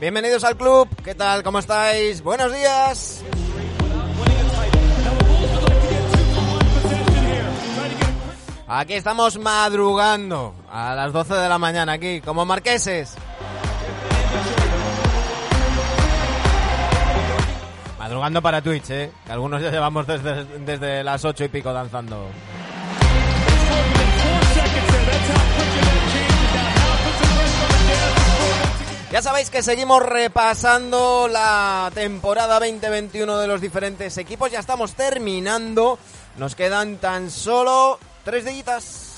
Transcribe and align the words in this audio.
Bienvenidos 0.00 0.44
al 0.44 0.56
club, 0.56 0.88
¿qué 1.04 1.14
tal? 1.14 1.42
¿Cómo 1.42 1.58
estáis? 1.58 2.22
Buenos 2.22 2.50
días. 2.54 3.22
Aquí 8.66 8.94
estamos 8.94 9.38
madrugando 9.38 10.54
a 10.72 10.94
las 10.94 11.12
12 11.12 11.34
de 11.34 11.48
la 11.50 11.58
mañana 11.58 11.92
aquí, 11.92 12.22
como 12.22 12.46
marqueses. 12.46 13.14
Madrugando 17.98 18.40
para 18.40 18.62
Twitch, 18.62 18.88
¿eh? 18.88 19.12
Que 19.26 19.32
algunos 19.32 19.60
ya 19.60 19.70
llevamos 19.70 20.06
desde, 20.06 20.46
desde 20.60 21.04
las 21.04 21.22
8 21.26 21.44
y 21.44 21.48
pico 21.48 21.74
danzando. 21.74 22.30
Ya 29.10 29.22
sabéis 29.22 29.50
que 29.50 29.60
seguimos 29.64 30.04
repasando 30.04 31.26
la 31.26 31.90
temporada 31.92 32.60
2021 32.60 33.38
de 33.38 33.48
los 33.48 33.60
diferentes 33.60 34.16
equipos. 34.18 34.52
Ya 34.52 34.60
estamos 34.60 34.94
terminando. 34.94 35.98
Nos 36.36 36.54
quedan 36.54 36.98
tan 36.98 37.28
solo 37.28 37.98
tres 38.24 38.44
dillitas. 38.44 39.16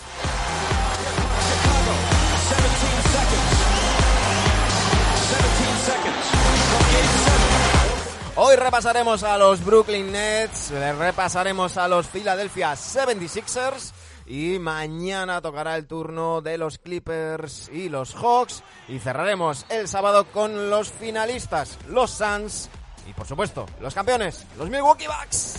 Hoy 8.37 8.57
repasaremos 8.57 9.23
a 9.25 9.37
los 9.37 9.63
Brooklyn 9.63 10.11
Nets, 10.11 10.71
repasaremos 10.99 11.77
a 11.77 11.87
los 11.87 12.07
Philadelphia 12.07 12.73
76ers 12.73 13.93
y 14.27 14.59
mañana 14.59 15.41
tocará 15.41 15.77
el 15.77 15.87
turno 15.87 16.41
de 16.41 16.59
los 16.59 16.79
Clippers 16.79 17.69
y 17.73 17.89
los 17.89 18.15
Hawks 18.15 18.63
y 18.89 18.99
cerraremos 18.99 19.67
el 19.69 19.89
sábado 19.89 20.27
con 20.27 20.71
los 20.71 20.91
finalistas, 20.91 21.79
los 21.89 22.11
Suns 22.11 22.69
y 23.09 23.13
por 23.13 23.27
supuesto 23.27 23.67
los 23.81 23.95
campeones, 23.95 24.47
los 24.57 24.71
Milwaukee 24.71 25.07
Bucks. 25.07 25.59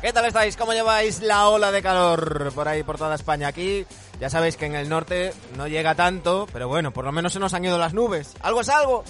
¿Qué 0.00 0.14
tal 0.14 0.24
estáis? 0.24 0.56
¿Cómo 0.56 0.72
lleváis 0.72 1.20
la 1.20 1.48
ola 1.48 1.70
de 1.70 1.82
calor 1.82 2.52
por 2.52 2.66
ahí, 2.66 2.82
por 2.82 2.98
toda 2.98 3.14
España? 3.14 3.46
Aquí 3.48 3.86
ya 4.20 4.28
sabéis 4.28 4.56
que 4.56 4.66
en 4.66 4.74
el 4.74 4.88
norte 4.88 5.32
no 5.56 5.66
llega 5.66 5.94
tanto, 5.94 6.46
pero 6.52 6.68
bueno, 6.68 6.92
por 6.92 7.06
lo 7.06 7.12
menos 7.12 7.32
se 7.32 7.40
nos 7.40 7.54
han 7.54 7.64
ido 7.64 7.78
las 7.78 7.94
nubes. 7.94 8.34
¿Algo 8.42 8.60
es 8.60 8.68
algo? 8.68 9.02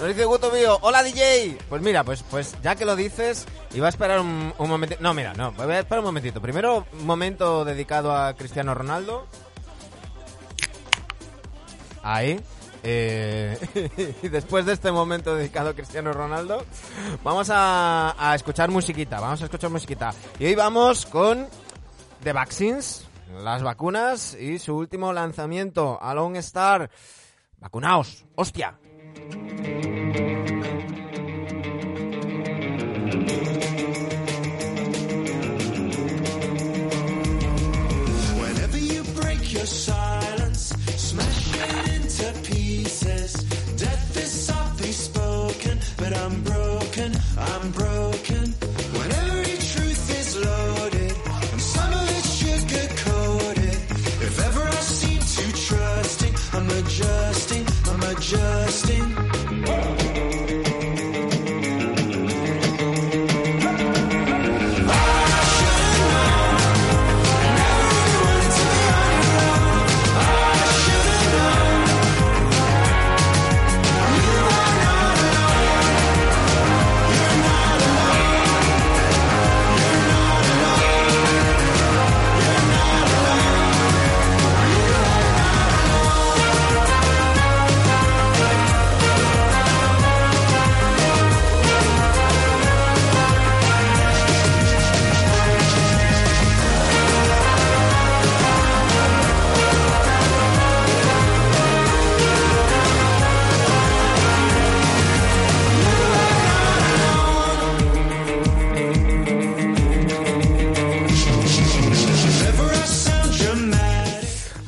Nos 0.00 0.08
dice 0.08 0.24
Guto 0.24 0.50
Bio, 0.50 0.78
hola 0.82 1.02
DJ. 1.02 1.58
Pues 1.68 1.80
mira, 1.80 2.02
pues, 2.02 2.24
pues 2.28 2.56
ya 2.60 2.74
que 2.74 2.84
lo 2.84 2.96
dices, 2.96 3.46
iba 3.72 3.86
a 3.86 3.88
esperar 3.88 4.20
un, 4.20 4.52
un 4.58 4.68
momentito. 4.68 5.00
No, 5.00 5.14
mira, 5.14 5.32
no, 5.32 5.52
voy 5.52 5.72
a 5.72 5.78
esperar 5.78 6.00
un 6.00 6.06
momentito. 6.06 6.42
Primero, 6.42 6.84
un 6.92 7.06
momento 7.06 7.64
dedicado 7.64 8.14
a 8.14 8.34
Cristiano 8.34 8.74
Ronaldo. 8.74 9.26
Ahí. 12.02 12.40
Eh, 12.86 13.58
y 14.22 14.28
después 14.28 14.66
de 14.66 14.74
este 14.74 14.92
momento 14.92 15.34
dedicado 15.34 15.70
a 15.70 15.74
Cristiano 15.74 16.12
Ronaldo, 16.12 16.64
vamos 17.24 17.48
a, 17.50 18.32
escuchar 18.34 18.70
musiquita, 18.70 19.20
vamos 19.20 19.40
a 19.40 19.44
escuchar 19.44 19.70
musiquita. 19.70 20.12
Y 20.38 20.44
hoy 20.44 20.54
vamos 20.54 21.06
con 21.06 21.48
The 22.22 22.34
Vaccines, 22.34 23.06
las 23.42 23.62
vacunas 23.62 24.34
y 24.34 24.58
su 24.58 24.76
último 24.76 25.12
lanzamiento, 25.12 25.98
Alone 26.00 26.38
Star. 26.40 26.90
Vacunaos, 27.58 28.26
hostia. 28.34 28.78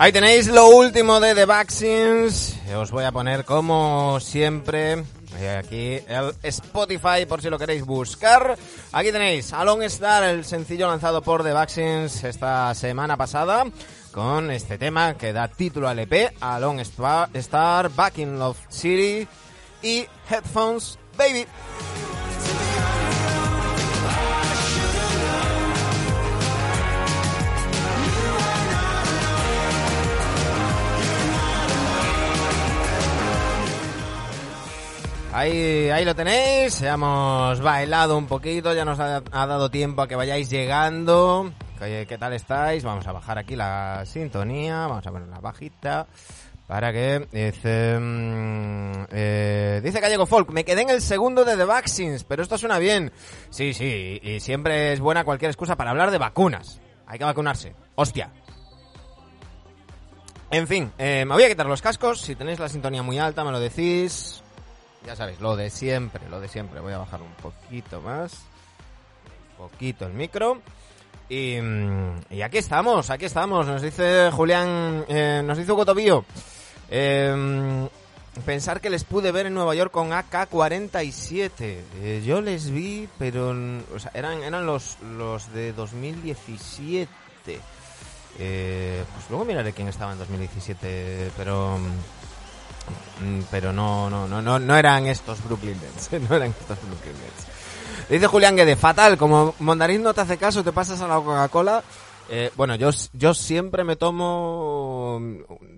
Ahí 0.07 0.13
tenéis 0.13 0.47
lo 0.47 0.69
último 0.69 1.19
de 1.19 1.35
The 1.35 1.47
Vaccines. 1.47 2.57
Os 2.77 2.93
voy 2.93 3.03
a 3.03 3.11
poner 3.11 3.45
como 3.45 4.21
siempre 4.21 5.03
eh, 5.37 5.57
aquí 5.59 5.99
el 6.07 6.33
Spotify 6.45 7.27
por 7.29 7.43
si 7.43 7.51
lo 7.51 7.59
queréis 7.59 7.85
buscar. 7.85 8.57
Aquí 8.93 9.11
tenéis 9.11 9.53
Alone 9.53 9.87
Star, 9.87 10.23
el 10.23 10.45
sencillo 10.45 10.87
lanzado 10.87 11.23
por 11.23 11.43
The 11.43 11.53
Vaccines 11.53 12.23
esta 12.23 12.73
semana 12.77 13.17
pasada 13.17 13.65
con 14.13 14.53
este 14.53 14.79
tema 14.79 15.15
que 15.15 15.33
da 15.33 15.49
título 15.49 15.89
al 15.89 15.99
EP, 15.99 16.33
Alone 16.41 16.83
Star, 16.83 17.29
Star 17.35 17.89
Back 17.89 18.19
in 18.19 18.39
Love 18.39 18.59
City 18.69 19.27
y 19.83 20.07
Headphones 20.31 21.01
Baby. 21.19 21.47
Ahí, 35.37 35.91
ahí 35.91 36.03
lo 36.07 36.15
tenéis, 36.15 36.81
hemos 36.81 37.61
bailado 37.61 38.17
un 38.17 38.27
poquito, 38.27 38.73
ya 38.73 38.87
nos 38.87 38.99
ha, 38.99 39.21
dado 39.21 39.71
tiempo 39.71 40.01
a 40.01 40.09
que 40.09 40.17
vayáis 40.17 40.49
llegando. 40.49 41.53
¿Qué 41.79 42.17
tal 42.19 42.33
estáis? 42.33 42.85
Vamos 42.85 43.07
a 43.07 43.13
bajar 43.13 43.37
aquí 43.37 43.55
la 43.55 44.03
sintonía, 44.07 44.87
vamos 44.87 45.07
a 45.07 45.13
ponerla 45.13 45.39
bajita 45.39 46.07
para 46.67 46.91
que 46.91 47.29
dice, 47.31 47.99
mm, 48.01 49.09
eh, 49.11 49.83
Dice 49.85 50.01
Gallego 50.01 50.25
Folk, 50.25 50.49
me 50.53 50.65
quedé 50.65 50.81
en 50.81 50.89
el 50.89 51.03
segundo 51.03 51.45
de 51.45 51.55
The 51.55 51.67
Vaccines, 51.67 52.25
pero 52.25 52.43
esto 52.43 52.57
suena 52.57 52.79
bien. 52.79 53.13
Sí, 53.51 53.75
sí, 53.75 54.19
y 54.23 54.41
siempre 54.41 54.95
es 54.95 55.01
buena 55.01 55.25
cualquier 55.25 55.51
excusa 55.51 55.77
para 55.77 55.91
hablar 55.91 56.13
de 56.13 56.17
vacunas. 56.17 56.81
Hay 57.07 57.19
que 57.19 57.27
vacunarse. 57.27 57.75
Hostia. 57.95 58.33
En 60.51 60.67
fin, 60.67 60.93
eh, 60.97 61.27
me 61.27 61.35
voy 61.35 61.45
a 61.45 61.49
quitar 61.49 61.67
los 61.67 61.83
cascos. 61.83 62.23
Si 62.23 62.35
tenéis 62.37 62.59
la 62.59 62.71
sintonía 62.71 63.03
muy 63.03 63.19
alta, 63.19 63.45
me 63.45 63.53
lo 63.53 63.61
decís. 63.61 64.43
Ya 65.07 65.15
sabéis, 65.15 65.41
lo 65.41 65.55
de 65.55 65.71
siempre, 65.71 66.29
lo 66.29 66.41
de 66.41 66.49
siempre. 66.49 66.81
Voy 66.81 66.93
a 66.93 66.99
bajar 66.99 67.23
un 67.23 67.33
poquito 67.35 68.01
más. 68.01 68.45
Un 69.53 69.69
poquito 69.69 70.05
el 70.07 70.13
micro. 70.13 70.61
Y, 71.29 71.61
mm, 71.61 72.21
y 72.31 72.43
aquí 72.43 72.59
estamos, 72.59 73.09
aquí 73.11 73.25
estamos. 73.25 73.67
Nos 73.67 73.83
dice 73.83 74.31
Julián, 74.33 75.05
eh, 75.09 75.43
nos 75.45 75.59
dice 75.59 75.73
Hugo 75.73 75.87
Tobío. 75.87 76.25
Eh, 76.91 77.89
pensar 78.45 78.81
que 78.81 78.91
les 78.91 79.05
pude 79.05 79.33
ver 79.33 79.47
en 79.47 79.55
Nueva 79.55 79.75
York 79.75 79.93
con 79.93 80.13
AK-47. 80.13 81.53
Eh, 81.61 82.23
yo 82.27 82.41
les 82.41 82.71
vi, 82.71 83.09
pero 83.19 83.55
mm, 83.55 83.81
o 83.95 83.99
sea, 83.99 84.11
eran, 84.15 84.43
eran 84.43 84.67
los, 84.67 84.99
los 85.17 85.53
de 85.53 85.73
2017. 85.73 87.09
Eh, 88.39 89.05
pues 89.15 89.31
luego 89.31 89.45
miraré 89.45 89.73
quién 89.73 89.89
estaba 89.89 90.13
en 90.13 90.19
2017, 90.19 91.31
pero 91.37 91.79
mm, 91.79 92.16
pero 93.51 93.73
no 93.73 94.11
no 94.11 94.27
no 94.29 94.43
no 94.43 94.59
no 94.59 94.77
eran 94.77 95.07
estos 95.07 95.43
Brooklyn 95.45 95.79
Nets, 95.81 96.11
no 96.29 96.37
eran 96.37 96.51
estos 96.51 96.79
Brooklyn 96.83 97.15
Nets. 97.15 97.47
Dice 98.09 98.27
Julián 98.29 98.57
Guede, 98.57 98.77
fatal, 98.77 99.17
como 99.17 99.55
Mondarín 99.59 100.03
no 100.03 100.15
te 100.15 100.21
hace 100.21 100.37
caso, 100.37 100.63
te 100.63 100.73
pasas 100.73 101.01
a 101.01 101.09
la 101.09 101.17
Coca-Cola. 101.17 101.83
Eh, 102.29 102.53
bueno, 102.57 102.75
yo, 102.77 102.91
yo 103.13 103.35
siempre 103.35 103.85
me 103.85 103.97
tomo 103.97 105.21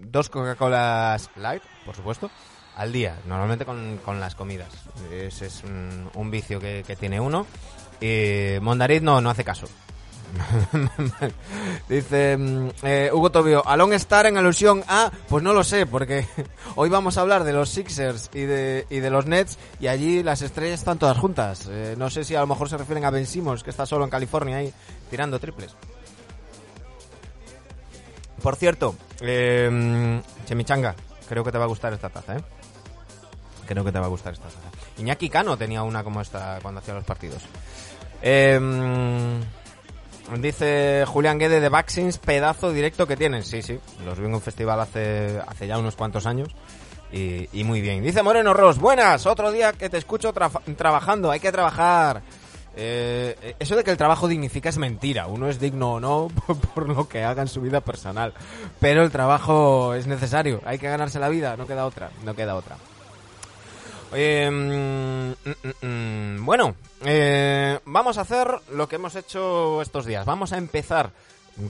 dos 0.02 0.28
Coca-Colas 0.28 1.31
Light, 1.37 1.62
por 1.87 1.94
supuesto, 1.96 2.31
al 2.76 2.93
día, 2.93 3.19
normalmente 3.26 3.64
con, 3.64 3.99
con 4.04 4.20
las 4.20 4.34
comidas. 4.34 4.69
Ese 5.11 5.46
es 5.46 5.62
un, 5.64 6.11
un 6.14 6.31
vicio 6.31 6.61
que, 6.61 6.84
que 6.87 6.96
tiene 6.96 7.19
uno. 7.19 7.46
Y 8.00 8.61
Mondariz 8.61 9.02
no, 9.02 9.20
no 9.20 9.31
hace 9.31 9.44
caso. 9.44 9.66
Dice 11.88 12.36
mm, 12.36 12.69
eh, 12.82 13.10
Hugo 13.12 13.30
Tobio, 13.30 13.66
¿a 13.66 13.76
Long 13.76 13.92
Star 13.94 14.26
en 14.26 14.36
alusión 14.36 14.84
a? 14.88 15.10
Pues 15.28 15.42
no 15.42 15.52
lo 15.52 15.64
sé, 15.64 15.86
porque 15.86 16.26
hoy 16.76 16.88
vamos 16.88 17.19
a 17.19 17.22
hablar 17.22 17.44
de 17.44 17.52
los 17.52 17.69
Sixers 17.70 18.30
y 18.34 18.42
de, 18.42 18.86
y 18.90 19.00
de 19.00 19.10
los 19.10 19.26
Nets 19.26 19.58
y 19.80 19.86
allí 19.86 20.22
las 20.22 20.42
estrellas 20.42 20.80
están 20.80 20.98
todas 20.98 21.19
juntas. 21.19 21.69
Eh, 21.70 21.94
no 21.98 22.10
sé 22.10 22.25
si 22.25 22.34
a 22.34 22.40
lo 22.40 22.46
mejor 22.46 22.69
se 22.69 22.76
refieren 22.76 23.04
a 23.04 23.10
Ben 23.10 23.26
Simmons, 23.26 23.62
que 23.62 23.70
está 23.70 23.86
solo 23.86 24.04
en 24.04 24.10
California 24.10 24.58
ahí 24.58 24.72
tirando 25.10 25.38
triples. 25.38 25.75
Por 28.42 28.56
cierto, 28.56 28.94
eh, 29.20 30.22
Chemichanga, 30.46 30.94
creo 31.28 31.42
que 31.42 31.50
te 31.50 31.58
va 31.58 31.64
a 31.64 31.69
gustar 31.69 31.92
esta 31.92 32.08
taza, 32.08 32.36
¿eh? 32.36 32.42
Creo 33.66 33.84
que 33.84 33.92
te 33.92 33.98
va 33.98 34.06
a 34.06 34.10
gustar 34.10 34.32
esta 34.32 34.46
taza. 34.46 34.70
Iñaki 34.96 35.28
Cano 35.28 35.56
tenía 35.56 35.82
una 35.82 36.02
como 36.02 36.20
esta 36.20 36.58
cuando 36.62 36.80
hacía 36.80 36.94
los 36.94 37.04
partidos. 37.04 37.42
Eh, 38.22 38.58
Dice 40.36 41.04
Julián 41.06 41.38
Guede 41.38 41.58
de 41.60 41.69
Vaccines, 41.70 42.19
pedazo 42.19 42.72
directo 42.72 43.06
que 43.06 43.16
tienen. 43.16 43.42
Sí, 43.42 43.62
sí, 43.62 43.78
los 44.04 44.19
vi 44.19 44.26
en 44.26 44.34
un 44.34 44.40
festival 44.42 44.78
hace, 44.80 45.40
hace 45.46 45.66
ya 45.66 45.78
unos 45.78 45.96
cuantos 45.96 46.26
años. 46.26 46.48
Y, 47.10 47.48
y 47.58 47.64
muy 47.64 47.80
bien. 47.80 48.02
Dice 48.02 48.22
Moreno 48.22 48.52
Ross, 48.52 48.78
buenas, 48.78 49.25
otro 49.26 49.50
día 49.50 49.72
que 49.72 49.88
te 49.88 49.96
escucho 49.96 50.34
tra- 50.34 50.50
trabajando, 50.76 51.30
hay 51.30 51.40
que 51.40 51.50
trabajar. 51.50 52.20
Eh, 52.76 53.54
eso 53.58 53.75
de 53.75 53.82
que 53.82 53.90
el 53.90 53.96
trabajo 53.96 54.28
dignifica 54.28 54.69
es 54.69 54.76
mentira. 54.78 55.26
Uno 55.26 55.48
es 55.48 55.58
digno 55.58 55.94
o 55.94 56.00
no 56.00 56.28
por 56.75 56.88
lo 56.88 57.08
que 57.08 57.25
haga 57.25 57.40
en 57.42 57.48
su 57.48 57.62
vida 57.62 57.80
personal. 57.80 58.34
Pero 58.78 59.02
el 59.02 59.10
trabajo 59.10 59.94
es 59.94 60.06
necesario, 60.06 60.60
hay 60.66 60.78
que 60.78 60.88
ganarse 60.88 61.19
la 61.19 61.30
vida, 61.30 61.56
no 61.56 61.66
queda 61.66 61.86
otra, 61.86 62.10
no 62.25 62.34
queda 62.34 62.54
otra. 62.54 62.76
Eh, 64.12 64.50
mm, 64.50 65.31
mm, 65.50 65.87
mm, 65.87 66.44
bueno, 66.44 66.75
eh, 67.05 67.78
vamos 67.84 68.19
a 68.19 68.22
hacer 68.22 68.49
lo 68.72 68.88
que 68.88 68.96
hemos 68.96 69.14
hecho 69.14 69.82
estos 69.82 70.06
días. 70.06 70.25
Vamos 70.25 70.52
a 70.52 70.58
empezar 70.58 71.10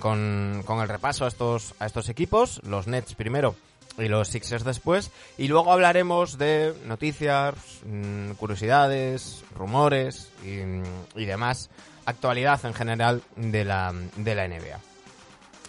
con, 0.00 0.62
con 0.64 0.80
el 0.80 0.88
repaso 0.88 1.24
a 1.24 1.28
estos, 1.28 1.74
a 1.78 1.86
estos 1.86 2.08
equipos, 2.08 2.60
los 2.64 2.86
Nets 2.86 3.14
primero 3.14 3.54
y 3.96 4.06
los 4.06 4.28
Sixers 4.28 4.64
después, 4.64 5.10
y 5.36 5.48
luego 5.48 5.72
hablaremos 5.72 6.38
de 6.38 6.72
noticias, 6.86 7.54
curiosidades, 8.36 9.42
rumores 9.56 10.30
y, 10.44 11.20
y 11.20 11.24
demás, 11.24 11.68
actualidad 12.06 12.64
en 12.64 12.74
general 12.74 13.22
de 13.34 13.64
la, 13.64 13.92
de 14.16 14.34
la 14.34 14.46
NBA. 14.46 14.78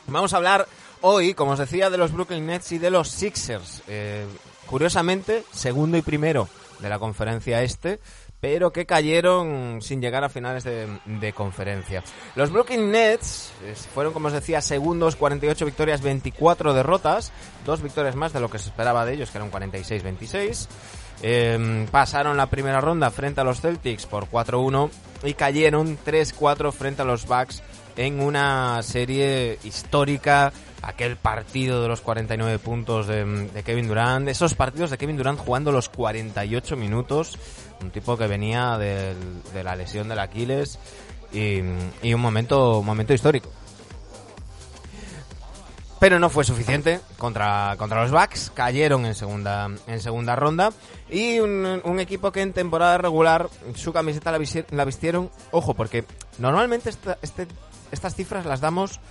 Vamos 0.08 0.34
a 0.34 0.38
hablar 0.38 0.68
hoy, 1.02 1.34
como 1.34 1.52
os 1.52 1.60
decía, 1.60 1.90
de 1.90 1.98
los 1.98 2.12
Brooklyn 2.12 2.46
Nets 2.46 2.72
y 2.72 2.78
de 2.78 2.90
los 2.90 3.10
Sixers. 3.10 3.84
Eh, 3.88 4.26
curiosamente, 4.70 5.44
segundo 5.52 5.98
y 5.98 6.02
primero 6.02 6.48
de 6.80 6.90
la 6.90 7.00
conferencia 7.00 7.62
este, 7.62 8.00
pero 8.40 8.72
que 8.72 8.86
cayeron 8.86 9.82
sin 9.82 10.02
llegar 10.02 10.24
a 10.24 10.30
finales 10.30 10.64
de, 10.64 10.88
de 11.06 11.34
conferencia. 11.34 12.04
Los 12.36 12.52
Brooklyn 12.52 12.92
Nets 12.92 13.52
eh, 13.64 13.74
fueron, 13.94 14.14
como 14.14 14.28
os 14.28 14.34
decía, 14.34 14.62
segundos, 14.62 15.16
48 15.16 15.66
victorias, 15.66 16.02
24 16.02 16.74
derrotas, 16.74 17.32
dos 17.66 17.82
victorias 17.82 18.16
más 18.16 18.32
de 18.32 18.40
lo 18.40 18.50
que 18.50 18.60
se 18.60 18.70
esperaba 18.70 19.06
de 19.06 19.14
ellos, 19.14 19.32
que 19.32 19.40
eran 19.40 19.52
46-26. 19.52 20.68
Eh, 21.22 21.88
pasaron 21.92 22.38
la 22.38 22.50
primera 22.50 22.80
ronda 22.80 23.12
frente 23.12 23.42
a 23.42 23.44
los 23.44 23.60
Celtics 23.60 24.06
por 24.06 24.30
4-1 24.30 24.90
y 25.24 25.34
cayeron 25.34 25.98
3-4 25.98 26.72
frente 26.72 27.02
a 27.02 27.06
los 27.06 27.26
Bucks 27.28 27.62
en 27.98 28.22
una 28.22 28.82
serie 28.84 29.60
histórica, 29.66 30.54
aquel 30.82 31.16
partido 31.18 31.82
de 31.82 31.88
los 31.88 32.02
49 32.02 32.60
puntos 32.60 33.08
de, 33.08 33.50
Kevin 33.66 33.88
Durant, 33.88 34.28
esos 34.28 34.54
partidos 34.54 34.90
de 34.90 34.98
Kevin 34.98 35.18
Durant 35.18 35.40
jugando 35.40 35.72
los 35.72 35.90
48 35.90 36.76
minutos, 36.76 37.38
un 37.82 37.92
tipo 37.92 38.18
que 38.18 38.28
venía 38.28 38.78
de 38.78 39.16
la 39.64 39.76
lesión 39.76 40.10
del 40.10 40.20
Aquiles 40.20 40.80
y, 41.32 42.14
un 42.14 42.22
momento, 42.22 42.82
momento 42.84 43.14
histórico. 43.14 43.50
Pero 46.00 46.18
no 46.18 46.30
fue 46.30 46.46
suficiente 46.46 47.02
contra, 47.18 47.76
contra 47.78 48.02
los 48.02 48.12
Bucks, 48.12 48.52
cayeron 48.54 49.06
en 49.06 49.16
segunda, 49.16 49.70
en 49.86 50.00
segunda 50.00 50.34
ronda 50.38 50.72
y 51.10 51.40
un, 51.40 52.00
equipo 52.00 52.32
que 52.32 52.42
en 52.42 52.54
temporada 52.54 52.98
regular 52.98 53.50
su 53.76 53.92
camiseta 53.92 54.32
la, 54.32 54.86
vistieron, 54.86 55.30
ojo, 55.52 55.74
porque 55.74 56.06
normalmente 56.38 56.90
este, 56.90 57.48
estas 57.92 58.16
cifras 58.16 58.46
las 58.46 58.62
damos 58.62 59.02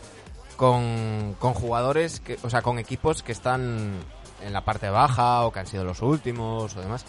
con, 0.59 1.37
con 1.39 1.55
jugadores, 1.55 2.19
que, 2.19 2.37
o 2.43 2.51
sea, 2.51 2.63
con 2.63 2.81
equipos 2.81 3.23
que 3.23 3.31
están 3.31 3.93
en 4.43 4.53
la 4.53 4.65
parte 4.65 4.91
baja 4.91 5.47
o 5.47 5.53
que 5.53 5.61
han 5.61 5.69
sido 5.69 5.85
los 5.85 6.03
últimos 6.03 6.77
o 6.77 6.81
demás. 6.81 7.07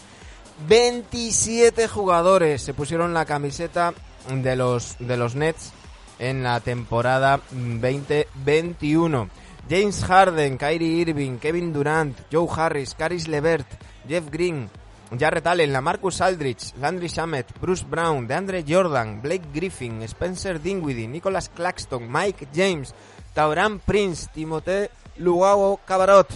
27 0.68 1.88
jugadores 1.88 2.62
se 2.62 2.74
pusieron 2.74 3.12
la 3.12 3.24
camiseta 3.24 3.92
de 4.32 4.54
los, 4.54 4.96
de 5.00 5.16
los 5.16 5.34
Nets 5.34 5.72
en 6.20 6.44
la 6.44 6.60
temporada 6.60 7.40
2021. 7.50 9.28
James 9.68 10.04
Harden, 10.04 10.56
Kyrie 10.56 11.00
Irving, 11.00 11.38
Kevin 11.38 11.72
Durant, 11.72 12.16
Joe 12.30 12.46
Harris, 12.56 12.94
Caris 12.94 13.26
Levert, 13.26 13.66
Jeff 14.06 14.30
Green, 14.30 14.70
Jarrett 15.18 15.46
Allen, 15.48 15.72
Lamarcus 15.72 16.20
Aldridge, 16.20 16.72
Landry 16.78 17.08
Shamet, 17.08 17.58
Bruce 17.60 17.84
Brown, 17.84 18.28
DeAndre 18.28 18.64
Jordan, 18.66 19.20
Blake 19.20 19.48
Griffin, 19.52 20.02
Spencer 20.02 20.62
Dinwiddie, 20.62 21.08
Nicholas 21.08 21.48
Claxton, 21.48 22.08
Mike 22.10 22.46
James, 22.54 22.94
Tauran 23.34 23.78
Prince, 23.78 24.28
Timothée 24.32 24.90
Luau 25.16 25.78
Cabarot, 25.86 26.28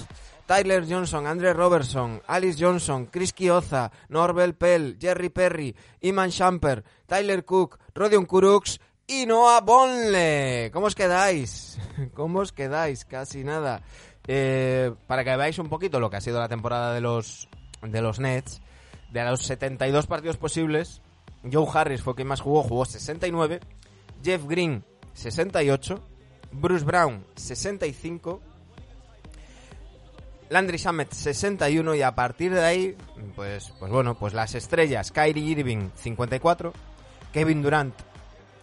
Tyler 0.47 0.85
Johnson, 0.87 1.27
Andre 1.27 1.53
Robertson, 1.55 2.21
Alice 2.27 2.63
Johnson, 2.63 3.07
Chris 3.07 3.33
Kioza, 3.33 3.91
Norbel 4.09 4.55
Pell, 4.55 4.99
Jerry 5.01 5.31
Perry, 5.31 5.75
Iman 6.03 6.31
Shumper, 6.31 6.85
Tyler 7.07 7.45
Cook, 7.45 7.79
Rodion 7.95 8.27
Kuruks 8.27 8.81
y 9.07 9.27
Noah 9.27 9.61
Bonle. 9.63 10.71
¿Cómo 10.73 10.87
os 10.87 10.95
quedáis? 10.95 11.79
¿Cómo 12.15 12.41
os 12.41 12.53
quedáis? 12.53 13.05
Casi 13.05 13.43
nada. 13.43 13.83
Eh, 14.27 14.93
para 15.07 15.25
que 15.25 15.37
veáis 15.37 15.59
un 15.59 15.69
poquito 15.69 16.01
lo 16.01 16.11
que 16.11 16.17
ha 16.17 16.21
sido 16.21 16.39
la 16.41 16.49
temporada 16.49 16.93
de 16.93 17.01
los, 17.01 17.49
de 17.83 18.03
los 18.03 18.21
Nets, 18.21 18.61
de 19.13 19.25
los 19.25 19.43
72 19.43 20.07
partidos 20.07 20.37
posibles, 20.37 21.03
Joe 21.51 21.67
Harris 21.73 22.03
fue 22.03 22.15
quien 22.15 22.29
más 22.29 22.41
jugó, 22.41 22.63
jugó 22.63 22.85
69, 22.85 23.61
Jeff 24.23 24.45
Green 24.47 24.85
68, 25.13 26.03
Bruce 26.55 26.85
Brown 26.85 27.25
65, 27.35 28.41
Landry 30.51 30.79
Shamet 30.79 31.13
61 31.13 31.95
y 31.95 32.03
a 32.03 32.15
partir 32.15 32.53
de 32.53 32.65
ahí, 32.65 32.97
pues, 33.35 33.73
pues 33.79 33.91
bueno, 33.91 34.17
pues 34.17 34.35
las 34.35 34.55
estrellas, 34.55 35.11
Kyrie 35.11 35.45
Irving 35.45 35.91
54, 35.95 36.73
Kevin 37.33 37.63
Durant 37.63 37.95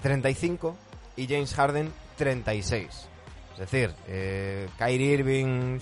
35 0.01 0.75
y 1.17 1.27
James 1.27 1.53
Harden 1.53 1.91
36. 2.17 3.07
Es 3.53 3.59
decir, 3.59 3.93
eh, 4.07 4.69
Kyrie 4.77 5.13
Irving 5.13 5.79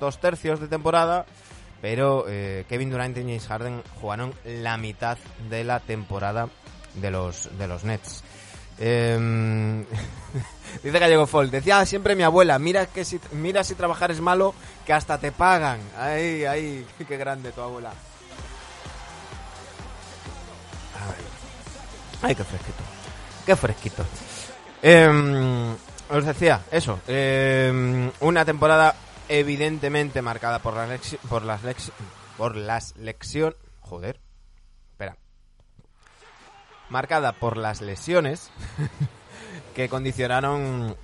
dos 0.00 0.18
tercios 0.20 0.60
de 0.60 0.68
temporada, 0.68 1.24
pero 1.80 2.24
eh, 2.28 2.64
Kevin 2.68 2.90
Durant 2.90 3.16
y 3.16 3.20
James 3.20 3.46
Harden 3.46 3.82
jugaron 4.00 4.34
la 4.44 4.76
mitad 4.76 5.16
de 5.48 5.64
la 5.64 5.80
temporada 5.80 6.48
de 6.94 7.10
los, 7.10 7.56
de 7.58 7.68
los 7.68 7.84
Nets. 7.84 8.24
Eh, 8.78 9.84
dice 10.82 10.98
Gallego 10.98 11.26
Fall, 11.26 11.50
decía 11.50 11.84
siempre 11.86 12.14
mi 12.14 12.22
abuela, 12.22 12.58
mira 12.58 12.86
que 12.86 13.04
si, 13.04 13.18
mira 13.32 13.64
si 13.64 13.74
trabajar 13.74 14.10
es 14.10 14.20
malo, 14.20 14.54
que 14.84 14.92
hasta 14.92 15.18
te 15.18 15.32
pagan. 15.32 15.80
Ay, 15.98 16.44
ay, 16.44 16.86
qué 17.08 17.16
grande 17.16 17.52
tu 17.52 17.60
abuela. 17.60 17.92
Ay, 22.22 22.34
qué 22.34 22.44
fresquito. 22.44 22.82
Qué 23.44 23.56
fresquito. 23.56 24.04
Em, 24.82 25.72
os 26.10 26.24
decía, 26.24 26.60
eso. 26.70 27.00
em, 27.06 28.10
una 28.20 28.44
temporada 28.44 28.94
evidentemente 29.28 30.22
marcada 30.22 30.60
por 30.60 30.74
las 30.74 30.88
lexi- 30.88 31.18
por 31.28 31.42
las 31.42 31.62
lex- 31.62 31.92
por 32.36 32.56
las 32.56 32.96
lección, 32.96 33.54
joder. 33.80 34.18
Marcada 36.88 37.32
por 37.32 37.56
las 37.56 37.80
lesiones 37.80 38.50
que 39.74 39.88
condicionaron 39.88 40.96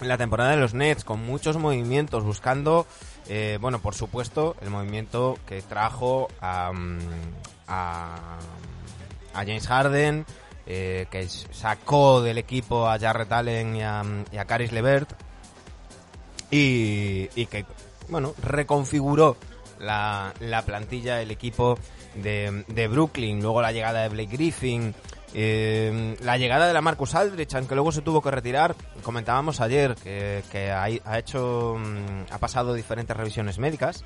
la 0.00 0.18
temporada 0.18 0.50
de 0.50 0.56
los 0.56 0.74
Nets 0.74 1.04
con 1.04 1.24
muchos 1.24 1.56
movimientos 1.56 2.24
buscando 2.24 2.86
eh, 3.28 3.58
bueno 3.60 3.78
por 3.78 3.94
supuesto 3.94 4.56
el 4.60 4.70
movimiento 4.70 5.38
que 5.46 5.62
trajo 5.62 6.28
a, 6.40 6.72
mm, 6.72 6.98
James 9.34 9.66
Harden 9.66 10.26
eh, 10.66 11.06
que 11.10 11.28
sacó 11.28 12.22
del 12.22 12.38
equipo 12.38 12.88
a 12.88 12.98
Jarrett 12.98 13.32
Allen 13.32 13.76
y 13.76 13.82
a, 13.82 14.02
y 14.32 14.36
a 14.36 14.44
Caris 14.44 14.72
LeVert 14.72 15.10
y, 16.50 17.28
y 17.34 17.46
que 17.46 17.64
bueno 18.08 18.34
reconfiguró 18.42 19.36
la, 19.78 20.32
la 20.40 20.62
plantilla 20.62 21.20
el 21.20 21.30
equipo 21.30 21.78
de, 22.14 22.64
de 22.68 22.88
Brooklyn. 22.88 23.40
Luego 23.40 23.62
la 23.62 23.72
llegada 23.72 24.02
de 24.02 24.08
Blake 24.08 24.36
Griffin 24.36 24.94
eh, 25.34 26.16
la 26.20 26.38
llegada 26.38 26.66
de 26.66 26.72
la 26.72 26.80
Marcus 26.80 27.14
Aldrich 27.14 27.54
aunque 27.54 27.74
luego 27.74 27.92
se 27.92 28.02
tuvo 28.02 28.22
que 28.22 28.30
retirar 28.30 28.74
comentábamos 29.02 29.60
ayer 29.60 29.94
que, 29.96 30.42
que 30.50 30.70
ha, 30.70 30.84
ha 30.84 31.18
hecho 31.18 31.76
mm, 31.78 32.32
ha 32.32 32.38
pasado 32.38 32.72
diferentes 32.74 33.16
revisiones 33.16 33.58
médicas 33.58 34.04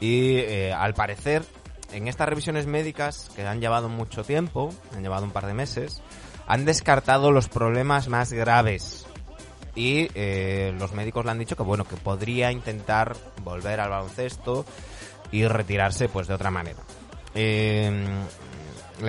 y 0.00 0.36
eh, 0.36 0.72
al 0.72 0.94
parecer 0.94 1.42
en 1.92 2.08
estas 2.08 2.28
revisiones 2.28 2.66
médicas 2.66 3.30
que 3.34 3.46
han 3.46 3.60
llevado 3.60 3.88
mucho 3.88 4.22
tiempo 4.22 4.72
han 4.94 5.02
llevado 5.02 5.24
un 5.24 5.32
par 5.32 5.46
de 5.46 5.54
meses 5.54 6.02
han 6.46 6.64
descartado 6.64 7.32
los 7.32 7.48
problemas 7.48 8.08
más 8.08 8.32
graves 8.32 9.06
y 9.74 10.08
eh, 10.14 10.74
los 10.78 10.92
médicos 10.92 11.24
le 11.24 11.30
han 11.30 11.38
dicho 11.38 11.56
que 11.56 11.62
bueno 11.62 11.84
que 11.84 11.96
podría 11.96 12.52
intentar 12.52 13.16
volver 13.42 13.80
al 13.80 13.90
baloncesto 13.90 14.64
y 15.32 15.46
retirarse 15.46 16.08
pues 16.08 16.26
de 16.26 16.34
otra 16.34 16.50
manera. 16.50 16.80
Eh, 17.34 17.90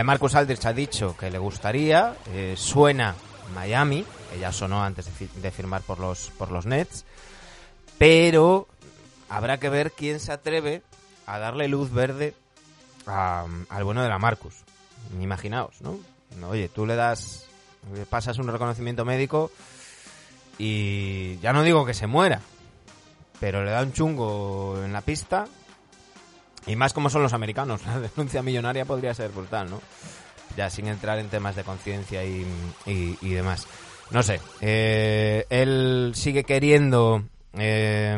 Marcus 0.03 0.36
Aldrich 0.36 0.65
ha 0.65 0.74
dicho 0.74 1.15
que 1.17 1.29
le 1.29 1.38
gustaría, 1.38 2.15
eh, 2.33 2.55
suena 2.57 3.15
Miami, 3.53 4.05
que 4.31 4.39
ya 4.39 4.51
sonó 4.51 4.83
antes 4.83 5.07
de 5.41 5.51
firmar 5.51 5.81
por 5.81 6.00
los 6.00 6.31
por 6.38 6.51
los 6.51 6.65
Nets, 6.65 7.05
pero 7.98 8.67
habrá 9.29 9.57
que 9.60 9.69
ver 9.69 9.91
quién 9.91 10.19
se 10.19 10.31
atreve 10.31 10.81
a 11.25 11.39
darle 11.39 11.67
luz 11.67 11.91
verde 11.91 12.33
a- 13.05 13.45
al 13.69 13.83
bueno 13.83 14.01
de 14.01 14.10
la 14.10 14.17
Marcus. 14.19 14.55
Imaginaos, 15.19 15.81
¿no? 15.81 16.00
Oye, 16.50 16.69
tú 16.69 16.86
le 16.86 16.95
das, 16.95 17.45
le 17.93 18.05
pasas 18.05 18.38
un 18.38 18.48
reconocimiento 18.48 19.03
médico 19.03 19.51
y 20.57 21.38
ya 21.39 21.51
no 21.51 21.63
digo 21.63 21.86
que 21.86 21.93
se 21.93 22.07
muera, 22.07 22.39
pero 23.39 23.63
le 23.65 23.71
da 23.71 23.81
un 23.81 23.91
chungo 23.91 24.81
en 24.83 24.93
la 24.93 25.01
pista 25.01 25.45
y 26.68 26.75
más 26.75 26.94
como 26.94 27.10
son 27.10 27.24
los 27.24 27.34
americanos, 27.34 27.82
la 27.86 28.00
denuncia 28.00 28.41
millonaria 28.41 28.86
podría 28.86 29.13
ser 29.13 29.30
brutal, 29.32 29.70
¿no? 29.70 29.82
Ya 30.58 30.70
sin 30.70 30.88
entrar 30.88 31.18
en 31.20 31.30
temas 31.30 31.56
de 31.56 31.63
conciencia 31.63 32.24
y, 32.25 32.46
y- 32.86 33.30
demás. 33.30 33.68
No 34.10 34.22
sé, 34.22 34.41
eh, 34.60 35.46
él 35.50 36.12
sigue 36.13 36.44
queriendo 36.44 37.24
eh, 37.53 38.18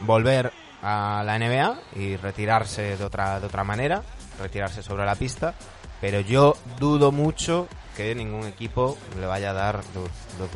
volver 0.00 0.50
a 0.82 1.22
la 1.26 1.38
NBA 1.38 1.78
y 1.96 2.16
retirarse 2.16 2.96
de 2.96 3.04
otra, 3.04 3.38
de 3.40 3.46
otra 3.46 3.64
manera, 3.64 4.02
retirarse 4.40 4.82
sobre 4.82 5.04
la 5.04 5.14
pista, 5.14 5.54
pero 6.00 6.20
yo 6.20 6.56
dudo 6.78 7.12
mucho 7.12 7.68
que 7.96 8.14
ningún 8.14 8.46
equipo 8.46 8.96
le 9.20 9.26
vaya 9.26 9.50
a 9.50 9.54
dar 9.54 9.76
luz, 9.94 10.10
luz. 10.38 10.50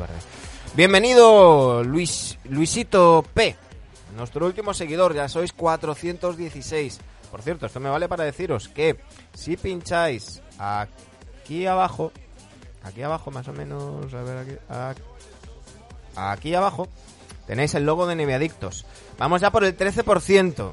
Bienvenido 0.74 1.82
Luis, 1.84 2.38
Luisito 2.44 3.24
P, 3.34 3.56
nuestro 4.18 4.44
último 4.44 4.74
seguidor, 4.74 5.14
ya 5.14 5.28
sois 5.28 5.52
416. 5.52 7.00
Por 7.30 7.42
cierto, 7.42 7.66
esto 7.66 7.80
me 7.80 7.88
vale 7.88 8.08
para 8.08 8.24
deciros 8.24 8.68
que 8.68 8.98
si 9.32 9.56
pincháis 9.56 10.42
aquí 10.58 11.66
abajo, 11.66 12.12
aquí 12.82 13.02
abajo 13.02 13.30
más 13.30 13.48
o 13.48 13.52
menos, 13.52 14.12
a 14.12 14.22
ver 14.22 14.60
aquí, 16.16 16.54
abajo, 16.54 16.88
tenéis 17.46 17.74
el 17.74 17.86
logo 17.86 18.06
de 18.06 18.16
Neviadictos. 18.16 18.84
Vamos 19.18 19.40
ya 19.40 19.50
por 19.50 19.64
el 19.64 19.76
13%. 19.76 20.72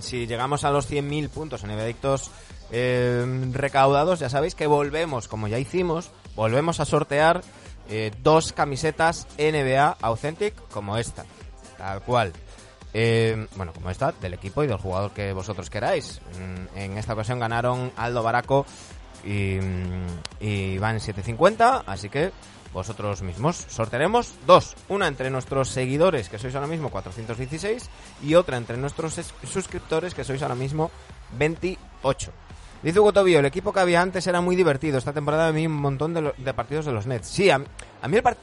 Si 0.00 0.26
llegamos 0.26 0.64
a 0.64 0.70
los 0.70 0.90
100.000 0.90 1.28
puntos 1.28 1.62
en 1.62 1.68
Neviadictos 1.68 2.30
eh, 2.72 3.24
recaudados, 3.52 4.18
ya 4.18 4.28
sabéis 4.28 4.56
que 4.56 4.66
volvemos, 4.66 5.28
como 5.28 5.46
ya 5.46 5.58
hicimos, 5.58 6.10
volvemos 6.34 6.80
a 6.80 6.84
sortear 6.84 7.42
eh, 7.88 8.10
dos 8.22 8.52
camisetas 8.52 9.28
NBA 9.38 9.98
Authentic 10.00 10.54
como 10.70 10.96
esta, 10.96 11.26
tal 11.84 12.00
cual. 12.02 12.32
Eh, 12.92 13.46
bueno, 13.56 13.72
como 13.72 13.90
esta, 13.90 14.12
del 14.12 14.34
equipo 14.34 14.62
y 14.62 14.66
del 14.66 14.78
jugador 14.78 15.10
que 15.10 15.32
vosotros 15.32 15.68
queráis. 15.68 16.20
Mm, 16.38 16.78
En 16.78 16.98
esta 16.98 17.12
ocasión 17.12 17.38
ganaron 17.40 17.92
Aldo 17.96 18.22
Baraco 18.22 18.64
y, 19.24 19.58
mm, 19.60 20.06
y 20.40 20.48
Iván 20.74 21.00
750, 21.00 21.82
así 21.86 22.08
que 22.08 22.30
vosotros 22.72 23.22
mismos 23.22 23.56
sortearemos 23.68 24.34
dos. 24.46 24.74
Una 24.88 25.08
entre 25.08 25.30
nuestros 25.30 25.68
seguidores, 25.68 26.28
que 26.28 26.38
sois 26.38 26.54
ahora 26.54 26.66
mismo 26.68 26.90
416, 26.90 27.88
y 28.22 28.34
otra 28.34 28.56
entre 28.56 28.76
nuestros 28.76 29.18
es- 29.18 29.34
suscriptores, 29.44 30.14
que 30.14 30.24
sois 30.24 30.42
ahora 30.42 30.54
mismo 30.54 30.90
28. 31.38 32.32
Dice 32.82 33.00
Hugo 33.00 33.12
Tobio, 33.12 33.38
el 33.40 33.46
equipo 33.46 33.72
que 33.72 33.80
había 33.80 34.02
antes 34.02 34.26
era 34.26 34.40
muy 34.40 34.56
divertido. 34.56 34.98
Esta 34.98 35.12
temporada 35.12 35.50
vi 35.50 35.66
un 35.66 35.72
montón 35.74 36.14
de, 36.14 36.54
partidos 36.54 36.84
de 36.84 36.92
los 36.92 37.06
Nets. 37.06 37.28
Sí, 37.28 37.48
a, 37.50 37.58
mí 37.58 37.66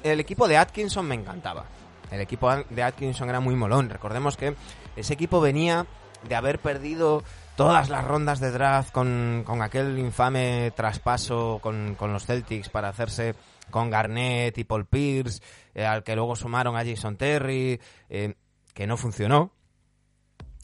el 0.03 0.19
equipo 0.19 0.47
de 0.47 0.57
Atkinson 0.57 1.05
me 1.05 1.15
encantaba. 1.15 1.65
El 2.11 2.21
equipo 2.21 2.53
de 2.69 2.83
Atkinson 2.83 3.29
era 3.29 3.39
muy 3.39 3.55
molón. 3.55 3.89
Recordemos 3.89 4.37
que 4.37 4.53
ese 4.95 5.13
equipo 5.13 5.41
venía 5.41 5.85
de 6.27 6.35
haber 6.35 6.59
perdido 6.59 7.23
todas 7.55 7.89
las 7.89 8.03
rondas 8.03 8.39
de 8.39 8.51
draft 8.51 8.91
con, 8.91 9.43
con 9.45 9.61
aquel 9.61 9.97
infame 9.97 10.71
traspaso 10.75 11.59
con, 11.61 11.95
con 11.95 12.13
los 12.13 12.25
Celtics 12.25 12.69
para 12.69 12.89
hacerse 12.89 13.35
con 13.69 13.89
Garnett 13.89 14.57
y 14.57 14.63
Paul 14.63 14.85
Pierce, 14.85 15.41
eh, 15.73 15.85
al 15.85 16.03
que 16.03 16.15
luego 16.15 16.35
sumaron 16.35 16.75
a 16.75 16.85
Jason 16.85 17.17
Terry, 17.17 17.79
eh, 18.09 18.35
que 18.73 18.85
no 18.85 18.97
funcionó. 18.97 19.51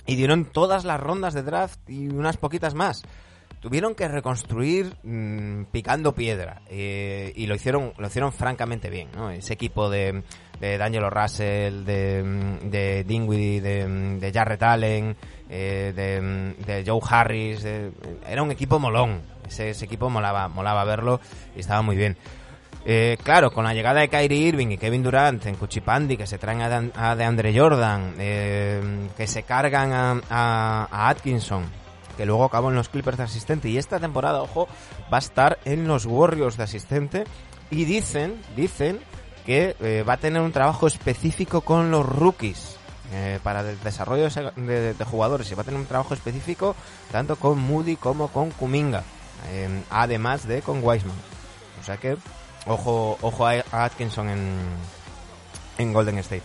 Y 0.06 0.16
dieron 0.16 0.46
todas 0.46 0.86
las 0.86 1.00
rondas 1.00 1.34
de 1.34 1.44
draft 1.44 1.90
y 1.90 2.08
unas 2.08 2.38
poquitas 2.38 2.76
más. 2.76 3.04
Tuvieron 3.60 3.96
que 3.96 4.08
reconstruir 4.08 4.96
mm, 5.04 5.66
picando 5.72 6.14
piedra 6.14 6.62
eh, 6.70 7.34
y 7.36 7.48
lo 7.48 7.56
hicieron 7.56 7.94
lo 7.98 8.08
hicieron 8.08 8.32
francamente 8.32 8.90
bien, 8.90 9.10
¿no? 9.16 9.32
Ese 9.32 9.54
equipo 9.54 9.90
de, 9.90 10.24
de 10.60 10.78
D'Angelo 10.78 11.10
Russell, 11.10 11.84
de, 11.86 12.60
de 12.64 13.04
Dinwiddie, 13.04 13.62
de, 13.62 14.18
de 14.20 14.32
Jarrett 14.32 14.64
Allen, 14.64 15.16
eh, 15.50 15.94
de, 15.96 16.56
de 16.66 16.84
Joe 16.86 17.00
Harris, 17.10 17.64
era 18.28 18.42
un 18.44 18.52
equipo 18.52 18.80
molón. 18.80 19.22
Ese, 19.48 19.70
equipo 19.86 20.10
molaba 20.10 20.48
molaba 20.50 20.84
verlo 20.84 21.22
y 21.56 21.62
estaba 21.62 21.82
muy 21.82 21.96
bien. 21.96 22.18
Eh, 22.90 23.18
claro, 23.24 23.52
con 23.52 23.66
la 23.66 23.74
llegada 23.74 24.00
de 24.02 24.08
Kyrie 24.10 24.48
Irving 24.48 24.68
y 24.72 24.78
Kevin 24.78 25.04
Durant 25.04 25.46
en 25.46 25.56
Cuchipandi, 25.56 26.16
que 26.16 26.26
se 26.28 26.38
traen 26.38 26.62
a, 26.62 26.70
Dan- 26.70 26.92
a 26.96 27.16
Jordan, 27.54 28.14
eh, 28.18 28.82
que 29.18 29.28
se 29.28 29.44
cargan 29.44 29.92
a, 29.92 30.22
a- 30.30 30.88
a 30.90 31.10
Atkinson, 31.10 31.64
que 32.16 32.26
luego 32.26 32.46
acabó 32.46 32.70
en 32.70 32.76
los 32.76 32.88
Clippers 32.90 33.18
de 33.18 33.24
asistente, 33.24 33.68
y 33.70 33.78
esta 33.78 34.00
temporada, 34.00 34.42
ojo, 34.42 34.68
va 35.12 35.18
a 35.18 35.20
estar 35.20 35.60
en 35.66 35.88
los 35.88 36.06
Warriors 36.06 36.56
de 36.56 36.64
asistente, 36.64 37.24
y 37.70 37.84
dicen, 37.86 38.36
dicen 38.56 39.00
que 39.48 39.76
eh, 39.80 40.04
va 40.08 40.14
a 40.14 40.18
tener 40.18 40.44
un 40.44 40.52
trabajo 40.52 40.86
específico 40.86 41.62
con 41.62 41.90
los 41.90 42.06
rookies. 42.06 42.78
eh, 43.12 43.40
para 43.42 43.62
el 43.62 43.80
desarrollo 43.80 44.28
de, 44.30 45.06
jugadores 45.10 45.50
y 45.50 45.56
va 45.56 45.62
a 45.62 45.66
tener 45.66 45.80
un 45.80 45.88
trabajo 45.88 46.14
específico 46.14 46.76
tanto 47.10 47.38
con 47.38 47.58
Moody 47.58 47.96
como 47.96 48.28
con 48.28 48.52
Kuminga 48.52 49.02
eh, 49.48 49.82
además 49.90 50.46
de 50.46 50.62
con 50.62 50.84
Wiseman 50.84 51.16
o 51.80 51.84
sea 51.86 51.96
que 51.96 52.18
ojo, 52.68 53.18
ojo 53.22 53.48
a 53.48 53.64
Atkinson 53.72 54.30
en, 54.30 54.58
en 55.78 55.94
Golden 55.94 56.18
State. 56.20 56.44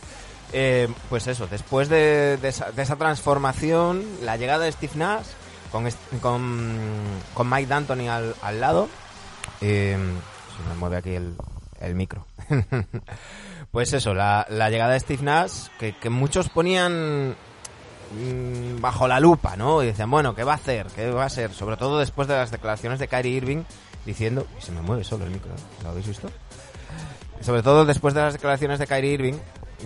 Eh, 0.53 0.89
pues 1.09 1.27
eso, 1.27 1.47
después 1.47 1.89
de, 1.89 2.39
esa, 2.43 2.71
de 2.73 2.83
esa 2.83 2.97
transformación, 2.97 4.05
la 4.23 4.37
llegada 4.37 4.65
de 4.65 4.73
Steve 4.73 4.93
Nash 4.97 5.27
con, 5.71 5.89
con, 6.21 6.79
con 7.35 7.51
Mike 7.51 7.67
D'Antoni 7.67 8.09
al, 8.09 8.35
al 8.43 8.61
lado. 8.61 8.89
eh, 9.61 9.97
se 9.97 10.69
me 10.69 10.75
mueve 10.79 10.99
aquí 10.99 11.11
el, 11.15 11.35
el 11.81 11.95
micro. 11.95 12.27
pues 13.71 13.93
eso, 13.93 14.15
la, 14.15 14.47
llegada 14.71 14.93
de 14.93 15.01
Steve 15.01 15.23
Nash, 15.23 15.69
que, 15.79 16.11
muchos 16.11 16.49
ponían 16.49 17.31
mm, 17.31 18.81
bajo 18.81 19.09
la 19.09 19.21
lupa, 19.21 19.57
¿no? 19.57 19.83
Y 19.83 19.87
decían, 19.87 20.11
bueno, 20.11 20.35
¿qué 20.35 20.45
va 20.45 20.53
a 20.53 20.57
hacer? 20.57 20.87
¿Qué 20.95 21.11
va 21.11 21.25
a 21.25 21.31
ser? 21.31 21.53
Sobre 21.53 21.77
todo 21.77 21.99
después 21.99 22.29
de 22.29 22.35
las 22.35 22.51
declaraciones 22.51 22.99
de 22.99 23.09
Kyrie 23.09 23.37
Irving 23.37 23.63
diciendo... 24.05 24.47
Se 24.59 24.73
me 24.73 24.83
mueve 24.83 25.05
solo 25.05 25.25
el 25.25 25.31
micro, 25.31 25.53
¿eh? 25.53 25.83
¿lo 25.83 25.91
habéis 25.91 26.09
visto? 26.09 26.31
Sobre 27.41 27.63
todo 27.63 27.85
después 27.85 28.15
de 28.15 28.21
las 28.21 28.33
declaraciones 28.35 28.79
de 28.79 28.87
Kyrie 28.87 29.13
Irving 29.13 29.35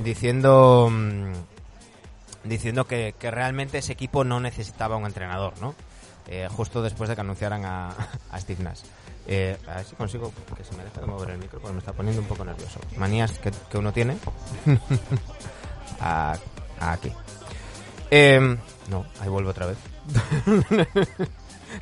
diciendo... 0.03 0.89
mm, 0.91 1.33
diciendo 2.45 2.87
que, 2.87 3.15
realmente 3.21 3.79
ese 3.79 3.93
equipo 3.93 4.25
no 4.25 4.41
necesitaba 4.41 4.97
un 4.97 5.07
entrenador, 5.07 5.55
¿no? 5.61 5.75
eh, 6.29 6.49
justo 6.51 6.83
después 6.83 7.09
de 7.09 7.15
que 7.15 7.21
anunciaran 7.21 7.65
a 7.65 7.95
Steve 8.39 8.63
Nash. 8.63 8.81
Eh, 9.29 9.57
a 9.67 9.77
ver 9.77 9.85
si 9.85 9.97
consigo 9.97 10.33
que 10.57 10.63
se 10.63 10.77
me 10.77 10.85
deje 10.85 11.01
de 11.01 11.07
mover 11.07 11.31
el 11.31 11.39
micro 11.39 11.59
porque 11.59 11.73
me 11.73 11.81
está 11.81 11.93
poniendo 11.93 12.23
un 12.23 12.29
poco 12.29 12.45
nervioso. 12.45 12.79
Manías 12.97 13.33
que, 13.39 13.51
que 13.51 13.79
uno 13.79 13.93
tiene. 13.93 14.17
Aquí. 16.81 17.13
Em, 18.11 18.57
no, 18.89 19.05
ahí 19.21 19.29
vuelvo 19.29 19.51
otra 19.51 19.67
vez. 19.67 19.79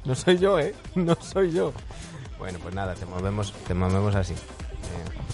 no 0.04 0.14
soy 0.14 0.38
yo, 0.38 0.58
¿eh? 0.58 0.74
No 0.94 1.16
soy 1.20 1.52
yo. 1.52 1.72
Bueno, 2.38 2.58
pues 2.62 2.74
nada, 2.74 2.94
te 2.94 3.04
movemos, 3.04 3.52
te 3.66 3.74
movemos 3.74 4.14
así. 4.14 4.34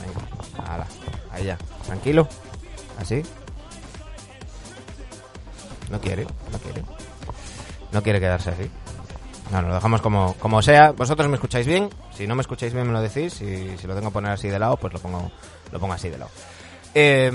Venga, 0.00 0.86
ahí 1.30 1.44
ya. 1.44 1.58
Tranquilo. 1.86 2.28
Así. 2.98 3.22
No 5.90 6.00
quiere, 6.00 6.24
no 6.24 6.58
quiere. 6.58 6.84
No 7.92 8.02
quiere 8.02 8.20
quedarse 8.20 8.50
así. 8.50 8.70
No, 9.50 9.62
lo 9.62 9.74
dejamos 9.74 10.00
como, 10.00 10.34
como 10.34 10.62
sea. 10.62 10.92
Vosotros 10.92 11.28
me 11.28 11.34
escucháis 11.34 11.66
bien. 11.66 11.88
Si 12.16 12.26
no 12.26 12.34
me 12.36 12.42
escucháis 12.42 12.72
bien, 12.72 12.86
me 12.86 12.92
lo 12.92 13.00
decís. 13.02 13.40
Y 13.42 13.76
si 13.78 13.86
lo 13.86 13.94
tengo 13.94 14.08
que 14.10 14.14
poner 14.14 14.32
así 14.32 14.48
de 14.48 14.58
lado, 14.58 14.76
pues 14.76 14.92
lo 14.92 15.00
pongo, 15.00 15.30
lo 15.72 15.80
pongo 15.80 15.94
así 15.94 16.08
de 16.08 16.18
lado. 16.18 16.30
Eh, 16.94 17.30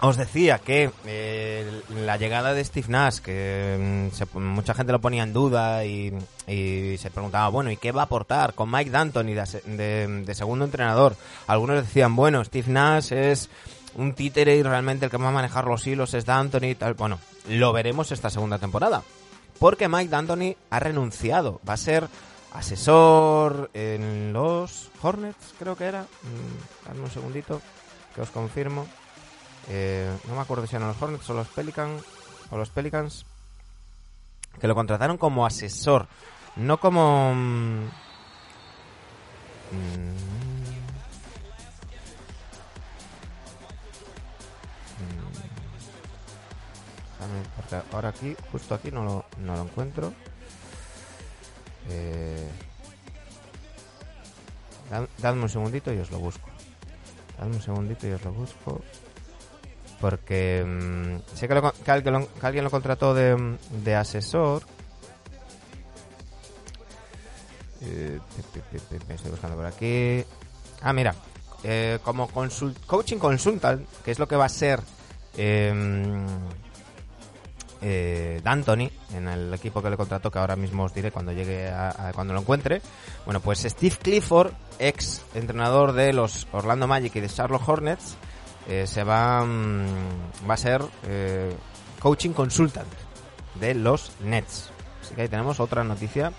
os 0.00 0.16
decía 0.16 0.58
que 0.58 0.90
eh, 1.06 1.80
la 2.04 2.16
llegada 2.18 2.52
de 2.52 2.62
Steve 2.64 2.88
Nash, 2.88 3.20
que 3.20 4.08
mm, 4.12 4.14
se- 4.14 4.38
mucha 4.38 4.74
gente 4.74 4.92
lo 4.92 5.00
ponía 5.00 5.22
en 5.22 5.32
duda 5.32 5.84
y, 5.86 6.12
y 6.46 6.96
se 6.98 7.10
preguntaba, 7.10 7.48
bueno, 7.48 7.70
¿y 7.70 7.76
qué 7.78 7.92
va 7.92 8.02
a 8.02 8.04
aportar 8.04 8.52
con 8.54 8.70
Mike 8.70 8.90
D'Antoni 8.90 9.32
de, 9.34 9.40
ase- 9.40 9.62
de- 9.64 10.34
segundo 10.34 10.64
entrenador? 10.66 11.16
Algunos 11.46 11.76
decían, 11.76 12.14
bueno, 12.14 12.44
Steve 12.44 12.70
Nash 12.70 13.12
es 13.12 13.48
un 13.94 14.12
títere 14.14 14.56
y 14.56 14.62
realmente 14.62 15.06
el 15.06 15.10
que 15.10 15.16
va 15.16 15.28
a 15.28 15.32
manejar 15.32 15.64
los 15.64 15.86
hilos 15.86 16.12
es 16.12 16.26
D'Antoni 16.26 16.70
y 16.70 16.74
tal. 16.74 16.92
Bueno, 16.94 17.18
lo 17.48 17.72
veremos 17.72 18.12
esta 18.12 18.28
segunda 18.28 18.58
temporada. 18.58 19.02
Porque 19.58 19.88
Mike 19.88 20.10
D'Antoni 20.10 20.56
ha 20.70 20.78
renunciado. 20.80 21.60
Va 21.68 21.74
a 21.74 21.78
ser 21.78 22.08
asesor 22.52 23.70
en 23.74 24.32
los 24.32 24.90
Hornets, 25.02 25.54
creo 25.58 25.76
que 25.76 25.84
era. 25.84 26.02
Mm, 26.02 26.86
Dame 26.88 27.00
un 27.00 27.10
segundito, 27.10 27.60
que 28.14 28.20
os 28.20 28.30
confirmo. 28.30 28.86
Eh, 29.68 30.10
no 30.28 30.34
me 30.34 30.40
acuerdo 30.40 30.66
si 30.66 30.76
eran 30.76 30.88
los 30.88 31.00
Hornets 31.00 31.28
o 31.30 31.34
los 31.34 31.48
Pelicans 31.48 32.02
o 32.50 32.56
los 32.56 32.70
Pelicans 32.70 33.26
que 34.60 34.68
lo 34.68 34.74
contrataron 34.74 35.18
como 35.18 35.44
asesor, 35.44 36.06
no 36.56 36.78
como 36.78 37.34
mm, 37.34 37.84
porque 47.56 47.82
ahora 47.94 48.08
aquí, 48.10 48.36
justo 48.52 48.74
aquí 48.74 48.90
no 48.90 49.04
lo, 49.04 49.24
no 49.38 49.54
lo 49.56 49.62
encuentro. 49.62 50.12
Eh, 51.88 52.48
dad- 54.90 55.08
dadme 55.18 55.42
un 55.42 55.48
segundito 55.48 55.92
y 55.92 55.98
os 55.98 56.10
lo 56.10 56.18
busco. 56.18 56.48
Dadme 57.38 57.56
un 57.56 57.62
segundito 57.62 58.06
y 58.08 58.12
os 58.12 58.24
lo 58.24 58.32
busco. 58.32 58.80
Porque 60.00 60.64
mm, 60.66 61.36
sé 61.36 61.48
que, 61.48 61.54
alguien, 61.90 62.14
lo, 62.64 62.70
contrató 62.70 63.14
de, 63.14 63.56
de 63.84 63.94
asesor. 63.94 64.62
Eh, 67.82 68.18
estoy 69.08 69.30
buscando 69.30 69.56
por 69.56 69.66
aquí. 69.66 70.24
Ah, 70.82 70.92
mira. 70.92 71.14
eh, 71.64 71.98
como 72.04 72.28
consult- 72.28 72.78
coaching 72.86 73.18
consultant, 73.18 73.86
que 74.04 74.10
es 74.10 74.18
lo 74.18 74.28
que 74.28 74.36
va 74.36 74.44
a 74.44 74.48
ser 74.48 74.80
eh, 75.36 75.72
eh, 77.80 78.40
D'Antoni 78.42 78.90
en 79.14 79.28
el 79.28 79.52
equipo 79.54 79.82
que 79.82 79.90
le 79.90 79.96
contrató, 79.96 80.30
que 80.30 80.38
ahora 80.38 80.56
mismo 80.56 80.84
os 80.84 80.94
diré 80.94 81.10
cuando 81.10 81.32
llegue 81.32 81.68
a, 81.68 82.12
cuando 82.14 82.32
lo 82.32 82.40
encuentre. 82.40 82.80
Bueno, 83.24 83.40
pues 83.40 83.60
Steve 83.60 83.96
Clifford, 84.00 84.52
ex 84.78 85.24
entrenador 85.34 85.92
de 85.92 86.12
los 86.12 86.46
Orlando 86.52 86.86
Magic 86.86 87.16
y 87.16 87.20
de 87.20 87.28
Charlotte 87.28 87.62
Hornets, 87.66 88.16
eh, 88.68 88.86
se 88.86 89.04
va, 89.04 89.44
mm, 89.44 90.48
va 90.48 90.54
a 90.54 90.56
ser 90.56 90.82
eh, 91.04 91.54
coaching 92.00 92.30
consultant 92.30 92.88
de 93.54 93.74
los 93.74 94.12
Nets. 94.20 94.70
Así 95.02 95.14
que 95.14 95.22
ahí 95.22 95.28
tenemos 95.28 95.60
otra 95.60 95.84
noticia 95.84 96.32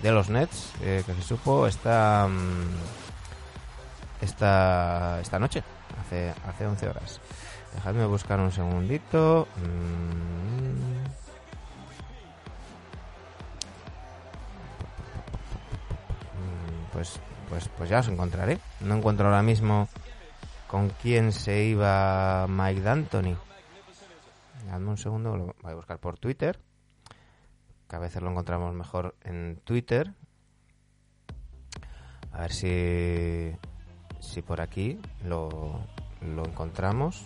de 0.00 0.12
los 0.12 0.28
Nets 0.28 0.72
eh, 0.82 1.02
que 1.06 1.14
se 1.14 1.22
supo 1.22 1.66
esta, 1.66 2.28
mm, 2.28 2.74
esta, 4.20 5.20
esta 5.20 5.38
noche, 5.38 5.62
hace, 6.00 6.34
hace 6.46 6.66
11 6.66 6.88
horas. 6.88 7.20
Dejadme 7.74 8.06
buscar 8.06 8.40
un 8.40 8.52
segundito. 8.52 9.46
Mm. 9.56 11.00
Pues, 16.92 17.20
pues, 17.48 17.68
pues 17.76 17.88
ya 17.88 18.00
os 18.00 18.08
encontraré. 18.08 18.58
No 18.80 18.96
encuentro 18.96 19.26
ahora 19.26 19.42
mismo 19.42 19.88
con 20.66 20.90
quién 21.02 21.32
se 21.32 21.64
iba 21.64 22.46
Mike 22.48 22.80
D'Antoni. 22.80 23.36
Dame 24.66 24.88
un 24.88 24.98
segundo, 24.98 25.36
lo 25.36 25.56
voy 25.62 25.72
a 25.72 25.74
buscar 25.74 25.98
por 25.98 26.18
Twitter. 26.18 26.60
Que 27.88 27.96
a 27.96 27.98
veces 27.98 28.22
lo 28.22 28.30
encontramos 28.30 28.74
mejor 28.74 29.16
en 29.24 29.60
Twitter. 29.64 30.12
A 32.32 32.42
ver 32.42 32.52
si, 32.52 33.52
si 34.20 34.42
por 34.42 34.60
aquí 34.60 35.00
lo, 35.24 35.80
lo 36.20 36.44
encontramos. 36.44 37.24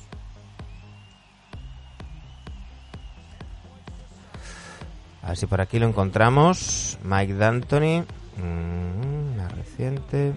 A 5.25 5.29
ver 5.29 5.37
si 5.39 5.47
por 5.47 5.61
aquí 5.61 5.79
lo 5.79 5.89
encontramos. 5.89 6.99
Mike 7.03 7.35
D'Antoni. 7.35 8.05
Mm, 8.37 9.39
reciente. 9.57 10.35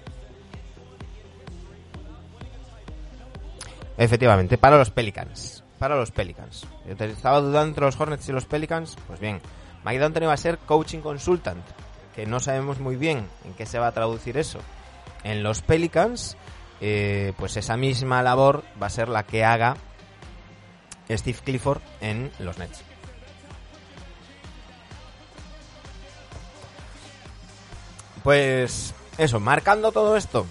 Efectivamente, 3.98 4.58
para 4.58 4.78
los 4.78 4.90
Pelicans. 4.90 5.64
Para 5.78 5.98
los 5.98 6.12
Pelicans. 6.12 6.66
Yo 6.88 7.06
estaba 7.06 7.42
dudando 7.42 7.70
entre 7.70 7.84
los 7.84 8.00
Hornets 8.00 8.30
y 8.30 8.32
los 8.32 8.46
Pelicans. 8.46 8.96
Pues 9.08 9.20
bien, 9.20 9.42
Mike 9.84 10.00
D'Antoni 10.00 10.26
va 10.26 10.34
a 10.34 10.38
ser 10.38 10.58
coaching 10.60 11.00
consultant. 11.00 11.64
Que 12.16 12.26
no 12.26 12.40
sabemos 12.40 12.80
muy 12.80 12.96
bien 12.96 13.28
en 13.44 13.54
qué 13.56 13.66
se 13.66 13.80
va 13.80 13.88
a 13.88 13.92
traducir 13.92 14.38
eso. 14.38 14.60
En 15.24 15.44
los 15.44 15.62
Pelicans, 15.62 16.38
eh, 16.80 17.34
pues 17.38 17.58
esa 17.58 17.76
misma 17.76 18.24
labor 18.24 18.64
va 18.82 18.88
a 18.88 18.92
ser 18.92 19.10
la 19.10 19.24
que 19.24 19.44
haga 19.44 19.76
Steve 21.10 21.40
Clifford 21.44 21.82
en 22.00 22.32
los 22.40 22.58
Nets. 22.58 22.87
Pues 28.24 28.94
eso, 29.18 29.40
marcando 29.40 29.92
todo 29.92 30.18
esto 30.18 30.46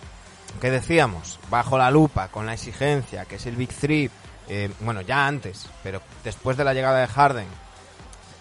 que 0.61 0.71
decíamos, 0.71 1.39
bajo 1.51 1.79
la 1.79 1.91
lupa, 1.91 2.29
con 2.29 2.47
la 2.47 2.55
exigencia, 2.55 3.25
que 3.25 3.37
es 3.37 3.47
el 3.47 3.57
Big 3.57 3.73
Three, 3.73 4.11
eh, 4.49 4.71
bueno, 4.81 5.01
ya 5.01 5.27
antes, 5.27 5.69
pero 5.83 6.01
después 6.25 6.57
de 6.57 6.65
la 6.65 6.75
llegada 6.75 7.01
de 7.01 7.07
Harden, 7.07 7.49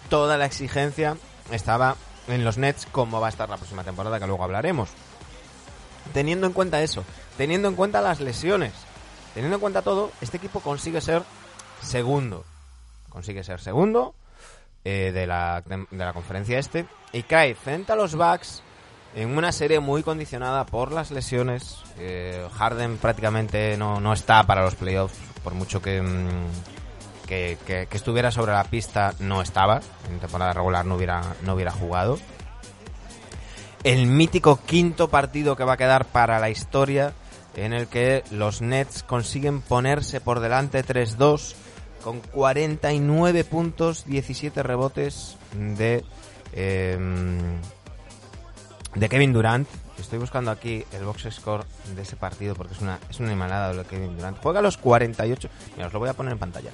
toda 0.09 0.37
la 0.37 0.45
exigencia 0.45 1.17
estaba 1.51 1.95
en 2.27 2.43
los 2.43 2.57
Nets, 2.57 2.87
como 2.91 3.19
va 3.19 3.27
a 3.27 3.29
estar 3.29 3.49
la 3.49 3.57
próxima 3.57 3.83
temporada, 3.83 4.19
que 4.19 4.27
luego 4.27 4.43
hablaremos. 4.43 4.89
Teniendo 6.13 6.47
en 6.47 6.53
cuenta 6.53 6.81
eso, 6.81 7.03
teniendo 7.37 7.67
en 7.67 7.75
cuenta 7.75 8.01
las 8.01 8.21
lesiones, 8.21 8.73
teniendo 9.33 9.55
en 9.55 9.61
cuenta 9.61 9.81
todo, 9.81 10.11
este 10.21 10.37
equipo 10.37 10.59
consigue 10.59 11.01
ser 11.01 11.23
segundo. 11.81 12.45
Consigue 13.09 13.43
ser 13.43 13.61
segundo 13.61 14.13
eh, 14.83 15.11
de, 15.13 15.25
la, 15.25 15.63
de 15.65 15.85
la 15.91 16.13
conferencia 16.13 16.59
este 16.59 16.85
y 17.11 17.23
cae 17.23 17.55
frente 17.55 17.91
a 17.91 17.95
los 17.95 18.15
Bucks 18.15 18.61
en 19.15 19.37
una 19.37 19.51
serie 19.51 19.79
muy 19.79 20.03
condicionada 20.03 20.65
por 20.65 20.91
las 20.91 21.09
lesiones. 21.11 21.77
Eh, 21.97 22.45
Harden 22.53 22.97
prácticamente 22.97 23.77
no, 23.77 23.99
no 24.01 24.13
está 24.13 24.43
para 24.43 24.63
los 24.63 24.75
playoffs, 24.75 25.17
por 25.43 25.53
mucho 25.53 25.81
que, 25.81 26.01
mm, 26.01 27.25
que, 27.27 27.57
que- 27.65 27.87
estuviera 27.91 28.29
sobre 28.31 28.51
la 28.51 28.65
pista, 28.65 29.13
no 29.19 29.41
estaba. 29.41 29.79
En 30.09 30.19
temporada 30.19 30.53
regular 30.53 30.85
no 30.85 30.95
hubiera, 30.95 31.21
no 31.43 31.53
hubiera 31.53 31.71
jugado. 31.71 32.19
El 33.83 34.07
mítico 34.07 34.59
quinto 34.65 35.09
partido 35.09 35.55
que 35.55 35.63
va 35.63 35.73
a 35.73 35.77
quedar 35.77 36.05
para 36.05 36.39
la 36.39 36.49
historia, 36.49 37.13
en 37.55 37.71
el 37.71 37.87
que 37.87 38.23
los 38.31 38.61
Nets 38.61 39.03
consiguen 39.03 39.61
ponerse 39.61 40.19
por 40.19 40.39
delante 40.41 40.83
3-2 40.83 41.53
con 42.03 42.19
49 42.19 43.43
puntos, 43.45 44.05
17 44.05 44.61
rebotes 44.61 45.37
de... 45.53 46.03
em, 46.53 47.59
de 48.95 49.09
Kevin 49.09 49.33
Durant. 49.33 49.67
Estoy 49.99 50.19
buscando 50.19 50.51
aquí 50.51 50.83
el 50.91 51.05
box 51.05 51.27
score 51.31 51.65
de 51.95 52.01
ese 52.01 52.15
partido 52.15 52.55
porque 52.55 52.73
es 52.73 52.81
una, 52.81 52.99
es 53.09 53.19
una 53.19 53.73
de 53.73 53.85
Kevin 53.85 54.15
Durant. 54.15 54.37
Juega 54.41 54.59
a 54.59 54.61
los 54.61 54.77
48. 54.77 55.49
Mira, 55.75 55.87
os 55.87 55.93
lo 55.93 55.99
voy 55.99 56.09
a 56.09 56.13
poner 56.13 56.33
en 56.33 56.39
pantalla. 56.39 56.71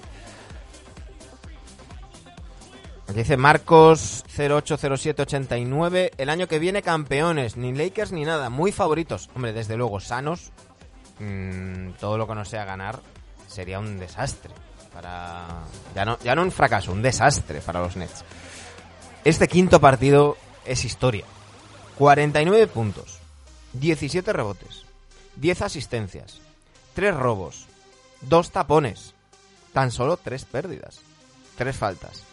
Aquí 3.08 3.18
dice 3.20 3.38
Marcos 3.38 4.24
080789. 4.38 6.14
El 6.18 6.30
año 6.30 6.48
que 6.48 6.60
viene 6.60 6.82
campeones. 6.82 7.58
Ni 7.58 7.74
Lakers 7.74 8.12
ni 8.12 8.24
nada. 8.24 8.50
Muy 8.50 8.72
favoritos. 8.72 9.30
Hombre, 9.36 9.54
desde 9.54 9.76
luego, 9.76 10.00
sanos. 10.00 10.52
Mm, 11.20 11.92
todo 12.00 12.18
lo 12.18 12.28
que 12.28 12.36
no 12.36 12.46
sea 12.46 12.66
ganar 12.66 13.00
sería 13.48 13.80
un 13.80 14.00
desastre. 14.00 14.54
Para. 14.94 15.46
Ya 15.96 16.06
no, 16.06 16.18
ya 16.20 16.36
no 16.36 16.42
un 16.42 16.52
fracaso, 16.52 16.92
un 16.92 17.02
desastre 17.02 17.62
para 17.62 17.82
los 17.82 17.96
Nets. 17.96 18.24
Este 19.24 19.48
quinto 19.48 19.80
partido 19.80 20.38
es 20.66 20.84
historia. 20.86 21.26
49 22.02 22.66
puntos, 22.66 23.20
17 23.74 24.34
rebotes, 24.34 24.86
10 25.36 25.62
asistencias, 25.62 26.42
3 26.96 27.16
robos, 27.16 27.68
2 28.22 28.50
tapones, 28.50 29.14
tan 29.72 29.92
solo 29.92 30.18
3 30.18 30.46
pérdidas, 30.46 31.02
3 31.60 31.78
faltas. 31.78 32.24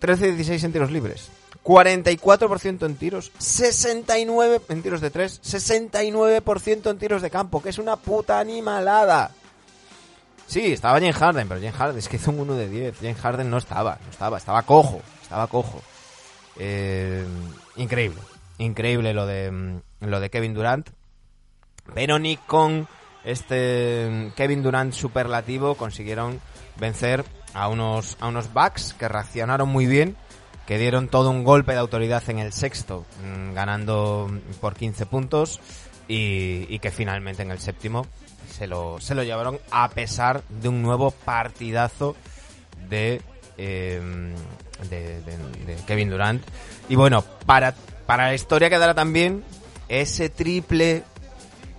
13-16 0.00 0.64
en 0.64 0.72
tiros 0.72 0.90
libres, 0.90 1.28
44% 1.62 2.86
en 2.86 2.96
tiros, 2.96 3.30
69 3.36 4.62
en 4.70 4.82
tiros 4.82 5.02
de 5.02 5.10
3, 5.10 5.42
69% 5.42 6.90
en 6.90 6.98
tiros 6.98 7.20
de 7.20 7.28
campo, 7.28 7.62
que 7.62 7.68
es 7.68 7.76
una 7.76 7.96
puta 7.96 8.40
animalada. 8.40 9.30
Sí, 10.46 10.72
estaba 10.72 11.00
James 11.00 11.16
Harden, 11.16 11.46
pero 11.46 11.60
James 11.60 11.76
Harden 11.76 11.98
es 11.98 12.08
que 12.08 12.16
hizo 12.16 12.30
un 12.30 12.40
1 12.40 12.54
de 12.54 12.68
10. 12.70 12.96
James 12.96 13.20
Harden 13.20 13.50
no 13.50 13.58
estaba, 13.58 13.98
no 14.02 14.10
estaba, 14.10 14.38
estaba 14.38 14.62
cojo, 14.62 15.02
estaba 15.22 15.46
cojo. 15.48 15.82
Eh, 16.58 17.24
increíble, 17.76 18.20
increíble 18.58 19.12
lo 19.12 19.26
de 19.26 19.50
mm, 19.50 19.80
lo 20.00 20.20
de 20.20 20.30
Kevin 20.30 20.54
Durant. 20.54 20.88
Pero 21.94 22.18
ni 22.18 22.36
con 22.36 22.88
este 23.24 24.08
mm, 24.10 24.30
Kevin 24.34 24.62
Durant 24.62 24.92
superlativo 24.92 25.74
consiguieron 25.74 26.40
vencer 26.78 27.24
a 27.54 27.68
unos 27.68 28.16
a 28.20 28.28
unos 28.28 28.52
Bucks 28.52 28.94
que 28.94 29.08
reaccionaron 29.08 29.68
muy 29.68 29.86
bien, 29.86 30.16
que 30.66 30.78
dieron 30.78 31.08
todo 31.08 31.30
un 31.30 31.44
golpe 31.44 31.72
de 31.72 31.78
autoridad 31.78 32.22
en 32.28 32.38
el 32.38 32.52
sexto, 32.52 33.04
mm, 33.24 33.54
ganando 33.54 34.30
por 34.60 34.74
15 34.74 35.06
puntos 35.06 35.60
y, 36.08 36.66
y 36.68 36.78
que 36.78 36.90
finalmente 36.90 37.42
en 37.42 37.50
el 37.50 37.58
séptimo 37.58 38.06
se 38.56 38.66
lo, 38.66 39.00
se 39.00 39.14
lo 39.14 39.22
llevaron 39.22 39.58
a 39.70 39.88
pesar 39.90 40.42
de 40.48 40.68
un 40.68 40.82
nuevo 40.82 41.10
partidazo 41.10 42.16
de, 42.88 43.20
eh, 43.58 44.00
de, 44.90 45.76
Kevin 45.86 46.10
Durant. 46.10 46.42
Y 46.88 46.96
bueno, 46.96 47.22
para, 47.46 47.74
para 48.06 48.26
la 48.26 48.34
historia 48.34 48.70
quedará 48.70 48.94
también 48.94 49.44
ese 49.88 50.28
triple 50.28 51.04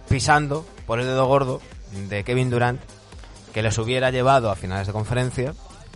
pisando 0.09 0.65
por 0.85 0.99
el 0.99 1.05
dedo 1.05 1.25
gordo 1.27 1.61
de 2.09 2.23
Kevin 2.23 2.49
Durant 2.49 2.79
que 3.53 3.61
les 3.61 3.77
hubiera 3.77 4.11
llevado 4.11 4.51
a 4.51 4.55
finales 4.55 4.87
de 4.87 4.93
conferencia, 4.93 5.53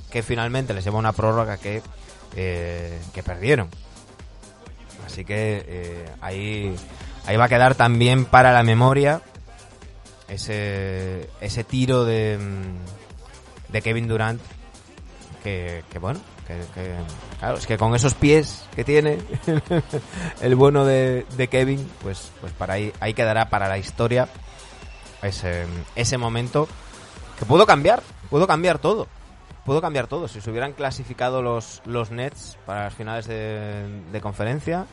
que 0.09 0.23
finalmente 0.23 0.73
les 0.73 0.83
llevó 0.83 0.97
una 0.97 1.13
prórroga 1.13 1.57
que, 1.57 1.81
eh, 2.35 2.99
que 3.13 3.23
perdieron. 3.23 3.69
Así 5.05 5.25
que 5.25 5.63
eh, 5.67 6.09
ahí, 6.21 6.75
ahí 7.25 7.37
va 7.37 7.45
a 7.45 7.49
quedar 7.49 7.75
también 7.75 8.25
para 8.25 8.51
la 8.51 8.63
memoria 8.63 9.21
ese, 10.27 11.29
ese 11.39 11.63
tiro 11.63 12.05
de, 12.05 12.37
mm, 12.39 13.71
de 13.73 13.81
Kevin 13.81 14.07
Durant 14.07 14.41
que, 15.43 15.83
que 15.91 15.99
bueno, 15.99 16.19
que, 16.47 16.55
que- 16.73 16.95
claro, 17.39 17.57
es 17.57 17.65
que 17.67 17.77
con 17.77 17.95
esos 17.95 18.13
pies 18.13 18.65
que 18.75 18.83
tiene 18.83 19.17
el 20.41 20.55
bueno 20.55 20.85
de, 20.85 21.25
Kevin, 21.49 21.89
pues, 22.01 22.31
pues 22.41 22.53
para 22.53 22.73
ahí, 22.75 22.93
ahí 22.99 23.13
quedará 23.13 23.49
para 23.49 23.67
la 23.67 23.77
historia 23.77 24.27
ese, 25.21 25.65
ese 25.95 26.17
momento 26.17 26.67
que 27.39 27.45
pudo 27.45 27.65
cambiar, 27.65 28.01
pudo 28.29 28.47
cambiar 28.47 28.79
todo. 28.79 29.07
Pudo 29.65 29.79
cambiar 29.79 30.07
todo. 30.07 30.27
Si 30.27 30.41
se 30.41 30.49
hubieran 30.49 30.73
clasificado 30.73 31.43
los, 31.43 31.83
los 31.85 32.09
Nets 32.09 32.57
para 32.65 32.85
las 32.85 32.95
finales 32.95 33.27
de, 33.27 34.01
de 34.11 34.19
conferencia, 34.21 34.87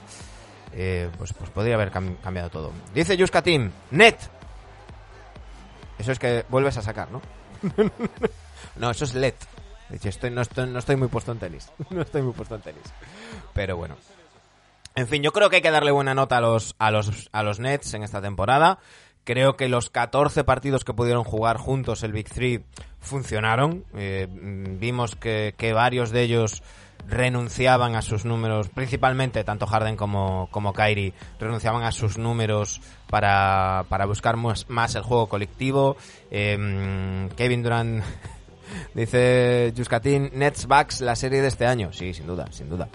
eh, 0.74 1.08
pues, 1.16 1.32
pues 1.32 1.48
podría 1.48 1.74
haber 1.76 1.90
cam- 1.90 2.18
cambiado 2.22 2.50
todo. 2.50 2.72
Dice 2.94 3.16
Yuska 3.16 3.40
Team, 3.40 3.70
Net. 3.90 4.16
Eso 5.98 6.12
es 6.12 6.18
que 6.18 6.44
vuelves 6.50 6.76
a 6.76 6.82
sacar, 6.82 7.08
¿no? 7.11 7.22
no, 8.76 8.90
eso 8.90 9.04
es 9.04 9.14
LED. 9.14 9.34
Estoy, 9.90 10.31
no, 10.31 10.42
estoy, 10.42 10.68
no 10.68 10.79
estoy 10.79 10.96
muy 10.96 11.09
puesto 11.09 11.33
en 11.33 11.38
tenis. 11.38 11.70
No 11.90 12.03
estoy 12.03 12.22
muy 12.22 12.33
puesto 12.33 12.55
en 12.55 12.62
tenis. 12.62 12.83
Pero 13.55 13.77
bueno. 13.77 13.96
En 14.94 15.07
fin, 15.07 15.22
yo 15.22 15.33
creo 15.33 15.48
que 15.48 15.57
hay 15.57 15.62
que 15.62 15.70
darle 15.70 15.90
buena 15.90 16.14
nota 16.14 16.38
a 16.38 16.40
los, 16.40 16.74
a 16.79 16.90
los, 16.90 17.29
a 17.33 17.42
los 17.42 17.61
Nets 17.61 17.94
en 17.94 18.03
esta 18.03 18.20
temporada. 18.20 18.79
Creo 19.24 19.57
que 19.57 19.68
los 19.68 19.90
14 19.90 20.44
partidos 20.44 20.85
que 20.85 20.94
pudieron 20.94 21.22
jugar 21.24 21.59
juntos 21.59 22.03
el 22.03 22.12
Big 22.12 22.29
Three 22.29 22.64
funcionaron. 22.98 23.85
Eh, 23.94 24.27
vimos 24.31 25.16
que, 25.16 25.55
que 25.57 25.72
varios 25.72 26.11
de 26.11 26.22
ellos 26.22 26.62
renunciaban 27.07 27.94
a 27.94 28.03
sus 28.03 28.24
números, 28.24 28.68
principalmente 28.68 29.44
tanto 29.44 29.66
Harden 29.66 29.96
como, 29.96 30.48
como 30.51 30.72
Kyrie, 30.72 31.14
renunciaban 31.38 31.83
a 31.85 31.92
sus 31.92 32.18
números 32.18 32.81
para, 33.09 33.85
para 33.88 34.07
buscar 34.07 34.37
más, 34.37 34.94
el 34.94 35.03
juego 35.03 35.29
colectivo. 35.29 35.96
Eh, 36.31 37.29
Kevin 37.37 37.62
Durant 37.62 38.05
dice 38.94 39.72
Juskatin, 39.76 40.31
Nets 40.35 40.66
Bucks 40.66 41.00
la 41.00 41.16
serie 41.16 41.40
de 41.40 41.48
este 41.48 41.66
año. 41.66 41.92
Sí, 41.92 42.14
sin 42.14 42.26
duda, 42.26 42.46
sin 42.50 42.68
duda. 42.68 42.88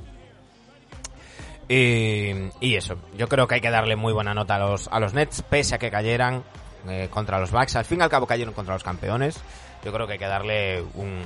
Y, 1.69 2.75
eso, 2.75 2.95
yo 3.17 3.27
creo 3.27 3.47
que 3.47 3.55
hay 3.55 3.61
que 3.61 3.71
darle 3.71 3.95
muy 3.95 4.13
buena 4.13 4.33
nota 4.33 4.55
a 4.55 4.59
los, 4.59 4.87
a 4.89 4.99
los 4.99 5.13
Nets, 5.13 5.41
pese 5.43 5.75
a 5.75 5.77
que 5.79 5.89
cayeran 5.89 6.43
eh, 6.87 7.07
contra 7.09 7.39
los 7.39 7.51
Bucks. 7.51 7.75
Al 7.75 7.85
fin 7.85 7.99
y 7.99 8.03
al 8.03 8.09
cabo 8.09 8.27
cayeron 8.27 8.53
contra 8.53 8.75
los 8.75 8.83
campeones. 8.83 9.39
Yo 9.83 9.91
creo 9.91 10.05
que 10.05 10.13
hay 10.13 10.19
que 10.19 10.27
darle 10.27 10.81
un, 10.93 11.21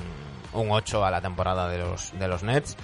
un 0.54 0.72
8 0.72 1.06
a 1.06 1.12
la 1.12 1.22
temporada 1.22 1.68
de 1.70 1.80
los, 1.80 2.18
de 2.18 2.28
los 2.28 2.44
Nets. 2.44 2.78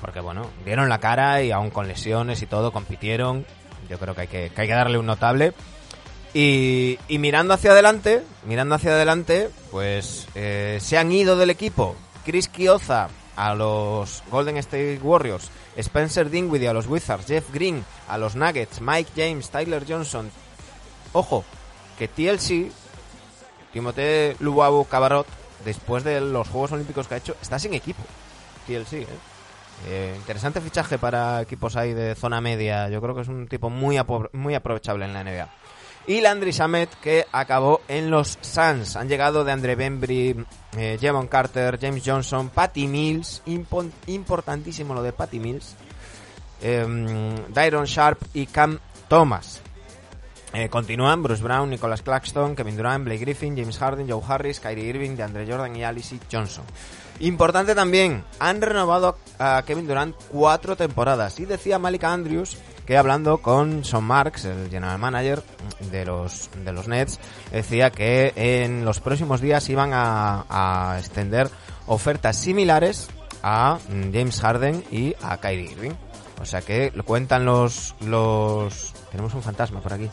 Porque 0.00 0.20
bueno, 0.20 0.48
dieron 0.64 0.88
la 0.88 1.00
cara 1.00 1.42
y 1.42 1.50
aún 1.50 1.70
con 1.70 1.88
lesiones 1.88 2.40
y 2.42 2.46
todo, 2.46 2.72
compitieron. 2.72 3.44
Yo 3.88 3.98
creo 3.98 4.14
que 4.14 4.22
hay 4.22 4.26
que 4.28 4.52
hay 4.54 4.66
que 4.66 4.74
darle 4.74 4.98
un 4.98 5.06
notable. 5.06 5.54
Y, 6.34 6.98
mirando 7.08 7.54
hacia 7.54 7.72
adelante, 7.72 8.22
mirando 8.46 8.74
hacia 8.74 8.92
adelante, 8.92 9.50
pues 9.70 10.26
eh, 10.34 10.78
se 10.80 10.98
han 10.98 11.10
ido 11.10 11.36
del 11.36 11.50
equipo 11.50 11.96
Chris 12.24 12.48
Kioza 12.48 13.08
a 13.36 13.54
los 13.54 14.22
Golden 14.30 14.56
State 14.58 15.00
Warriors, 15.02 15.50
Spencer 15.76 16.28
Dinwiddie 16.28 16.68
a 16.68 16.72
los 16.72 16.86
Wizards, 16.86 17.26
Jeff 17.26 17.50
Green 17.52 17.84
a 18.08 18.18
los 18.18 18.36
Nuggets, 18.36 18.80
Mike 18.80 19.12
James, 19.16 19.48
Tyler 19.50 19.84
Johnson. 19.88 20.30
Ojo, 21.12 21.44
que 21.98 22.08
TLC, 22.08 22.70
Timothée 23.72 24.36
Luwawu 24.40 24.84
Cabarot, 24.84 25.26
después 25.64 26.04
de 26.04 26.20
los 26.20 26.48
Juegos 26.48 26.72
Olímpicos 26.72 27.08
que 27.08 27.14
ha 27.14 27.18
hecho, 27.18 27.36
está 27.40 27.58
sin 27.58 27.74
equipo. 27.74 28.02
TLC, 28.66 28.92
¿eh? 28.92 29.06
Eh, 29.86 30.14
interesante 30.16 30.60
fichaje 30.60 30.98
para 30.98 31.40
equipos 31.42 31.76
ahí 31.76 31.94
de 31.94 32.14
zona 32.14 32.40
media. 32.40 32.88
Yo 32.88 33.00
creo 33.00 33.14
que 33.14 33.22
es 33.22 33.28
un 33.28 33.46
tipo 33.46 33.70
muy, 33.70 33.98
muy 34.32 34.54
aprovechable 34.54 35.04
en 35.04 35.12
la 35.12 35.22
NBA. 35.22 35.48
Y 36.08 36.22
Landry 36.22 36.52
Shamet, 36.52 36.88
que 37.02 37.26
acabó 37.30 37.82
en 37.86 38.10
los 38.10 38.38
Suns. 38.40 38.96
Han 38.96 39.08
llegado 39.08 39.44
de 39.44 39.52
Andre 39.52 39.76
Bembry, 39.76 40.44
eh, 40.76 40.98
Carter, 41.28 41.78
James 41.78 42.02
Johnson, 42.04 42.48
Patty 42.48 42.86
Mills. 42.86 43.42
Impo- 43.46 43.90
importantísimo 44.06 44.94
lo 44.94 45.02
de 45.02 45.12
Patty 45.12 45.38
Mills. 45.38 45.74
Eh, 46.62 47.36
Dyron 47.54 47.84
Sharp 47.84 48.22
y 48.32 48.46
Cam 48.46 48.78
Thomas. 49.06 49.60
Eh, 50.54 50.70
continúan 50.70 51.22
Bruce 51.22 51.42
Brown, 51.42 51.68
Nicholas 51.68 52.00
Claxton, 52.00 52.56
Kevin 52.56 52.78
Durant, 52.78 53.04
Blake 53.04 53.20
Griffin, 53.20 53.54
James 53.54 53.76
Harden, 53.76 54.08
Joe 54.08 54.22
Harris, 54.26 54.60
Kyrie 54.60 54.86
Irving, 54.88 55.14
DeAndre 55.14 55.46
Jordan 55.46 55.76
y 55.76 55.84
Alice 55.84 56.18
Johnson. 56.32 56.64
Importante 57.20 57.74
también, 57.74 58.24
han 58.38 58.62
renovado 58.62 59.18
a 59.38 59.62
Kevin 59.66 59.86
Durant 59.86 60.16
cuatro 60.30 60.74
temporadas. 60.74 61.38
Y 61.38 61.44
decía 61.44 61.78
Malika 61.78 62.10
Andrews 62.14 62.56
que 62.88 62.96
hablando 62.96 63.42
con 63.42 63.84
Sean 63.84 64.04
Marks, 64.04 64.46
el 64.46 64.70
general 64.70 64.98
manager 64.98 65.42
de 65.90 66.06
los, 66.06 66.48
de 66.64 66.72
los 66.72 66.88
Nets, 66.88 67.20
decía 67.52 67.90
que 67.90 68.32
en 68.34 68.86
los 68.86 69.00
próximos 69.00 69.42
días 69.42 69.68
iban 69.68 69.90
a, 69.92 70.96
extender 70.98 71.50
ofertas 71.86 72.38
similares 72.38 73.10
a 73.42 73.78
mm, 73.90 74.10
James 74.14 74.40
Harden 74.40 74.82
y 74.90 75.14
a 75.20 75.36
Kyrie 75.36 75.70
Irving. 75.70 75.90
O 76.40 76.46
sea 76.46 76.62
que 76.62 76.90
lo 76.94 77.04
cuentan 77.04 77.44
los, 77.44 77.94
los... 78.06 78.94
Tenemos 79.10 79.34
un 79.34 79.42
fantasma 79.42 79.82
por 79.82 79.92
aquí. 79.92 80.08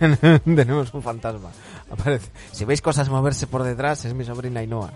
Tenemos 0.44 0.92
un 0.94 1.02
fantasma. 1.04 1.50
Aparece. 1.88 2.32
Si 2.50 2.64
veis 2.64 2.82
cosas 2.82 3.08
moverse 3.08 3.46
por 3.46 3.62
detrás, 3.62 4.04
es 4.04 4.12
mi 4.12 4.24
sobrina 4.24 4.58
Ainhoa. 4.58 4.90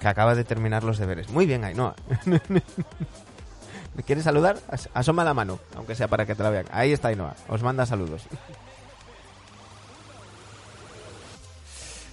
Que 0.00 0.08
acaba 0.08 0.34
de 0.34 0.44
terminar 0.44 0.82
los 0.82 0.96
deberes. 0.96 1.28
Muy 1.28 1.44
bien, 1.44 1.62
Ainhoa. 1.62 1.94
¿Me 3.96 4.02
quieres 4.02 4.24
saludar? 4.24 4.58
As- 4.70 4.88
Asoma 4.94 5.24
la 5.24 5.32
mano, 5.34 5.58
aunque 5.74 5.94
sea 5.94 6.06
para 6.08 6.26
que 6.26 6.34
te 6.34 6.42
la 6.42 6.50
vean. 6.50 6.66
Ahí 6.70 6.92
está 6.92 7.08
Ainhoa. 7.08 7.34
Os 7.48 7.62
manda 7.62 7.86
saludos. 7.86 8.22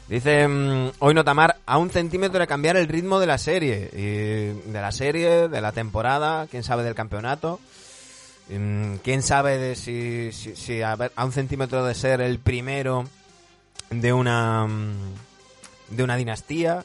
Dice 0.08 0.48
mm, 0.48 0.92
hoy 1.00 1.14
Notamar 1.14 1.58
a 1.66 1.78
un 1.78 1.90
centímetro 1.90 2.40
de 2.40 2.48
cambiar 2.48 2.78
el 2.78 2.88
ritmo 2.88 3.20
de 3.20 3.28
la 3.28 3.38
serie. 3.38 3.90
Y 3.94 4.70
de 4.72 4.82
la 4.82 4.92
serie, 4.92 5.48
de 5.48 5.62
la 5.62 5.72
temporada, 5.72 6.48
quién 6.50 6.64
sabe 6.64 6.84
del 6.84 6.96
campeonato. 6.96 7.60
Mm, 8.50 8.96
Quién 9.04 9.22
sabe 9.24 9.58
de 9.58 9.76
si, 9.76 10.32
si, 10.34 10.56
si 10.56 10.82
a, 10.82 10.98
a 11.16 11.26
un 11.26 11.32
centímetro 11.32 11.86
de 11.86 11.96
ser 11.96 12.20
el 12.22 12.40
primero 12.40 13.06
de 13.90 14.12
una 14.14 14.68
mm, 14.68 15.14
de 15.90 16.04
una 16.04 16.16
dinastía. 16.18 16.84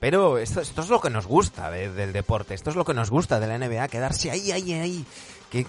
Pero 0.00 0.36
esto, 0.38 0.60
esto 0.60 0.82
es 0.82 0.88
lo 0.88 1.00
que 1.00 1.08
nos 1.10 1.26
gusta 1.26 1.70
de- 1.70 1.90
del 1.90 2.12
deporte, 2.12 2.54
esto 2.54 2.70
es 2.70 2.76
lo 2.76 2.84
que 2.84 2.92
nos 2.94 3.10
gusta 3.10 3.40
de 3.40 3.46
la 3.46 3.54
NBA, 3.58 3.88
quedarse 3.88 4.30
ahí, 4.30 4.52
ahí, 4.52 4.72
ahí. 4.74 5.06
Que, 5.50 5.64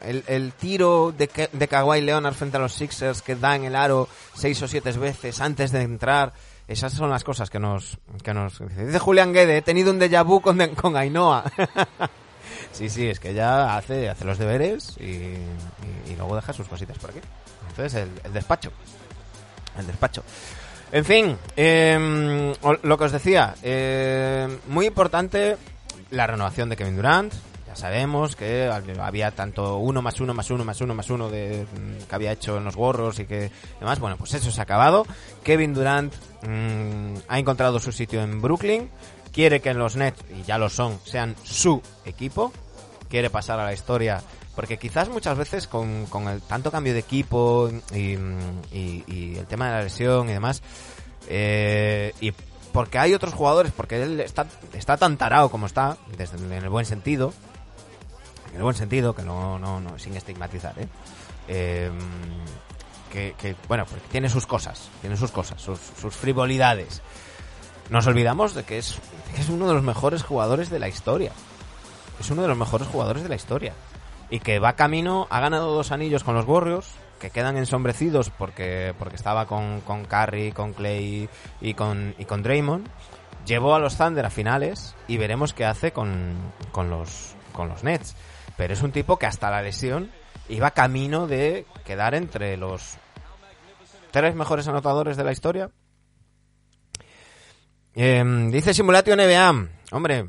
el, 0.00 0.24
el 0.26 0.52
tiro 0.54 1.12
de, 1.16 1.28
de 1.52 1.68
Kawhi 1.68 2.00
Leonard 2.00 2.34
frente 2.34 2.56
a 2.56 2.60
los 2.60 2.72
Sixers 2.74 3.22
que 3.22 3.36
da 3.36 3.54
en 3.54 3.64
el 3.64 3.76
aro 3.76 4.08
seis 4.34 4.60
o 4.62 4.66
siete 4.68 4.90
veces 4.92 5.40
antes 5.40 5.70
de 5.70 5.82
entrar, 5.82 6.32
Esas 6.66 6.92
son 6.94 7.10
las 7.10 7.22
cosas 7.22 7.50
que 7.50 7.58
nos... 7.58 7.98
Que 8.24 8.32
nos 8.32 8.58
dice 8.58 8.98
Julián 8.98 9.32
Guede, 9.32 9.58
he 9.58 9.62
tenido 9.62 9.90
un 9.92 10.00
déjà 10.00 10.24
vu 10.24 10.40
con, 10.40 10.58
con 10.74 10.96
Ainhoa. 10.96 11.44
sí, 12.72 12.88
sí, 12.88 13.08
es 13.08 13.20
que 13.20 13.30
ella 13.30 13.76
hace, 13.76 14.08
hace 14.08 14.24
los 14.24 14.38
deberes 14.38 14.96
y, 14.98 15.04
y- 15.04 15.38
y 16.12 16.16
luego 16.16 16.34
deja 16.36 16.52
sus 16.52 16.66
cositas 16.68 16.96
por 16.98 17.10
aquí. 17.10 17.20
Entonces, 17.68 17.94
el, 18.02 18.10
el 18.24 18.32
despacho. 18.32 18.70
El 19.78 19.86
despacho. 19.86 20.22
En 20.92 21.04
fin, 21.06 21.36
o- 22.62 22.76
lo 22.82 22.98
que 22.98 23.04
os 23.04 23.12
decía, 23.12 23.54
eh, 23.62 24.46
muy 24.68 24.86
importante 24.86 25.56
la 26.10 26.26
renovación 26.26 26.68
de 26.68 26.76
Kevin 26.76 26.96
Durant. 26.96 27.32
Ya 27.66 27.76
sabemos 27.76 28.36
que 28.36 28.70
había 29.00 29.30
tanto 29.30 29.78
uno 29.78 30.02
más 30.02 30.20
uno 30.20 30.34
más 30.34 30.50
uno 30.50 30.62
más 30.66 30.78
uno 30.82 30.94
más 30.94 31.08
uno 31.08 31.30
de, 31.30 31.64
mm, 31.64 32.02
que 32.06 32.14
había 32.14 32.32
hecho 32.32 32.58
en 32.58 32.64
los 32.64 32.76
gorros 32.76 33.18
y 33.18 33.24
que 33.24 33.50
demás. 33.80 33.98
Bueno, 33.98 34.18
pues 34.18 34.34
eso 34.34 34.50
se 34.50 34.60
ha 34.60 34.64
acabado. 34.64 35.06
Kevin 35.42 35.72
Durant 35.72 36.12
mm, 36.42 37.14
ha 37.28 37.38
encontrado 37.38 37.78
su 37.80 37.90
sitio 37.92 38.22
en 38.22 38.42
Brooklyn. 38.42 38.90
Quiere 39.32 39.60
que 39.62 39.72
los 39.72 39.96
Nets, 39.96 40.22
y 40.38 40.42
ya 40.42 40.58
lo 40.58 40.68
son, 40.68 41.00
sean 41.04 41.34
su 41.42 41.80
equipo. 42.04 42.52
Quiere 43.08 43.30
pasar 43.30 43.58
a 43.58 43.64
la 43.64 43.72
historia. 43.72 44.20
Porque 44.54 44.78
quizás 44.78 45.08
muchas 45.08 45.38
veces 45.38 45.66
con, 45.66 46.06
con 46.06 46.28
el 46.28 46.42
tanto 46.42 46.70
cambio 46.70 46.92
de 46.92 46.98
equipo 46.98 47.70
y, 47.94 48.12
el 48.12 49.46
tema 49.48 49.66
de 49.66 49.72
la 49.72 49.82
lesión 49.82 50.28
y 50.28 50.32
demás, 50.32 50.62
eh, 51.28 52.12
y 52.20 52.32
porque 52.72 52.98
hay 52.98 53.14
otros 53.14 53.34
jugadores, 53.34 53.72
porque 53.72 54.02
él 54.02 54.20
está, 54.20 54.46
está 54.72 54.96
tan 54.96 55.16
tarado 55.16 55.50
como 55.50 55.66
está, 55.66 55.96
desde, 56.16 56.36
en 56.36 56.52
el 56.52 56.68
buen 56.68 56.84
sentido, 56.84 57.32
en 58.50 58.56
el 58.56 58.62
buen 58.62 58.76
sentido, 58.76 59.14
que 59.14 59.22
no, 59.22 59.58
no, 59.58 59.80
no 59.80 59.98
sin 59.98 60.16
estigmatizar, 60.16 60.78
¿eh? 60.78 60.88
Eh, 61.48 61.90
que, 63.10 63.34
que, 63.38 63.56
bueno, 63.68 63.84
pues 63.84 64.02
tiene 64.04 64.28
sus 64.30 64.46
cosas, 64.46 64.88
tiene 65.00 65.16
sus 65.16 65.30
cosas, 65.30 65.60
sus, 65.60 65.78
sus 66.00 66.14
frivolidades. 66.14 67.02
Nos 67.90 68.06
olvidamos 68.06 68.54
de 68.54 68.64
que 68.64 68.78
es, 68.78 68.96
de 69.28 69.34
que 69.34 69.42
es 69.42 69.48
uno 69.50 69.68
de 69.68 69.74
los 69.74 69.82
mejores 69.82 70.22
jugadores 70.22 70.70
de 70.70 70.78
la 70.78 70.88
historia. 70.88 71.32
Es 72.18 72.30
uno 72.30 72.42
de 72.42 72.48
los 72.48 72.56
mejores 72.56 72.88
jugadores 72.88 73.22
de 73.22 73.28
la 73.28 73.34
historia. 73.34 73.74
Y 74.32 74.40
que 74.40 74.58
va 74.58 74.76
camino, 74.76 75.26
ha 75.28 75.40
ganado 75.40 75.74
dos 75.74 75.92
anillos 75.92 76.24
con 76.24 76.34
los 76.34 76.46
Warriors, 76.46 76.90
que 77.20 77.28
quedan 77.28 77.58
ensombrecidos 77.58 78.30
porque, 78.30 78.94
porque 78.98 79.16
estaba 79.16 79.44
con, 79.44 79.82
con 79.82 80.06
Curry, 80.06 80.52
con 80.52 80.72
Clay 80.72 81.28
y 81.60 81.74
con, 81.74 82.14
y 82.16 82.24
con 82.24 82.42
Draymond. 82.42 82.88
Llevó 83.44 83.74
a 83.74 83.78
los 83.78 83.98
Thunder 83.98 84.24
a 84.24 84.30
finales 84.30 84.96
y 85.06 85.18
veremos 85.18 85.52
qué 85.52 85.66
hace 85.66 85.92
con, 85.92 86.32
con, 86.72 86.88
los, 86.88 87.34
con 87.52 87.68
los 87.68 87.84
Nets. 87.84 88.16
Pero 88.56 88.72
es 88.72 88.80
un 88.80 88.90
tipo 88.90 89.18
que 89.18 89.26
hasta 89.26 89.50
la 89.50 89.60
lesión 89.60 90.10
iba 90.48 90.70
camino 90.70 91.26
de 91.26 91.66
quedar 91.84 92.14
entre 92.14 92.56
los 92.56 92.96
tres 94.12 94.34
mejores 94.34 94.66
anotadores 94.66 95.18
de 95.18 95.24
la 95.24 95.32
historia. 95.32 95.68
Eh, 97.94 98.48
dice 98.50 98.72
Simulatio 98.72 99.14
NBA. 99.14 99.68
Hombre, 99.90 100.26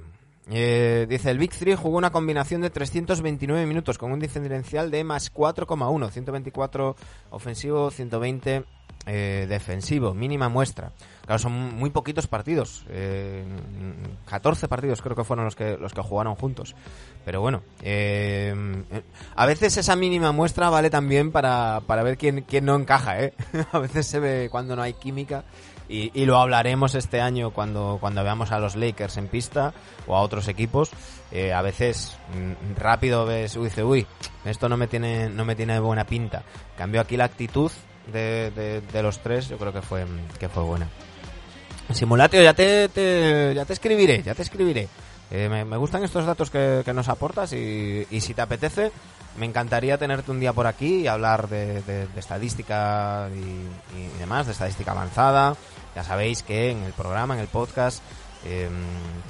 eh, 0.50 1.06
dice 1.10 1.32
el 1.32 1.38
Big 1.38 1.52
3 1.52 1.78
jugó 1.80 1.98
una 1.98 2.12
combinación 2.12 2.62
de 2.62 2.70
329 2.70 3.66
minutos 3.66 3.98
con 3.98 4.12
un 4.12 4.20
diferencial 4.20 4.92
de 4.92 5.04
más 5.04 5.34
4,1. 5.34 6.10
124 6.10 6.96
ofensivo, 7.32 7.92
120 7.92 8.64
eh, 9.06 9.46
defensivo. 9.50 10.14
Mínima 10.14 10.50
muestra. 10.50 10.92
Claro, 11.26 11.40
son 11.40 11.76
muy 11.76 11.90
poquitos 11.90 12.28
partidos. 12.28 12.86
eh, 12.90 13.46
14 14.26 14.68
partidos 14.68 15.02
creo 15.02 15.16
que 15.16 15.24
fueron 15.24 15.46
los 15.46 15.56
que, 15.56 15.78
los 15.78 15.94
que 15.94 16.02
jugaron 16.02 16.36
juntos. 16.36 16.76
Pero 17.24 17.40
bueno, 17.40 17.64
eh, 17.82 18.54
eh, 18.92 19.02
a 19.36 19.46
veces 19.46 19.78
esa 19.78 19.96
mínima 19.96 20.34
muestra 20.34 20.70
vale 20.70 20.90
también 20.90 21.32
para, 21.32 21.82
para 21.88 22.04
ver 22.04 22.18
quién, 22.18 22.42
quién 22.42 22.66
no 22.66 22.76
encaja, 22.76 23.22
¿eh? 23.22 23.34
a 23.72 23.80
veces 23.80 24.06
se 24.08 24.20
ve 24.20 24.50
cuando 24.52 24.76
no 24.76 24.82
hay 24.82 24.94
química 24.94 25.46
y, 25.90 26.26
lo 26.26 26.38
hablaremos 26.38 26.96
este 26.96 27.22
año 27.22 27.52
cuando, 27.52 27.98
cuando 28.00 28.24
veamos 28.24 28.52
a 28.52 28.60
los 28.60 28.76
Lakers 28.76 29.18
en 29.18 29.28
pista 29.28 29.74
o 30.08 30.16
a 30.16 30.22
otros 30.22 30.48
equipos. 30.48 30.92
Eh, 31.32 31.52
a 31.54 31.62
veces 31.62 32.18
mm, 32.34 32.80
rápido 32.80 33.26
ves, 33.26 33.56
uy, 33.56 33.66
dice, 33.66 33.84
uy, 33.84 34.06
esto 34.46 34.70
no 34.70 34.78
me 34.78 34.88
tiene, 34.88 35.30
no 35.30 35.46
me 35.46 35.56
tiene 35.56 35.80
buena 35.80 36.06
pinta. 36.06 36.40
En 36.72 36.78
Cambio 36.78 37.02
aquí 37.02 37.18
la 37.18 37.26
actitud 37.26 37.72
de, 38.12 38.82
de, 38.92 39.04
los 39.04 39.20
tres, 39.20 39.50
yo 39.50 39.58
creo 39.58 39.74
que 39.74 39.82
fue, 39.82 40.06
que 40.40 40.50
fue 40.50 40.64
buena. 40.64 40.88
Simulatio, 41.92 42.42
ya 42.42 42.54
te, 42.54 42.90
ya 43.54 43.66
te 43.66 43.74
escribiré, 43.74 44.24
ya 44.24 44.34
te 44.34 44.42
escribiré. 44.42 44.88
Eh, 45.32 45.50
me, 45.50 45.78
gustan 45.78 46.04
estos 46.04 46.26
datos 46.26 46.50
que, 46.50 46.84
nos 46.94 47.10
aportas 47.10 47.54
y 47.54 48.06
si 48.22 48.34
te 48.34 48.42
apetece, 48.42 48.92
me 49.38 49.46
encantaría 49.46 49.98
tenerte 49.98 50.32
un 50.32 50.40
día 50.40 50.54
por 50.54 50.68
aquí 50.68 51.02
y 51.02 51.08
hablar 51.08 51.50
de, 51.50 52.08
estadística 52.16 53.30
y, 53.34 54.20
demás, 54.20 54.46
de 54.46 54.52
estadística 54.52 54.92
avanzada. 54.92 55.56
Ya 55.96 56.04
sabéis 56.04 56.44
que 56.44 56.72
en 56.72 56.84
el 56.84 56.94
programa, 56.94 57.34
en 57.36 57.40
el 57.40 57.48
podcast, 57.48 58.02
eh, 58.46 58.70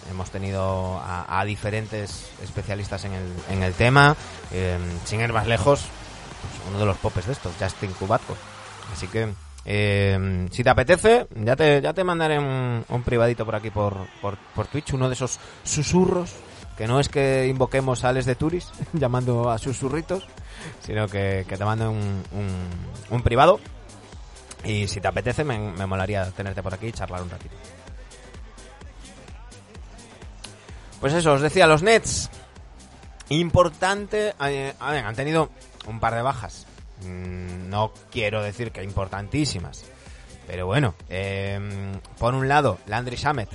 hemos 0.10 0.30
tenido 0.32 1.02
a, 1.06 1.44
diferentes 1.46 2.30
especialistas 2.42 3.06
en 3.06 3.14
el, 3.14 3.34
en 3.50 3.64
el 3.64 3.74
tema. 3.74 4.16
Eh, 4.52 4.78
sin 5.06 5.22
ir 5.22 5.34
más 5.34 5.48
lejos, 5.48 5.82
pues, 6.42 6.70
uno 6.70 6.80
de 6.80 6.86
los 6.86 6.98
popes 6.98 7.26
de 7.26 7.34
estos, 7.34 7.54
Justin 7.60 7.94
Kubatko. 7.94 8.36
Así 8.92 9.08
que, 9.08 9.34
eh, 9.66 10.48
si 10.52 10.64
te 10.64 10.70
apetece, 10.70 11.28
ya 11.36 11.56
te, 11.56 11.82
ya 11.82 11.94
te 11.94 12.04
mandaré 12.04 12.40
un, 12.40 12.84
un 12.88 13.04
privadito 13.04 13.46
por 13.46 13.56
aquí 13.56 13.70
por, 13.70 13.96
por, 14.22 14.38
por 14.56 14.68
Twitch, 14.68 14.94
uno 14.94 15.08
de 15.08 15.14
esos 15.14 15.40
susurros, 15.64 16.34
que 16.78 16.88
no 16.88 17.00
es 17.00 17.10
que 17.10 17.48
invoquemos 17.48 18.04
a 18.04 18.10
Alex 18.10 18.26
de 18.26 18.36
Turis 18.36 18.72
llamando 18.94 19.50
a 19.50 19.58
susurritos, 19.58 20.26
sino 20.82 21.08
que, 21.08 21.46
te 21.48 21.66
mando 21.66 21.90
un, 21.92 22.24
un, 22.32 22.68
un 23.10 23.22
privado. 23.22 23.60
Y 24.64 24.88
si 24.88 25.02
te 25.02 25.08
apetece, 25.10 25.44
me, 25.44 25.60
me 25.60 25.86
molaría 25.86 26.30
tenerte 26.32 26.64
por 26.64 26.74
aquí 26.74 26.88
y 26.88 26.92
charlar 26.94 27.22
un 27.22 27.30
ratito. 27.30 27.56
Pues 31.02 31.14
eso, 31.14 31.34
os 31.34 31.42
decía, 31.42 31.68
los 31.68 31.84
Nets. 31.84 32.30
Importante. 33.30 34.34
eh, 34.40 34.74
a 34.80 34.92
ver, 34.92 35.06
han 35.06 35.16
tenido 35.16 35.50
un 35.88 36.00
par 36.00 36.16
de 36.16 36.22
bajas. 36.22 36.66
Mm, 37.06 37.70
No 37.70 37.92
quiero 38.12 38.42
decir 38.42 38.72
que 38.72 38.84
importantísimas. 38.84 39.84
Pero 40.48 40.66
bueno, 40.66 40.96
eh, 41.10 41.60
por 42.18 42.34
un 42.34 42.48
lado, 42.48 42.78
Landry 42.88 43.16
Shamet, 43.16 43.50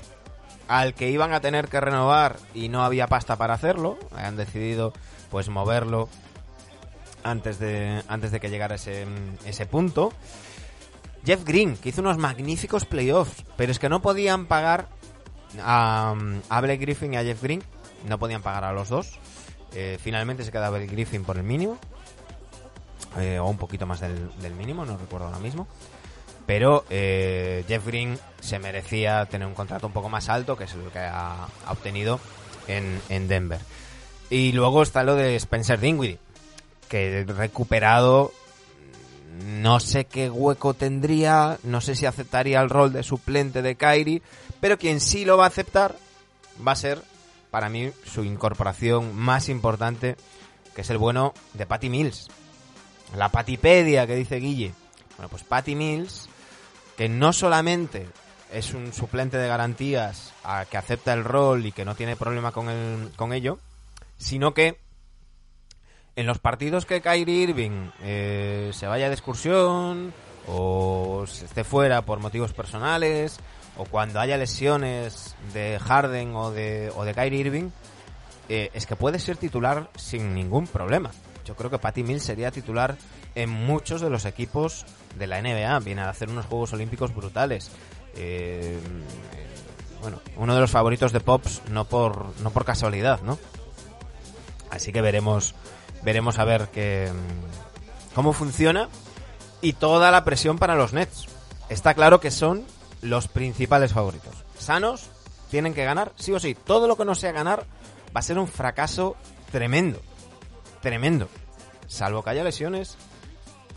al 0.69 0.95
que 0.95 1.11
iban 1.11 1.33
a 1.33 1.41
tener 1.41 1.69
que 1.69 1.81
renovar 1.81 2.37
y 2.55 2.69
no 2.69 2.85
había 2.85 3.07
pasta 3.07 3.37
para 3.37 3.55
hacerlo, 3.55 3.99
han 4.15 4.37
decidido 4.37 4.93
pues 5.31 5.49
moverlo 5.49 6.09
antes 7.25 7.59
de, 7.59 8.03
antes 8.09 8.31
de 8.31 8.41
que 8.41 8.51
llegara 8.51 8.77
ese, 8.77 9.07
ese 9.45 9.67
punto. 9.67 10.13
Jeff 11.25 11.45
Green, 11.45 11.77
que 11.77 11.89
hizo 11.89 12.01
unos 12.01 12.19
magníficos 12.19 12.85
playoffs, 12.85 13.45
pero 13.57 13.73
es 13.73 13.79
que 13.79 13.89
no 13.89 14.01
podían 14.01 14.47
pagar 14.47 14.89
a, 15.63 16.15
a 16.49 16.61
Blake 16.61 16.79
Griffin 16.79 17.15
y 17.15 17.17
a 17.17 17.23
Jeff 17.23 17.43
Green, 17.43 17.63
no 18.07 18.19
podían 18.19 18.43
pagar 18.43 18.65
a 18.65 18.73
los 18.73 18.89
dos. 18.89 19.19
Eh, 19.75 19.99
finalmente 20.01 20.45
se 20.45 20.53
queda 20.53 20.71
Blake 20.71 20.87
Griffin 20.87 21.25
por 21.25 21.37
el 21.37 21.43
mínimo, 21.43 21.79
eh, 23.19 23.39
o 23.39 23.47
un 23.47 23.59
poquito 23.59 23.87
más 23.87 24.01
del, 24.01 24.31
del 24.41 24.55
mínimo, 24.55 24.85
no 24.85 24.97
recuerdo 24.97 25.27
ahora 25.27 25.39
mismo. 25.39 25.67
Pero 26.49 26.87
eh, 26.89 27.63
Jeff 27.69 27.87
Green 27.87 28.19
se 28.41 28.59
merecía 28.59 29.27
tener 29.27 29.47
un 29.47 29.53
contrato 29.53 29.87
un 29.87 29.93
poco 29.93 30.09
más 30.09 30.31
alto, 30.31 30.57
que 30.57 30.65
es 30.65 30.73
el 30.73 30.81
que 30.91 30.99
ha, 30.99 31.47
obtenido 31.69 32.21
en, 32.69 33.03
en 33.11 33.29
Denver. 33.29 33.61
Y 34.31 34.53
luego 34.53 34.83
está 34.83 35.03
lo 35.03 35.15
de 35.15 35.37
Spencer 35.37 35.79
Dinwiddie, 35.79 36.19
que 36.89 37.27
recuperado 37.29 38.33
no 39.45 39.79
sé 39.79 40.07
qué 40.07 40.31
hueco 40.31 40.73
tendría, 40.73 41.59
no 41.65 41.83
sé 41.83 41.95
si 41.95 42.07
aceptaría 42.07 42.63
el 42.63 42.71
rol 42.71 42.95
de 42.95 43.03
suplente 43.03 43.61
de 43.61 43.77
Kyrie, 43.77 44.23
pero 44.59 44.79
quien 44.79 45.01
sí 45.01 45.27
lo 45.27 45.37
va 45.37 45.45
a 45.45 45.49
aceptar 45.49 45.97
va 46.67 46.73
a 46.73 46.77
ser, 46.77 47.03
para 47.51 47.69
mí, 47.69 47.93
su 48.07 48.25
incorporación 48.25 49.15
más 49.15 49.51
importante, 49.51 50.17
que 50.75 50.81
es 50.81 50.89
el 50.89 50.97
bueno 50.97 51.35
de 51.53 51.67
Patty 51.67 51.91
Mills. 51.91 52.29
La 53.15 53.29
patipedia 53.29 54.07
que 54.07 54.17
dice 54.17 54.37
Guille. 54.37 54.73
Bueno, 55.19 55.29
pues 55.29 55.43
Patty 55.43 55.75
Mills, 55.75 56.28
que 56.99 57.09
no 57.09 57.33
solamente 57.33 58.09
es 58.53 58.75
un 58.75 58.93
suplente 58.93 59.39
de 59.39 59.47
garantías 59.47 60.35
a 60.43 60.65
que 60.65 60.77
acepta 60.77 61.13
el 61.13 61.23
rol 61.23 61.65
y 61.65 61.71
que 61.71 61.85
no 61.85 61.95
tiene 61.95 62.17
problema 62.17 62.51
con, 62.51 62.69
el, 62.69 63.13
con 63.15 63.33
ello, 63.33 63.61
sino 64.17 64.53
que 64.53 64.81
en 66.17 66.27
los 66.27 66.41
partidos 66.41 66.87
que 66.87 67.01
Kyrie 67.01 67.43
Irving 67.45 67.91
eh, 68.03 68.73
se 68.75 68.89
vaya 68.89 69.07
de 69.07 69.15
excursión 69.15 70.13
o 70.49 71.25
se 71.29 71.45
esté 71.45 71.63
fuera 71.63 72.03
por 72.03 72.19
motivos 72.19 72.53
personales 72.53 73.39
o 73.77 73.85
cuando 73.85 74.19
haya 74.19 74.37
lesiones 74.37 75.37
de 75.55 75.79
Harden 75.79 76.35
o 76.35 76.51
de, 76.51 76.91
o 76.97 77.05
de 77.05 77.15
Kyrie 77.15 77.39
Irving, 77.43 77.71
eh, 78.49 78.71
es 78.75 78.87
que 78.87 78.97
puede 78.97 79.21
ser 79.21 79.37
titular 79.37 79.89
sin 79.95 80.35
ningún 80.35 80.67
problema. 80.67 81.13
Yo 81.45 81.55
creo 81.55 81.71
que 81.71 81.79
Patty 81.79 82.03
Mills 82.03 82.25
sería 82.25 82.51
titular 82.51 82.97
en 83.39 83.51
muchos 83.51 84.01
de 84.01 84.11
los 84.11 84.25
equipos 84.25 84.85
de 85.17 85.29
la 85.29 85.41
NBA. 85.41 85.79
Viene 85.81 86.03
a 86.03 86.11
hacer 86.11 86.29
unos 86.29 86.47
Juegos 86.47 86.73
Olímpicos 86.73 87.15
brutales. 87.15 87.71
Eh, 88.17 88.79
bueno, 90.03 90.21
uno 90.37 90.55
de 90.57 90.61
los 90.61 90.71
favoritos 90.73 91.13
de 91.13 91.21
Pops, 91.21 91.63
no 91.71 91.85
por, 91.85 92.27
no 92.41 92.51
por 92.51 92.65
casualidad, 92.65 93.21
¿no? 93.23 93.39
Así 94.71 94.93
que 94.93 95.01
veremos, 95.01 95.55
veremos 96.03 96.41
a 96.41 96.45
ver 96.45 96.69
qué, 96.73 97.13
cómo 98.13 98.33
funciona 98.33 98.89
y 99.61 99.75
toda 99.75 100.11
la 100.11 100.25
presión 100.25 100.59
para 100.59 100.75
los 100.75 100.93
Nets. 100.93 101.27
Está 101.69 101.95
claro 101.95 102.19
que 102.19 102.33
son 102.33 102.65
los 103.03 103.29
principales 103.29 103.93
favoritos. 103.93 104.35
Sanos, 104.59 105.11
tienen 105.49 105.75
que 105.75 105.85
ganar, 105.85 106.13
sí 106.17 106.33
o 106.33 106.41
sí. 106.41 106.57
Todo 106.57 106.89
lo 106.89 106.97
que 106.97 107.05
no 107.05 107.15
sea 107.15 107.31
ganar 107.31 107.67
va 108.15 108.19
a 108.19 108.23
ser 108.23 108.37
un 108.37 108.49
fracaso 108.49 109.15
tremendo. 109.53 110.01
Tremendo. 110.83 111.29
Salvo 111.87 112.23
que 112.23 112.31
haya 112.31 112.45
lesiones, 112.45 112.99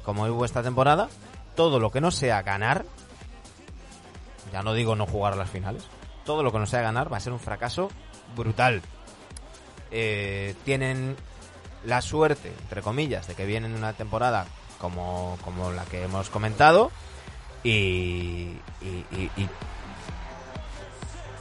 como 0.03 0.23
hubo 0.25 0.45
esta 0.45 0.63
temporada, 0.63 1.09
todo 1.55 1.79
lo 1.79 1.91
que 1.91 2.01
no 2.01 2.11
sea 2.11 2.41
ganar, 2.41 2.85
ya 4.51 4.63
no 4.63 4.73
digo 4.73 4.95
no 4.95 5.05
jugar 5.07 5.33
a 5.33 5.37
las 5.37 5.49
finales, 5.49 5.83
todo 6.25 6.43
lo 6.43 6.51
que 6.51 6.59
no 6.59 6.65
sea 6.65 6.81
ganar 6.81 7.11
va 7.11 7.17
a 7.17 7.21
ser 7.21 7.33
un 7.33 7.39
fracaso 7.39 7.89
brutal. 8.35 8.81
Eh, 9.91 10.55
tienen 10.63 11.15
la 11.83 12.01
suerte, 12.01 12.53
entre 12.61 12.81
comillas, 12.81 13.27
de 13.27 13.35
que 13.35 13.45
vienen 13.45 13.73
una 13.75 13.93
temporada 13.93 14.45
como, 14.79 15.37
como 15.43 15.71
la 15.71 15.83
que 15.85 16.03
hemos 16.03 16.29
comentado 16.29 16.91
y, 17.63 17.69
y- 18.81 19.05
y- 19.11 19.31
y 19.37 19.49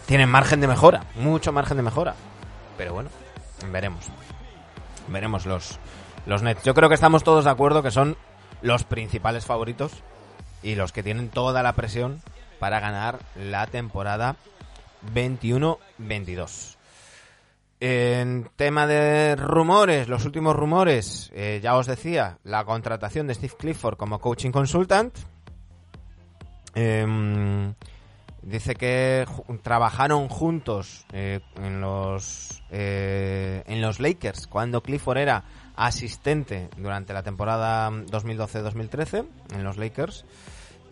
tienen 0.06 0.28
margen 0.28 0.60
de 0.60 0.66
mejora, 0.66 1.04
mucho 1.14 1.52
margen 1.52 1.76
de 1.76 1.82
mejora. 1.84 2.14
Pero 2.76 2.94
bueno, 2.94 3.10
veremos. 3.70 4.06
Veremos 5.08 5.46
los, 5.46 5.78
los 6.26 6.42
Nets. 6.42 6.62
Yo 6.64 6.74
creo 6.74 6.88
que 6.88 6.94
estamos 6.94 7.22
todos 7.22 7.44
de 7.44 7.50
acuerdo 7.50 7.82
que 7.82 7.90
son 7.90 8.16
los 8.62 8.84
principales 8.84 9.46
favoritos 9.46 9.92
y 10.62 10.74
los 10.74 10.92
que 10.92 11.02
tienen 11.02 11.28
toda 11.28 11.62
la 11.62 11.74
presión 11.74 12.20
para 12.58 12.80
ganar 12.80 13.18
la 13.36 13.66
temporada 13.66 14.36
21-22. 15.14 16.76
En 17.82 18.50
tema 18.56 18.86
de 18.86 19.36
rumores, 19.36 20.06
los 20.06 20.26
últimos 20.26 20.54
rumores, 20.54 21.30
eh, 21.34 21.60
ya 21.62 21.76
os 21.76 21.86
decía, 21.86 22.36
la 22.44 22.64
contratación 22.64 23.26
de 23.26 23.34
Steve 23.34 23.54
Clifford 23.58 23.96
como 23.96 24.18
coaching 24.18 24.50
consultant. 24.50 25.16
Em, 26.74 27.74
dice 28.42 28.74
que 28.74 29.26
trabajaron 29.62 30.28
juntos 30.28 31.06
eh, 31.12 31.40
en 31.56 31.80
los 31.80 32.62
eh, 32.70 33.64
en 33.66 33.80
los 33.80 33.98
Lakers 33.98 34.46
cuando 34.46 34.82
Clifford 34.82 35.18
era 35.18 35.44
asistente 35.86 36.68
durante 36.76 37.12
la 37.12 37.22
temporada 37.22 37.90
2012-2013 37.90 39.26
en 39.54 39.64
los 39.64 39.76
Lakers 39.78 40.24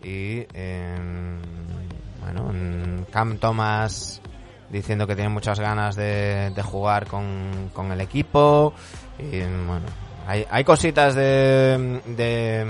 y 0.03 0.45
em, 0.53 1.39
bueno 2.21 2.49
en 2.51 3.05
Cam 3.11 3.37
Thomas 3.37 4.21
diciendo 4.69 5.05
que 5.07 5.15
tiene 5.15 5.29
muchas 5.29 5.59
ganas 5.59 5.95
de, 5.95 6.51
de 6.55 6.63
jugar 6.63 7.07
con, 7.07 7.69
con 7.73 7.91
el 7.91 8.01
equipo 8.01 8.73
y 9.19 9.39
bueno 9.41 9.85
hay, 10.27 10.45
hay 10.49 10.63
cositas 10.63 11.15
de, 11.15 12.01
de, 12.05 12.65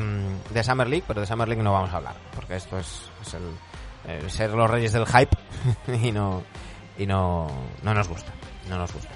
de 0.53 0.63
Summer 0.63 0.87
League 0.87 1.03
pero 1.07 1.21
de 1.21 1.27
Summer 1.27 1.47
League 1.47 1.63
no 1.63 1.71
vamos 1.73 1.93
a 1.93 1.97
hablar 1.97 2.15
porque 2.35 2.55
esto 2.55 2.77
es, 2.77 3.03
es 3.21 3.33
el, 3.35 4.29
ser 4.29 4.51
los 4.51 4.69
reyes 4.69 4.91
del 4.93 5.05
hype 5.05 5.37
y 6.05 6.11
no 6.11 6.43
y 6.97 7.05
no, 7.05 7.47
no 7.83 7.93
nos 7.93 8.07
gusta 8.09 8.31
no 8.69 8.77
nos 8.77 8.93
gusta. 8.93 9.09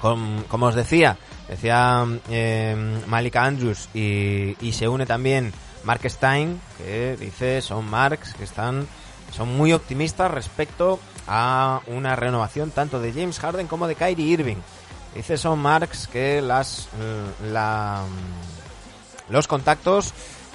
Com- 0.00 0.44
como 0.44 0.66
os 0.66 0.74
decía, 0.74 1.16
decía 1.50 2.06
eh, 2.30 3.02
Malika 3.06 3.44
Andrews 3.44 3.88
y, 3.92 4.56
y 4.60 4.72
se 4.72 4.88
une 4.88 5.04
también 5.04 5.52
Mark 5.84 6.02
Stein, 6.08 6.60
que 6.78 7.16
dice 7.18 7.60
son 7.60 7.90
Marks 7.90 8.34
que 8.34 8.44
están 8.44 8.86
son 9.32 9.56
muy 9.56 9.72
optimistas 9.72 10.30
respecto 10.30 10.98
a 11.26 11.80
una 11.86 12.16
renovación 12.16 12.70
tanto 12.70 13.00
de 13.00 13.12
James 13.12 13.38
Harden 13.38 13.66
como 13.66 13.86
de 13.86 13.94
Kyrie 13.94 14.26
Irving. 14.26 14.56
Dice 15.14 15.36
son 15.36 15.58
Marks 15.58 16.06
que 16.06 16.40
las 16.40 16.88
eh, 17.00 17.50
la, 17.52 18.04
los 19.28 19.48
contactos 19.48 20.12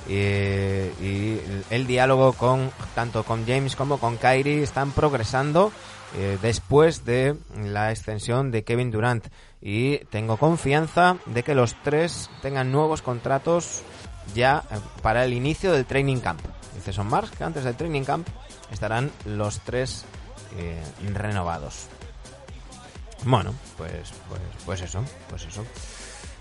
eh, 0.07 0.93
y 1.01 1.73
el 1.73 1.87
diálogo 1.87 2.33
con 2.33 2.71
tanto 2.93 3.23
con 3.23 3.45
James 3.45 3.75
como 3.75 3.97
con 3.97 4.17
Kyrie 4.17 4.63
están 4.63 4.91
progresando 4.91 5.71
eh, 6.17 6.37
después 6.41 7.03
de 7.03 7.35
la 7.61 7.91
extensión 7.91 8.49
de 8.49 8.63
Kevin 8.63 8.89
Durant 8.89 9.27
y 9.61 9.97
tengo 10.05 10.37
confianza 10.37 11.17
de 11.25 11.43
que 11.43 11.55
los 11.55 11.75
tres 11.83 12.29
tengan 12.41 12.71
nuevos 12.71 13.01
contratos 13.01 13.81
ya 14.33 14.63
eh, 14.71 14.75
para 15.01 15.25
el 15.25 15.33
inicio 15.33 15.73
del 15.73 15.85
training 15.85 16.19
camp. 16.19 16.39
Dice 16.73 16.93
Son 16.93 17.07
Mars 17.07 17.31
que 17.31 17.43
antes 17.43 17.65
del 17.65 17.75
training 17.75 18.03
camp 18.03 18.27
estarán 18.71 19.11
los 19.25 19.59
tres 19.59 20.05
eh, 20.57 20.81
renovados. 21.13 21.87
Bueno, 23.25 23.53
pues, 23.77 24.13
pues, 24.29 24.41
pues 24.65 24.81
eso, 24.81 25.03
pues 25.29 25.45
eso. 25.45 25.65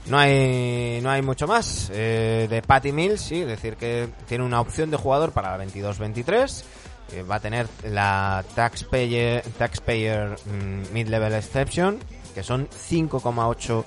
No 0.06 0.18
hay, 0.18 1.00
no 1.02 1.10
hay 1.10 1.22
mucho 1.22 1.46
más. 1.48 1.88
De 1.88 2.62
Patty 2.66 2.92
Mills, 2.92 3.22
sí, 3.22 3.40
decir 3.40 3.76
que 3.76 4.10
tiene 4.28 4.44
una 4.44 4.60
opción 4.60 4.90
de 4.90 4.98
jugador 4.98 5.32
para 5.32 5.56
la 5.56 5.64
22-23. 5.64 6.64
Eh, 7.12 7.22
va 7.22 7.36
a 7.36 7.40
tener 7.40 7.68
la 7.84 8.44
Taxpayer, 8.54 9.42
taxpayer 9.58 10.36
mm, 10.46 10.92
Mid-Level 10.92 11.34
Exception, 11.34 11.98
que 12.34 12.42
son 12.42 12.68
5,8 12.68 13.84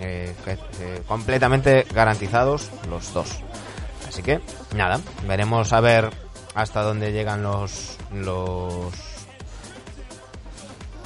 Eh, 0.00 0.32
que, 0.44 0.52
eh, 0.52 1.02
completamente 1.08 1.84
garantizados 1.92 2.70
los 2.88 3.12
dos. 3.12 3.40
Así 4.08 4.22
que, 4.22 4.40
nada, 4.76 5.00
veremos 5.26 5.72
a 5.72 5.80
ver 5.80 6.10
hasta 6.54 6.82
dónde 6.82 7.12
llegan 7.12 7.42
los 7.42 7.96
los 8.12 8.92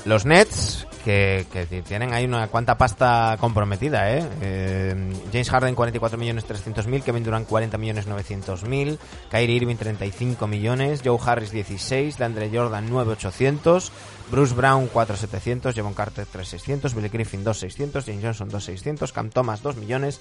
los 0.05 0.27
Nets 0.27 0.87
que, 1.05 1.47
que 1.53 1.67
tienen 1.83 2.13
ahí 2.13 2.25
una 2.25 2.49
cuanta 2.49 2.79
pasta 2.79 3.37
comprometida, 3.41 4.17
¿eh? 4.17 4.29
Eh, 4.41 5.13
James 5.33 5.51
Harden 5.51 5.75
44 5.75 6.19
millones 6.19 6.45
300 6.45 6.87
mil, 6.87 7.03
Kevin 7.03 7.25
Durant 7.25 7.47
40 7.47 7.79
millones 7.79 8.07
900 8.07 8.65
mil, 8.65 8.99
Kyrie 9.31 9.57
Irving 9.57 9.77
35 9.77 10.47
millones, 10.47 11.03
Joe 11.05 11.19
Harris 11.25 11.51
16, 11.51 12.19
Landre 12.21 12.51
Jordan 12.53 12.89
9800, 12.89 13.93
Bruce 14.31 14.55
Brown 14.55 14.89
4700, 14.89 15.75
Javon 15.75 15.95
Carter 15.95 16.27
3600, 16.27 16.95
Billy 16.95 17.09
Griffin 17.09 17.45
2600, 17.45 18.05
James 18.05 18.25
Johnson 18.25 18.49
2600, 18.49 19.13
Cam 19.13 19.31
Thomas 19.31 19.63
2 19.63 19.77
millones, 19.77 20.21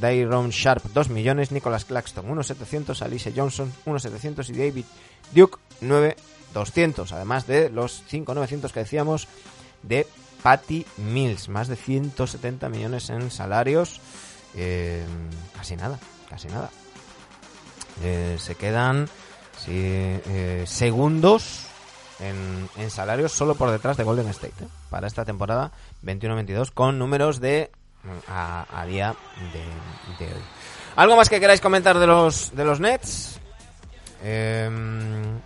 Dayron 0.00 0.50
Sharp 0.50 0.84
2 0.92 1.08
millones, 1.10 1.52
Nicholas 1.52 1.84
Claxton 1.84 2.26
1700, 2.26 3.00
Alicia 3.02 3.32
Johnson 3.34 3.72
1700 3.86 4.50
y 4.50 4.52
David 4.52 4.84
Duke 5.32 5.58
9200, 5.80 7.12
además 7.12 7.46
de 7.46 7.70
los 7.70 8.02
5900 8.08 8.72
que 8.72 8.80
decíamos 8.80 9.28
de 9.86 10.06
Patty 10.42 10.86
Mills, 10.96 11.48
más 11.48 11.68
de 11.68 11.76
170 11.76 12.68
millones 12.68 13.10
en 13.10 13.30
salarios, 13.30 14.00
eh, 14.54 15.04
casi 15.56 15.76
nada, 15.76 15.98
casi 16.28 16.48
nada. 16.48 16.70
Eh, 18.02 18.36
se 18.38 18.54
quedan 18.54 19.08
sí, 19.58 19.72
eh, 19.74 20.64
segundos 20.66 21.66
en, 22.20 22.90
salarios 22.90 23.32
solo 23.32 23.54
por 23.54 23.70
detrás 23.70 23.96
de 23.96 24.04
Golden 24.04 24.28
State 24.28 24.64
¿eh? 24.64 24.68
para 24.90 25.06
esta 25.06 25.24
temporada 25.24 25.72
21-22 26.04 26.72
con 26.72 26.98
números 26.98 27.40
de 27.40 27.70
mm, 28.04 28.30
a, 28.30 28.84
día 28.86 29.14
de, 29.52 30.24
de 30.24 30.32
hoy. 30.32 30.42
¿Algo 30.96 31.16
más 31.16 31.28
que 31.28 31.40
queráis 31.40 31.60
comentar 31.60 31.98
de 31.98 32.06
los 32.06 32.54
de 32.54 32.64
los 32.64 32.80
Nets? 32.80 33.40
Em, 34.22 35.40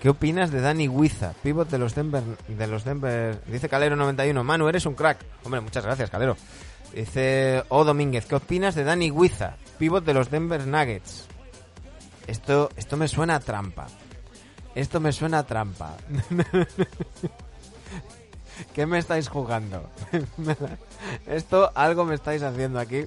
¿Qué 0.00 0.08
opinas 0.10 0.50
de 0.50 0.60
Danny 0.60 0.88
Huiza, 0.88 1.32
pivot 1.42 1.68
de 1.70 1.78
los 1.78 1.94
Denver 1.94 2.22
de 2.46 2.66
los 2.66 2.84
Denver? 2.84 3.40
Dice 3.46 3.68
Calero 3.68 3.96
91, 3.96 4.44
Manu, 4.44 4.68
eres 4.68 4.86
un 4.86 4.94
crack. 4.94 5.18
Hombre, 5.44 5.60
muchas 5.60 5.84
gracias, 5.84 6.10
Calero. 6.10 6.36
Dice 6.94 7.64
O 7.68 7.84
Domínguez, 7.84 8.26
¿qué 8.26 8.36
opinas 8.36 8.74
de 8.74 8.84
Danny 8.84 9.10
Huiza, 9.10 9.56
pivot 9.78 10.04
de 10.04 10.14
los 10.14 10.30
Denver 10.30 10.66
Nuggets? 10.66 11.26
Esto 12.26 12.70
esto 12.76 12.96
me 12.96 13.08
suena 13.08 13.36
a 13.36 13.40
trampa. 13.40 13.86
Esto 14.74 15.00
me 15.00 15.12
suena 15.12 15.38
a 15.40 15.46
trampa. 15.46 15.96
¿Qué 18.74 18.86
me 18.86 18.98
estáis 18.98 19.28
jugando? 19.28 19.88
Esto 21.26 21.70
algo 21.74 22.04
me 22.04 22.14
estáis 22.14 22.42
haciendo 22.42 22.78
aquí. 22.78 23.06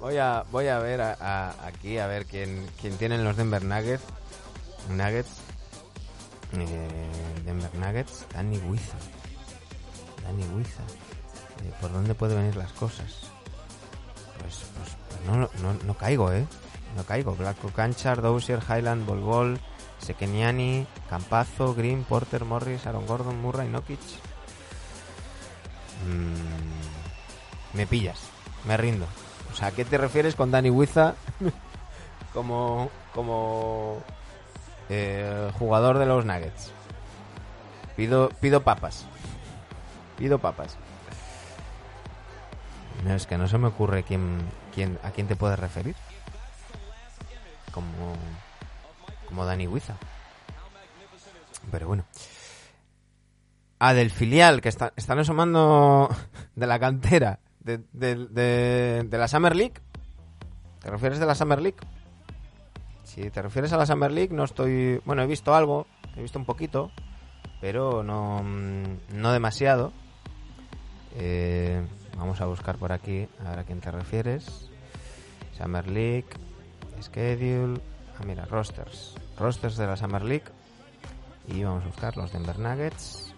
Voy 0.00 0.18
a 0.18 0.44
voy 0.52 0.68
a 0.68 0.78
ver 0.78 1.00
a- 1.00 1.54
aquí 1.66 1.98
a 1.98 2.06
ver 2.06 2.26
quién 2.26 2.64
quién 2.80 2.96
tienen 2.96 3.24
los 3.24 3.36
Denver 3.36 3.64
Nuggets. 3.64 4.02
Nuggets. 4.90 5.30
Eh, 6.60 7.42
Denver 7.44 7.74
Nuggets, 7.74 8.26
Danny 8.32 8.58
Huiza. 8.58 8.96
Danny 10.22 10.44
Huiza. 10.54 10.82
Eh, 11.62 11.72
¿Por 11.80 11.92
dónde 11.92 12.14
pueden 12.14 12.38
venir 12.38 12.56
las 12.56 12.72
cosas? 12.72 13.30
Pues, 14.38 14.64
pues, 14.76 15.26
no, 15.26 15.48
no, 15.62 15.74
no 15.84 15.94
caigo, 15.94 16.32
¿eh? 16.32 16.46
No 16.96 17.04
caigo. 17.04 17.34
Blanco 17.34 17.68
Canchar, 17.70 18.22
Dozier, 18.22 18.60
Highland, 18.60 19.06
Bol, 19.06 19.60
Sekeniani, 19.98 20.86
Campazo, 21.08 21.74
Green, 21.74 22.04
Porter, 22.04 22.44
Morris, 22.44 22.86
Aaron 22.86 23.06
Gordon, 23.06 23.40
Murray, 23.40 23.68
Nokic. 23.68 24.00
Mm, 26.06 27.76
me 27.76 27.86
pillas. 27.86 28.18
Me 28.66 28.76
rindo. 28.76 29.06
O 29.52 29.56
sea, 29.56 29.68
¿a 29.68 29.72
qué 29.72 29.84
te 29.84 29.98
refieres 29.98 30.34
con 30.34 30.50
Danny 30.50 30.70
Huiza 30.70 31.14
como, 32.34 32.90
como 33.14 34.02
eh, 34.88 35.50
jugador 35.58 35.98
de 35.98 36.06
los 36.06 36.24
Nuggets. 36.24 36.72
Pido, 37.96 38.28
pido 38.40 38.62
papas. 38.62 39.06
Pido 40.18 40.38
papas. 40.38 40.76
No, 43.04 43.14
es 43.14 43.26
que 43.26 43.36
no 43.38 43.46
se 43.48 43.58
me 43.58 43.68
ocurre 43.68 44.02
quién, 44.02 44.38
quién, 44.74 44.98
a 45.02 45.10
quién 45.10 45.26
te 45.26 45.36
puedes 45.36 45.58
referir. 45.58 45.94
Como, 47.72 48.14
como 49.28 49.44
Dani 49.44 49.66
Huiza. 49.66 49.94
Pero 51.70 51.86
bueno. 51.88 52.04
Ah, 53.78 53.92
del 53.94 54.10
filial, 54.10 54.60
que 54.60 54.68
está- 54.68 54.92
están 54.96 55.18
asomando 55.18 56.08
de 56.54 56.66
la 56.66 56.78
cantera 56.78 57.40
de, 57.60 57.80
de- 57.92 58.26
de- 58.26 59.04
de 59.08 59.18
la 59.18 59.28
Summer 59.28 59.54
League. 59.54 59.74
¿Te 60.80 60.90
refieres 60.90 61.18
de 61.18 61.26
la 61.26 61.34
Summer 61.34 61.60
League? 61.60 61.78
Si 63.14 63.30
te 63.30 63.42
refieres 63.42 63.72
a 63.72 63.76
la 63.76 63.86
Summer 63.86 64.10
League, 64.10 64.34
no 64.34 64.42
estoy... 64.42 65.00
Bueno, 65.04 65.22
he 65.22 65.26
visto 65.28 65.54
algo, 65.54 65.86
he 66.16 66.22
visto 66.22 66.36
un 66.36 66.44
poquito, 66.44 66.90
pero 67.60 68.02
no, 68.02 68.42
mm, 68.42 69.20
no 69.20 69.32
demasiado. 69.32 69.92
Eh, 71.14 71.80
vamos 72.18 72.40
a 72.40 72.46
buscar 72.46 72.76
por 72.76 72.90
aquí 72.90 73.28
a 73.44 73.50
ver 73.50 73.58
a 73.60 73.64
quién 73.64 73.80
te 73.80 73.92
refieres. 73.92 74.68
Summer 75.56 75.86
League, 75.86 76.26
Schedule... 77.00 77.80
Ah, 78.18 78.24
mira, 78.26 78.46
rosters. 78.46 79.14
Rosters 79.38 79.76
de 79.76 79.86
la 79.86 79.96
Summer 79.96 80.24
League. 80.24 80.46
Y 81.46 81.62
vamos 81.62 81.84
a 81.84 81.86
buscar 81.86 82.16
los 82.16 82.32
Denver 82.32 82.58
Nuggets. 82.58 83.33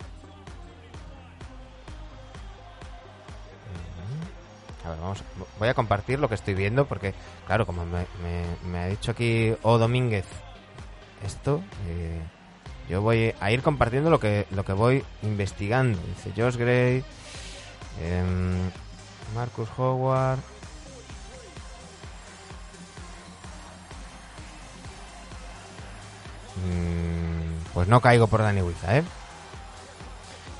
Voy 5.59 5.69
a 5.69 5.75
compartir 5.75 6.19
lo 6.19 6.29
que 6.29 6.35
estoy 6.35 6.55
viendo 6.55 6.87
porque, 6.87 7.15
claro, 7.47 7.67
como 7.67 7.85
me, 7.85 8.79
ha 8.79 8.87
dicho 8.87 9.11
aquí 9.11 9.55
O 9.63 9.79
Domínguez 9.79 10.27
esto, 11.25 11.63
eh, 11.87 12.21
yo 12.89 13.03
voy 13.03 13.35
a 13.41 13.51
ir 13.51 13.63
compartiendo 13.63 14.11
lo 14.11 14.21
que 14.21 14.47
lo 14.51 14.65
que 14.65 14.73
voy 14.73 15.05
investigando. 15.23 15.99
Dice 16.15 16.33
Josh 16.37 16.57
Gray, 16.57 17.05
em, 18.03 18.71
Marcus 19.35 19.69
Howard. 19.77 20.39
Mm, 26.57 27.73
pues 27.75 27.89
no 27.89 28.01
caigo 28.01 28.27
por 28.29 28.43
Danny 28.43 28.63
Wiza, 28.63 28.99
¿eh? 28.99 29.05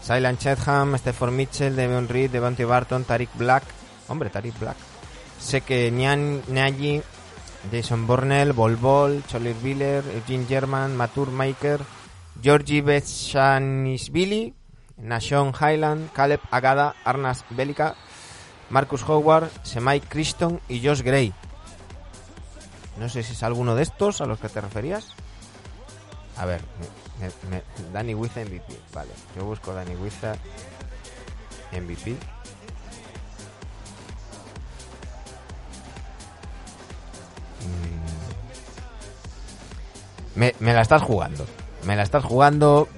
Silent 0.03 0.39
Chatham, 0.39 0.97
Stephen 0.99 1.35
Mitchell, 1.35 1.75
Devon 1.75 2.09
Reed, 2.09 2.31
Devontae 2.31 2.65
Barton, 2.65 3.05
Tariq 3.05 3.31
Black. 3.35 3.65
Hombre, 4.09 4.31
Tariq 4.31 4.59
Black. 4.59 4.77
Sé 5.41 5.61
que 5.61 5.91
Nyan 5.91 6.43
Nagy, 6.49 7.03
Jason 7.71 8.07
Bornell, 8.07 8.53
Bol 8.53 8.77
Bol, 8.77 9.23
Cholir 9.27 9.57
Wheeler, 9.63 10.05
Eugene 10.15 10.47
German, 10.49 10.97
Matur 10.97 11.31
Maker, 11.31 11.81
Georgie 12.43 12.83
Betchanisvili, 12.83 14.55
Nashon 14.99 15.53
Highland, 15.55 16.11
Caleb 16.13 16.41
Agada, 16.51 16.95
Arnas 17.05 17.45
Bellica, 17.51 17.95
Marcus 18.71 19.03
Howard, 19.09 19.51
Semai 19.63 20.01
Criston 20.01 20.61
y 20.69 20.85
Josh 20.87 21.03
Gray. 21.03 21.33
No 22.99 23.09
sé 23.09 23.23
si 23.23 23.33
es 23.35 23.43
alguno 23.43 23.75
de 23.75 23.83
estos 23.83 24.21
a 24.23 24.27
los 24.27 24.39
que 24.39 24.49
te 24.49 24.61
referías. 24.61 25.09
A 26.39 26.47
ver, 26.47 26.63
me- 27.21 27.51
me- 27.51 27.63
Danny 27.93 28.15
Wiza 28.15 28.41
MVP. 28.41 28.79
Vale, 28.95 29.11
yo 29.37 29.45
busco 29.45 29.73
Danny 29.75 29.95
Wiza 29.97 30.35
MVP. 31.73 32.17
Me, 40.35 40.53
la 40.61 40.83
estás 40.83 41.03
jugando. 41.03 41.47
Me 41.85 41.97
la 41.97 42.03
estás 42.03 42.25
jugando. 42.25 42.89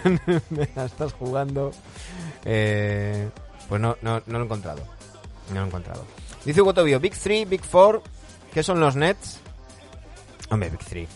me 0.50 0.68
la 0.74 0.84
estás 0.84 1.12
jugando. 1.12 1.70
Eh, 2.44 3.30
pues 3.68 3.80
no, 3.80 3.96
no, 4.02 4.22
no 4.26 4.38
lo 4.38 4.40
he 4.40 4.44
encontrado. 4.44 4.82
No 5.50 5.60
lo 5.60 5.62
he 5.62 5.66
encontrado. 5.66 6.04
Dice 6.44 6.60
Hugo 6.60 6.74
Tobio, 6.74 6.98
Big 6.98 7.14
3, 7.16 7.48
Big 7.48 7.62
4. 7.70 8.02
¿Qué 8.52 8.62
son 8.62 8.80
los 8.80 8.96
Nets? 8.96 9.38
Hombre, 10.50 10.70
Big 10.70 10.80
3. 10.80 11.08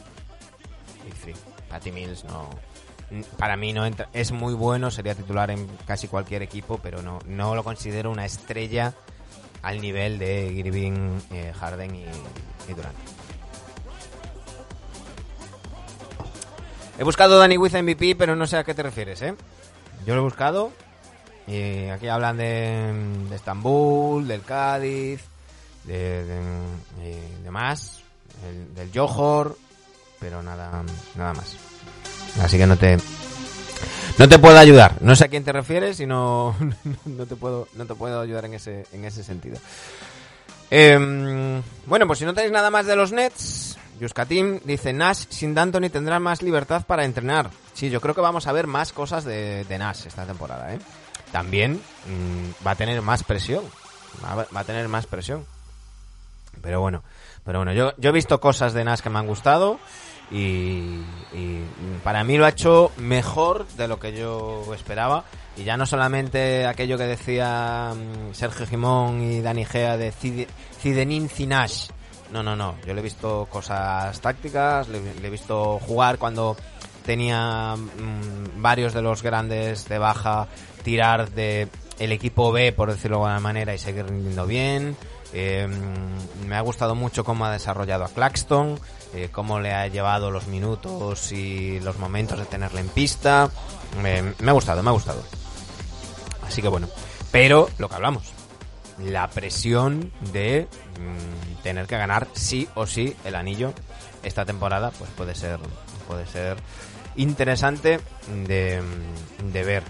Big 1.05 1.15
3. 1.15 1.37
Patty 1.69 1.91
Mills 1.91 2.25
no. 2.25 2.51
Para 3.37 3.57
mí 3.57 3.73
no 3.73 3.85
entra. 3.85 4.09
Es 4.13 4.31
muy 4.31 4.55
bueno, 4.55 4.91
sería 4.91 5.15
titular 5.15 5.51
en 5.51 5.67
casi 5.87 6.07
cualquier 6.07 6.43
equipo, 6.43 6.79
pero 6.83 7.03
no, 7.03 7.19
no 7.27 7.55
lo 7.55 7.65
considero 7.65 8.11
una 8.11 8.25
estrella 8.25 8.95
al 9.63 9.81
nivel 9.81 10.19
de 10.19 10.53
Irving, 10.53 11.19
eh, 11.31 11.53
Harden 11.59 11.95
y, 11.95 12.05
y. 12.69 12.75
He 16.99 17.05
buscado 17.05 17.39
Danny 17.39 17.57
Wiz 17.57 17.73
MVP, 17.73 18.17
pero 18.17 18.37
no 18.37 18.47
sé 18.47 18.57
a 18.57 18.65
qué 18.65 18.75
te 18.75 18.83
refieres, 18.83 19.23
¿eh? 19.23 19.35
Yo 20.07 20.15
lo 20.15 20.21
he 20.21 20.25
buscado. 20.25 20.73
Y 21.47 21.87
aquí 21.89 22.07
hablan 22.09 22.37
de, 22.37 22.93
de 23.29 23.35
Estambul, 23.35 24.29
del 24.29 24.43
Cádiz, 24.43 25.21
de, 25.85 26.25
de, 26.25 26.41
demás, 27.43 28.01
el- 28.47 28.75
del 28.77 28.91
Johor, 28.95 29.59
pero 30.21 30.43
nada, 30.43 30.85
nada 31.17 31.33
más. 31.35 31.57
Así 32.41 32.59
que 32.59 32.67
no 32.69 32.77
te, 32.77 32.97
no 34.19 34.29
te 34.29 34.39
puedo 34.39 34.57
ayudar. 34.57 34.95
No 35.01 35.17
sé 35.17 35.25
a 35.25 35.29
quién 35.29 35.43
te 35.43 35.51
refieres 35.53 35.99
y 35.99 36.07
no, 36.07 36.55
no 37.07 37.27
te 37.27 37.35
puedo, 37.35 37.67
no 37.75 37.87
te 37.87 37.95
puedo 37.97 38.21
ayudar 38.21 38.45
en 38.45 38.55
ese, 38.55 38.87
en 38.93 39.05
ese 39.05 39.25
sentido. 39.25 39.59
Em, 40.75 41.63
bueno, 41.85 42.07
pues 42.07 42.19
si 42.19 42.25
no 42.25 42.33
tenéis 42.33 42.51
nada 42.51 42.71
más 42.71 42.87
de 42.87 42.97
los 42.97 43.13
Nets, 43.13 43.77
Yuskatim 44.01 44.61
dice 44.65 44.95
Nash 44.95 45.27
sin 45.29 45.55
D'Antoni 45.55 45.91
tendrá 45.91 46.19
más 46.19 46.41
libertad 46.41 46.87
para 46.87 47.05
entrenar. 47.05 47.51
Sí, 47.75 47.91
yo 47.91 48.01
creo 48.01 48.15
que 48.15 48.23
vamos 48.23 48.47
a 48.47 48.53
ver 48.53 48.67
más 48.67 48.91
cosas 48.95 49.23
de, 49.25 49.67
Nash 49.79 50.07
esta 50.07 50.25
temporada, 50.25 50.73
¿eh? 50.73 50.79
También 51.31 51.75
mm, 51.75 52.67
va 52.67 52.71
a 52.71 52.75
tener 52.75 53.03
más 53.03 53.23
presión. 53.23 53.65
Va, 54.25 54.47
a 54.61 54.65
tener 54.65 54.89
más 54.89 55.07
presión. 55.07 55.45
Pero 56.63 56.81
bueno, 56.81 57.03
pero 57.45 57.59
bueno, 57.59 57.75
yo, 57.75 57.93
yo 57.99 58.09
he 58.09 58.15
visto 58.15 58.41
cosas 58.41 58.73
de 58.73 58.83
Nash 58.83 59.01
que 59.01 59.11
me 59.11 59.19
han 59.19 59.27
gustado 59.27 59.79
y, 60.31 61.03
y 61.35 61.67
para 62.03 62.25
mí 62.25 62.39
lo 62.39 62.47
ha 62.47 62.49
hecho 62.49 62.93
mejor 62.97 63.67
de 63.77 63.89
lo 63.89 64.01
que 64.01 64.15
yo 64.15 64.73
esperaba. 64.75 65.25
Y 65.57 65.65
ya 65.65 65.77
no 65.77 65.85
solamente 65.87 66.67
aquello 66.67 66.97
que 66.97 67.05
decía 67.05 67.93
mm, 67.95 68.35
Sergio 68.35 68.67
Jimón 68.67 69.21
y 69.23 69.41
Dani 69.43 69.65
Gea 69.65 69.97
de 69.97 70.13
Cide- 70.13 70.49
Zidenin 70.81 71.29
Zinash. 71.29 71.89
No, 72.33 72.43
no, 72.43 72.57
no. 72.57 72.77
Yo 72.87 72.95
le 72.95 73.01
he 73.01 73.05
visto 73.05 73.47
cosas 73.51 74.19
tácticas, 74.21 74.89
le, 74.89 74.99
he 75.23 75.31
visto 75.31 75.79
jugar 75.87 76.17
cuando 76.19 76.57
tenía 77.05 77.77
mm, 77.77 78.63
varios 78.63 78.95
de 78.95 79.03
los 79.03 79.23
grandes 79.23 79.87
de 79.89 79.99
baja, 79.99 80.49
tirar 80.83 81.31
de 81.33 81.69
el 81.99 82.13
equipo 82.13 82.51
B, 82.51 82.73
por 82.73 82.91
decirlo 82.91 83.19
de 83.19 83.25
alguna 83.25 83.41
manera, 83.41 83.75
y 83.75 83.79
seguir 83.79 84.07
rindiendo 84.07 84.47
bien. 84.47 84.97
Eh, 85.35 85.67
mm, 85.69 86.47
me 86.47 86.57
ha 86.57 86.61
gustado 86.63 86.95
mucho 86.95 87.25
cómo 87.25 87.45
ha 87.45 87.53
desarrollado 87.53 88.05
a 88.05 88.09
Claxton, 88.09 88.81
eh, 89.15 89.29
cómo 89.31 89.61
le 89.61 89.73
ha 89.75 89.87
llevado 89.89 90.31
los 90.31 90.47
minutos 90.47 91.31
y 91.33 91.79
los 91.81 91.99
momentos 91.99 92.39
de 92.39 92.47
tenerle 92.47 92.81
en 92.81 92.89
pista. 92.89 93.51
Me- 94.03 94.23
me 94.39 94.51
ha 94.51 94.55
gustado, 94.55 94.83
me 94.83 94.89
ha 94.89 94.93
gustado. 94.95 95.23
Así 96.47 96.63
que 96.63 96.69
bueno, 96.69 96.89
pero 97.31 97.69
lo 97.79 97.89
que 97.89 97.95
hablamos, 97.95 98.33
la 98.99 99.29
presión 99.31 100.13
de 100.33 100.69
mm, 100.99 101.63
tener 101.63 101.87
que 101.87 101.97
ganar 101.97 102.29
sí 102.35 102.69
o 102.75 102.87
sí 102.87 103.17
el 103.25 103.35
anillo 103.35 103.73
esta 104.23 104.45
temporada, 104.45 104.91
pues 104.91 105.11
puede 105.17 105.35
ser, 105.35 105.59
puede 106.07 106.27
ser 106.27 106.57
interesante 107.17 108.01
de, 108.47 108.81
de 109.53 109.65
ver. 109.65 109.83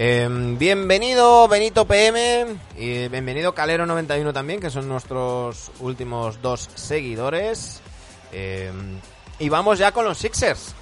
Eh, 0.00 0.28
bienvenido 0.56 1.48
Benito 1.48 1.84
PM 1.84 2.46
y 2.76 3.08
bienvenido 3.08 3.52
Calero 3.52 3.84
91 3.84 4.32
también, 4.32 4.60
que 4.60 4.70
son 4.70 4.88
nuestros 4.88 5.72
últimos 5.80 6.40
dos 6.40 6.70
seguidores. 6.76 7.80
Eh, 8.32 8.70
y 9.40 9.48
vamos 9.48 9.78
ya 9.78 9.90
con 9.90 10.04
los 10.04 10.18
Sixers. 10.18 10.74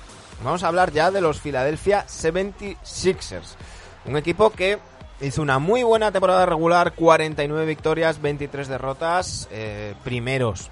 Vamos 0.45 0.63
a 0.63 0.69
hablar 0.69 0.93
ya 0.93 1.11
de 1.11 1.23
los 1.23 1.41
Philadelphia 1.41 2.05
76ers. 2.07 3.55
Un 4.05 4.19
equipo 4.19 4.51
que 4.51 4.79
hizo 5.21 5.43
una 5.43 5.59
muy 5.59 5.83
buena 5.83 6.13
temporada 6.13 6.47
regular, 6.47 6.95
49 6.95 7.67
victorias, 7.67 8.21
23 8.21 8.69
derrotas, 8.69 9.49
eh, 9.51 9.95
primeros 10.05 10.71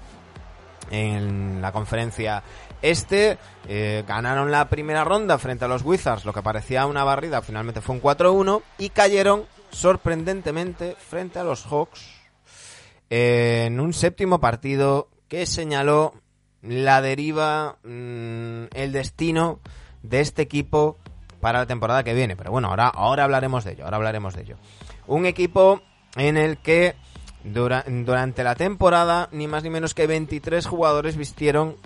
en 0.91 1.61
la 1.61 1.71
conferencia 1.71 2.43
este. 2.81 3.37
eh, 3.67 4.03
ganaron 4.07 4.51
la 4.51 4.69
primera 4.69 5.03
ronda 5.03 5.37
frente 5.39 5.65
a 5.65 5.67
los 5.67 5.83
Wizards, 5.83 6.25
lo 6.25 6.33
que 6.33 6.43
parecía 6.43 6.85
una 6.85 7.03
barrida, 7.03 7.41
finalmente 7.41 7.81
fue 7.81 7.95
un 7.95 8.01
4-1 8.01 8.61
y 8.77 8.89
cayeron 8.89 9.45
sorprendentemente 9.71 10.95
frente 10.95 11.39
a 11.39 11.43
los 11.43 11.65
Hawks 11.65 12.15
en 13.09 13.79
un 13.79 13.93
séptimo 13.93 14.39
partido 14.39 15.09
que 15.27 15.45
señaló 15.45 16.13
la 16.61 17.01
deriva, 17.01 17.77
mm, 17.83 18.65
el 18.73 18.91
destino 18.91 19.59
de 20.03 20.21
este 20.21 20.43
equipo 20.43 20.97
para 21.45 21.59
la 21.59 21.67
temporada 21.67 22.03
que 22.03 22.15
viene. 22.15 22.35
Pero 22.35 22.49
bueno, 22.49 22.69
ahora, 22.69 22.87
ahora 22.87 23.23
hablaremos 23.23 23.63
de 23.63 23.73
ello, 23.73 23.83
ahora 23.85 23.97
hablaremos 23.97 24.33
de 24.33 24.41
ello. 24.41 24.55
Un 25.05 25.27
equipo 25.27 25.79
en 26.15 26.37
el 26.37 26.57
que 26.57 26.95
dura- 27.43 27.85
durante 27.87 28.43
la 28.43 28.55
temporada 28.55 29.29
ni 29.31 29.47
más 29.47 29.61
ni 29.61 29.69
menos 29.69 29.93
que 29.93 30.07
23 30.07 30.65
jugadores 30.65 31.15
vistieron 31.15 31.77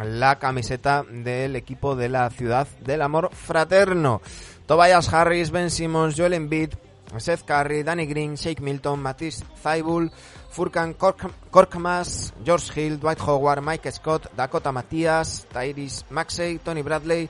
la 0.00 0.38
camiseta 0.38 1.02
del 1.02 1.56
equipo 1.56 1.96
de 1.96 2.08
la 2.08 2.30
ciudad 2.30 2.68
del 2.80 3.02
amor 3.02 3.30
fraterno. 3.34 4.20
Tobias 4.66 5.12
Harris, 5.12 5.50
Ben 5.50 5.72
Simmons, 5.72 6.14
Joel 6.16 6.34
Embiid, 6.34 6.74
Seth 7.16 7.42
Curry, 7.44 7.82
Danny 7.82 8.06
Green, 8.06 8.36
Shake 8.36 8.60
Milton, 8.62 9.00
Matisse 9.00 9.44
Thybulle, 9.64 10.12
Furkan 10.50 10.94
Kork- 10.94 11.32
Korkmaz, 11.50 12.34
George 12.44 12.70
Hill, 12.80 13.00
Dwight 13.00 13.18
Howard, 13.20 13.62
Mike 13.64 13.90
Scott, 13.90 14.30
Dakota 14.36 14.70
Matías, 14.70 15.44
Tyrese 15.52 16.04
Maxey, 16.10 16.58
Tony 16.60 16.82
Bradley, 16.82 17.28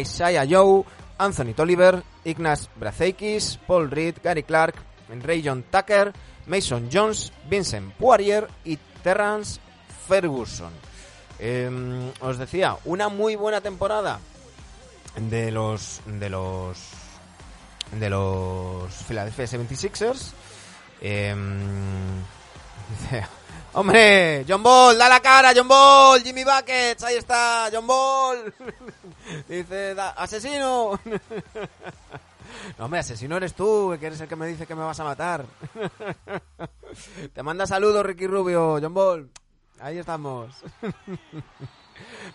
Isaiah 0.00 0.44
Joe, 0.44 0.84
Anthony 1.18 1.52
Tolliver, 1.52 2.02
Ignas 2.24 2.68
Brazeikis, 2.76 3.58
Paul 3.66 3.90
Reed, 3.90 4.16
Gary 4.22 4.44
Clark, 4.44 4.76
Ray 5.22 5.42
John 5.44 5.64
Tucker, 5.70 6.12
Mason 6.46 6.88
Jones, 6.90 7.32
Vincent 7.48 7.92
Poirier 7.94 8.48
y 8.64 8.78
Terrence 9.02 9.60
Ferguson. 10.06 10.72
Eh, 11.38 12.12
os 12.20 12.38
decía, 12.38 12.76
una 12.84 13.08
muy 13.08 13.36
buena 13.36 13.60
temporada 13.60 14.18
de 15.16 15.50
los 15.50 16.00
de 16.06 16.30
los 16.30 16.78
de 17.92 18.10
los 18.10 18.92
Philadelphia 19.06 19.44
76ers. 19.44 20.32
Eh, 21.00 21.34
dice, 22.90 23.26
Hombre, 23.78 24.44
John 24.48 24.60
Ball, 24.62 24.98
da 24.98 25.08
la 25.08 25.20
cara, 25.20 25.52
John 25.54 25.68
Ball, 25.68 26.20
Jimmy 26.22 26.42
Buckets, 26.42 27.04
ahí 27.04 27.16
está, 27.16 27.68
John 27.72 27.86
Ball. 27.86 28.52
Dice, 29.48 29.94
"Da- 29.94 30.10
asesino. 30.16 30.98
No, 32.76 32.84
hombre, 32.84 32.98
asesino 33.00 33.36
eres 33.36 33.54
tú, 33.54 33.96
que 34.00 34.06
eres 34.06 34.20
el 34.20 34.26
que 34.26 34.34
me 34.34 34.48
dice 34.48 34.66
que 34.66 34.74
me 34.74 34.82
vas 34.82 34.98
a 34.98 35.04
matar. 35.04 35.44
Te 37.34 37.42
manda 37.44 37.66
saludos, 37.68 38.04
Ricky 38.04 38.26
Rubio, 38.26 38.78
John 38.82 38.94
Ball. 38.94 39.30
Ahí 39.80 39.98
estamos. 39.98 40.52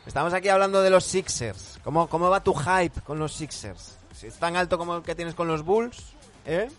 Estamos 0.05 0.33
aquí 0.33 0.47
hablando 0.47 0.81
de 0.81 0.89
los 0.91 1.03
Sixers. 1.03 1.79
¿Cómo, 1.83 2.07
cómo 2.07 2.29
va 2.29 2.41
tu 2.41 2.53
hype 2.53 3.01
con 3.01 3.19
los 3.19 3.33
Sixers? 3.33 3.97
Si 4.15 4.27
es 4.27 4.35
tan 4.39 4.55
alto 4.55 4.77
como 4.77 4.95
el 4.95 5.03
que 5.03 5.13
tienes 5.15 5.35
con 5.35 5.49
los 5.49 5.63
Bulls, 5.63 6.13
¿eh? 6.45 6.69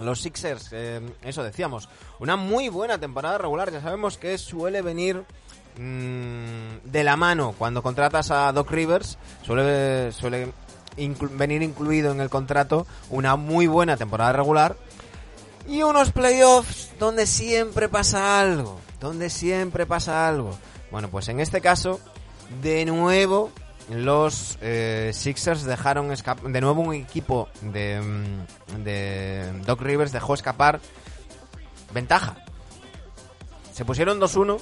Los 0.00 0.20
Sixers, 0.20 0.70
eh, 0.72 1.00
eso 1.22 1.42
decíamos, 1.42 1.88
una 2.18 2.36
muy 2.36 2.68
buena 2.68 2.98
temporada 2.98 3.38
regular. 3.38 3.70
Ya 3.70 3.80
sabemos 3.80 4.18
que 4.18 4.36
suele 4.38 4.82
venir 4.82 5.24
mm, 5.78 6.90
de 6.90 7.04
la 7.04 7.16
mano 7.16 7.54
cuando 7.56 7.82
contratas 7.82 8.30
a 8.30 8.52
Doc 8.52 8.70
Rivers, 8.70 9.18
suele, 9.42 10.10
suele 10.12 10.52
venir 11.32 11.62
incluido 11.62 12.12
en 12.12 12.20
el 12.20 12.30
contrato 12.30 12.86
una 13.10 13.36
muy 13.36 13.66
buena 13.66 13.96
temporada 13.96 14.32
regular 14.32 14.76
y 15.66 15.82
unos 15.82 16.12
playoffs 16.12 16.90
donde 16.98 17.26
siempre 17.26 17.88
pasa 17.88 18.40
algo, 18.40 18.78
donde 19.00 19.30
siempre 19.30 19.86
pasa 19.86 20.28
algo. 20.28 20.56
Bueno, 20.90 21.08
pues 21.08 21.28
en 21.28 21.40
este 21.40 21.60
caso, 21.60 22.00
de 22.62 22.84
nuevo, 22.84 23.50
los 23.90 24.58
eh, 24.62 25.10
Sixers 25.12 25.64
dejaron 25.64 26.08
de 26.08 26.60
nuevo 26.60 26.80
un 26.80 26.94
equipo 26.94 27.48
de, 27.60 28.00
mm, 28.00 28.82
de 28.82 29.52
Doc 29.66 29.80
Rivers 29.82 30.12
dejó 30.12 30.34
escapar 30.34 30.80
ventaja. 31.92 32.36
Se 33.72 33.84
pusieron 33.84 34.20
2-1, 34.20 34.60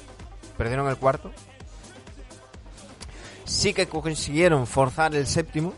perdieron 0.56 0.88
el 0.88 0.96
cuarto. 0.96 1.30
Sí 3.44 3.74
que 3.74 3.86
consiguieron 3.86 4.66
forzar 4.66 5.14
el 5.14 5.26
séptimo, 5.26 5.74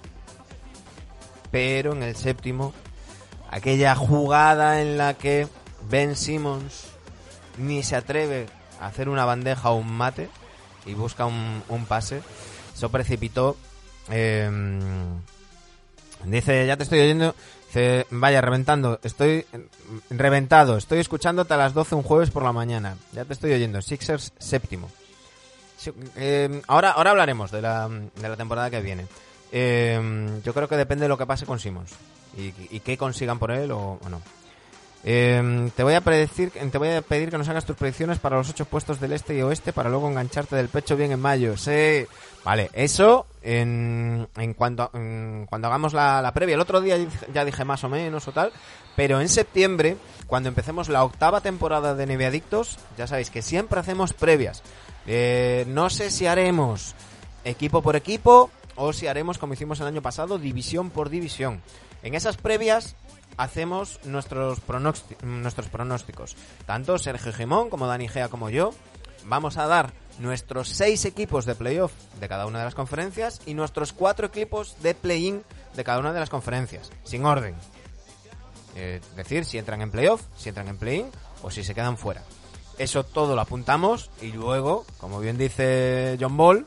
pero 1.51 1.93
en 1.93 2.03
el 2.03 2.15
séptimo 2.17 2.73
aquella 3.51 3.95
jugada 3.95 4.81
en 4.81 4.99
la 4.99 5.15
que 5.15 5.49
Ben 5.89 6.17
Simmons 6.17 6.87
ni 7.59 7.83
se 7.83 7.97
atreve 7.97 8.47
a 8.81 8.87
hacer 8.87 9.09
una 9.09 9.25
bandeja 9.25 9.71
o 9.71 9.77
un 9.77 9.93
mate 9.93 10.29
y 10.87 10.95
busca 10.95 11.27
un, 11.27 11.63
un 11.69 11.87
pase, 11.87 12.23
eso 12.75 12.89
precipitó. 12.91 13.57
eh, 14.11 14.51
dice, 16.25 16.67
ya 16.67 16.77
te 16.77 16.83
estoy 16.83 17.01
oyendo. 17.01 17.35
Dice, 17.67 18.07
vaya, 18.11 18.41
reventando. 18.41 18.99
Estoy 19.03 19.47
eh, 19.53 19.67
reventado. 20.11 20.77
Estoy 20.77 20.99
escuchándote 20.99 21.55
a 21.55 21.57
las 21.57 21.75
12 21.75 21.95
un 21.95 22.03
jueves 22.03 22.31
por 22.31 22.43
la 22.43 22.53
mañana. 22.53 22.97
Ya 23.13 23.25
te 23.25 23.33
estoy 23.33 23.53
oyendo. 23.53 23.81
Sixers 23.81 24.33
séptimo. 24.39 24.91
Eh, 26.17 26.63
ahora, 26.67 26.93
ahora 26.93 27.11
hablaremos 27.11 27.51
de 27.51 27.63
la, 27.63 27.89
de 27.89 28.29
la 28.29 28.37
temporada 28.37 28.71
que 28.71 28.81
viene. 28.81 29.07
Yo 29.53 30.53
creo 30.53 30.69
que 30.69 30.77
depende 30.77 31.05
de 31.05 31.09
lo 31.09 31.19
que 31.19 31.27
pase 31.27 31.47
con 31.47 31.61
Simmons 31.61 31.93
y, 32.37 32.81
qué 32.81 32.99
consigan 32.99 33.39
por 33.39 33.53
él 33.53 33.71
o, 33.71 34.01
no. 34.11 34.21
Te 35.05 35.83
voy 35.83 35.95
a 35.95 36.01
predecir, 36.01 36.51
te 36.51 36.79
voy 36.79 36.89
a 36.89 37.03
pedir 37.03 37.31
que 37.31 37.39
nos 37.39 37.49
hagas 37.49 37.65
tus 37.65 37.77
predicciones 37.77 38.19
para 38.19 38.37
los 38.37 38.51
ocho 38.51 38.65
puestos 38.65 38.99
del 38.99 39.13
este 39.13 39.37
y 39.37 39.43
oeste 39.43 39.73
para 39.73 39.91
luego 39.91 40.09
engancharte 40.09 40.57
del 40.57 40.69
pecho 40.69 40.97
bien 40.97 41.13
en 41.13 41.21
mayo. 41.21 41.57
Sí, 41.57 42.07
vale, 42.45 42.71
eso 42.73 43.27
en, 43.43 44.29
en 44.37 44.55
cuanto 44.55 44.91
en- 44.95 45.47
cuando 45.49 45.69
hagamos 45.69 45.93
la, 45.93 46.21
la 46.23 46.33
previa. 46.33 46.55
El 46.55 46.61
otro 46.61 46.81
día 46.81 46.97
ya 47.33 47.45
dije 47.45 47.65
más 47.65 47.85
o 47.85 47.89
menos 47.89 48.29
o 48.29 48.33
tal, 48.33 48.53
pero 48.97 49.21
en 49.21 49.29
septiembre 49.29 49.97
cuando 50.27 50.49
empecemos 50.49 50.89
la 50.89 51.05
octava 51.05 51.41
temporada 51.41 51.95
de 51.95 52.07
Neve 52.07 52.27
Adictos, 52.27 52.79
ya 52.97 53.07
sabéis 53.07 53.31
que 53.31 53.43
siempre 53.43 53.81
hacemos 53.81 54.13
previas. 54.13 54.63
Eh, 55.07 55.65
no 55.69 55.91
sé 55.91 56.11
si 56.11 56.27
haremos 56.27 56.95
equipo 57.45 57.83
por 57.83 57.95
equipo 57.97 58.51
o 58.77 58.93
si 58.93 59.07
haremos 59.07 59.39
como 59.39 59.53
hicimos 59.55 59.79
el 59.81 59.87
año 59.87 60.01
pasado, 60.03 60.39
división 60.39 60.91
por 60.91 61.11
división. 61.11 61.61
En 62.03 62.15
esas 62.15 62.37
previas 62.37 62.97
hacemos 63.37 64.01
nuestros, 64.05 64.61
nuestros 65.23 65.69
pronósticos. 65.69 66.37
Tanto 66.67 66.99
Sergio 66.99 67.33
Gimón 67.33 67.69
como 67.69 67.87
Dani 67.87 68.09
Gea 68.09 68.29
como 68.29 68.49
yo 68.49 68.73
vamos 69.25 69.57
a 69.57 69.67
dar 69.67 69.93
nuestros 70.19 70.69
seis 70.69 71.05
equipos 71.05 71.45
de 71.45 71.55
playoff 71.55 71.93
de 72.21 72.29
cada 72.29 72.47
una 72.47 72.59
de 72.61 72.65
las 72.65 72.75
conferencias 72.75 73.41
y 73.47 73.55
nuestros 73.55 73.93
cuatro 73.93 74.27
equipos 74.27 74.77
de 74.83 74.95
play-in 74.95 75.43
de 75.75 75.85
cada 75.85 75.99
una 75.99 76.13
de 76.13 76.21
las 76.21 76.31
conferencias, 76.31 76.91
sin 77.05 77.25
orden. 77.25 77.55
Es 78.75 79.17
decir, 79.17 79.45
si 79.45 79.59
entran 79.59 79.83
en 79.83 79.91
playoff, 79.91 80.23
si 80.37 80.49
entran 80.49 80.69
en 80.69 80.79
play-in 80.79 81.11
o 81.43 81.51
si 81.51 81.65
se 81.65 81.75
quedan 81.75 81.97
fuera. 81.97 82.23
Eso 82.79 83.05
todo 83.05 83.35
lo 83.37 83.41
apuntamos 83.41 84.11
y 84.21 84.33
luego, 84.33 84.85
como 84.99 85.21
bien 85.21 85.39
dice 85.39 86.17
John 86.21 86.37
Ball, 86.37 86.67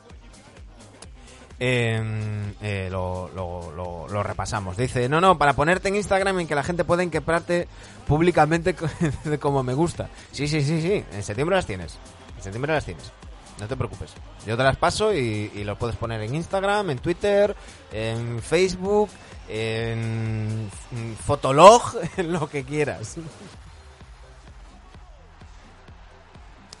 eh, 1.60 2.54
eh, 2.62 2.88
lo, 2.90 4.22
repasamos. 4.22 4.76
Dice, 4.76 5.08
no, 5.08 5.20
no, 5.20 5.36
para 5.36 5.54
ponerte 5.54 5.88
en 5.88 5.96
Instagram 5.96 6.40
en 6.40 6.46
que 6.46 6.54
la 6.54 6.62
gente 6.62 6.84
pueda 6.84 7.02
inquebrarte 7.02 7.68
públicamente 8.06 8.74
como 9.40 9.62
me 9.62 9.74
gusta. 9.74 10.08
Sí, 10.32 10.48
sí, 10.48 10.62
sí, 10.62 10.80
sí, 10.80 11.04
en 11.12 11.22
septiembre 11.22 11.56
las 11.56 11.66
tienes. 11.66 11.98
En 12.38 12.42
septiembre 12.42 12.72
las 12.72 12.84
tienes. 12.84 13.12
No 13.60 13.66
te 13.66 13.76
preocupes. 13.76 14.12
Yo 14.46 14.56
te 14.56 14.62
las 14.62 14.76
paso 14.76 15.12
y, 15.12 15.64
lo 15.64 15.76
puedes 15.76 15.96
poner 15.96 16.22
en 16.22 16.34
Instagram, 16.34 16.90
en 16.90 16.98
Twitter, 16.98 17.54
en 17.92 18.40
Facebook, 18.40 19.10
en, 19.48 20.70
en 20.92 21.16
Fotolog, 21.16 21.82
en 22.16 22.32
lo 22.32 22.48
que 22.48 22.64
quieras. 22.64 23.16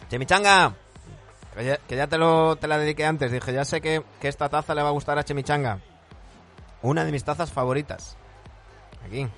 Chemichanga, 0.08 0.74
que 1.54 1.64
ya, 1.64 1.76
que 1.78 1.96
ya 1.96 2.06
te, 2.06 2.16
lo, 2.16 2.56
te 2.56 2.68
la 2.68 2.78
dediqué 2.78 3.04
antes. 3.04 3.32
Dije, 3.32 3.52
ya 3.52 3.64
sé 3.64 3.80
que, 3.80 4.04
que 4.20 4.28
esta 4.28 4.48
taza 4.48 4.74
le 4.74 4.82
va 4.82 4.88
a 4.88 4.92
gustar 4.92 5.18
a 5.18 5.24
Chemichanga. 5.24 5.80
Una 6.82 7.04
de 7.04 7.10
mis 7.10 7.24
tazas 7.24 7.50
favoritas. 7.50 8.16
Aquí. 9.04 9.28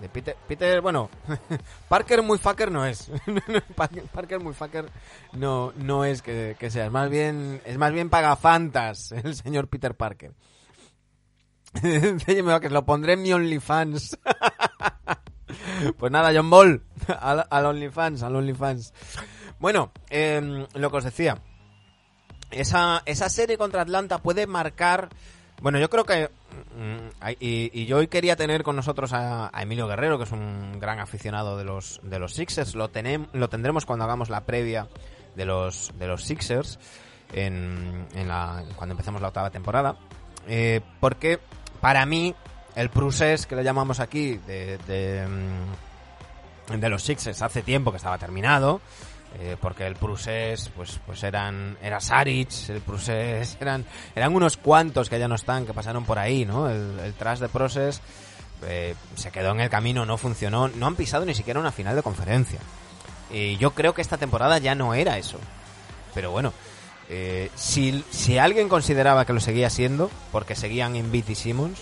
De 0.00 0.08
Peter, 0.08 0.36
Peter 0.48 0.80
bueno, 0.80 1.08
Parker 1.88 2.22
muy 2.22 2.38
fucker 2.38 2.70
no 2.70 2.84
es. 2.84 3.10
Parker, 4.12 4.40
muy 4.40 4.54
fucker 4.54 4.86
no, 5.32 5.72
no 5.76 6.04
es 6.04 6.22
que, 6.22 6.56
que 6.58 6.70
sea. 6.70 6.86
Es 6.86 6.92
más 6.92 7.08
bien, 7.10 7.62
es 7.64 7.78
más 7.78 7.92
bien 7.92 8.10
pagafantas 8.10 9.12
el 9.24 9.34
señor 9.34 9.68
Peter 9.68 9.94
Parker. 9.94 10.32
Buckets, 11.74 12.72
lo 12.72 12.84
pondré 12.84 13.14
en 13.14 13.22
mi 13.22 13.32
OnlyFans. 13.32 14.18
pues 15.98 16.12
nada, 16.12 16.32
John 16.34 16.48
Ball, 16.48 16.82
al, 17.20 17.46
al 17.50 17.66
OnlyFans, 17.66 18.22
al 18.22 18.36
OnlyFans. 18.36 18.92
Bueno, 19.58 19.92
eh, 20.10 20.66
lo 20.74 20.90
que 20.90 20.96
os 20.96 21.04
decía, 21.04 21.42
esa, 22.50 23.02
esa 23.06 23.28
serie 23.28 23.58
contra 23.58 23.82
Atlanta 23.82 24.18
puede 24.18 24.46
marcar. 24.46 25.08
Bueno, 25.62 25.78
yo 25.78 25.88
creo 25.88 26.04
que. 26.04 26.28
mm, 26.76 27.08
hay- 27.20 27.36
y, 27.40 27.86
yo 27.86 27.98
hoy 27.98 28.08
quería 28.08 28.36
tener 28.36 28.62
con 28.62 28.76
nosotros 28.76 29.12
a, 29.12 29.50
a 29.56 29.62
Emilio 29.62 29.86
Guerrero, 29.88 30.18
que 30.18 30.24
es 30.24 30.32
un 30.32 30.78
gran 30.78 31.00
aficionado 31.00 31.56
de 31.56 31.64
los, 31.64 32.00
de 32.02 32.18
los 32.18 32.34
Sixers. 32.34 32.74
Lo, 32.74 32.90
tenem- 32.92 33.28
lo 33.32 33.48
tendremos 33.48 33.86
cuando 33.86 34.04
hagamos 34.04 34.28
la 34.28 34.42
previa 34.42 34.88
de 35.36 35.44
los, 35.46 35.92
de 35.98 36.06
los 36.06 36.24
Sixers, 36.24 36.78
en, 37.32 38.06
en 38.14 38.28
la, 38.28 38.62
cuando 38.76 38.92
empecemos 38.92 39.22
la 39.22 39.28
octava 39.28 39.50
temporada. 39.50 39.96
Eh, 40.46 40.80
porque 41.00 41.38
para 41.80 42.04
mí, 42.04 42.34
el 42.76 42.90
Prusés, 42.90 43.46
que 43.46 43.56
le 43.56 43.64
llamamos 43.64 44.00
aquí, 44.00 44.36
de, 44.46 44.78
de, 44.86 45.26
mm, 45.26 46.74
de 46.80 46.88
los 46.90 47.02
Sixers, 47.02 47.40
hace 47.42 47.62
tiempo 47.62 47.90
que 47.90 47.96
estaba 47.96 48.18
terminado 48.18 48.80
eh, 49.40 49.56
porque 49.60 49.86
el 49.86 49.96
Prusés, 49.96 50.70
pues, 50.76 51.00
pues 51.04 51.22
eran, 51.22 51.76
era 51.82 52.00
Saric, 52.00 52.50
el 52.68 52.80
Prusés, 52.80 53.56
eran, 53.60 53.84
eran 54.14 54.34
unos 54.34 54.56
cuantos 54.56 55.08
que 55.08 55.18
ya 55.18 55.28
no 55.28 55.34
están, 55.34 55.66
que 55.66 55.74
pasaron 55.74 56.04
por 56.04 56.18
ahí, 56.18 56.44
¿no? 56.44 56.68
El, 56.68 56.98
el 57.00 57.14
trash 57.14 57.40
de 57.40 57.48
Proses 57.48 58.00
eh, 58.66 58.94
se 59.14 59.30
quedó 59.30 59.52
en 59.52 59.60
el 59.60 59.70
camino, 59.70 60.06
no 60.06 60.16
funcionó, 60.16 60.68
no 60.68 60.86
han 60.86 60.96
pisado 60.96 61.24
ni 61.24 61.34
siquiera 61.34 61.60
una 61.60 61.72
final 61.72 61.96
de 61.96 62.02
conferencia. 62.02 62.60
Y 63.30 63.56
yo 63.56 63.72
creo 63.72 63.94
que 63.94 64.02
esta 64.02 64.18
temporada 64.18 64.58
ya 64.58 64.74
no 64.74 64.94
era 64.94 65.18
eso. 65.18 65.38
Pero 66.14 66.30
bueno, 66.30 66.52
eh, 67.08 67.50
si, 67.54 68.04
si 68.10 68.38
alguien 68.38 68.68
consideraba 68.68 69.24
que 69.24 69.32
lo 69.32 69.40
seguía 69.40 69.70
siendo, 69.70 70.10
porque 70.32 70.54
seguían 70.54 70.96
en 70.96 71.14
y 71.14 71.34
Simmons, 71.34 71.80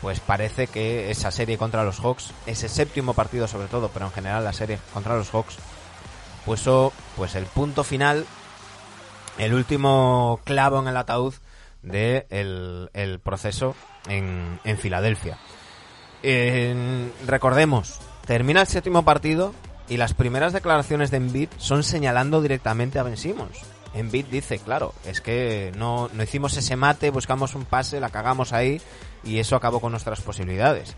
pues 0.00 0.20
parece 0.20 0.66
que 0.66 1.10
esa 1.10 1.30
serie 1.30 1.58
contra 1.58 1.84
los 1.84 1.98
Hawks, 2.00 2.30
ese 2.46 2.68
séptimo 2.68 3.14
partido 3.14 3.48
sobre 3.48 3.68
todo, 3.68 3.88
pero 3.88 4.06
en 4.06 4.12
general 4.12 4.44
la 4.44 4.52
serie 4.52 4.78
contra 4.92 5.16
los 5.16 5.30
Hawks, 5.30 5.56
puso 6.44 6.92
pues 7.16 7.34
el 7.34 7.44
punto 7.46 7.84
final, 7.84 8.26
el 9.38 9.54
último 9.54 10.40
clavo 10.44 10.78
en 10.80 10.88
el 10.88 10.96
ataúd 10.96 11.34
de 11.82 12.26
el, 12.30 13.20
proceso 13.20 13.74
en, 14.08 14.58
en 14.64 14.78
Filadelfia. 14.78 15.38
En- 16.22 17.12
recordemos, 17.26 18.00
termina 18.26 18.62
el 18.62 18.66
séptimo 18.66 19.04
partido 19.04 19.54
y 19.88 19.96
las 19.98 20.14
primeras 20.14 20.52
declaraciones 20.52 21.10
de 21.10 21.18
Embiid 21.18 21.48
son 21.58 21.82
señalando 21.82 22.40
directamente 22.40 22.98
a 22.98 23.02
Ben 23.02 23.16
Simmons. 23.16 23.58
Embiid 23.94 24.26
dice, 24.26 24.58
claro, 24.58 24.92
es 25.04 25.20
que 25.20 25.72
no, 25.76 26.08
no 26.12 26.22
hicimos 26.22 26.56
ese 26.56 26.74
mate, 26.74 27.10
buscamos 27.10 27.54
un 27.54 27.64
pase, 27.64 28.00
la 28.00 28.08
cagamos 28.08 28.52
ahí 28.52 28.80
y 29.22 29.38
eso 29.38 29.54
acabó 29.56 29.80
con 29.80 29.92
nuestras 29.92 30.20
posibilidades. 30.20 30.96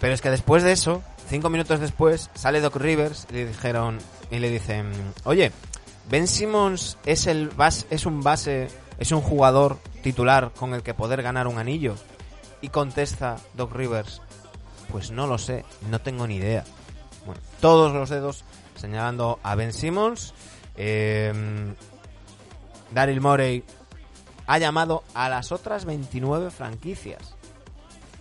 Pero 0.00 0.12
es 0.12 0.20
que 0.20 0.30
después 0.30 0.62
de 0.62 0.72
eso, 0.72 1.02
cinco 1.28 1.50
minutos 1.50 1.80
después, 1.80 2.30
sale 2.34 2.60
Doc 2.60 2.76
Rivers 2.76 3.26
y 3.30 3.34
le 3.34 3.46
dijeron 3.46 3.98
y 4.30 4.38
le 4.38 4.50
dicen, 4.50 4.92
oye, 5.24 5.52
Ben 6.08 6.26
Simmons 6.26 6.98
es 7.06 7.26
el 7.26 7.50
bas- 7.56 7.86
es 7.90 8.06
un 8.06 8.22
base, 8.22 8.68
es 8.98 9.12
un 9.12 9.20
jugador 9.20 9.78
titular 10.02 10.52
con 10.56 10.74
el 10.74 10.82
que 10.82 10.94
poder 10.94 11.22
ganar 11.22 11.46
un 11.46 11.58
anillo. 11.58 11.94
Y 12.60 12.68
contesta 12.68 13.38
Doc 13.54 13.72
Rivers, 13.74 14.20
pues 14.90 15.10
no 15.10 15.26
lo 15.26 15.38
sé, 15.38 15.64
no 15.90 16.00
tengo 16.00 16.26
ni 16.26 16.36
idea. 16.36 16.64
Todos 17.60 17.92
los 17.92 18.10
dedos 18.10 18.44
señalando 18.76 19.38
a 19.42 19.54
Ben 19.54 19.72
Simmons. 19.72 20.34
Eh, 20.76 21.32
Daryl 22.90 23.20
Morey 23.20 23.64
ha 24.46 24.58
llamado 24.58 25.02
a 25.14 25.28
las 25.28 25.52
otras 25.52 25.84
29 25.84 26.50
franquicias. 26.50 27.34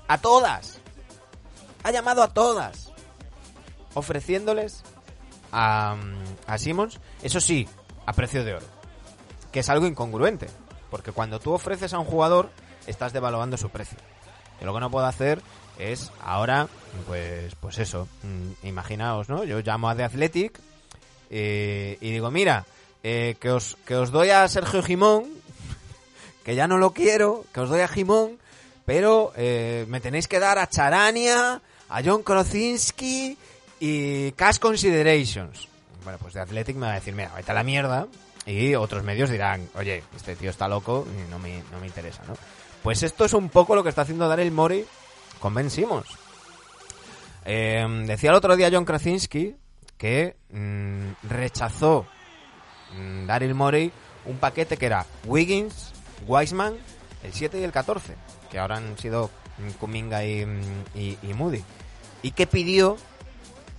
A 0.08 0.18
todas. 0.20 0.80
Ha 1.84 1.92
llamado 1.92 2.22
a 2.24 2.28
todas. 2.34 2.91
Ofreciéndoles 3.94 4.84
a, 5.52 5.96
a 6.48 6.58
Simmons, 6.58 7.00
eso 7.24 7.40
sí, 7.42 7.68
a 8.06 8.14
precio 8.14 8.44
de 8.44 8.56
oro. 8.56 8.66
Que 9.52 9.60
es 9.62 9.70
algo 9.70 9.86
incongruente. 9.88 10.48
Porque 10.90 11.12
cuando 11.12 11.40
tú 11.40 11.54
ofreces 11.54 11.94
a 11.94 12.00
un 12.00 12.06
jugador, 12.06 12.50
estás 12.88 13.14
devaluando 13.14 13.58
su 13.58 13.70
precio. 13.70 13.98
Y 14.62 14.66
lo 14.66 14.74
que 14.74 14.80
no 14.80 14.92
puedo 14.92 15.06
hacer 15.06 15.42
es 15.80 16.12
ahora, 16.22 16.68
pues, 17.08 17.56
pues 17.56 17.80
eso. 17.80 18.08
mm, 18.24 18.68
Imaginaos, 18.68 19.30
¿no? 19.30 19.44
Yo 19.44 19.60
llamo 19.62 19.90
a 19.90 19.96
The 19.96 20.04
Athletic 20.04 20.60
eh, 21.30 21.98
y 22.02 22.12
digo, 22.12 22.30
mira, 22.30 22.66
eh, 23.04 23.36
que, 23.40 23.50
os, 23.52 23.78
que 23.86 23.96
os 23.96 24.12
doy 24.12 24.30
a 24.30 24.48
Sergio 24.48 24.84
Jimón, 24.84 25.26
que 26.44 26.56
ya 26.56 26.68
no 26.68 26.78
lo 26.78 26.92
quiero, 26.92 27.46
que 27.54 27.62
os 27.62 27.70
doy 27.70 27.82
a 27.82 27.88
Jimón, 27.88 28.38
pero 28.86 29.32
eh, 29.36 29.86
me 29.88 30.02
tenéis 30.02 30.28
que 30.28 30.40
dar 30.40 30.60
a 30.60 30.68
Charania, 30.68 31.62
a 31.90 32.04
John 32.04 32.24
Krosinski 32.24 33.38
y 33.82 34.32
Cash 34.34 34.60
Considerations. 34.60 35.68
Bueno, 36.04 36.20
pues 36.20 36.36
The 36.36 36.42
Athletic 36.42 36.76
me 36.76 36.86
va 36.86 36.92
a 36.92 36.96
decir, 36.96 37.16
mira, 37.16 37.34
vete 37.36 37.52
a 37.52 37.56
la 37.56 37.64
mierda. 37.64 38.08
Y 38.46 38.76
otros 38.76 39.04
medios 39.04 39.32
dirán, 39.32 39.68
oye, 39.74 40.04
este 40.16 40.36
tío 40.36 40.52
está 40.52 40.68
loco 40.68 41.08
y 41.12 41.30
no 41.32 41.40
me, 41.40 41.64
no 41.72 41.80
me 41.80 41.88
interesa, 41.88 42.24
¿no? 42.28 42.36
Pues 42.84 43.02
esto 43.02 43.26
es 43.26 43.34
un 43.34 43.50
poco 43.50 43.76
lo 43.76 43.82
que 43.82 43.90
está 43.90 44.04
haciendo 44.04 44.28
Daryl 44.28 44.52
Morey 44.52 44.86
con. 45.40 45.56
Eh, 47.44 48.04
decía 48.06 48.30
el 48.30 48.36
otro 48.36 48.56
día 48.56 48.70
John 48.72 48.86
Krasinski 48.86 49.56
que 49.98 50.36
mm, 50.52 51.28
rechazó 51.28 52.06
mm, 52.96 53.26
Daryl 53.26 53.56
Morey 53.56 53.92
un 54.26 54.38
paquete 54.38 54.78
que 54.78 54.86
era 54.86 55.08
Wiggins, 55.26 55.92
Wiseman, 56.28 56.76
el 57.24 57.34
7 57.34 57.60
y 57.60 57.64
el 57.64 57.72
14, 57.72 58.16
que 58.52 58.60
ahora 58.60 58.78
han 58.78 58.96
sido 59.00 59.32
mm, 59.58 59.72
Kuminga 59.80 60.24
y 60.24 60.46
Moody. 61.36 61.64
Y 62.22 62.32
que 62.32 62.46
pidió 62.46 62.98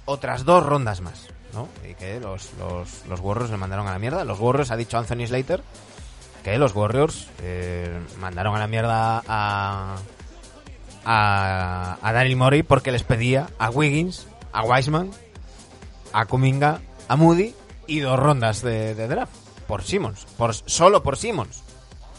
otras 0.05 0.44
dos 0.44 0.64
rondas 0.64 1.00
más, 1.00 1.28
¿no? 1.53 1.68
Y 1.88 1.94
que 1.94 2.18
los, 2.20 2.50
los, 2.59 3.07
los 3.09 3.20
Warriors 3.20 3.50
le 3.50 3.57
mandaron 3.57 3.86
a 3.88 3.92
la 3.92 3.98
mierda. 3.98 4.24
Los 4.24 4.38
Warriors, 4.40 4.70
ha 4.70 4.76
dicho 4.76 4.98
Anthony 4.98 5.26
Slater, 5.26 5.62
que 6.42 6.59
los 6.59 6.74
Warriors 6.74 7.28
eh, 7.42 8.00
mandaron 8.18 8.57
a 8.57 8.59
la 8.59 8.66
mierda 8.66 9.22
a, 9.28 9.96
a, 11.05 11.98
a 12.03 12.12
Daryl 12.12 12.36
Morey 12.36 12.62
porque 12.62 12.92
les 12.92 13.03
pedía 13.03 13.48
a 13.59 13.70
Wiggins, 13.70 14.26
a 14.53 14.62
Wiseman, 14.64 15.11
a 16.12 16.26
Kuminga, 16.26 16.80
a 17.09 17.16
Moody 17.16 17.55
y 17.86 18.00
dos 18.00 18.18
rondas 18.18 18.62
de, 18.62 18.94
draft 18.94 19.32
por 19.66 19.82
Simmons, 19.82 20.26
por, 20.36 20.55
solo 20.55 21.03
por 21.03 21.16
Simmons. 21.16 21.62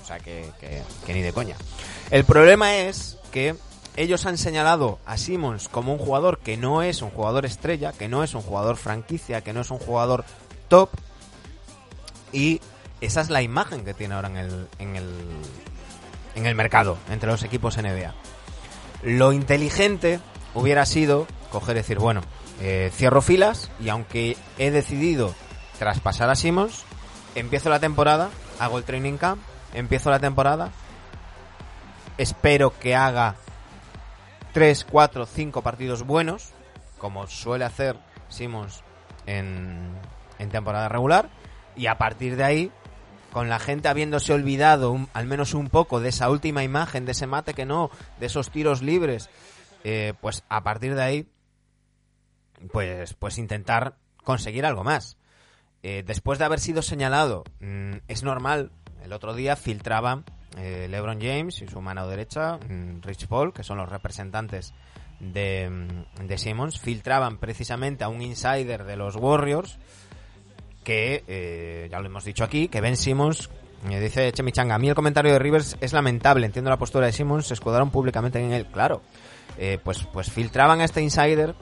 O 0.03 0.05
sea 0.05 0.19
que- 0.19 0.49
que 1.05 1.13
ni 1.13 1.21
de 1.21 1.31
coña. 1.33 1.55
El 2.11 2.25
problema 2.25 2.75
es 2.77 3.17
que 3.31 3.55
ellos 3.95 4.25
han 4.25 4.37
señalado 4.37 4.99
a 5.05 5.17
Simmons 5.17 5.67
como 5.67 5.93
un 5.93 5.99
jugador 5.99 6.39
que 6.39 6.57
no 6.57 6.81
es 6.81 7.01
un 7.01 7.11
jugador 7.11 7.45
estrella, 7.45 7.91
que 7.91 8.07
no 8.07 8.23
es 8.23 8.33
un 8.33 8.41
jugador 8.41 8.77
franquicia, 8.77 9.41
que 9.41 9.53
no 9.53 9.61
es 9.61 9.69
un 9.71 9.77
jugador 9.77 10.25
top. 10.67 10.89
Y 12.31 12.61
esa 13.01 13.21
es 13.21 13.29
la 13.29 13.41
imagen 13.41 13.85
que 13.85 13.93
tiene 13.93 14.15
ahora 14.15 14.29
en 14.29 14.37
el, 14.37 14.67
en 14.79 14.95
el, 14.95 15.09
en 16.35 16.45
el 16.45 16.55
mercado, 16.55 16.97
entre 17.11 17.29
los 17.29 17.43
equipos 17.43 17.77
NBA. 17.77 18.13
Lo 19.03 19.31
inteligente 19.31 20.19
hubiera 20.55 20.85
sido 20.85 21.27
coger 21.51 21.75
y 21.75 21.79
decir, 21.79 21.99
bueno, 21.99 22.21
eh, 22.61 22.91
cierro 22.93 23.21
filas 23.21 23.69
y 23.79 23.89
aunque 23.89 24.37
he 24.57 24.71
decidido 24.71 25.35
traspasar 25.77 26.29
a 26.29 26.35
Simmons, 26.35 26.83
empiezo 27.35 27.69
la 27.69 27.79
temporada, 27.79 28.29
hago 28.59 28.77
el 28.77 28.83
training 28.83 29.17
camp, 29.17 29.41
empiezo 29.73 30.09
la 30.09 30.19
temporada, 30.19 30.71
espero 32.17 32.73
que 32.79 32.95
haga 32.95 33.35
3, 34.53 34.85
4, 34.89 35.25
5 35.25 35.61
partidos 35.63 36.03
buenos, 36.03 36.51
como 36.99 37.25
suele 37.25 37.65
hacer 37.65 37.97
Simmons 38.29 38.83
en, 39.25 39.91
temporada 40.51 40.89
regular, 40.89 41.29
y 41.75 41.87
a 41.87 41.97
partir 41.97 42.35
de 42.35 42.43
ahí, 42.43 42.71
con 43.31 43.49
la 43.49 43.57
gente 43.57 43.87
habiéndose 43.87 44.31
olvidado 44.31 44.95
al 45.13 45.25
menos 45.25 45.55
un 45.55 45.69
poco 45.69 45.99
de 45.99 46.09
esa 46.09 46.29
última 46.29 46.63
imagen, 46.63 47.05
de 47.05 47.13
ese 47.13 47.25
mate 47.25 47.55
que 47.55 47.65
no, 47.65 47.89
de 48.19 48.27
esos 48.27 48.51
tiros 48.51 48.83
libres, 48.83 49.29
eh, 49.83 50.13
pues 50.21 50.43
a 50.49 50.63
partir 50.63 50.93
de 50.93 51.01
ahí, 51.01 51.27
pues, 52.71 53.15
pues 53.15 53.39
intentar 53.39 53.95
conseguir 54.23 54.65
algo 54.65 54.83
más. 54.83 55.17
Eh, 55.81 56.03
después 56.05 56.37
de 56.37 56.45
haber 56.45 56.59
sido 56.59 56.83
señalado, 56.83 57.43
mm, 57.59 57.93
es 58.07 58.21
normal, 58.21 58.71
el 59.03 59.13
otro 59.13 59.33
día 59.33 59.55
filtraban 59.55 60.25
eh, 60.57 60.87
LeBron 60.89 61.19
James 61.19 61.61
y 61.61 61.67
su 61.67 61.81
mano 61.81 62.07
derecha, 62.07 62.57
mm, 62.57 63.01
Rich 63.01 63.27
Paul, 63.27 63.53
que 63.53 63.63
son 63.63 63.77
los 63.77 63.89
representantes 63.89 64.73
de, 65.19 65.69
mm, 65.69 66.27
de 66.27 66.37
Simmons, 66.37 66.79
filtraban 66.79 67.37
precisamente 67.37 68.03
a 68.03 68.09
un 68.09 68.21
insider 68.21 68.83
de 68.83 68.95
los 68.95 69.15
Warriors 69.15 69.79
que, 70.83 71.23
eh, 71.27 71.87
ya 71.89 71.99
lo 71.99 72.07
hemos 72.07 72.25
dicho 72.25 72.43
aquí, 72.43 72.67
que 72.67 72.81
Ben 72.81 72.97
Simmons, 72.97 73.49
me 73.87 73.99
dice 73.99 74.31
Chemichanga, 74.31 74.75
a 74.75 74.79
mí 74.79 74.89
el 74.89 74.95
comentario 74.95 75.31
de 75.31 75.39
Rivers 75.39 75.77
es 75.81 75.93
lamentable, 75.93 76.45
entiendo 76.45 76.69
la 76.69 76.77
postura 76.77 77.05
de 77.05 77.13
Simmons, 77.13 77.47
se 77.47 77.53
escudaron 77.53 77.89
públicamente 77.89 78.39
en 78.39 78.51
él, 78.51 78.67
claro. 78.67 79.01
Eh, 79.57 79.79
pues, 79.83 80.05
pues 80.11 80.31
filtraban 80.31 80.81
a 80.81 80.85
este 80.85 81.01
insider 81.01 81.55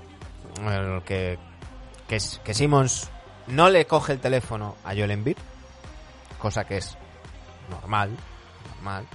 el 0.66 1.02
que, 1.04 1.38
que, 2.08 2.18
que 2.44 2.54
Simmons 2.54 3.10
no 3.48 3.70
le 3.70 3.86
coge 3.86 4.14
el 4.14 4.20
teléfono 4.20 4.76
a 4.84 4.94
Joel 4.94 5.12
Embiid, 5.12 5.38
cosa 6.40 6.64
que 6.64 6.78
es 6.78 6.98
normal, 7.70 8.12
normal, 8.82 9.06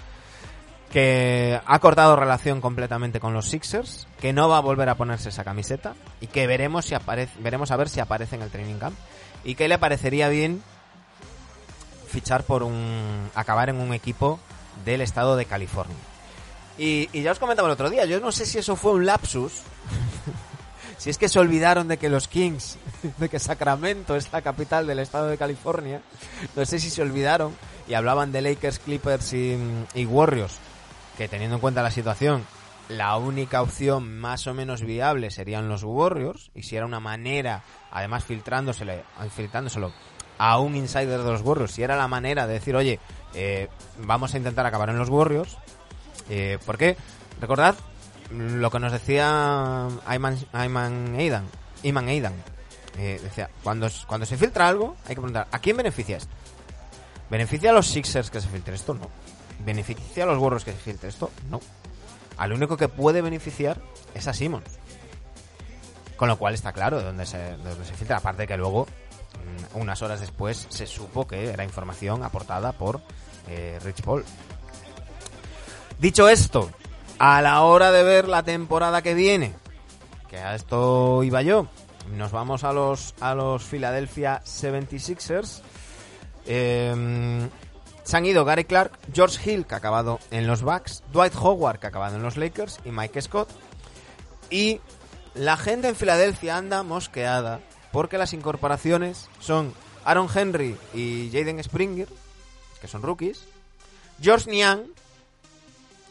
que 0.93 1.61
ha 1.64 1.79
cortado 1.81 2.17
relación 2.17 2.61
completamente 2.61 3.19
con 3.21 3.35
los 3.35 3.49
Sixers, 3.49 4.07
que 4.21 4.33
no 4.33 4.49
va 4.49 4.59
a 4.59 4.61
volver 4.61 4.89
a 4.89 4.95
ponerse 4.95 5.31
esa 5.31 5.45
camiseta 5.45 5.95
y 6.21 6.29
que 6.29 6.47
veremos 6.47 6.87
si 6.87 6.95
aparece, 6.95 7.33
veremos 7.41 7.71
a 7.71 7.77
ver 7.77 7.89
si 7.89 8.01
aparece 8.01 8.37
en 8.37 8.43
el 8.43 8.51
training 8.51 8.79
camp 8.79 8.97
y 9.45 9.57
que 9.57 9.69
le 9.69 9.79
parecería 9.79 10.29
bien 10.29 10.62
fichar 12.09 12.45
por 12.45 12.62
un 12.62 13.29
acabar 13.35 13.69
en 13.69 13.81
un 13.81 13.93
equipo 13.93 14.39
del 14.85 15.01
estado 15.01 15.37
de 15.37 15.45
California. 15.45 15.97
Y, 16.79 17.09
y 17.12 17.23
ya 17.23 17.33
os 17.33 17.39
comentaba 17.39 17.69
el 17.69 17.73
otro 17.73 17.91
día, 17.91 18.05
yo 18.05 18.21
no 18.21 18.31
sé 18.31 18.47
si 18.47 18.59
eso 18.59 18.77
fue 18.77 18.93
un 18.93 19.07
lapsus, 19.07 19.62
si 20.99 21.11
es 21.11 21.18
que 21.18 21.28
se 21.28 21.39
olvidaron 21.39 21.89
de 21.89 21.99
que 21.99 22.09
los 22.09 22.28
Kings, 22.28 22.78
de 23.18 23.28
que 23.28 23.39
Sacramento 23.39 24.16
es 24.16 24.32
la 24.32 24.43
capital 24.43 24.87
del 24.87 24.99
estado 24.99 25.28
de 25.28 25.39
California, 25.39 26.03
no 26.55 26.64
sé 26.64 26.78
si 26.78 26.91
se 26.91 27.03
olvidaron 27.03 27.55
y 27.89 27.95
hablaban 27.95 28.32
de 28.32 28.43
Lakers, 28.43 28.78
Clippers 28.78 29.32
y, 29.32 30.07
Warriors, 30.07 30.59
que 31.16 31.28
teniendo 31.28 31.57
en 31.57 31.61
cuenta 31.61 31.82
la 31.82 31.91
situación, 31.91 32.45
la 32.89 33.16
única 33.16 33.62
opción 33.62 34.18
más 34.18 34.47
o 34.47 34.55
menos 34.55 34.82
viable 34.82 35.30
serían 35.30 35.68
los 35.68 35.82
Warriors, 35.82 36.51
y 36.55 36.62
si 36.62 36.76
era 36.76 36.87
una 36.87 37.01
manera, 37.01 37.62
además 37.91 38.24
filtrándosele, 38.24 39.05
filtrándoselo 39.34 39.93
a 40.39 40.59
un 40.59 40.76
insider 40.76 41.22
de 41.22 41.30
los 41.32 41.43
Warriors, 41.43 41.72
si 41.72 41.82
era 41.82 41.97
la 41.97 42.09
manera 42.09 42.47
de 42.47 42.55
decir, 42.55 42.76
oye, 42.76 43.01
eh, 43.34 43.68
vamos 43.99 44.34
a 44.34 44.37
intentar 44.37 44.66
acabar 44.66 44.91
en 44.91 44.99
los 44.99 45.09
Warriors, 45.09 45.57
eh, 46.28 46.59
¿por 46.64 46.76
qué? 46.76 46.97
Recordad 47.41 47.74
lo 48.31 48.70
que 48.70 48.79
nos 48.79 48.93
decía 48.93 49.87
Ayman, 50.07 50.39
Ayman 50.53 51.14
Aidan, 51.16 51.45
Iman 51.83 52.09
Aidan. 52.09 52.35
Eh, 52.99 53.20
decía, 53.22 53.51
cuando, 53.62 53.89
cuando 54.07 54.27
se 54.27 54.37
filtra 54.37 54.68
algo, 54.68 54.97
hay 55.05 55.11
que 55.11 55.20
preguntar, 55.20 55.49
¿a 55.51 55.59
quién 55.59 55.77
beneficia 55.77 56.16
esto? 56.16 56.33
¿Beneficia 57.29 57.70
a 57.70 57.72
los 57.72 57.87
Sixers 57.87 58.31
que 58.31 58.41
se 58.41 58.49
filtre 58.49 58.74
esto? 58.74 58.95
No. 58.95 59.09
¿Beneficia 59.64 60.24
a 60.24 60.27
los 60.27 60.39
Warriors 60.39 60.64
que 60.64 60.72
se 60.72 60.79
filtre 60.79 61.09
esto? 61.09 61.31
No. 61.51 61.61
al 62.39 62.53
único 62.53 62.77
que 62.77 62.89
puede 62.89 63.22
beneficiar 63.22 63.81
es 64.14 64.27
a 64.27 64.33
Simmons. 64.33 64.79
Con 66.16 66.29
lo 66.29 66.39
cual 66.39 66.55
está 66.55 66.72
claro 66.72 66.99
de 66.99 67.05
dónde 67.05 67.27
se, 67.27 67.39
de 67.39 67.57
dónde 67.57 67.85
se 67.85 67.95
filtra. 67.95 68.18
Aparte 68.18 68.47
que 68.47 68.57
luego, 68.57 68.87
mm, 69.74 69.79
unas 69.79 70.01
horas 70.03 70.20
después, 70.20 70.66
se 70.68 70.87
supo 70.87 71.27
que 71.27 71.51
era 71.51 71.64
información 71.64 72.22
aportada 72.24 72.72
por 72.72 73.01
eh, 73.49 73.79
Rich 73.83 74.03
Paul. 74.03 74.24
Dicho 75.99 76.29
esto, 76.29 76.70
a 77.19 77.43
la 77.43 77.62
hora 77.62 77.93
de 77.93 78.03
ver 78.03 78.29
la 78.29 78.43
temporada 78.43 79.03
que 79.03 79.14
viene, 79.14 79.55
que 80.29 80.39
a 80.39 80.55
esto 80.55 81.23
iba 81.23 81.43
yo, 81.43 81.69
nos 82.14 82.33
vamos 82.33 82.64
a 82.64 82.73
los, 82.73 83.14
a 83.21 83.35
los 83.35 83.64
Philadelphia 83.64 84.43
76ers. 84.45 85.62
Eh, 86.47 87.49
se 88.07 88.17
han 88.17 88.25
ido 88.25 88.45
Gary 88.45 88.64
Clark, 88.64 88.93
George 89.12 89.51
Hill, 89.51 89.67
que 89.67 89.75
ha 89.75 89.79
acabado 89.79 90.21
en 90.31 90.47
los 90.47 90.62
Bucks, 90.62 91.03
Dwight 91.12 91.35
Howard, 91.35 91.81
que 91.81 91.87
ha 91.87 91.89
acabado 91.89 92.17
en 92.17 92.23
los 92.23 92.37
Lakers, 92.37 92.79
y 92.85 92.91
Mike 92.91 93.21
Scott. 93.21 93.49
Y 94.49 94.81
la 95.35 95.57
gente 95.57 95.89
en 95.89 95.97
Filadelfia 95.97 96.57
anda 96.57 96.85
mosqueada 96.85 97.61
porque 97.91 98.17
las 98.17 98.33
incorporaciones 98.33 99.29
son 99.41 99.75
Aaron 100.05 100.29
Henry 100.33 100.77
y 100.95 101.31
Jaden 101.33 101.62
Springer, 101.64 102.09
que 102.81 102.87
son 102.87 103.03
rookies, 103.03 103.43
George 104.21 104.49
Niang, 104.51 104.85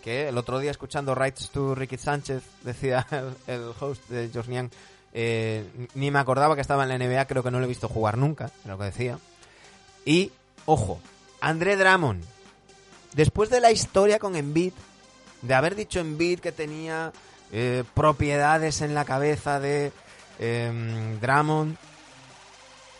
que 0.05 0.29
el 0.29 0.37
otro 0.37 0.59
día 0.59 0.69
escuchando 0.69 1.15
Rights 1.15 1.49
to 1.49 1.73
Ricky 1.73 1.97
Sánchez 1.97 2.43
decía 2.61 3.07
el, 3.47 3.71
host 3.79 4.07
de 4.07 4.29
Niang, 4.47 4.69
eh, 5.13 5.65
ni 5.95 6.11
me 6.11 6.19
acordaba 6.19 6.53
que 6.53 6.61
estaba 6.61 6.83
en 6.83 6.89
la 6.89 6.97
NBA, 6.99 7.25
creo 7.25 7.41
que 7.41 7.49
no 7.49 7.57
lo 7.57 7.65
he 7.65 7.67
visto 7.67 7.89
jugar 7.89 8.15
nunca, 8.15 8.45
es 8.45 8.65
lo 8.67 8.77
que 8.77 8.83
decía. 8.83 9.17
Y, 10.05 10.31
ojo, 10.67 10.99
André 11.41 11.75
Drummond, 11.75 12.23
después 13.13 13.49
de 13.49 13.59
la 13.59 13.71
historia 13.71 14.19
con 14.19 14.35
Embiid, 14.35 14.73
de 15.41 15.53
haber 15.55 15.73
dicho 15.73 15.99
Embiid 15.99 16.39
que 16.39 16.51
tenía 16.51 17.11
eh, 17.51 17.83
propiedades 17.95 18.81
en 18.81 18.93
la 18.93 19.05
cabeza 19.05 19.59
de 19.59 19.91
eh, 20.37 21.17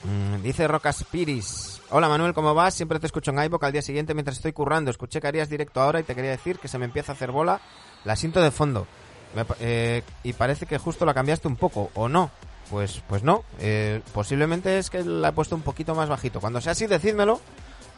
mm, 0.04 0.42
dice 0.42 0.68
Rocas 0.68 1.04
Piris. 1.10 1.82
Hola 1.90 2.10
Manuel, 2.10 2.34
¿cómo 2.34 2.54
vas? 2.54 2.74
Siempre 2.74 3.00
te 3.00 3.06
escucho 3.06 3.32
en 3.32 3.44
iVoox 3.44 3.64
al 3.64 3.72
día 3.72 3.82
siguiente 3.82 4.14
mientras 4.14 4.38
estoy 4.38 4.54
currando. 4.54 4.92
Escuché 4.92 5.22
que 5.22 5.28
harías 5.28 5.50
directo 5.50 5.82
ahora 5.82 6.00
y 6.00 6.04
te 6.04 6.16
quería 6.16 6.32
decir 6.32 6.60
que 6.60 6.68
se 6.68 6.78
me 6.78 6.86
empieza 6.86 7.12
a 7.12 7.16
hacer 7.16 7.32
bola. 7.32 7.62
La 8.04 8.16
siento 8.16 8.42
de 8.42 8.52
fondo. 8.52 8.88
Me 9.36 9.46
eh, 9.60 10.04
y 10.24 10.34
parece 10.34 10.66
que 10.66 10.78
justo 10.78 11.06
la 11.06 11.14
cambiaste 11.14 11.48
un 11.48 11.56
poco, 11.56 11.92
¿o 11.94 12.10
no? 12.10 12.32
Pues, 12.70 13.02
pues 13.08 13.24
no. 13.24 13.44
Eh, 13.60 14.02
posiblemente 14.14 14.80
es 14.80 14.90
que 14.90 15.04
la 15.04 15.30
he 15.30 15.32
puesto 15.34 15.56
un 15.56 15.62
poquito 15.62 15.94
más 15.96 16.10
bajito. 16.10 16.40
Cuando 16.40 16.62
sea 16.62 16.72
así, 16.72 16.88
decídmelo. 16.88 17.40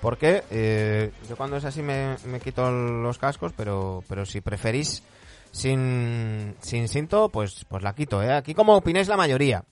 Porque 0.01 0.43
eh, 0.51 1.11
yo 1.27 1.35
cuando 1.35 1.57
es 1.57 1.65
así 1.65 1.81
me, 1.81 2.17
me 2.25 2.39
quito 2.39 2.69
los 2.69 3.17
cascos, 3.17 3.51
pero, 3.57 4.03
pero 4.07 4.25
si 4.25 4.41
preferís 4.41 5.01
sin, 5.51 6.55
sin 6.61 6.87
cinto, 6.87 7.29
pues, 7.29 7.65
pues 7.67 7.81
la 7.81 7.95
quito, 7.95 8.21
¿eh? 8.21 8.31
Aquí 8.33 8.53
como 8.53 8.75
opináis 8.75 9.07
la 9.07 9.17
mayoría. 9.17 9.63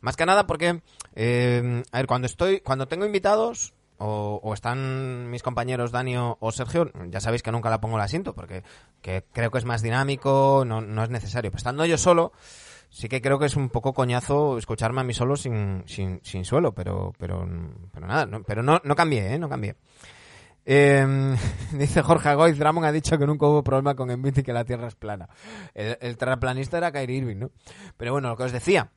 Más 0.00 0.16
que 0.16 0.26
nada 0.26 0.46
porque, 0.46 0.80
eh, 1.14 1.82
a 1.90 1.96
ver, 1.98 2.06
cuando 2.06 2.26
estoy, 2.26 2.60
cuando 2.60 2.86
tengo 2.86 3.06
invitados, 3.06 3.74
o, 3.98 4.52
están 4.52 5.30
mis 5.30 5.42
compañeros 5.42 5.90
Dani 5.90 6.16
o, 6.16 6.52
Sergio, 6.52 6.90
ya 7.08 7.20
sabéis 7.20 7.42
que 7.42 7.52
nunca 7.52 7.70
la 7.70 7.80
pongo 7.80 7.96
el 7.96 8.02
asiento, 8.02 8.34
porque 8.34 8.62
que 9.00 9.24
creo 9.32 9.50
que 9.50 9.58
es 9.58 9.64
más 9.64 9.82
dinámico, 9.82 10.64
no, 10.66 10.80
no 10.80 11.02
es 11.02 11.10
necesario. 11.10 11.50
Pero 11.50 11.58
estando 11.58 11.84
yo 11.86 11.96
solo, 11.98 12.32
sí 12.90 13.08
que 13.08 13.22
creo 13.22 13.38
que 13.38 13.46
es 13.46 13.56
un 13.56 13.70
poco 13.70 13.94
coñazo 13.94 14.58
escucharme 14.58 15.00
a 15.00 15.04
mí 15.04 15.14
solo 15.14 15.36
sin, 15.36 15.84
sin, 15.86 16.20
sin 16.22 16.44
suelo, 16.44 16.72
pero, 16.72 17.12
pero, 17.18 17.48
pero 17.92 18.06
nada, 18.06 18.26
no, 18.26 18.42
pero 18.42 18.62
no, 18.62 18.80
no 18.84 18.94
cambié, 18.94 19.34
¿eh? 19.34 19.38
No 19.38 19.48
cambié. 19.48 19.76
Eh, 20.68 21.36
dice 21.72 22.02
Jorge 22.02 22.28
Agoiz, 22.28 22.58
Drummond 22.58 22.86
ha 22.86 22.92
dicho 22.92 23.16
que 23.18 23.26
nunca 23.26 23.46
hubo 23.46 23.62
problema 23.62 23.94
con 23.94 24.10
Embiid 24.10 24.38
y 24.38 24.42
que 24.42 24.52
la 24.52 24.64
Tierra 24.64 24.88
es 24.88 24.94
plana. 24.94 25.28
El, 25.74 25.96
el 26.00 26.16
terraplanista 26.16 26.76
era 26.76 26.92
Kyrie 26.92 27.18
Irving, 27.18 27.36
¿no? 27.36 27.50
Pero 27.96 28.12
bueno, 28.12 28.28
lo 28.28 28.36
que 28.36 28.42
os 28.42 28.52
decía, 28.52 28.90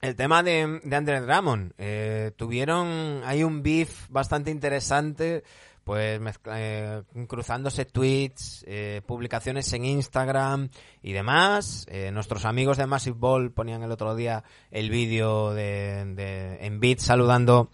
el 0.00 0.16
tema 0.16 0.42
de, 0.42 0.80
de 0.82 0.96
Andre 0.96 1.20
Drummond, 1.20 1.72
eh, 1.78 2.32
tuvieron, 2.36 3.22
hay 3.24 3.44
un 3.44 3.62
beef 3.62 4.08
bastante 4.08 4.50
interesante, 4.50 5.44
pues 5.84 6.20
mezcla- 6.20 6.54
eh, 6.56 7.02
cruzándose 7.26 7.84
tweets, 7.84 8.64
eh, 8.66 9.02
publicaciones 9.06 9.72
en 9.72 9.84
Instagram 9.84 10.68
y 11.02 11.12
demás. 11.12 11.86
Eh, 11.90 12.10
nuestros 12.12 12.44
amigos 12.44 12.76
de 12.76 12.86
Massive 12.86 13.16
Ball 13.18 13.50
ponían 13.52 13.82
el 13.82 13.90
otro 13.90 14.14
día 14.14 14.44
el 14.70 14.90
vídeo 14.90 15.52
de, 15.52 16.04
de 16.14 16.66
Embiid 16.66 16.98
saludando 16.98 17.70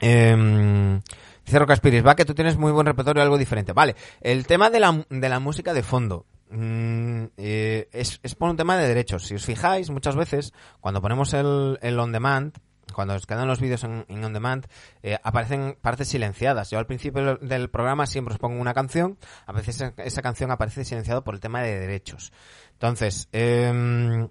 eh, 0.00 1.00
dice 1.44 1.58
Rocas 1.58 1.80
Piris, 1.80 2.06
va 2.06 2.14
que 2.14 2.24
tú 2.24 2.34
tienes 2.34 2.56
muy 2.56 2.70
buen 2.72 2.86
repertorio, 2.86 3.22
algo 3.22 3.38
diferente. 3.38 3.72
Vale, 3.72 3.96
el 4.20 4.46
tema 4.46 4.70
de 4.70 4.80
la, 4.80 5.04
de 5.08 5.28
la 5.28 5.40
música 5.40 5.72
de 5.74 5.82
fondo. 5.82 6.26
Mm, 6.50 7.24
eh, 7.36 7.88
es, 7.92 8.20
es 8.22 8.34
por 8.34 8.50
un 8.50 8.56
tema 8.56 8.76
de 8.76 8.88
derechos. 8.88 9.26
Si 9.26 9.34
os 9.34 9.44
fijáis, 9.44 9.90
muchas 9.90 10.16
veces, 10.16 10.52
cuando 10.80 11.00
ponemos 11.00 11.32
el, 11.34 11.78
el 11.82 11.98
on 11.98 12.12
demand, 12.12 12.58
cuando 12.92 13.14
os 13.14 13.26
quedan 13.26 13.46
los 13.46 13.60
vídeos 13.60 13.84
en, 13.84 14.04
on 14.24 14.32
demand, 14.32 14.66
eh, 15.02 15.18
aparecen 15.22 15.76
partes 15.80 16.08
silenciadas. 16.08 16.70
Yo 16.70 16.78
al 16.78 16.86
principio 16.86 17.36
del 17.36 17.70
programa 17.70 18.06
siempre 18.06 18.34
os 18.34 18.40
pongo 18.40 18.60
una 18.60 18.74
canción, 18.74 19.18
a 19.46 19.52
veces 19.52 19.92
esa, 19.96 20.22
canción 20.22 20.50
aparece 20.50 20.84
silenciado 20.84 21.24
por 21.24 21.34
el 21.34 21.40
tema 21.40 21.62
de 21.62 21.78
derechos. 21.78 22.32
Entonces, 22.72 23.28
em, 23.32 24.28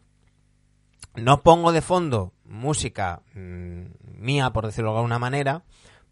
no 1.16 1.42
pongo 1.44 1.72
de 1.72 1.82
fondo 1.82 2.34
música 2.46 3.22
mm, 3.34 3.86
mía, 4.20 4.52
por 4.52 4.66
decirlo 4.66 4.92
de 4.92 4.98
alguna 4.98 5.20
manera, 5.20 5.64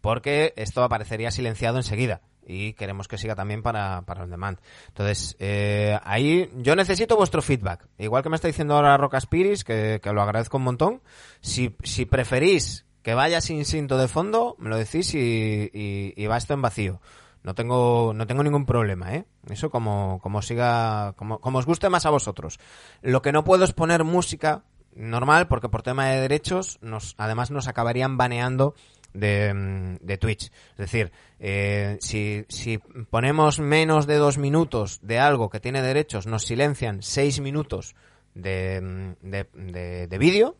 porque 0.01 0.53
esto 0.55 0.83
aparecería 0.83 1.31
silenciado 1.31 1.77
enseguida. 1.77 2.21
Y 2.45 2.73
queremos 2.73 3.07
que 3.07 3.17
siga 3.17 3.35
también 3.35 3.63
para, 3.63 4.03
para 4.03 4.23
on 4.23 4.29
demand. 4.29 4.59
Entonces, 4.87 5.35
eh, 5.39 5.99
ahí 6.03 6.51
yo 6.57 6.75
necesito 6.75 7.15
vuestro 7.15 7.41
feedback. 7.41 7.87
Igual 7.97 8.21
que 8.21 8.29
me 8.29 8.35
está 8.35 8.47
diciendo 8.47 8.75
ahora 8.75 8.97
Rocas 8.97 9.25
Piris, 9.25 9.63
que, 9.63 9.99
que 10.01 10.13
lo 10.13 10.21
agradezco 10.21 10.57
un 10.57 10.63
montón. 10.63 11.01
Si, 11.41 11.75
si 11.83 12.05
preferís 12.05 12.85
que 13.01 13.13
vaya 13.13 13.41
sin 13.41 13.65
cinto 13.65 13.97
de 13.97 14.07
fondo, 14.07 14.55
me 14.59 14.69
lo 14.69 14.77
decís 14.77 15.13
y, 15.15 15.69
y, 15.73 16.13
y 16.15 16.27
va 16.27 16.37
esto 16.37 16.53
en 16.53 16.61
vacío. 16.61 17.01
No 17.43 17.53
tengo, 17.53 18.13
no 18.15 18.25
tengo 18.25 18.41
ningún 18.41 18.65
problema, 18.65 19.13
¿eh? 19.13 19.25
Eso 19.49 19.69
como, 19.69 20.19
como 20.19 20.41
siga, 20.41 21.13
como, 21.15 21.39
como 21.39 21.59
os 21.59 21.67
guste 21.67 21.89
más 21.89 22.07
a 22.07 22.09
vosotros. 22.09 22.59
Lo 23.03 23.21
que 23.21 23.31
no 23.31 23.43
puedo 23.43 23.63
es 23.63 23.73
poner 23.73 24.03
música 24.03 24.63
normal 24.95 25.47
porque 25.47 25.69
por 25.69 25.83
tema 25.83 26.07
de 26.07 26.21
derechos 26.21 26.79
nos, 26.81 27.13
además 27.19 27.51
nos 27.51 27.67
acabarían 27.67 28.17
baneando 28.17 28.73
de, 29.13 29.97
de 30.01 30.17
Twitch. 30.17 30.51
Es 30.71 30.77
decir, 30.77 31.11
eh, 31.39 31.97
si, 31.99 32.45
si 32.49 32.77
ponemos 33.09 33.59
menos 33.59 34.07
de 34.07 34.15
dos 34.15 34.37
minutos 34.37 34.99
de 35.01 35.19
algo 35.19 35.49
que 35.49 35.59
tiene 35.59 35.81
derechos, 35.81 36.27
nos 36.27 36.43
silencian 36.45 37.01
seis 37.01 37.39
minutos 37.39 37.95
de, 38.33 39.15
de, 39.21 39.47
de- 39.53 40.07
de 40.07 40.17
vídeo 40.17 40.55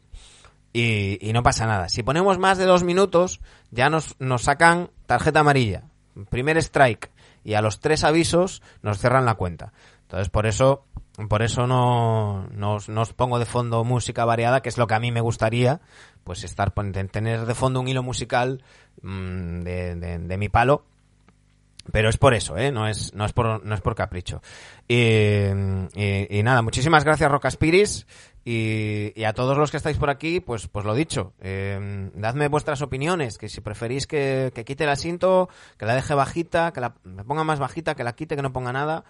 y, 0.73 1.31
no 1.33 1.43
pasa 1.43 1.65
nada. 1.65 1.87
Si 1.89 2.03
ponemos 2.03 2.37
más 2.37 2.57
de 2.57 2.65
dos 2.65 2.83
minutos, 2.83 3.39
ya 3.71 3.89
nos, 3.89 4.15
nos 4.19 4.43
sacan 4.43 4.89
tarjeta 5.05 5.39
amarilla, 5.39 5.83
primer 6.29 6.57
strike, 6.57 7.11
y 7.43 7.53
a 7.53 7.61
los 7.61 7.79
tres 7.79 8.03
avisos 8.03 8.61
nos 8.81 8.99
cierran 8.99 9.25
la 9.25 9.35
cuenta. 9.35 9.71
Entonces, 10.01 10.29
por 10.29 10.45
eso, 10.45 10.85
por 11.29 11.41
eso 11.43 11.65
no, 11.67 12.47
no, 12.51 12.77
no 12.87 13.01
os 13.01 13.13
pongo 13.13 13.39
de 13.39 13.45
fondo 13.45 13.83
música 13.83 14.25
variada, 14.25 14.61
que 14.61 14.69
es 14.69 14.77
lo 14.77 14.87
que 14.87 14.95
a 14.95 14.99
mí 14.99 15.11
me 15.11 15.21
gustaría, 15.21 15.79
pues 16.23 16.43
estar, 16.43 16.71
tener 16.73 17.45
de 17.45 17.55
fondo 17.55 17.79
un 17.79 17.87
hilo 17.87 18.03
musical 18.03 18.63
mm, 19.01 19.61
de, 19.61 20.37
mi 20.37 20.49
palo, 20.49 20.85
pero 21.91 22.09
es 22.09 22.17
por 22.17 22.33
eso, 22.33 22.57
¿eh? 22.57 22.71
No 22.71 22.87
es, 22.87 23.13
no 23.13 23.25
es, 23.25 23.33
por, 23.33 23.63
no 23.63 23.75
es 23.75 23.81
por 23.81 23.95
capricho. 23.95 24.41
Y, 24.87 24.95
y- 25.95 26.43
nada, 26.43 26.61
muchísimas 26.61 27.03
gracias, 27.03 27.29
Rocaspiris. 27.29 28.07
Y, 28.47 29.11
y 29.15 29.23
a 29.23 29.33
todos 29.33 29.57
los 29.57 29.71
que 29.71 29.77
estáis 29.77 29.97
por 29.97 30.11
aquí, 30.11 30.39
pues, 30.39 30.67
pues 30.67 30.85
lo 30.85 30.93
dicho, 30.93 31.33
eh, 31.41 32.11
dadme 32.13 32.47
vuestras 32.47 32.83
opiniones, 32.83 33.39
que 33.39 33.49
si 33.49 33.59
preferís 33.59 34.05
que, 34.05 34.51
quite 34.67 34.83
el 34.83 34.91
asiento, 34.91 35.49
que 35.79 35.87
la 35.87 35.95
deje 35.95 36.13
bajita, 36.13 36.71
que 36.71 36.79
la 36.79 36.93
ponga 36.93 37.43
más 37.43 37.57
bajita, 37.57 37.95
que 37.95 38.03
la 38.03 38.13
quite, 38.13 38.35
que 38.35 38.43
no 38.43 38.53
ponga 38.53 38.71
nada, 38.71 39.03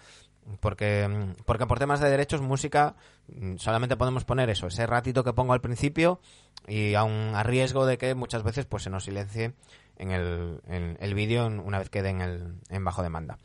porque, 0.60 1.34
porque 1.44 1.66
por 1.66 1.78
temas 1.78 2.00
de 2.00 2.10
derechos, 2.10 2.40
música, 2.40 2.94
mm, 3.28 3.56
solamente 3.56 3.96
podemos 3.96 4.24
poner 4.24 4.50
eso, 4.50 4.66
ese 4.66 4.86
ratito 4.86 5.24
que 5.24 5.32
pongo 5.32 5.52
al 5.52 5.60
principio, 5.60 6.20
y 6.66 6.94
aun 6.94 7.34
a 7.34 7.42
riesgo 7.42 7.86
de 7.86 7.98
que 7.98 8.14
muchas 8.14 8.42
veces 8.42 8.66
pues 8.66 8.82
se 8.82 8.90
nos 8.90 9.04
silencie 9.04 9.54
en 9.98 10.10
el, 10.10 10.60
en 10.68 10.96
el 11.00 11.14
vídeo 11.14 11.46
una 11.46 11.78
vez 11.78 11.90
quede 11.90 12.10
en, 12.10 12.20
el, 12.20 12.54
en 12.70 12.84
bajo 12.84 13.02
demanda. 13.02 13.38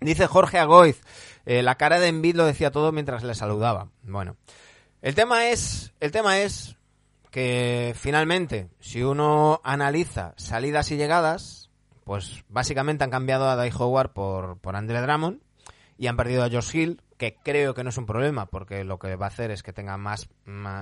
Dice 0.00 0.26
Jorge 0.26 0.58
Agoiz, 0.58 1.02
eh, 1.44 1.62
la 1.62 1.74
cara 1.74 2.00
de 2.00 2.08
Envid 2.08 2.36
lo 2.36 2.46
decía 2.46 2.70
todo 2.70 2.90
mientras 2.90 3.22
le 3.22 3.34
saludaba. 3.34 3.88
Bueno, 4.02 4.36
el 5.02 5.14
tema 5.14 5.48
es, 5.48 5.92
el 6.00 6.10
tema 6.10 6.40
es 6.40 6.76
que 7.30 7.94
finalmente, 7.96 8.68
si 8.80 9.02
uno 9.02 9.60
analiza 9.62 10.32
salidas 10.36 10.90
y 10.90 10.96
llegadas, 10.96 11.70
pues 12.04 12.44
básicamente 12.48 13.04
han 13.04 13.10
cambiado 13.10 13.48
a 13.48 13.56
Dai 13.56 13.70
Howard 13.76 14.12
por, 14.12 14.58
por 14.58 14.74
Andre 14.74 15.02
Drummond 15.02 15.40
y 16.00 16.06
han 16.06 16.16
perdido 16.16 16.42
a 16.42 16.48
Josh 16.50 16.74
Hill, 16.74 17.02
que 17.18 17.36
creo 17.36 17.74
que 17.74 17.84
no 17.84 17.90
es 17.90 17.98
un 17.98 18.06
problema, 18.06 18.46
porque 18.46 18.82
lo 18.84 18.98
que 18.98 19.14
va 19.16 19.26
a 19.26 19.28
hacer 19.28 19.50
es 19.50 19.62
que 19.62 19.74
tengan 19.74 20.00
más, 20.00 20.30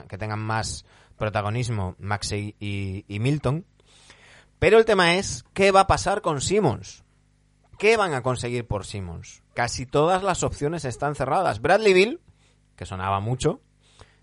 que 0.09 0.17
tengan 0.17 0.39
más 0.39 0.85
protagonismo 1.17 1.97
Maxey 1.99 2.55
y, 2.61 3.05
y 3.09 3.19
Milton. 3.19 3.67
Pero 4.61 4.79
el 4.79 4.85
tema 4.85 5.17
es, 5.17 5.45
¿qué 5.55 5.73
va 5.73 5.81
a 5.81 5.87
pasar 5.89 6.23
con 6.23 6.41
Simmons? 6.41 7.03
¿Qué 7.79 7.97
van 7.97 8.15
a 8.15 8.23
conseguir 8.23 8.67
por 8.67 8.87
Simmons? 8.87 9.43
casi 9.59 9.87
todas 9.87 10.23
las 10.23 10.45
opciones 10.45 10.85
están 10.85 11.17
cerradas. 11.17 11.61
Bradley 11.61 11.93
Bill, 11.93 12.21
que 12.77 12.87
sonaba 12.87 13.19
mucho, 13.19 13.61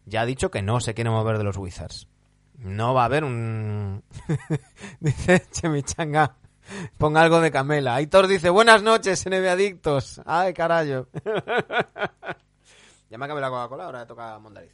ya 0.06 0.22
ha 0.22 0.26
dicho 0.26 0.50
que 0.50 0.62
no 0.62 0.80
se 0.80 0.94
quiere 0.94 1.10
mover 1.10 1.38
de 1.38 1.44
los 1.44 1.58
Wizards. 1.58 2.08
No 2.58 2.94
va 2.94 3.02
a 3.02 3.06
haber 3.08 3.26
un... 3.26 4.02
dice 5.02 5.46
Chemichanga, 5.52 6.38
ponga 6.98 7.22
algo 7.22 7.42
de 7.42 7.52
Camela. 7.52 7.96
Aitor 7.96 8.28
dice, 8.28 8.50
buenas 8.50 8.84
noches, 8.84 9.26
NB 9.26 9.48
Adictos. 9.48 10.22
Ay, 10.26 10.54
carajo. 10.54 11.08
ya 13.10 13.18
me 13.18 13.26
acabé 13.26 13.42
la 13.42 13.50
Coca-Cola, 13.50 13.86
ahora 13.86 14.06
toca 14.06 14.38
Mondariz. 14.40 14.72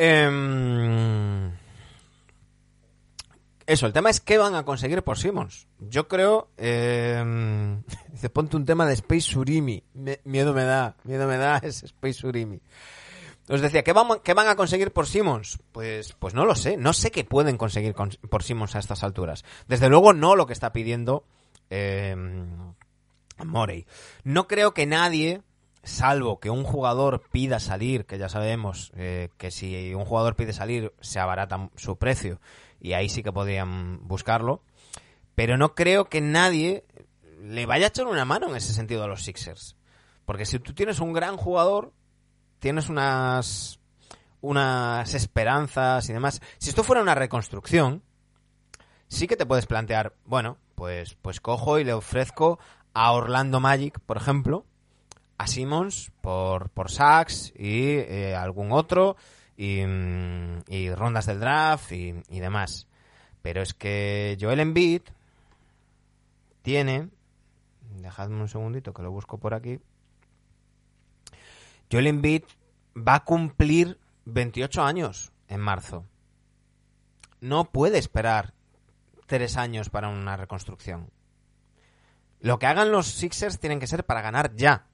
Em, 0.00 1.52
Eso, 3.66 3.86
el 3.86 3.92
tema 3.92 4.10
es 4.10 4.20
qué 4.20 4.38
van 4.38 4.54
a 4.54 4.64
conseguir 4.64 5.02
por 5.02 5.18
Simmons. 5.18 5.66
Yo 5.80 6.06
creo... 6.06 6.50
em, 6.56 7.82
dice, 8.12 8.30
ponte 8.30 8.56
un 8.56 8.64
tema 8.64 8.86
de 8.86 8.94
Space 8.94 9.22
Surimi. 9.22 9.82
Miedo 10.24 10.54
me 10.54 10.62
da, 10.62 10.96
miedo 11.02 11.26
me 11.26 11.36
da 11.36 11.58
ese 11.58 11.86
Space 11.86 12.14
Surimi. 12.14 12.60
Os 13.48 13.60
decía, 13.60 13.82
¿qué 13.82 13.92
van, 13.92 14.20
qué 14.22 14.34
van 14.34 14.48
a 14.48 14.56
conseguir 14.56 14.92
por 14.92 15.06
Simmons? 15.06 15.58
Pues, 15.72 16.12
pues 16.18 16.34
no 16.34 16.44
lo 16.44 16.54
sé. 16.54 16.76
No 16.76 16.92
sé 16.92 17.10
qué 17.10 17.24
pueden 17.24 17.56
conseguir 17.56 17.94
con- 17.94 18.10
por 18.28 18.42
Simmons 18.42 18.76
a 18.76 18.78
estas 18.78 19.02
alturas. 19.02 19.44
Desde 19.66 19.88
luego 19.88 20.12
no 20.12 20.36
lo 20.36 20.46
que 20.46 20.52
está 20.52 20.72
pidiendo 20.72 21.24
eh, 21.70 22.14
Morey. 23.44 23.86
No 24.24 24.48
creo 24.48 24.74
que 24.74 24.86
nadie, 24.86 25.42
salvo 25.82 26.40
que 26.40 26.50
un 26.50 26.64
jugador 26.64 27.22
pida 27.30 27.60
salir, 27.60 28.04
que 28.04 28.18
ya 28.18 28.28
sabemos 28.28 28.92
eh, 28.96 29.30
que 29.38 29.50
si 29.50 29.94
un 29.94 30.04
jugador 30.04 30.36
pide 30.36 30.52
salir 30.52 30.92
se 31.00 31.20
abarata 31.20 31.70
su 31.76 31.96
precio 31.96 32.40
y 32.80 32.92
ahí 32.92 33.08
sí 33.08 33.22
que 33.22 33.32
podrían 33.32 34.06
buscarlo. 34.06 34.62
Pero 35.34 35.56
no 35.56 35.74
creo 35.74 36.08
que 36.08 36.20
nadie 36.20 36.84
le 37.40 37.64
vaya 37.66 37.86
a 37.86 37.88
echar 37.88 38.06
una 38.08 38.24
mano 38.24 38.48
en 38.48 38.56
ese 38.56 38.72
sentido 38.72 39.04
a 39.04 39.08
los 39.08 39.22
Sixers. 39.22 39.76
Porque 40.24 40.44
si 40.44 40.58
tú 40.58 40.74
tienes 40.74 40.98
un 41.00 41.12
gran 41.12 41.36
jugador, 41.36 41.92
tienes 42.58 42.88
unas 42.88 43.78
unas 44.40 45.14
esperanzas 45.14 46.08
y 46.08 46.12
demás. 46.12 46.40
Si 46.58 46.70
esto 46.70 46.84
fuera 46.84 47.02
una 47.02 47.14
reconstrucción, 47.14 48.02
sí 49.08 49.26
que 49.26 49.36
te 49.36 49.46
puedes 49.46 49.66
plantear, 49.66 50.14
bueno, 50.24 50.58
pues 50.74 51.16
pues 51.20 51.40
cojo 51.40 51.78
y 51.78 51.84
le 51.84 51.92
ofrezco 51.92 52.58
a 52.94 53.12
Orlando 53.12 53.60
Magic, 53.60 53.98
por 54.00 54.16
ejemplo, 54.16 54.64
a 55.38 55.46
Simmons 55.46 56.12
por 56.20 56.70
por 56.70 56.90
Sachs 56.90 57.52
y 57.56 57.96
eh, 57.96 58.34
algún 58.36 58.72
otro 58.72 59.16
y, 59.56 59.84
mm, 59.84 60.64
y 60.68 60.90
rondas 60.94 61.26
del 61.26 61.40
draft 61.40 61.92
y, 61.92 62.14
y 62.28 62.40
demás. 62.40 62.86
Pero 63.42 63.62
es 63.62 63.74
que 63.74 64.36
Joel 64.40 64.60
Embiid 64.60 65.02
tiene 66.62 67.08
dejadme 67.96 68.40
un 68.40 68.48
segundito 68.48 68.92
que 68.92 69.02
lo 69.02 69.10
busco 69.10 69.38
por 69.38 69.54
aquí. 69.54 69.80
Joel 71.90 72.06
Embiid 72.06 72.44
va 72.96 73.16
a 73.16 73.24
cumplir 73.24 73.98
28 74.24 74.82
años 74.82 75.32
en 75.48 75.60
marzo. 75.60 76.04
No 77.40 77.70
puede 77.70 77.98
esperar 77.98 78.52
tres 79.26 79.56
años 79.56 79.90
para 79.90 80.08
una 80.08 80.36
reconstrucción. 80.36 81.10
Lo 82.40 82.58
que 82.58 82.66
hagan 82.66 82.92
los 82.92 83.06
Sixers 83.06 83.58
tienen 83.58 83.80
que 83.80 83.86
ser 83.86 84.04
para 84.04 84.22
ganar 84.22 84.54
ya. 84.54 84.86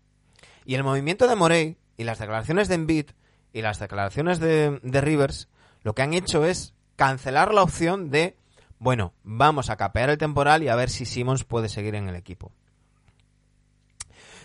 Y 0.64 0.74
el 0.74 0.84
movimiento 0.84 1.28
de 1.28 1.36
Morey 1.36 1.76
y 1.97 2.05
las 2.05 2.18
declaraciones 2.18 2.68
de 2.68 2.74
Embiid 2.74 3.07
y 3.53 3.62
las 3.62 3.78
declaraciones 3.78 4.40
de, 4.40 4.80
de 4.82 5.01
Rivers 5.01 5.49
lo 5.82 5.95
que 5.95 6.03
han 6.03 6.14
hecho 6.14 6.45
es 6.45 6.74
cancelar 6.97 7.53
la 7.53 7.62
opción 7.62 8.11
de, 8.11 8.36
bueno, 8.78 9.12
vamos 9.22 9.68
a 9.68 9.76
capear 9.76 10.11
el 10.11 10.18
temporal 10.18 10.62
y 10.62 10.68
a 10.68 10.76
ver 10.76 10.90
si 10.90 11.05
Simmons 11.05 11.45
puede 11.45 11.68
seguir 11.68 11.95
en 11.95 12.09
el 12.09 12.16
equipo. 12.16 12.53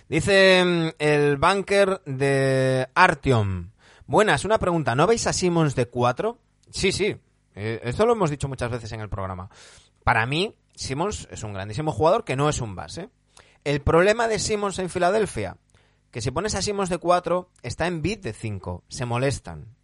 Dice 0.10 0.66
mm, 0.66 0.90
el 0.98 1.38
banker 1.38 2.02
de 2.04 2.90
Artyom. 2.96 3.70
Buenas, 4.08 4.44
una 4.44 4.58
pregunta. 4.58 4.96
¿No 4.96 5.06
veis 5.06 5.28
a 5.28 5.34
Simmons 5.34 5.76
de 5.76 5.86
4? 5.86 6.36
Sí, 6.72 6.92
sí. 6.92 7.16
Eh, 7.54 7.80
esto 7.84 8.08
lo 8.08 8.14
hemos 8.14 8.32
dicho 8.32 8.48
muchas 8.48 8.72
veces 8.72 8.92
en 8.92 9.02
el 9.02 9.10
programa. 9.10 9.52
Para 10.04 10.26
mí, 10.26 10.56
Simmons 10.74 11.28
es 11.30 11.44
un 11.44 11.54
grandísimo 11.54 11.92
jugador 11.92 12.24
que 12.24 12.36
no 12.36 12.50
es 12.50 12.60
un 12.60 12.76
base. 12.76 13.10
El 13.64 13.82
problema 13.82 14.28
de 14.28 14.40
Simmons 14.40 14.80
en 14.80 14.90
Filadelfia, 14.90 15.58
que 16.10 16.22
si 16.22 16.32
pones 16.32 16.56
a 16.56 16.64
Simmons 16.64 16.90
de 16.90 16.98
4, 16.98 17.52
está 17.62 17.86
en 17.86 18.02
bit 18.02 18.24
de 18.24 18.34
5. 18.34 18.86
Se 18.88 19.06
molestan. 19.06 19.76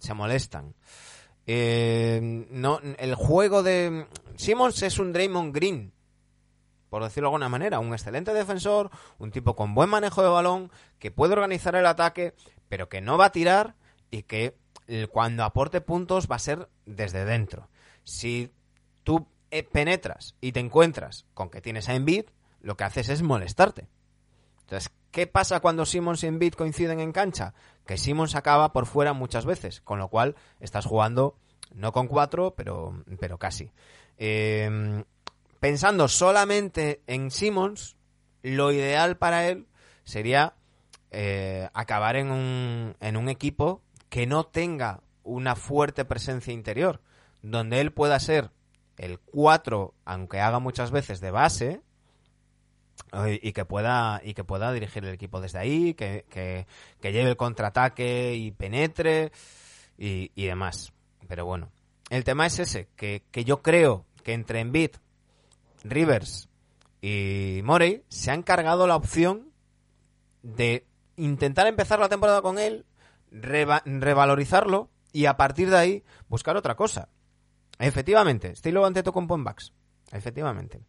Se 0.00 0.14
molestan. 0.14 0.74
Eh, 1.46 2.46
no, 2.50 2.80
el 2.98 3.14
juego 3.14 3.62
de... 3.62 4.08
Simmons 4.34 4.82
es 4.82 4.98
un 4.98 5.12
Draymond 5.12 5.54
Green, 5.54 5.92
por 6.94 7.02
decirlo 7.02 7.26
de 7.26 7.30
alguna 7.30 7.48
manera, 7.48 7.80
un 7.80 7.92
excelente 7.92 8.32
defensor, 8.32 8.88
un 9.18 9.32
tipo 9.32 9.56
con 9.56 9.74
buen 9.74 9.90
manejo 9.90 10.22
de 10.22 10.28
balón, 10.28 10.70
que 11.00 11.10
puede 11.10 11.32
organizar 11.32 11.74
el 11.74 11.86
ataque, 11.86 12.36
pero 12.68 12.88
que 12.88 13.00
no 13.00 13.18
va 13.18 13.24
a 13.24 13.32
tirar 13.32 13.74
y 14.12 14.22
que 14.22 14.56
cuando 15.10 15.42
aporte 15.42 15.80
puntos 15.80 16.28
va 16.30 16.36
a 16.36 16.38
ser 16.38 16.68
desde 16.86 17.24
dentro. 17.24 17.68
Si 18.04 18.52
tú 19.02 19.26
eh, 19.50 19.64
penetras 19.64 20.36
y 20.40 20.52
te 20.52 20.60
encuentras 20.60 21.26
con 21.34 21.50
que 21.50 21.60
tienes 21.60 21.88
a 21.88 21.96
Embiid, 21.96 22.26
lo 22.60 22.76
que 22.76 22.84
haces 22.84 23.08
es 23.08 23.22
molestarte. 23.22 23.88
Entonces, 24.60 24.92
¿qué 25.10 25.26
pasa 25.26 25.58
cuando 25.58 25.86
Simmons 25.86 26.22
y 26.22 26.28
Embiid 26.28 26.54
coinciden 26.54 27.00
en 27.00 27.10
cancha? 27.10 27.54
Que 27.88 27.98
Simmons 27.98 28.36
acaba 28.36 28.72
por 28.72 28.86
fuera 28.86 29.14
muchas 29.14 29.46
veces, 29.46 29.80
con 29.80 29.98
lo 29.98 30.06
cual 30.06 30.36
estás 30.60 30.86
jugando 30.86 31.34
no 31.74 31.90
con 31.90 32.06
cuatro, 32.06 32.54
pero, 32.54 33.02
pero 33.18 33.36
casi. 33.36 33.72
Eh, 34.16 35.02
pensando 35.64 36.08
solamente 36.08 37.00
en 37.06 37.30
Simmons, 37.30 37.96
lo 38.42 38.70
ideal 38.70 39.16
para 39.16 39.48
él 39.48 39.66
sería 40.04 40.56
eh, 41.10 41.70
acabar 41.72 42.16
en 42.16 42.30
un, 42.30 42.94
en 43.00 43.16
un 43.16 43.30
equipo 43.30 43.80
que 44.10 44.26
no 44.26 44.44
tenga 44.44 45.00
una 45.22 45.56
fuerte 45.56 46.04
presencia 46.04 46.52
interior, 46.52 47.00
donde 47.40 47.80
él 47.80 47.92
pueda 47.94 48.20
ser 48.20 48.50
el 48.98 49.18
4, 49.20 49.94
aunque 50.04 50.38
haga 50.38 50.58
muchas 50.58 50.90
veces 50.90 51.22
de 51.22 51.30
base, 51.30 51.80
eh, 53.14 53.40
y 53.42 53.54
que 53.54 53.64
pueda 53.64 54.20
y 54.22 54.34
que 54.34 54.44
pueda 54.44 54.70
dirigir 54.70 55.02
el 55.06 55.14
equipo 55.14 55.40
desde 55.40 55.60
ahí, 55.60 55.94
que, 55.94 56.26
que- 56.28 56.66
lleve 57.10 57.30
el 57.30 57.38
contraataque 57.38 58.34
y 58.34 58.50
penetre 58.50 59.32
y, 59.96 60.30
y 60.34 60.44
demás. 60.44 60.92
Pero 61.26 61.46
bueno, 61.46 61.70
el 62.10 62.22
tema 62.22 62.44
es 62.44 62.58
ese, 62.58 62.88
que, 62.96 63.22
que 63.30 63.46
yo 63.46 63.62
creo 63.62 64.04
que 64.22 64.34
entre 64.34 64.60
Embiid, 64.60 64.90
Rivers 65.84 66.48
y 67.00 67.60
Morey 67.62 68.02
se 68.08 68.30
han 68.30 68.42
cargado 68.42 68.86
la 68.86 68.96
opción 68.96 69.50
de 70.42 70.86
intentar 71.16 71.66
empezar 71.66 72.00
la 72.00 72.08
temporada 72.08 72.42
con 72.42 72.58
él, 72.58 72.86
reva- 73.30 73.82
revalorizarlo 73.84 74.90
y 75.12 75.26
a 75.26 75.36
partir 75.36 75.70
de 75.70 75.76
ahí 75.76 76.04
buscar 76.28 76.56
otra 76.56 76.74
cosa. 76.74 77.08
Efectivamente, 77.78 78.50
estilo 78.50 78.84
ante 78.84 79.02
con 79.04 79.26
Backs. 79.44 79.72
Efectivamente. 80.12 80.80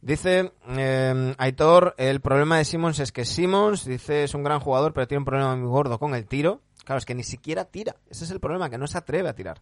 Dice 0.00 0.52
eh, 0.68 1.34
Aitor, 1.38 1.94
el 1.98 2.20
problema 2.20 2.58
de 2.58 2.64
Simmons 2.64 3.00
es 3.00 3.10
que 3.10 3.24
Simmons, 3.24 3.84
dice, 3.84 4.24
es 4.24 4.34
un 4.34 4.44
gran 4.44 4.60
jugador, 4.60 4.92
pero 4.92 5.08
tiene 5.08 5.20
un 5.20 5.24
problema 5.24 5.56
muy 5.56 5.68
gordo 5.68 5.98
con 5.98 6.14
el 6.14 6.26
tiro. 6.26 6.62
Claro, 6.84 6.98
es 6.98 7.04
que 7.04 7.14
ni 7.14 7.24
siquiera 7.24 7.64
tira. 7.64 7.96
Ese 8.08 8.24
es 8.24 8.30
el 8.30 8.40
problema, 8.40 8.70
que 8.70 8.78
no 8.78 8.86
se 8.86 8.96
atreve 8.96 9.28
a 9.28 9.34
tirar. 9.34 9.60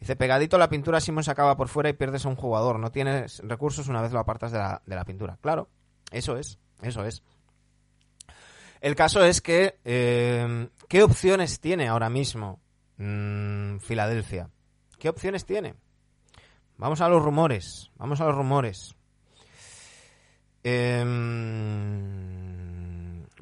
Dice, 0.00 0.16
pegadito 0.16 0.56
a 0.56 0.58
la 0.58 0.68
pintura, 0.68 1.00
Simmons 1.00 1.28
acaba 1.28 1.56
por 1.56 1.68
fuera 1.68 1.88
y 1.88 1.94
pierdes 1.94 2.26
a 2.26 2.28
un 2.28 2.36
jugador. 2.36 2.78
No 2.78 2.90
tienes 2.90 3.40
recursos 3.40 3.88
una 3.88 4.02
vez 4.02 4.12
lo 4.12 4.18
apartas 4.18 4.52
de 4.52 4.58
la, 4.58 4.82
de 4.84 4.94
la 4.94 5.04
pintura. 5.04 5.38
Claro, 5.40 5.68
eso 6.10 6.36
es, 6.36 6.58
eso 6.82 7.04
es. 7.04 7.22
El 8.80 8.94
caso 8.94 9.24
es 9.24 9.40
que, 9.40 9.78
eh, 9.84 10.68
¿qué 10.88 11.02
opciones 11.02 11.60
tiene 11.60 11.88
ahora 11.88 12.10
mismo 12.10 12.60
mm, 12.98 13.78
Filadelfia? 13.78 14.50
¿Qué 14.98 15.08
opciones 15.08 15.44
tiene? 15.46 15.74
Vamos 16.76 17.00
a 17.00 17.08
los 17.08 17.22
rumores, 17.22 17.90
vamos 17.96 18.20
a 18.20 18.26
los 18.26 18.34
rumores. 18.34 18.94
Em, 20.62 21.06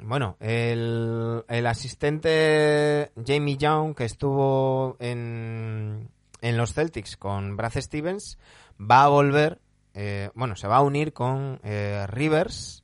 bueno, 0.01 0.37
el, 0.39 1.43
el 1.47 1.67
asistente 1.67 3.11
Jamie 3.25 3.57
Young 3.57 3.93
que 3.93 4.05
estuvo 4.05 4.95
en, 4.99 6.09
en 6.45 6.57
los 6.57 6.73
Celtics 6.73 7.17
con 7.17 7.57
Brad 7.57 7.73
Stevens 7.75 8.37
va 8.79 9.03
a 9.03 9.07
volver, 9.07 9.59
eh, 9.95 10.29
bueno, 10.35 10.55
se 10.55 10.67
va 10.67 10.77
a 10.77 10.81
unir 10.83 11.11
con 11.11 11.59
eh, 11.63 12.05
Rivers. 12.07 12.83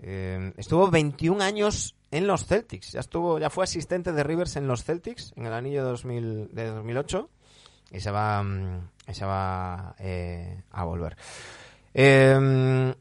Eh, 0.00 0.52
estuvo 0.56 0.90
21 0.90 1.44
años 1.44 1.94
en 2.10 2.26
los 2.26 2.44
Celtics, 2.44 2.90
ya 2.90 2.98
estuvo, 2.98 3.38
ya 3.38 3.50
fue 3.50 3.62
asistente 3.62 4.10
de 4.10 4.24
Rivers 4.24 4.56
en 4.56 4.66
los 4.66 4.82
Celtics 4.82 5.32
en 5.36 5.46
el 5.46 5.52
anillo 5.52 5.84
de, 5.84 5.90
2000, 5.90 6.48
de 6.52 6.66
2008 6.66 7.30
y 7.92 8.00
se 8.00 8.10
va, 8.10 8.42
mm, 8.42 8.88
y 9.06 9.14
se 9.14 9.24
va 9.26 9.94
a 10.72 10.84
volver. 10.84 11.16
Eh, 11.94 12.94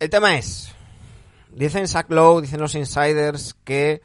el 0.00 0.10
tema 0.10 0.36
es, 0.36 0.74
dicen 1.52 1.86
Zach 1.86 2.10
Lowe, 2.10 2.42
dicen 2.42 2.60
los 2.60 2.74
insiders 2.74 3.54
que 3.62 4.02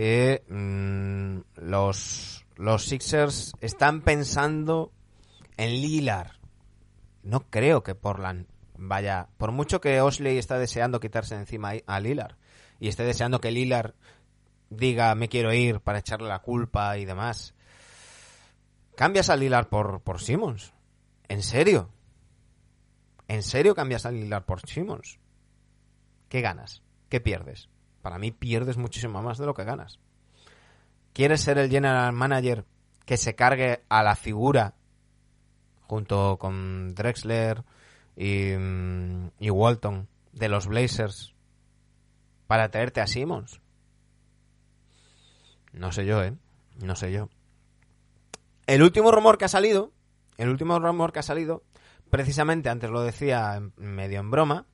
eh, 0.00 0.44
mm, 0.48 1.40
los, 1.56 2.46
los 2.54 2.84
Sixers 2.84 3.52
están 3.60 4.02
pensando 4.02 4.92
en 5.56 5.70
Lillard. 5.70 6.30
No 7.24 7.50
creo 7.50 7.82
que 7.82 7.96
Portland 7.96 8.46
vaya, 8.76 9.26
por 9.38 9.50
mucho 9.50 9.80
que 9.80 10.00
Osley 10.00 10.38
está 10.38 10.56
deseando 10.56 11.00
quitarse 11.00 11.34
de 11.34 11.40
encima 11.40 11.72
a 11.84 11.98
Lillard 11.98 12.36
y 12.78 12.86
esté 12.86 13.02
deseando 13.02 13.40
que 13.40 13.50
Lillard 13.50 13.94
diga 14.70 15.16
me 15.16 15.28
quiero 15.28 15.52
ir 15.52 15.80
para 15.80 15.98
echarle 15.98 16.28
la 16.28 16.42
culpa 16.42 16.96
y 16.96 17.04
demás. 17.04 17.56
Cambias 18.94 19.30
a 19.30 19.36
Lillard 19.36 19.66
por, 19.66 20.00
por 20.02 20.20
Simmons. 20.20 20.74
¿En 21.26 21.42
serio? 21.42 21.90
¿En 23.26 23.42
serio 23.42 23.74
cambias 23.74 24.06
a 24.06 24.12
Lillard 24.12 24.44
por 24.44 24.60
Simmons? 24.60 25.18
¿Qué 26.28 26.40
ganas? 26.40 26.84
¿Qué 27.08 27.20
pierdes? 27.20 27.68
Para 28.02 28.18
mí 28.18 28.30
pierdes 28.30 28.76
muchísimo 28.76 29.22
más 29.22 29.38
de 29.38 29.46
lo 29.46 29.54
que 29.54 29.64
ganas. 29.64 29.98
¿Quieres 31.12 31.40
ser 31.40 31.58
el 31.58 31.70
general 31.70 32.12
manager 32.12 32.64
que 33.04 33.16
se 33.16 33.34
cargue 33.34 33.82
a 33.88 34.02
la 34.02 34.14
figura 34.14 34.74
junto 35.86 36.36
con 36.38 36.94
Drexler 36.94 37.64
y, 38.16 38.52
mm, 38.56 39.30
y 39.40 39.50
Walton 39.50 40.08
de 40.32 40.48
los 40.48 40.66
Blazers 40.66 41.34
para 42.46 42.70
traerte 42.70 43.00
a 43.00 43.06
Simmons? 43.06 43.60
No 45.72 45.92
sé 45.92 46.06
yo, 46.06 46.22
¿eh? 46.22 46.34
No 46.80 46.96
sé 46.96 47.12
yo. 47.12 47.28
El 48.66 48.82
último 48.82 49.10
rumor 49.10 49.38
que 49.38 49.46
ha 49.46 49.48
salido, 49.48 49.92
el 50.36 50.48
último 50.48 50.78
rumor 50.78 51.12
que 51.12 51.20
ha 51.20 51.22
salido, 51.22 51.62
precisamente 52.10 52.68
antes 52.68 52.90
lo 52.90 53.02
decía 53.02 53.60
medio 53.76 54.20
en 54.20 54.30
broma, 54.30 54.66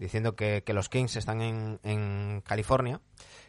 diciendo 0.00 0.34
que, 0.34 0.64
que 0.64 0.72
los 0.72 0.88
Kings 0.88 1.14
están 1.16 1.40
en, 1.42 1.78
en 1.84 2.42
California. 2.44 3.00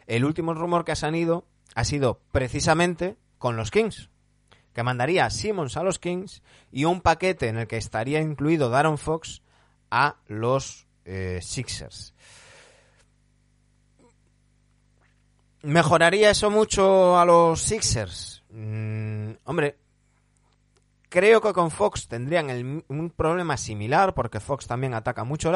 El 0.06 0.24
último 0.24 0.54
rumor 0.54 0.84
que 0.84 0.92
ha 0.92 0.96
salido 0.96 1.46
ha 1.74 1.84
sido 1.84 2.20
precisamente 2.30 3.16
con 3.38 3.56
los 3.56 3.70
Kings, 3.70 4.10
que 4.74 4.82
mandaría 4.82 5.24
a 5.26 5.30
Simmons 5.30 5.76
a 5.76 5.82
los 5.82 5.98
Kings 5.98 6.42
y 6.70 6.84
un 6.84 7.00
paquete 7.00 7.48
en 7.48 7.56
el 7.58 7.66
que 7.66 7.78
estaría 7.78 8.20
incluido 8.20 8.68
Darren 8.68 8.98
Fox 8.98 9.42
a 9.90 10.16
los 10.28 10.86
eh, 11.04 11.40
Sixers. 11.42 12.14
¿Mejoraría 15.62 16.30
eso 16.30 16.50
mucho 16.50 17.18
a 17.18 17.24
los 17.24 17.60
Sixers? 17.62 18.42
Mm, 18.50 19.30
hombre, 19.44 19.78
creo 21.08 21.40
que 21.40 21.52
con 21.52 21.70
Fox 21.70 22.08
tendrían 22.08 22.50
el- 22.50 22.84
un 22.88 23.10
problema 23.10 23.56
similar 23.56 24.12
porque 24.14 24.40
Fox 24.40 24.66
también 24.66 24.92
ataca 24.94 25.22
mucho 25.24 25.50
el 25.50 25.54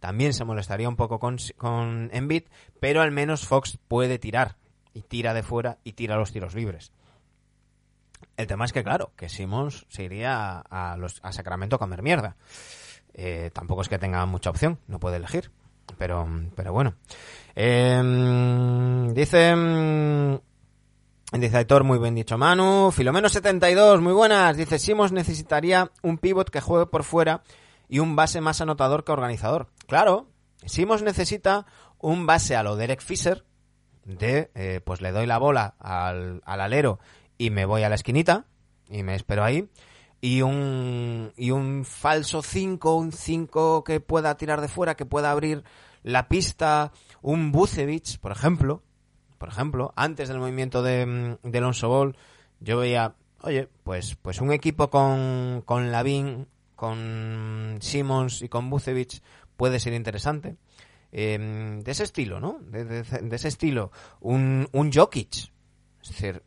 también 0.00 0.34
se 0.34 0.44
molestaría 0.44 0.88
un 0.88 0.96
poco 0.96 1.18
con, 1.18 1.38
con 1.56 2.10
Embiid, 2.12 2.44
pero 2.80 3.02
al 3.02 3.10
menos 3.10 3.46
Fox 3.46 3.78
puede 3.88 4.18
tirar 4.18 4.56
y 4.92 5.02
tira 5.02 5.34
de 5.34 5.42
fuera 5.42 5.78
y 5.84 5.92
tira 5.92 6.16
los 6.16 6.32
tiros 6.32 6.54
libres. 6.54 6.92
El 8.36 8.46
tema 8.46 8.64
es 8.64 8.72
que, 8.72 8.82
claro, 8.82 9.12
que 9.16 9.28
Simmons 9.28 9.86
se 9.88 10.04
iría 10.04 10.58
a, 10.58 10.96
los, 10.96 11.20
a 11.22 11.32
Sacramento 11.32 11.76
a 11.76 11.78
comer 11.78 12.02
mierda. 12.02 12.36
Eh, 13.12 13.50
tampoco 13.52 13.82
es 13.82 13.88
que 13.88 13.98
tenga 13.98 14.24
mucha 14.26 14.50
opción, 14.50 14.78
no 14.88 14.98
puede 14.98 15.16
elegir. 15.16 15.50
Pero, 15.98 16.26
pero 16.56 16.72
bueno. 16.72 16.94
Eh, 17.54 19.10
dice. 19.14 19.54
mm, 19.54 20.38
Dice 21.32 21.56
Aitor, 21.56 21.82
muy 21.82 21.98
bien 21.98 22.14
dicho 22.14 22.38
Manu. 22.38 22.92
Filomeno72, 22.92 24.00
muy 24.00 24.12
buenas. 24.12 24.56
Dice, 24.56 24.78
Simons 24.78 25.10
necesitaría 25.10 25.90
un 26.02 26.18
pivot 26.18 26.48
que 26.48 26.60
juegue 26.60 26.86
por 26.86 27.02
fuera 27.02 27.42
y 27.88 27.98
un 27.98 28.16
base 28.16 28.40
más 28.40 28.60
anotador 28.60 29.04
que 29.04 29.12
organizador. 29.12 29.68
Claro, 29.86 30.28
Simons 30.64 31.02
necesita 31.02 31.66
un 31.98 32.26
base 32.26 32.56
a 32.56 32.62
lo 32.62 32.76
Derek 32.76 33.00
Fisher, 33.00 33.44
de, 34.04 34.50
eh, 34.54 34.80
pues 34.84 35.00
le 35.00 35.12
doy 35.12 35.26
la 35.26 35.38
bola 35.38 35.74
al, 35.78 36.42
al 36.44 36.60
alero 36.60 36.98
y 37.38 37.50
me 37.50 37.64
voy 37.64 37.82
a 37.82 37.88
la 37.88 37.94
esquinita 37.94 38.46
y 38.88 39.02
me 39.02 39.14
espero 39.14 39.44
ahí. 39.44 39.68
Y 40.20 40.40
un, 40.40 41.32
y 41.36 41.50
un 41.50 41.84
falso 41.84 42.42
5, 42.42 42.94
un 42.96 43.12
5 43.12 43.84
que 43.84 44.00
pueda 44.00 44.36
tirar 44.36 44.60
de 44.60 44.68
fuera, 44.68 44.96
que 44.96 45.04
pueda 45.04 45.30
abrir 45.30 45.64
la 46.02 46.28
pista, 46.28 46.92
un 47.20 47.52
Bucevic, 47.52 48.18
por 48.20 48.32
ejemplo, 48.32 48.82
por 49.38 49.48
ejemplo, 49.48 49.92
antes 49.96 50.28
del 50.28 50.38
movimiento 50.38 50.82
de, 50.82 51.36
de 51.42 51.58
Alonso 51.58 51.88
Ball, 51.90 52.16
yo 52.60 52.78
veía, 52.78 53.16
oye, 53.42 53.68
pues, 53.82 54.16
pues 54.16 54.40
un 54.40 54.52
equipo 54.52 54.88
con, 54.88 55.62
con 55.66 55.92
Lavín, 55.92 56.48
con 56.74 57.78
Simmons 57.80 58.42
y 58.42 58.48
con 58.48 58.70
Bucevic 58.70 59.22
puede 59.56 59.80
ser 59.80 59.92
interesante. 59.92 60.56
Eh, 61.12 61.80
de 61.82 61.92
ese 61.92 62.02
estilo, 62.02 62.40
¿no? 62.40 62.58
De, 62.60 63.04
ese 63.30 63.48
estilo. 63.48 63.92
Un, 64.20 64.68
un 64.72 64.92
Jokic. 64.92 65.52
Es 66.02 66.08
decir, 66.08 66.42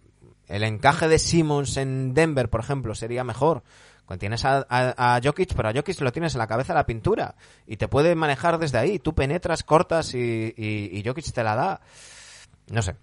el 0.48 0.64
encaje 0.64 1.08
de 1.08 1.20
Simmons 1.20 1.78
en 1.78 2.14
Denver, 2.14 2.50
por 2.50 2.60
ejemplo, 2.60 2.94
sería 2.94 3.24
mejor. 3.24 3.64
Cuando 4.06 4.20
tienes 4.20 4.44
a, 4.46 5.20
Jokic, 5.24 5.54
pero 5.54 5.70
a 5.70 5.74
Jokic 5.74 6.00
lo 6.02 6.12
tienes 6.12 6.34
en 6.36 6.40
la 6.40 6.48
cabeza 6.48 6.74
la 6.74 6.86
pintura. 6.86 7.36
Y 7.66 7.78
te 7.78 7.88
puede 7.88 8.16
manejar 8.16 8.58
desde 8.58 8.78
ahí. 8.78 9.00
Tú 9.00 9.16
penetras, 9.16 9.64
cortas 9.64 10.14
y, 10.14 10.54
y, 10.56 10.98
y 10.98 11.04
Jokic 11.06 11.32
te 11.32 11.44
la 11.44 11.56
da. 11.56 11.82
No 12.70 12.82
sé, 12.82 12.96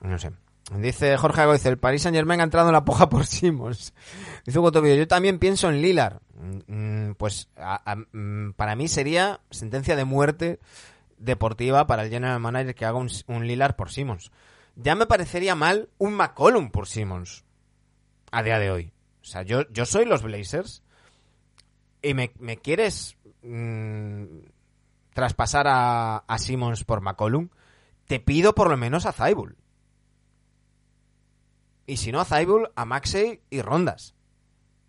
no 0.00 0.18
sé. 0.18 0.32
Dice 0.76 1.16
Jorge 1.16 1.52
dice, 1.52 1.68
el 1.68 1.78
Paris 1.78 2.02
Saint 2.02 2.14
Germain 2.16 2.40
ha 2.40 2.44
entrado 2.44 2.68
en 2.68 2.72
la 2.72 2.84
poja 2.84 3.08
por 3.08 3.26
Simmons. 3.26 3.92
Dice 4.46 4.58
Hugo 4.58 4.72
Tobio, 4.72 4.94
yo 4.94 5.06
también 5.08 5.38
pienso 5.38 5.68
en 5.68 5.82
Lilar. 5.82 6.20
Pues 7.18 7.48
a- 7.56 7.82
a- 7.92 7.96
mm, 7.96 8.52
para 8.54 8.74
mí 8.76 8.88
sería 8.88 9.40
sentencia 9.50 9.96
de 9.96 10.04
muerte 10.04 10.60
deportiva 11.18 11.86
para 11.86 12.04
el 12.04 12.10
general 12.10 12.40
manager 12.40 12.74
que 12.74 12.84
haga 12.84 12.98
un, 12.98 13.46
Lilar 13.46 13.76
por 13.76 13.90
Simmons. 13.90 14.30
Ya 14.76 14.94
me 14.94 15.06
parecería 15.06 15.54
mal 15.54 15.90
un 15.98 16.14
McCollum 16.14 16.70
por 16.70 16.86
Simmons 16.88 17.44
a 18.30 18.42
día 18.42 18.58
de 18.58 18.70
hoy. 18.70 18.92
O 19.20 19.24
sea, 19.24 19.42
yo, 19.42 19.68
yo 19.70 19.84
soy 19.84 20.04
los 20.04 20.22
Blazers 20.22 20.82
y 22.00 22.14
me, 22.14 22.32
me 22.38 22.56
quieres 22.56 23.16
mm, 23.42 24.24
traspasar 25.12 25.66
a, 25.68 26.18
a 26.26 26.38
Simmons 26.38 26.84
por 26.84 27.00
McCollum, 27.02 27.50
te 28.06 28.18
pido 28.20 28.54
por 28.54 28.70
lo 28.70 28.76
menos 28.76 29.06
a 29.06 29.12
Zaibul. 29.12 29.56
Y 31.86 31.96
si 31.96 32.12
no 32.12 32.20
a 32.20 32.24
Zaibul, 32.24 32.70
a 32.74 32.84
Maxey 32.84 33.40
y 33.50 33.62
Rondas. 33.62 34.14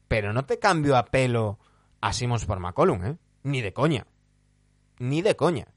Pero 0.08 0.34
no 0.34 0.46
te 0.46 0.60
cambio 0.60 0.96
a 0.96 1.06
pelo 1.06 1.60
a 2.02 2.14
Simmons 2.14 2.46
por 2.46 2.60
McCollum, 2.60 3.06
¿eh? 3.06 3.18
Ni 3.44 3.62
de 3.62 3.74
coña. 3.74 4.06
Ni 5.00 5.22
de 5.22 5.36
coña. 5.36 5.68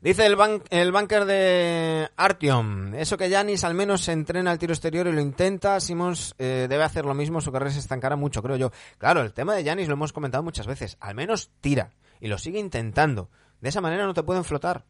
Dice 0.00 0.26
el, 0.26 0.36
ban 0.36 0.62
el 0.70 0.92
banker 0.92 1.24
de 1.24 2.08
Artyom, 2.16 2.94
eso 2.94 3.16
que 3.16 3.28
Yanis 3.28 3.64
al 3.64 3.74
menos 3.74 4.02
se 4.02 4.12
entrena 4.12 4.52
al 4.52 4.58
tiro 4.58 4.72
exterior 4.72 5.08
y 5.08 5.12
lo 5.12 5.20
intenta, 5.20 5.80
Simons 5.80 6.36
eh, 6.38 6.66
debe 6.68 6.84
hacer 6.84 7.04
lo 7.04 7.14
mismo, 7.14 7.40
su 7.40 7.50
carrera 7.50 7.72
se 7.72 7.80
estancará 7.80 8.14
mucho, 8.14 8.40
creo 8.40 8.56
yo. 8.56 8.70
Claro, 8.98 9.22
el 9.22 9.32
tema 9.32 9.56
de 9.56 9.64
Yanis 9.64 9.88
lo 9.88 9.94
hemos 9.94 10.12
comentado 10.12 10.44
muchas 10.44 10.68
veces, 10.68 10.96
al 11.00 11.16
menos 11.16 11.50
tira 11.60 11.90
y 12.20 12.28
lo 12.28 12.38
sigue 12.38 12.60
intentando. 12.60 13.28
De 13.60 13.70
esa 13.70 13.80
manera 13.80 14.06
no 14.06 14.14
te 14.14 14.22
pueden 14.22 14.44
flotar, 14.44 14.84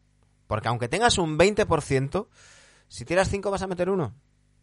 porque 0.45 0.67
aunque 0.67 0.87
tengas 0.87 1.17
un 1.17 1.39
20%, 1.39 2.27
si 2.89 3.05
tiras 3.05 3.29
5 3.29 3.49
vas 3.49 3.61
a 3.61 3.67
meter 3.67 3.89
uno. 3.89 4.13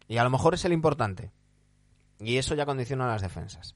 Y 0.07 0.17
a 0.17 0.23
lo 0.23 0.29
mejor 0.29 0.53
es 0.53 0.63
el 0.65 0.73
importante. 0.73 1.31
Y 2.19 2.37
eso 2.37 2.55
ya 2.55 2.65
condiciona 2.65 3.07
las 3.07 3.21
defensas. 3.21 3.75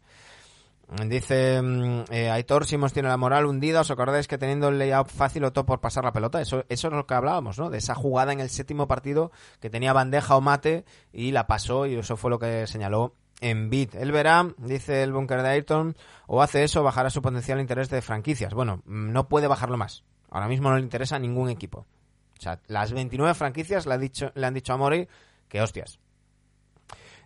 Dice 1.07 1.61
mm, 1.61 2.03
eh, 2.11 2.29
Aitor 2.29 2.65
Simons 2.65 2.91
tiene 2.91 3.07
la 3.07 3.17
moral 3.17 3.45
hundida. 3.45 3.81
¿Os 3.81 3.91
acordáis 3.91 4.27
que 4.27 4.37
teniendo 4.37 4.67
el 4.67 4.77
layout 4.77 5.07
fácil 5.07 5.45
optó 5.45 5.65
por 5.65 5.79
pasar 5.79 6.03
la 6.03 6.11
pelota? 6.11 6.41
Eso, 6.41 6.65
eso 6.67 6.87
es 6.89 6.93
lo 6.93 7.07
que 7.07 7.13
hablábamos, 7.13 7.57
¿no? 7.57 7.69
De 7.69 7.77
esa 7.77 7.95
jugada 7.95 8.33
en 8.33 8.41
el 8.41 8.49
séptimo 8.49 8.87
partido 8.87 9.31
que 9.61 9.69
tenía 9.69 9.93
bandeja 9.93 10.35
o 10.35 10.41
mate 10.41 10.83
y 11.13 11.31
la 11.31 11.47
pasó 11.47 11.85
y 11.85 11.95
eso 11.95 12.17
fue 12.17 12.29
lo 12.29 12.39
que 12.39 12.67
señaló 12.67 13.15
en 13.39 13.69
bit. 13.69 13.95
Él 13.95 14.11
verá, 14.11 14.53
dice 14.57 15.01
el 15.01 15.13
bunker 15.13 15.41
de 15.41 15.49
Ayrton, 15.49 15.95
o 16.27 16.41
hace 16.41 16.63
eso, 16.63 16.83
bajará 16.83 17.09
su 17.09 17.21
potencial 17.21 17.61
interés 17.61 17.89
de 17.89 18.01
franquicias. 18.01 18.53
Bueno, 18.53 18.81
mm, 18.85 19.13
no 19.13 19.29
puede 19.29 19.47
bajarlo 19.47 19.77
más. 19.77 20.03
Ahora 20.29 20.47
mismo 20.47 20.69
no 20.69 20.75
le 20.75 20.83
interesa 20.83 21.15
a 21.15 21.19
ningún 21.19 21.49
equipo. 21.49 21.85
O 22.41 22.43
sea, 22.43 22.59
las 22.65 22.91
29 22.91 23.35
franquicias 23.35 23.85
le, 23.85 23.93
ha 23.93 23.97
dicho, 23.99 24.31
le 24.33 24.47
han 24.47 24.55
dicho 24.55 24.73
a 24.73 24.77
Mori 24.77 25.07
que 25.47 25.61
hostias. 25.61 25.99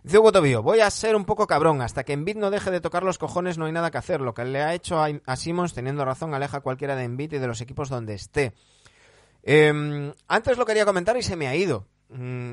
Dice 0.02 0.18
Hugo 0.18 0.30
Tobio, 0.30 0.62
voy 0.62 0.80
a 0.80 0.90
ser 0.90 1.16
un 1.16 1.24
poco 1.24 1.46
cabrón. 1.46 1.80
Hasta 1.80 2.04
que 2.04 2.12
Embiid 2.12 2.36
no 2.36 2.50
deje 2.50 2.70
de 2.70 2.82
tocar 2.82 3.02
los 3.02 3.16
cojones 3.16 3.56
no 3.56 3.64
hay 3.64 3.72
nada 3.72 3.90
que 3.90 3.96
hacer. 3.96 4.20
Lo 4.20 4.34
que 4.34 4.44
le 4.44 4.62
ha 4.62 4.74
hecho 4.74 5.02
a, 5.02 5.08
a 5.24 5.36
Simmons, 5.36 5.72
teniendo 5.72 6.04
razón, 6.04 6.34
aleja 6.34 6.58
a 6.58 6.60
cualquiera 6.60 6.96
de 6.96 7.04
Embiid 7.04 7.32
y 7.32 7.38
de 7.38 7.46
los 7.46 7.62
equipos 7.62 7.88
donde 7.88 8.12
esté. 8.12 8.52
Eh, 9.42 10.12
antes 10.28 10.58
lo 10.58 10.66
quería 10.66 10.84
comentar 10.84 11.16
y 11.16 11.22
se 11.22 11.34
me 11.34 11.48
ha 11.48 11.56
ido. 11.56 11.86
Mm, 12.10 12.52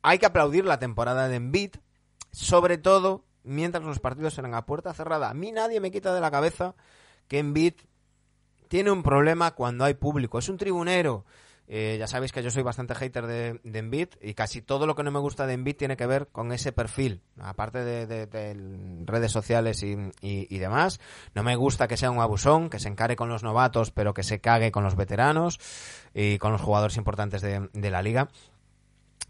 hay 0.00 0.18
que 0.18 0.26
aplaudir 0.26 0.64
la 0.64 0.78
temporada 0.78 1.28
de 1.28 1.36
Embiid, 1.36 1.72
sobre 2.30 2.78
todo 2.78 3.26
mientras 3.44 3.84
los 3.84 4.00
partidos 4.00 4.38
eran 4.38 4.54
a 4.54 4.64
puerta 4.64 4.94
cerrada. 4.94 5.28
A 5.28 5.34
mí 5.34 5.52
nadie 5.52 5.78
me 5.78 5.90
quita 5.90 6.14
de 6.14 6.22
la 6.22 6.30
cabeza 6.30 6.74
que 7.28 7.38
Embiid 7.38 7.74
tiene 8.68 8.90
un 8.90 9.02
problema 9.02 9.50
cuando 9.50 9.84
hay 9.84 9.92
público. 9.92 10.38
Es 10.38 10.48
un 10.48 10.56
tribunero. 10.56 11.26
Eh, 11.74 11.96
ya 11.98 12.06
sabéis 12.06 12.32
que 12.32 12.42
yo 12.42 12.50
soy 12.50 12.62
bastante 12.62 12.94
hater 12.94 13.26
de, 13.26 13.58
de 13.64 14.08
y 14.20 14.34
casi 14.34 14.60
todo 14.60 14.86
lo 14.86 14.94
que 14.94 15.02
no 15.02 15.10
me 15.10 15.18
gusta 15.20 15.46
de 15.46 15.54
Embiid 15.54 15.76
tiene 15.76 15.96
que 15.96 16.04
ver 16.04 16.28
con 16.28 16.52
ese 16.52 16.70
perfil, 16.70 17.22
aparte 17.40 17.82
de, 17.82 18.06
de- 18.06 18.26
de 18.26 19.04
redes 19.06 19.32
sociales 19.32 19.82
y, 19.82 19.96
y- 20.20 20.58
demás. 20.58 21.00
No 21.34 21.42
me 21.42 21.56
gusta 21.56 21.88
que 21.88 21.96
sea 21.96 22.10
un 22.10 22.20
abusón, 22.20 22.68
que 22.68 22.78
se 22.78 22.88
encare 22.88 23.16
con 23.16 23.30
los 23.30 23.42
novatos, 23.42 23.90
pero 23.90 24.12
que 24.12 24.22
se 24.22 24.38
cague 24.38 24.70
con 24.70 24.84
los 24.84 24.96
veteranos 24.96 25.58
y 26.12 26.36
con 26.36 26.52
los 26.52 26.60
jugadores 26.60 26.98
importantes 26.98 27.40
de, 27.40 27.66
la 27.90 28.02
liga. 28.02 28.28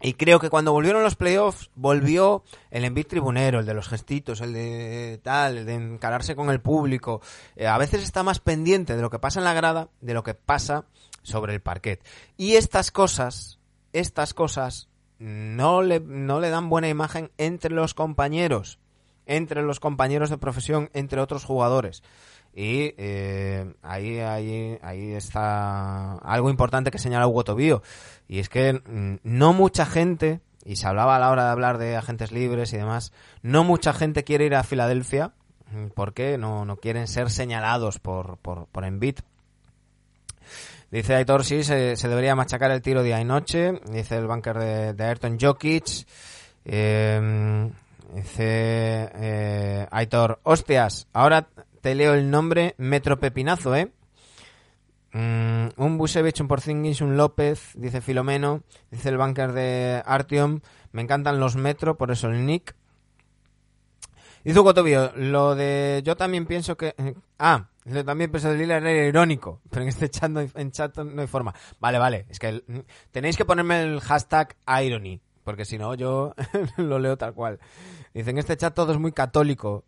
Y 0.01 0.15
creo 0.15 0.39
que 0.41 0.49
cuando 0.49 0.73
volvieron 0.73 1.01
los 1.01 1.15
playoffs, 1.15 1.71
volvió 1.75 2.43
el 2.71 2.83
Embiid 2.83 3.07
tribunero, 3.07 3.61
el 3.61 3.65
de 3.65 3.73
los 3.73 3.87
gestitos, 3.87 4.41
el 4.41 4.51
de 4.51 5.17
tal, 5.23 5.59
el 5.59 5.65
de 5.65 5.75
encararse 5.75 6.35
con 6.35 6.49
el 6.49 6.59
público. 6.59 7.21
Eh, 7.55 7.67
a 7.67 7.77
veces 7.77 8.03
está 8.03 8.21
más 8.21 8.41
pendiente 8.41 8.97
de 8.97 9.01
lo 9.01 9.09
que 9.09 9.19
pasa 9.19 9.39
en 9.39 9.45
la 9.45 9.53
grada, 9.53 9.87
de 10.01 10.13
lo 10.13 10.23
que 10.23 10.33
pasa 10.33 10.83
sobre 11.23 11.53
el 11.53 11.61
parquet. 11.61 12.05
Y 12.37 12.55
estas 12.55 12.91
cosas, 12.91 13.59
estas 13.91 14.33
cosas, 14.33 14.89
no 15.19 15.81
le, 15.81 15.99
no 15.99 16.39
le 16.39 16.49
dan 16.49 16.69
buena 16.69 16.89
imagen 16.89 17.31
entre 17.37 17.73
los 17.73 17.93
compañeros, 17.93 18.79
entre 19.25 19.61
los 19.63 19.79
compañeros 19.79 20.29
de 20.29 20.37
profesión, 20.37 20.89
entre 20.93 21.21
otros 21.21 21.45
jugadores. 21.45 22.03
Y 22.55 22.93
eh, 22.97 23.73
ahí, 23.81 24.19
ahí, 24.19 24.77
ahí 24.81 25.13
está 25.13 26.17
algo 26.17 26.49
importante 26.49 26.91
que 26.91 26.99
señala 26.99 27.27
Hugo 27.27 27.43
Tobío. 27.43 27.81
Y 28.27 28.39
es 28.39 28.49
que 28.49 28.73
mm, 28.73 29.19
no 29.23 29.53
mucha 29.53 29.85
gente, 29.85 30.41
y 30.63 30.75
se 30.75 30.87
hablaba 30.87 31.15
a 31.15 31.19
la 31.19 31.31
hora 31.31 31.45
de 31.45 31.51
hablar 31.51 31.77
de 31.79 31.95
agentes 31.95 32.31
libres 32.31 32.73
y 32.73 32.77
demás, 32.77 33.11
no 33.41 33.63
mucha 33.63 33.93
gente 33.93 34.23
quiere 34.23 34.45
ir 34.45 34.55
a 34.55 34.63
Filadelfia 34.63 35.33
mm, 35.71 35.87
porque 35.95 36.37
no, 36.37 36.65
no 36.65 36.77
quieren 36.77 37.07
ser 37.07 37.31
señalados 37.31 37.99
por, 37.99 38.37
por, 38.37 38.67
por. 38.67 38.83
Dice 40.93 41.15
Aitor, 41.15 41.43
sí, 41.43 41.63
se, 41.63 41.95
debería 41.95 42.35
machacar 42.35 42.69
el 42.69 42.83
tiro 42.83 43.01
día 43.01 43.19
y 43.19 43.25
noche. 43.25 43.81
Dice 43.89 44.15
el 44.15 44.27
banker 44.27 44.59
de, 44.59 44.93
de 44.93 45.03
Ayrton 45.03 45.39
Jokic. 45.41 46.05
Eh, 46.65 47.71
dice 48.13 49.09
eh, 49.15 49.87
Aitor, 49.89 50.39
hostias, 50.43 51.07
ahora 51.11 51.47
te 51.81 51.95
leo 51.95 52.13
el 52.13 52.29
nombre 52.29 52.75
Metro 52.77 53.19
Pepinazo, 53.19 53.75
¿eh? 53.75 53.91
Mm, 55.13 55.69
un 55.77 55.97
Busevich, 55.97 56.39
un 56.41 56.47
Porzingis, 56.47 57.01
un 57.01 57.17
López, 57.17 57.71
dice 57.73 57.99
Filomeno, 57.99 58.61
dice 58.91 59.09
el 59.09 59.17
banker 59.17 59.51
de 59.53 60.03
Artium, 60.05 60.59
me 60.91 61.01
encantan 61.01 61.39
los 61.39 61.55
Metro, 61.55 61.97
por 61.97 62.11
eso 62.11 62.27
el 62.27 62.45
Nick. 62.45 62.75
Hugo 64.45 64.73
Tobio, 64.73 65.11
lo 65.15 65.55
de 65.55 66.01
yo 66.03 66.17
también 66.17 66.45
pienso 66.45 66.75
que... 66.75 66.93
Ah, 67.39 67.69
yo 67.85 68.03
también 68.05 68.31
pienso 68.31 68.49
de 68.49 68.57
Lillard 68.57 68.85
era 68.85 69.07
irónico, 69.07 69.61
pero 69.69 69.83
en 69.83 69.89
este 69.89 70.09
chat 70.09 70.29
no 70.29 70.39
hay, 70.39 70.49
en 70.55 70.71
chat 70.71 70.97
no 70.97 71.21
hay 71.21 71.27
forma. 71.27 71.53
Vale, 71.79 71.97
vale, 71.97 72.25
es 72.29 72.39
que 72.39 72.63
tenéis 73.11 73.37
que 73.37 73.45
ponerme 73.45 73.83
el 73.83 73.99
hashtag 74.01 74.55
irony, 74.81 75.19
porque 75.43 75.65
si 75.65 75.77
no 75.77 75.93
yo 75.95 76.33
lo 76.77 76.99
leo 76.99 77.17
tal 77.17 77.33
cual. 77.33 77.59
Dice, 78.13 78.29
en 78.29 78.37
este 78.37 78.55
chat 78.57 78.73
todo 78.73 78.91
es 78.91 78.99
muy 78.99 79.11
católico. 79.11 79.85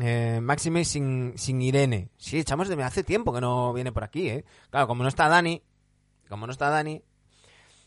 Eh, 0.00 0.40
Máxime 0.42 0.84
sin, 0.84 1.34
sin 1.36 1.60
Irene. 1.60 2.08
Sí, 2.16 2.38
echamos 2.38 2.68
de 2.68 2.82
hace 2.82 3.04
tiempo 3.04 3.34
que 3.34 3.40
no 3.40 3.72
viene 3.74 3.92
por 3.92 4.02
aquí, 4.02 4.28
¿eh? 4.28 4.44
Claro, 4.70 4.86
como 4.86 5.02
no 5.02 5.08
está 5.08 5.28
Dani, 5.28 5.62
como 6.28 6.46
no 6.46 6.52
está 6.52 6.70
Dani, 6.70 7.02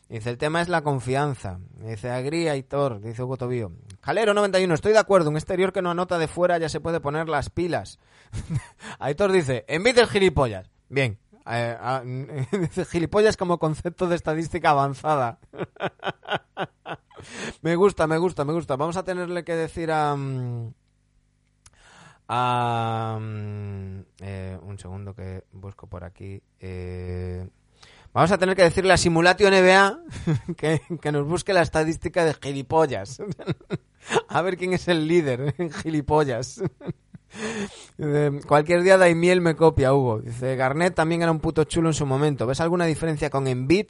dice, 0.10 0.30
el 0.30 0.38
tema 0.38 0.62
es 0.62 0.68
la 0.68 0.82
confianza. 0.82 1.60
Dice, 1.78 2.10
Agri, 2.10 2.48
Aitor, 2.48 3.02
dice 3.02 3.24
Hugo 3.24 3.38
Tobío. 3.38 3.72
Jalero 4.02 4.34
91, 4.34 4.74
estoy 4.74 4.94
de 4.94 5.00
acuerdo, 5.00 5.30
un 5.30 5.38
exterior 5.38 5.72
que 5.72 5.82
no 5.82 5.92
anota 5.92 6.18
de 6.18 6.28
fuera 6.28 6.58
ya 6.58 6.70
se 6.70 6.82
puede 6.82 7.00
poner 7.00 7.30
las 7.30 7.50
pilas. 7.50 8.00
Aitor 9.00 9.32
dice, 9.32 9.64
envite 9.68 10.02
el 10.02 10.08
gilipollas. 10.08 10.70
Bien. 10.90 11.20
Eh, 11.50 11.78
ah, 11.80 12.04
dice, 12.52 12.86
gilipollas 12.86 13.38
como 13.38 13.60
concepto 13.60 14.08
de 14.08 14.16
estadística 14.16 14.72
avanzada. 14.72 15.40
me 17.62 17.76
gusta, 17.76 18.08
me 18.08 18.18
gusta, 18.18 18.46
me 18.46 18.54
gusta. 18.54 18.76
Vamos 18.76 18.98
a 18.98 19.04
tenerle 19.04 19.44
que 19.44 19.56
decir 19.56 19.92
a... 19.92 20.16
mm, 20.16 20.74
a 22.28 23.18
mm, 23.20 24.00
eh, 24.22 24.60
un 24.62 24.78
segundo 24.78 25.16
que 25.16 25.44
busco 25.52 25.88
por 25.88 26.04
aquí. 26.04 26.42
Eh, 26.60 27.50
vamos 28.14 28.32
a 28.32 28.38
tener 28.38 28.56
que 28.56 28.64
decirle 28.64 28.94
a 28.94 28.98
Simulatio 28.98 29.50
NBA 29.50 30.00
que, 30.58 30.82
que 31.02 31.12
nos 31.12 31.28
busque 31.28 31.54
la 31.54 31.62
estadística 31.62 32.26
de 32.26 32.34
gilipollas. 32.34 33.22
a 34.28 34.42
ver 34.42 34.58
quién 34.58 34.74
es 34.74 34.88
el 34.88 35.08
líder 35.08 35.56
en 35.58 35.72
gilipollas. 35.72 36.62
Cualquier 38.48 38.84
día 38.84 38.98
Daimiel 38.98 39.42
me 39.42 39.56
copia, 39.56 39.94
Hugo. 39.94 40.22
Dice, 40.22 40.56
Garnett 40.56 40.96
también 40.96 41.22
era 41.22 41.32
un 41.32 41.40
puto 41.40 41.64
chulo 41.64 41.90
en 41.90 41.94
su 41.94 42.06
momento. 42.06 42.48
¿Ves 42.48 42.60
alguna 42.62 42.86
diferencia 42.86 43.30
con 43.30 43.48
Embiid? 43.48 43.88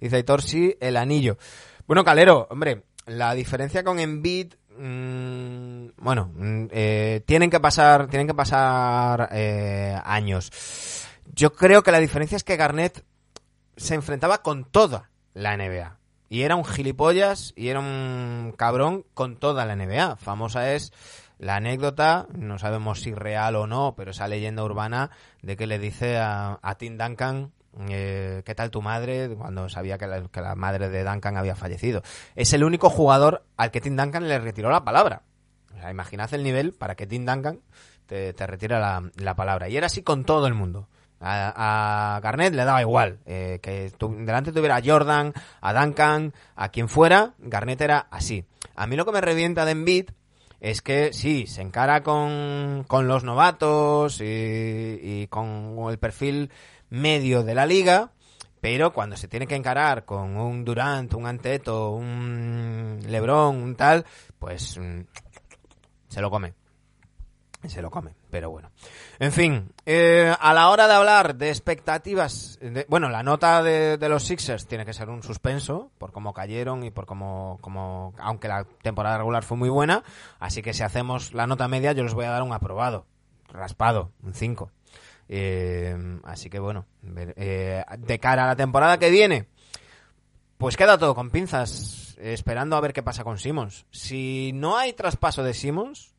Dice 0.00 0.16
Aitor, 0.16 0.42
sí, 0.42 0.76
el 0.80 0.96
anillo. 0.96 1.38
Bueno, 1.86 2.04
Calero, 2.04 2.46
hombre, 2.50 2.84
la 3.06 3.34
diferencia 3.34 3.82
con 3.82 3.98
Embiid, 3.98 4.54
mm, 4.78 5.86
bueno, 5.98 6.32
mm, 6.34 6.66
eh, 6.70 7.22
tienen 7.26 7.50
que 7.50 7.60
pasar, 7.60 8.08
tienen 8.08 8.26
que 8.26 8.34
pasar 8.34 9.30
eh, 9.32 9.96
años. 10.04 10.50
Yo 11.34 11.52
creo 11.52 11.82
que 11.82 11.92
la 11.92 12.00
diferencia 12.00 12.36
es 12.36 12.44
que 12.44 12.56
Garnett 12.56 13.04
se 13.82 13.94
enfrentaba 13.94 14.42
con 14.42 14.64
toda 14.64 15.10
la 15.34 15.56
NBA. 15.56 15.98
Y 16.28 16.42
era 16.42 16.56
un 16.56 16.64
gilipollas 16.64 17.52
y 17.56 17.68
era 17.68 17.80
un 17.80 18.54
cabrón 18.56 19.04
con 19.12 19.36
toda 19.36 19.66
la 19.66 19.76
NBA. 19.76 20.16
Famosa 20.16 20.72
es 20.72 20.92
la 21.38 21.56
anécdota, 21.56 22.26
no 22.32 22.58
sabemos 22.58 23.00
si 23.00 23.12
real 23.12 23.56
o 23.56 23.66
no, 23.66 23.94
pero 23.96 24.12
esa 24.12 24.28
leyenda 24.28 24.64
urbana 24.64 25.10
de 25.42 25.56
que 25.56 25.66
le 25.66 25.78
dice 25.78 26.16
a, 26.16 26.58
a 26.62 26.74
Tim 26.76 26.96
Duncan, 26.96 27.52
eh, 27.88 28.42
¿qué 28.44 28.54
tal 28.54 28.70
tu 28.70 28.80
madre? 28.82 29.34
Cuando 29.36 29.68
sabía 29.68 29.98
que 29.98 30.06
la, 30.06 30.54
madre 30.54 30.88
de 30.88 31.04
Duncan 31.04 31.36
había 31.36 31.54
fallecido. 31.54 32.02
Es 32.34 32.52
el 32.52 32.64
único 32.64 32.90
jugador 32.90 33.44
al 33.56 33.70
que 33.70 33.80
Tim 33.80 33.96
Duncan 33.96 34.28
le 34.28 34.38
retiró 34.38 34.70
la 34.70 34.84
palabra. 34.84 35.22
O 35.74 35.80
sea, 35.80 35.90
imaginad 35.90 36.32
el 36.32 36.44
nivel 36.44 36.72
para 36.72 36.94
que 36.94 37.06
Tim 37.06 37.26
Duncan 37.26 37.60
te, 38.06 38.32
te 38.32 38.46
retira 38.46 39.02
la 39.16 39.36
palabra. 39.36 39.68
Y 39.68 39.76
era 39.76 39.86
así 39.86 40.02
con 40.02 40.24
todo 40.24 40.46
el 40.46 40.54
mundo. 40.54 40.88
A, 41.22 42.16
a 42.16 42.20
Garnett 42.20 42.52
le 42.54 42.64
daba 42.64 42.80
igual. 42.80 43.20
eh, 43.26 43.60
que 43.62 43.92
tu- 43.96 44.14
delante 44.24 44.52
tuviera 44.52 44.76
a 44.76 44.82
Jordan, 44.84 45.32
a 45.60 45.72
Duncan, 45.72 46.34
a 46.56 46.68
quien 46.70 46.88
fuera, 46.88 47.34
Garnett 47.38 47.80
era 47.80 48.08
así. 48.10 48.44
A 48.74 48.86
mí 48.86 48.96
lo 48.96 49.04
que 49.04 49.12
me 49.12 49.20
revienta 49.20 49.64
de 49.64 49.72
Embiid 49.72 50.10
es 50.60 50.82
que 50.82 51.12
sí, 51.12 51.46
se 51.46 51.62
encara 51.62 52.02
con, 52.02 52.84
con 52.88 53.08
los 53.08 53.24
novatos 53.24 54.20
y, 54.20 54.24
y 54.24 55.26
con 55.28 55.76
el 55.90 55.98
perfil 55.98 56.50
medio 56.90 57.42
de 57.42 57.54
la 57.54 57.66
liga, 57.66 58.10
pero 58.60 58.92
cuando 58.92 59.16
se 59.16 59.26
tiene 59.28 59.46
que 59.48 59.56
encarar 59.56 60.04
con 60.04 60.36
un 60.36 60.64
Durant, 60.64 61.12
un 61.14 61.26
Anteto, 61.26 61.90
un 61.90 63.00
Lebron, 63.08 63.56
un 63.56 63.74
tal, 63.74 64.04
pues 64.38 64.78
mm, 64.78 65.00
se 66.08 66.20
lo 66.20 66.30
come. 66.30 66.54
Se 67.68 67.80
lo 67.80 67.90
come, 67.90 68.14
pero 68.28 68.50
bueno. 68.50 68.70
En 69.20 69.30
fin, 69.30 69.72
eh, 69.86 70.34
a 70.38 70.52
la 70.52 70.68
hora 70.68 70.88
de 70.88 70.94
hablar 70.94 71.36
de 71.36 71.48
expectativas, 71.48 72.58
bueno, 72.88 73.08
la 73.08 73.22
nota 73.22 73.62
de, 73.62 73.96
los 74.08 74.24
Sixers 74.24 74.66
tiene 74.66 74.84
que 74.84 74.92
ser 74.92 75.08
un 75.08 75.22
suspenso 75.22 75.90
por 75.98 76.10
cómo 76.10 76.34
cayeron 76.34 76.82
y 76.82 76.90
por 76.90 77.06
cómo, 77.06 77.58
cómo, 77.60 78.14
aunque 78.18 78.48
la 78.48 78.64
temporada 78.82 79.18
regular 79.18 79.44
fue 79.44 79.56
muy 79.56 79.68
buena, 79.68 80.02
así 80.40 80.60
que 80.60 80.74
si 80.74 80.82
hacemos 80.82 81.34
la 81.34 81.46
nota 81.46 81.68
media 81.68 81.92
yo 81.92 82.02
les 82.02 82.14
voy 82.14 82.24
a 82.24 82.30
dar 82.30 82.42
un 82.42 82.52
aprobado, 82.52 83.06
raspado, 83.48 84.10
un 84.24 84.34
5. 84.34 84.70
Eh, 85.28 86.20
así 86.24 86.50
que 86.50 86.58
bueno, 86.58 86.86
eh, 87.36 87.84
de 87.96 88.18
cara 88.18 88.42
a 88.44 88.48
la 88.48 88.56
temporada 88.56 88.98
que 88.98 89.10
viene, 89.10 89.46
pues 90.58 90.76
queda 90.76 90.98
todo 90.98 91.14
con 91.14 91.30
pinzas, 91.30 92.16
esperando 92.20 92.76
a 92.76 92.80
ver 92.80 92.92
qué 92.92 93.04
pasa 93.04 93.22
con 93.22 93.38
Simmons. 93.38 93.86
Si 93.92 94.50
no 94.52 94.76
hay 94.76 94.94
traspaso 94.94 95.44
de 95.44 95.54
Simmons, 95.54 96.12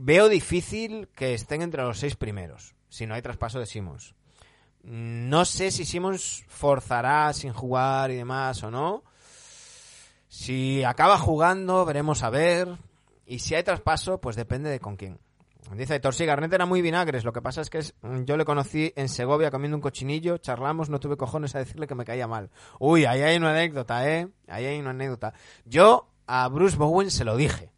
veo 0.00 0.28
difícil 0.28 1.08
que 1.14 1.34
estén 1.34 1.60
entre 1.60 1.82
los 1.82 1.98
seis 1.98 2.16
primeros, 2.16 2.74
si 2.88 3.06
no 3.06 3.14
hay 3.14 3.22
traspaso 3.22 3.60
de 3.60 3.66
Simmons. 3.66 4.14
No 4.82 5.44
sé 5.44 5.70
si 5.70 5.84
Simmons 5.84 6.44
forzará 6.48 7.32
sin 7.34 7.52
jugar 7.52 8.10
y 8.10 8.16
demás 8.16 8.62
o 8.62 8.70
no. 8.70 9.04
Si 10.28 10.82
acaba 10.84 11.18
jugando, 11.18 11.84
veremos 11.84 12.22
a 12.22 12.30
ver. 12.30 12.78
Y 13.26 13.40
si 13.40 13.54
hay 13.54 13.62
traspaso, 13.62 14.20
pues 14.20 14.36
depende 14.36 14.70
de 14.70 14.80
con 14.80 14.96
quién. 14.96 15.18
Dice 15.76 15.96
Héctor, 15.96 16.14
sí, 16.14 16.24
era 16.24 16.66
muy 16.66 16.80
vinagres. 16.80 17.24
Lo 17.24 17.32
que 17.32 17.42
pasa 17.42 17.60
es 17.60 17.68
que 17.68 17.80
yo 18.24 18.36
le 18.36 18.44
conocí 18.46 18.92
en 18.96 19.08
Segovia 19.08 19.50
comiendo 19.50 19.76
un 19.76 19.82
cochinillo, 19.82 20.38
charlamos, 20.38 20.88
no 20.88 20.98
tuve 20.98 21.16
cojones 21.16 21.54
a 21.54 21.58
decirle 21.58 21.86
que 21.86 21.94
me 21.94 22.06
caía 22.06 22.26
mal. 22.26 22.50
Uy, 22.78 23.04
ahí 23.04 23.20
hay 23.20 23.36
una 23.36 23.50
anécdota, 23.50 24.08
¿eh? 24.08 24.28
Ahí 24.48 24.64
hay 24.64 24.80
una 24.80 24.90
anécdota. 24.90 25.34
Yo 25.66 26.08
a 26.26 26.48
Bruce 26.48 26.76
Bowen 26.76 27.10
se 27.10 27.24
lo 27.24 27.36
dije. 27.36 27.70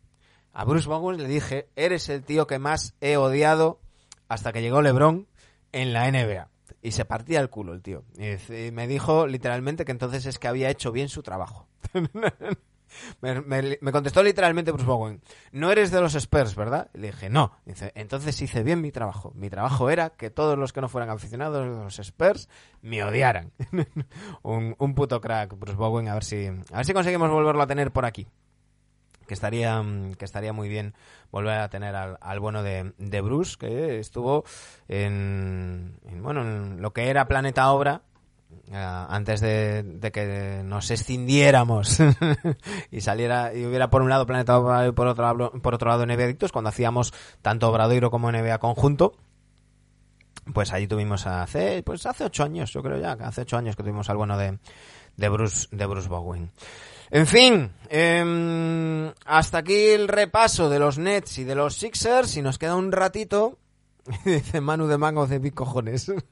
A 0.52 0.64
Bruce 0.64 0.88
Bowen 0.88 1.16
le 1.22 1.28
dije, 1.28 1.68
eres 1.76 2.08
el 2.08 2.22
tío 2.24 2.46
que 2.46 2.58
más 2.58 2.94
he 3.00 3.16
odiado 3.16 3.80
hasta 4.28 4.52
que 4.52 4.60
llegó 4.60 4.82
LeBron 4.82 5.26
en 5.72 5.92
la 5.92 6.10
NBA. 6.10 6.48
Y 6.82 6.92
se 6.92 7.04
partía 7.04 7.40
el 7.40 7.48
culo 7.48 7.72
el 7.72 7.82
tío. 7.82 8.04
Y 8.18 8.70
me 8.70 8.86
dijo 8.86 9.26
literalmente 9.26 9.84
que 9.84 9.92
entonces 9.92 10.26
es 10.26 10.38
que 10.38 10.48
había 10.48 10.70
hecho 10.70 10.92
bien 10.92 11.08
su 11.08 11.22
trabajo. 11.22 11.68
me 13.20 13.92
contestó 13.92 14.22
literalmente 14.22 14.72
Bruce 14.72 14.86
Bowen, 14.86 15.22
no 15.52 15.70
eres 15.70 15.90
de 15.90 16.00
los 16.00 16.14
Spurs, 16.14 16.54
¿verdad? 16.54 16.90
Y 16.92 16.98
le 16.98 17.06
dije, 17.08 17.30
no. 17.30 17.52
Dice, 17.64 17.92
entonces 17.94 18.40
hice 18.42 18.62
bien 18.62 18.80
mi 18.80 18.92
trabajo. 18.92 19.32
Mi 19.34 19.48
trabajo 19.48 19.90
era 19.90 20.10
que 20.10 20.30
todos 20.30 20.58
los 20.58 20.72
que 20.72 20.80
no 20.82 20.88
fueran 20.88 21.10
aficionados 21.10 21.64
de 21.64 21.84
los 21.84 21.98
Spurs 21.98 22.48
me 22.82 23.02
odiaran. 23.04 23.52
un, 24.42 24.74
un 24.78 24.94
puto 24.94 25.20
crack, 25.20 25.58
Bruce 25.58 25.76
Bowen, 25.76 26.08
a 26.08 26.14
ver 26.14 26.24
si, 26.24 26.46
a 26.46 26.76
ver 26.76 26.84
si 26.84 26.92
conseguimos 26.92 27.30
volverlo 27.30 27.62
a 27.62 27.66
tener 27.66 27.90
por 27.90 28.04
aquí 28.04 28.26
que 29.32 29.34
estaría 29.34 29.82
mm, 29.82 30.12
que 30.14 30.26
estaría 30.26 30.52
muy 30.52 30.68
bien 30.68 30.92
volver 31.30 31.58
a 31.58 31.70
tener 31.70 31.94
al, 31.96 32.18
al 32.20 32.38
bueno 32.40 32.62
de, 32.62 32.92
de 32.98 33.20
Bruce 33.22 33.56
que 33.58 33.98
estuvo 33.98 34.44
en, 34.88 35.98
en, 36.06 36.22
bueno 36.22 36.42
en 36.42 36.82
lo 36.82 36.92
que 36.92 37.08
era 37.08 37.26
Planeta 37.26 37.72
Obra 37.72 38.02
eh, 38.70 38.76
antes 39.08 39.40
de, 39.40 39.82
que 40.12 40.60
nos 40.64 40.90
escindiéramos 40.90 41.98
y 42.90 43.00
saliera 43.00 43.54
y 43.54 43.64
hubiera 43.64 43.88
por 43.88 44.02
un 44.02 44.10
lado 44.10 44.26
Planeta 44.26 44.58
Obradoiro 44.58 44.90
y 44.92 44.94
por 44.94 45.06
otro, 45.06 45.24
lado- 45.24 45.52
por 45.62 45.74
otro 45.74 45.88
lado 45.88 46.04
NBA 46.04 46.48
cuando 46.52 46.68
hacíamos 46.68 47.14
tanto 47.40 47.70
Obradoiro 47.70 48.10
como 48.10 48.30
NBA 48.30 48.58
conjunto, 48.58 49.14
pues 50.52 50.72
allí 50.72 50.86
tuvimos 50.86 51.26
hace, 51.26 51.82
pues 51.82 52.04
hace 52.04 52.24
ocho 52.24 52.44
años, 52.44 52.72
yo 52.72 52.82
creo 52.82 52.98
ya, 52.98 53.12
hace 53.12 53.42
ocho 53.42 53.56
años 53.56 53.76
que 53.76 53.82
tuvimos 53.82 54.10
al 54.10 54.16
bueno 54.16 54.36
de, 54.36 54.58
de 55.16 55.28
Bruce, 55.28 55.68
de 55.70 55.86
Bruce 55.86 56.08
Bowen. 56.08 56.50
En 57.14 57.26
fin, 57.26 57.70
em, 57.90 59.12
hasta 59.26 59.58
aquí 59.58 59.74
el 59.90 60.08
repaso 60.08 60.70
de 60.70 60.78
los 60.78 60.96
Nets 60.96 61.36
y 61.38 61.44
de 61.44 61.54
los 61.54 61.74
Sixers 61.76 62.38
y 62.38 62.42
nos 62.42 62.58
queda 62.58 62.74
un 62.74 62.90
ratito, 62.90 63.58
dice 64.24 64.62
Manu 64.62 64.86
de 64.86 64.96
Mango 64.96 65.26
de 65.26 65.52
Cojones. 65.52 66.10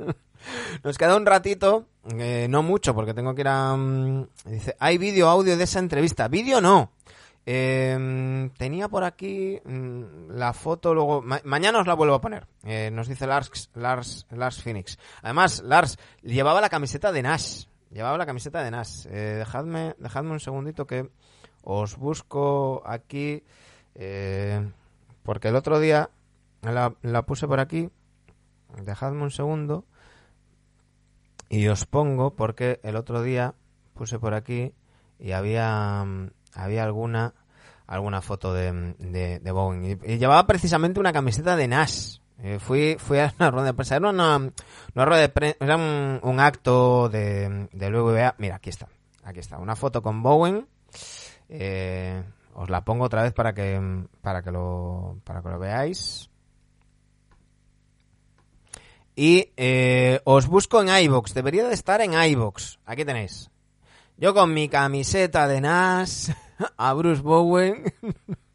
Nos 0.83 0.97
queda 0.97 1.17
un 1.19 1.27
ratito, 1.27 1.85
eh, 2.19 2.47
no 2.49 2.63
mucho, 2.63 2.95
porque 2.95 3.13
tengo 3.13 3.35
que 3.35 3.43
ir 3.43 3.49
a... 3.49 3.77
mm, 3.77 4.27
dice, 4.47 4.75
hay 4.79 4.97
vídeo, 4.97 5.29
audio 5.29 5.55
de 5.55 5.65
esa 5.65 5.81
entrevista. 5.81 6.29
Vídeo 6.29 6.63
no. 6.63 6.93
Eh, 7.45 8.49
tenía 8.57 8.89
por 8.89 9.05
aquí 9.05 9.61
mm, 9.63 10.31
la 10.31 10.55
foto, 10.55 10.95
luego... 10.95 11.21
ma- 11.21 11.43
mañana 11.45 11.81
os 11.81 11.87
la 11.87 11.93
vuelvo 11.93 12.15
a 12.15 12.23
poner. 12.23 12.47
Eh, 12.65 12.89
nos 12.91 13.07
dice 13.07 13.27
Lars, 13.27 13.69
Lars, 13.75 14.27
Lars 14.31 14.63
Phoenix. 14.63 14.99
Además, 15.21 15.61
Lars 15.63 15.99
llevaba 16.23 16.63
la 16.63 16.71
camiseta 16.71 17.13
de 17.13 17.21
Nash. 17.21 17.65
Llevaba 17.91 18.19
la 18.19 18.27
camiseta 18.27 18.63
de 18.63 18.71
Nash. 18.71 19.07
Eh, 19.07 19.37
dejadme, 19.39 19.95
dejadme 19.99 20.31
un 20.31 20.41
segundito 20.41 20.87
que 20.87 21.11
os 21.63 21.97
busco 21.97 22.83
aquí. 22.87 23.43
eh, 23.95 24.71
porque 25.23 25.49
el 25.49 25.57
otro 25.57 25.79
día 25.81 26.11
la, 26.63 27.23
puse 27.23 27.47
por 27.47 27.61
aquí. 27.61 27.91
Dejadme 28.83 29.23
un 29.23 29.31
segundo. 29.31 29.85
Y 31.49 31.67
os 31.69 31.85
pongo 31.87 32.35
porque 32.35 32.81
el 32.85 32.97
otro 32.97 33.23
día 33.23 33.55
puse 33.95 34.19
por 34.19 34.35
aquí 34.35 34.73
y 35.19 35.33
había, 35.33 36.07
había 36.55 36.85
alguna 36.85 37.35
alguna 37.89 38.23
foto 38.23 38.55
de, 38.55 38.95
de, 38.99 39.41
de 39.41 39.51
Bowen. 39.51 39.99
Y 40.05 40.19
llevaba 40.19 40.47
precisamente 40.47 41.01
una 41.01 41.13
camiseta 41.13 41.57
de 41.57 41.67
Nash. 41.67 42.19
Eh, 42.43 42.59
fui, 42.59 42.97
fui 42.99 43.19
a 43.19 43.35
una 43.39 43.51
rueda 43.51 43.67
de 43.67 43.75
prensa. 43.75 43.97
Era 43.97 44.11
una, 44.11 44.37
una 44.37 45.05
rueda 45.05 45.21
de 45.21 45.29
prensa, 45.29 45.57
era 45.61 45.77
un, 45.77 46.41
acto 46.41 47.09
de, 47.09 47.69
de 47.73 47.91
WBA. 47.91 48.37
Mira, 48.39 48.57
aquí 48.57 48.71
está. 48.71 48.89
Aquí 49.25 49.41
está. 49.41 49.59
Una 49.59 49.77
foto 49.77 50.03
con 50.03 50.23
Bowen. 50.23 50.67
Eh, 51.49 52.23
os 52.55 52.71
la 52.71 52.85
pongo 52.85 53.05
otra 53.05 53.23
vez 53.23 53.33
para 53.33 53.53
que, 53.53 54.05
para 54.23 54.43
que 54.43 54.51
lo, 54.51 55.19
para 55.25 55.43
que 55.43 55.49
lo 55.49 55.59
veáis. 55.59 56.31
Y 59.17 59.53
eh, 59.57 60.21
os 60.25 60.47
busco 60.47 60.81
en 60.81 60.89
iBox. 60.89 61.35
Debería 61.35 61.67
de 61.67 61.75
estar 61.75 62.01
en 62.01 62.15
iBox. 62.15 62.79
Aquí 62.87 63.05
tenéis. 63.05 63.51
Yo 64.17 64.35
con 64.35 64.55
mi 64.55 64.69
camiseta 64.69 65.47
de 65.49 65.61
Nash 65.61 66.31
a 66.77 66.93
Bruce 66.95 67.23
Bowen 67.23 67.85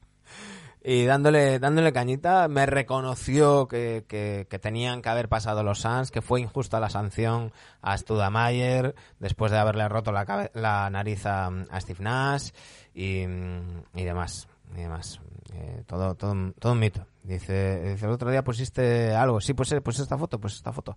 y 0.87 1.05
dándole 1.05 1.57
dándole 1.57 1.91
cañita 1.91 2.47
me 2.47 2.67
reconoció 2.67 3.67
que, 3.67 4.05
que- 4.07 4.45
que 4.49 4.59
tenían 4.59 5.01
que 5.01 5.09
haber 5.09 5.27
pasado 5.29 5.63
los 5.63 5.79
Suns, 5.81 6.11
que 6.11 6.21
fue 6.21 6.41
injusta 6.41 6.79
la 6.79 6.89
sanción 6.91 7.51
a 7.81 7.97
Studamayer 7.97 8.93
después 9.19 9.51
de 9.51 9.57
haberle 9.57 9.89
roto 9.89 10.11
la, 10.11 10.25
cabe- 10.25 10.51
la 10.53 10.87
nariz 10.91 11.25
a, 11.25 11.49
Steve 11.79 12.03
Nash 12.03 12.51
y, 12.93 13.21
y 13.23 14.03
demás. 14.03 14.47
Y 14.75 14.81
demás. 14.81 15.19
Eh, 15.53 15.83
todo, 15.87 16.15
todo, 16.15 16.33
todo 16.59 16.73
un 16.73 16.79
mito. 16.79 17.05
Dice, 17.23 17.93
dice, 17.93 18.05
el 18.05 18.11
otro 18.11 18.29
día 18.29 18.43
pusiste 18.43 19.15
algo. 19.15 19.39
Sí, 19.41 19.53
pues, 19.53 19.71
eh, 19.71 19.81
pues 19.81 19.99
esta 19.99 20.17
foto, 20.17 20.39
pues 20.39 20.53
esta 20.55 20.71
foto. 20.71 20.95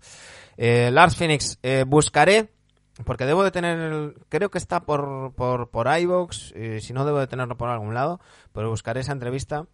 Eh, 0.57 0.89
Lars 0.91 1.15
Phoenix, 1.15 1.57
eh, 1.63 1.85
buscaré, 1.87 2.49
porque 3.05 3.25
debo 3.25 3.43
de 3.43 3.51
tener, 3.51 4.13
creo 4.27 4.51
que 4.51 4.57
está 4.57 4.81
por, 4.81 5.33
por, 5.33 5.69
por 5.69 5.87
iVoox, 5.87 6.51
eh, 6.55 6.79
si 6.81 6.93
no 6.93 7.05
debo 7.05 7.19
de 7.19 7.27
tenerlo 7.27 7.57
por 7.57 7.69
algún 7.69 7.93
lado, 7.93 8.19
pero 8.51 8.69
buscaré 8.69 8.99
esa 8.99 9.13
entrevista, 9.13 9.65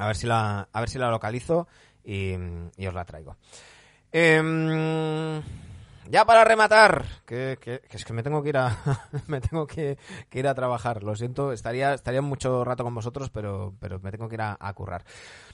a 0.00 0.06
ver 0.06 0.16
si 0.16 0.26
la, 0.26 0.68
a 0.72 0.80
ver 0.80 0.88
si 0.88 0.98
la 0.98 1.10
localizo 1.10 1.68
y, 2.04 2.34
y 2.76 2.86
os 2.86 2.94
la 2.94 3.04
traigo. 3.04 3.36
Em, 4.12 5.40
ya 6.10 6.24
para 6.24 6.44
rematar, 6.44 7.04
que, 7.24 7.58
que- 7.60 7.82
es 7.90 8.04
que 8.04 8.12
me 8.12 8.22
tengo 8.22 8.42
que 8.42 8.48
ir 8.48 8.56
a 8.56 8.76
me 9.28 9.40
tengo 9.40 9.66
que, 9.66 9.98
que 10.28 10.38
ir 10.40 10.48
a 10.48 10.54
trabajar. 10.54 11.02
Lo 11.02 11.14
siento, 11.14 11.52
estaría 11.52 11.94
estaría 11.94 12.22
mucho 12.22 12.64
rato 12.64 12.82
con 12.82 12.94
vosotros, 12.94 13.30
pero 13.30 13.74
pero 13.80 14.00
me 14.00 14.10
tengo 14.10 14.28
que 14.28 14.34
ir 14.34 14.42
a 14.42 14.72
currar. 14.74 15.04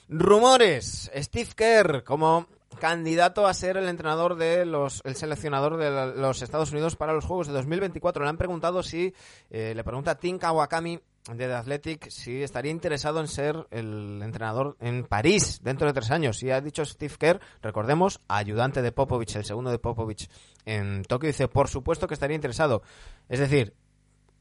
Rumores, 0.09 1.11
Steve 1.15 1.49
Kerr 1.55 2.03
como 2.03 2.47
candidato 2.79 3.47
a 3.47 3.53
ser 3.53 3.77
el 3.77 3.87
entrenador 3.87 4.35
de 4.35 4.65
los 4.65 5.01
el 5.05 5.15
seleccionador 5.15 5.77
de 5.77 6.15
los 6.15 6.41
Estados 6.41 6.71
Unidos 6.71 6.95
para 6.95 7.13
los 7.13 7.25
Juegos 7.25 7.47
de 7.47 7.53
2024. 7.53 8.23
Le 8.23 8.29
han 8.29 8.37
preguntado 8.37 8.83
si 8.83 9.13
eh, 9.49 9.73
le 9.75 9.83
pregunta 9.83 10.15
Tim 10.15 10.37
Kawakami 10.37 10.99
de 11.33 11.47
The 11.47 11.53
Athletic 11.53 12.09
si 12.09 12.41
estaría 12.41 12.71
interesado 12.71 13.19
en 13.19 13.27
ser 13.27 13.67
el 13.71 14.21
entrenador 14.23 14.77
en 14.79 15.05
París 15.05 15.59
dentro 15.63 15.87
de 15.87 15.93
tres 15.93 16.11
años. 16.11 16.41
Y 16.43 16.51
ha 16.51 16.61
dicho 16.61 16.85
Steve 16.85 17.15
Kerr, 17.17 17.41
recordemos, 17.61 18.21
ayudante 18.27 18.81
de 18.81 18.91
Popovich, 18.91 19.35
el 19.35 19.45
segundo 19.45 19.71
de 19.71 19.79
Popovich 19.79 20.29
en 20.65 21.03
Tokio, 21.03 21.27
dice, 21.27 21.47
por 21.47 21.67
supuesto 21.67 22.07
que 22.07 22.13
estaría 22.13 22.35
interesado. 22.35 22.81
Es 23.29 23.39
decir, 23.39 23.73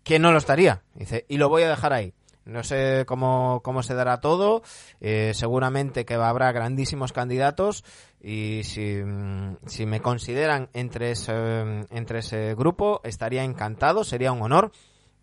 que 0.04 0.18
no 0.18 0.30
lo 0.30 0.38
estaría. 0.38 0.82
Dice, 0.94 1.24
y 1.28 1.38
lo 1.38 1.48
voy 1.48 1.62
a 1.62 1.68
dejar 1.68 1.92
ahí. 1.92 2.14
No 2.46 2.62
sé 2.62 3.04
cómo, 3.06 3.60
cómo 3.62 3.82
se 3.82 3.94
dará 3.94 4.20
todo. 4.20 4.62
eh, 5.00 5.32
seguramente 5.34 6.04
que 6.04 6.14
habrá 6.14 6.52
grandísimos 6.52 7.12
candidatos. 7.12 7.84
Y 8.20 8.62
si, 8.64 9.02
mm, 9.04 9.56
si 9.66 9.84
me 9.84 10.00
consideran 10.00 10.68
entre 10.72 11.10
ese, 11.10 11.32
entre 11.90 12.20
ese 12.20 12.54
grupo, 12.54 13.00
estaría 13.04 13.44
encantado. 13.44 14.04
Sería 14.04 14.32
un 14.32 14.42
honor. 14.42 14.72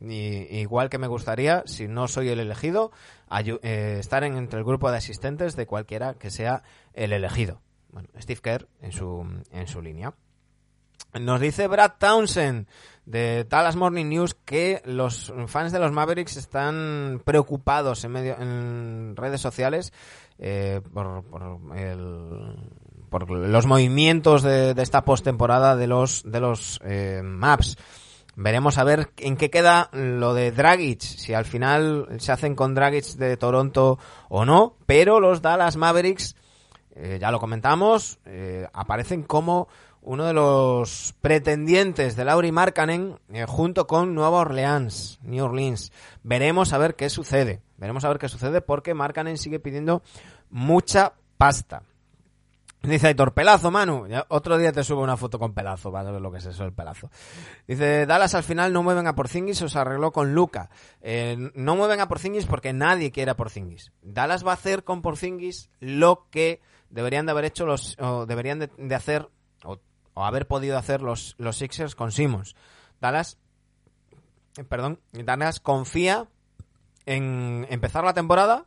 Y, 0.02 0.60
igual 0.60 0.90
que 0.90 0.98
me 0.98 1.08
gustaría, 1.08 1.64
si 1.66 1.88
no 1.88 2.10
soy 2.10 2.28
el 2.30 2.40
elegido, 2.42 2.92
eh, 3.32 3.98
estar 4.00 4.24
en, 4.26 4.36
entre 4.38 4.60
el 4.60 4.66
grupo 4.66 4.92
de 4.92 4.98
asistentes 4.98 5.56
de 5.56 5.66
cualquiera 5.66 6.16
que 6.16 6.30
sea 6.30 6.64
el 6.94 7.14
elegido. 7.14 7.62
Bueno, 7.90 8.10
Steve 8.20 8.42
Kerr 8.42 8.68
en 8.82 8.92
su, 8.92 9.26
en 9.52 9.68
su 9.68 9.82
línea. 9.82 10.14
Nos 11.20 11.40
dice 11.40 11.68
Brad 11.68 11.94
Townsend 12.00 12.68
de 13.06 13.44
Dallas 13.50 13.76
Morning 13.76 14.06
News 14.06 14.34
que 14.46 14.82
los 14.86 15.34
fans 15.48 15.72
de 15.72 15.80
los 15.80 15.92
Mavericks 15.92 16.38
están 16.38 17.22
preocupados 17.26 18.04
en, 18.06 18.12
medio, 18.12 18.36
en 18.40 19.16
redes 19.16 19.42
sociales 19.42 19.92
eh, 20.40 20.82
por, 20.94 21.24
por 21.26 21.78
el- 21.78 22.56
por 23.10 23.30
los 23.30 23.66
movimientos 23.68 24.42
de, 24.42 24.74
de 24.74 24.82
esta 24.82 25.04
postemporada 25.04 25.76
de 25.76 25.86
los 25.88 26.24
de 26.26 26.40
los 26.40 26.80
eh, 26.84 27.22
Maps. 27.24 27.78
Veremos 28.36 28.80
a 28.80 28.84
ver 28.84 29.12
en 29.18 29.38
qué 29.38 29.52
queda 29.52 29.90
lo 29.94 30.34
de 30.34 30.52
Dragic, 30.52 31.02
si 31.02 31.36
al 31.36 31.46
final 31.46 32.08
se 32.18 32.32
hacen 32.32 32.56
con 32.56 32.74
Dragic 32.74 33.06
de 33.18 33.38
Toronto 33.38 34.00
o 34.30 34.46
no, 34.46 34.78
pero 34.88 35.20
los 35.20 35.44
Dallas 35.44 35.78
Mavericks 35.78 36.36
eh, 36.96 37.20
ya 37.22 37.30
lo 37.30 37.40
comentamos, 37.40 38.18
eh, 38.26 38.68
aparecen 38.74 39.22
como 39.22 39.68
uno 40.04 40.26
de 40.26 40.34
los 40.34 41.16
pretendientes 41.22 42.16
de 42.16 42.26
Lauri 42.26 42.52
Markkanen 42.52 43.20
eh, 43.32 43.46
junto 43.48 43.88
con 43.88 44.14
Nueva 44.14 44.40
Orleans, 44.40 45.20
New 45.24 45.44
Orleans. 45.44 45.92
Veremos 46.24 46.74
a 46.74 46.78
ver 46.78 46.96
qué 46.96 47.10
sucede. 47.10 47.62
Veremos 47.78 48.04
a 48.04 48.10
ver 48.10 48.20
qué 48.20 48.30
sucede 48.30 48.62
porque 48.62 48.94
Markkanen 48.94 49.38
sigue 49.38 49.60
pidiendo 49.60 50.04
mucha 50.50 51.14
pasta. 51.38 51.84
Dice 52.82 53.08
Aitor, 53.08 53.34
pelazo, 53.34 53.72
Manu. 53.72 54.06
Otro 54.28 54.58
día 54.58 54.74
te 54.74 54.84
subo 54.84 55.02
una 55.02 55.16
foto 55.16 55.40
con 55.40 55.54
pelazo, 55.54 55.90
vas 55.90 56.06
a 56.06 56.12
ver 56.12 56.22
lo 56.22 56.34
que 56.34 56.40
es 56.40 56.46
eso, 56.46 56.66
el 56.66 56.74
pelazo. 56.74 57.10
Dice, 57.66 58.06
Dallas 58.06 58.36
al 58.36 58.44
final 58.44 58.74
no 58.74 58.84
mueven 58.84 59.08
a 59.08 59.16
Porzingis, 59.16 59.62
os 59.62 59.78
arregló 59.78 60.12
con 60.12 60.34
Luca. 60.34 60.70
Eh, 61.02 61.38
no 61.56 61.78
mueven 61.78 62.02
a 62.02 62.10
Porzingis 62.10 62.46
porque 62.46 62.74
nadie 62.74 63.12
quiere 63.12 63.32
a 63.32 63.38
Porzingis. 63.38 63.94
Dallas 64.02 64.46
va 64.46 64.52
a 64.52 64.56
hacer 64.56 64.84
con 64.84 65.02
Porzingis 65.02 65.70
lo 65.80 66.28
que 66.30 66.60
deberían 66.90 67.26
de 67.26 67.32
haber 67.32 67.46
hecho 67.46 67.66
los, 67.66 67.98
o 68.00 68.26
deberían 68.26 68.60
de, 68.60 68.70
de 68.78 68.96
hacer, 68.96 69.30
o, 70.14 70.26
haber 70.26 70.48
podido 70.48 70.78
hacer 70.78 71.02
los, 71.02 71.36
los 71.38 71.58
Sixers 71.58 71.96
con 71.96 72.12
Simmons. 72.12 72.56
Dallas, 73.02 73.38
eh, 74.58 74.64
perdón, 74.64 75.00
Dallas 75.12 75.60
confía 75.60 76.28
en 77.06 77.68
empezar 77.70 78.04
la 78.04 78.14
temporada 78.14 78.66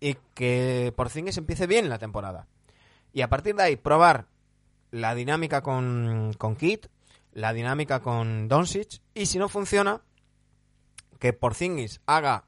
y 0.00 0.16
que 0.34 0.92
Porzingis 0.96 1.38
empiece 1.38 1.66
bien 1.66 1.88
la 1.88 1.98
temporada. 1.98 2.48
Y 3.12 3.22
a 3.22 3.28
partir 3.28 3.54
de 3.54 3.62
ahí, 3.62 3.76
probar 3.76 4.26
la 4.90 5.14
dinámica 5.14 5.62
con, 5.62 6.32
con 6.38 6.56
Kit, 6.56 6.86
la 7.32 7.52
dinámica 7.52 8.00
con 8.00 8.48
Doncic, 8.48 9.00
y 9.14 9.26
si 9.26 9.38
no 9.38 9.48
funciona, 9.48 10.02
que 11.18 11.32
Porzingis 11.32 12.00
haga 12.06 12.44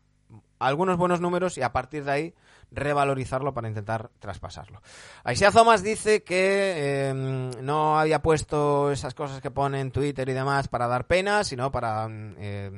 algunos 0.58 0.96
buenos 0.96 1.20
números 1.20 1.56
y 1.58 1.62
a 1.62 1.72
partir 1.72 2.04
de 2.04 2.10
ahí 2.10 2.34
revalorizarlo 2.74 3.54
para 3.54 3.68
intentar 3.68 4.10
traspasarlo. 4.18 4.82
Aisia 5.24 5.50
Thomas 5.50 5.82
dice 5.82 6.22
que 6.22 6.74
eh, 6.76 7.14
no 7.14 7.98
había 7.98 8.20
puesto 8.20 8.90
esas 8.90 9.14
cosas 9.14 9.40
que 9.40 9.50
pone 9.50 9.80
en 9.80 9.90
Twitter 9.90 10.28
y 10.28 10.32
demás 10.32 10.68
para 10.68 10.86
dar 10.86 11.06
pena, 11.06 11.44
sino 11.44 11.70
para 11.70 12.06
eh, 12.10 12.70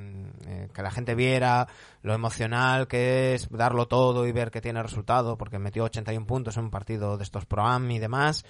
eh, 0.47 0.69
que 0.73 0.83
la 0.83 0.91
gente 0.91 1.15
viera 1.15 1.67
lo 2.03 2.15
emocional 2.15 2.87
que 2.87 3.35
es 3.35 3.49
darlo 3.51 3.89
todo 3.89 4.27
y 4.27 4.33
ver 4.33 4.51
que 4.51 4.61
tiene 4.61 4.83
resultado, 4.83 5.37
porque 5.37 5.59
metió 5.59 5.85
81 5.85 6.25
puntos 6.25 6.57
en 6.57 6.65
un 6.65 6.71
partido 6.71 7.17
de 7.17 7.25
estos 7.25 7.47
Pro-Am 7.47 7.91
y 7.91 7.99
demás, 7.99 8.45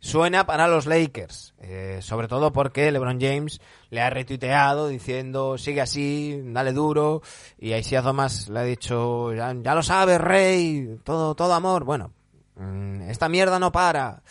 suena 0.00 0.44
para 0.44 0.66
los 0.66 0.86
Lakers, 0.86 1.54
eh, 1.60 2.00
sobre 2.02 2.26
todo 2.26 2.52
porque 2.52 2.90
LeBron 2.90 3.20
James 3.20 3.60
le 3.90 4.00
ha 4.00 4.10
retuiteado 4.10 4.88
diciendo 4.88 5.56
sigue 5.56 5.80
así, 5.80 6.40
dale 6.44 6.72
duro, 6.72 7.22
y 7.58 7.74
Isaiah 7.74 8.02
Thomas 8.02 8.48
le 8.48 8.58
ha 8.58 8.64
dicho 8.64 9.32
ya, 9.32 9.54
ya 9.54 9.74
lo 9.74 9.82
sabes, 9.82 10.20
Rey, 10.20 10.98
todo, 11.04 11.36
todo 11.36 11.54
amor, 11.54 11.84
bueno, 11.84 12.12
mm, 12.56 13.02
esta 13.02 13.28
mierda 13.28 13.60
no 13.60 13.70
para. 13.70 14.22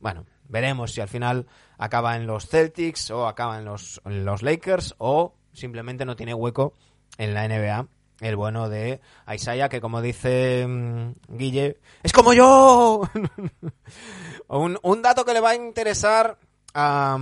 Bueno, 0.00 0.26
veremos 0.48 0.92
si 0.92 1.00
al 1.00 1.08
final 1.08 1.46
acaba 1.78 2.16
en 2.16 2.26
los 2.26 2.48
Celtics 2.48 3.10
o 3.10 3.28
acaba 3.28 3.58
en 3.58 3.64
los, 3.64 4.00
en 4.04 4.24
los 4.24 4.42
Lakers 4.42 4.94
o 4.98 5.34
simplemente 5.52 6.04
no 6.04 6.16
tiene 6.16 6.34
hueco 6.34 6.74
en 7.16 7.34
la 7.34 7.48
NBA. 7.48 7.88
El 8.20 8.34
bueno 8.34 8.68
de 8.68 9.00
Isaiah, 9.32 9.68
que 9.68 9.80
como 9.80 10.02
dice 10.02 10.66
mm, 10.66 11.36
Guille, 11.36 11.78
es 12.02 12.12
como 12.12 12.32
yo. 12.32 13.02
un, 14.48 14.78
un 14.82 15.02
dato 15.02 15.24
que 15.24 15.34
le 15.34 15.40
va 15.40 15.50
a 15.50 15.54
interesar 15.54 16.38
a, 16.74 17.18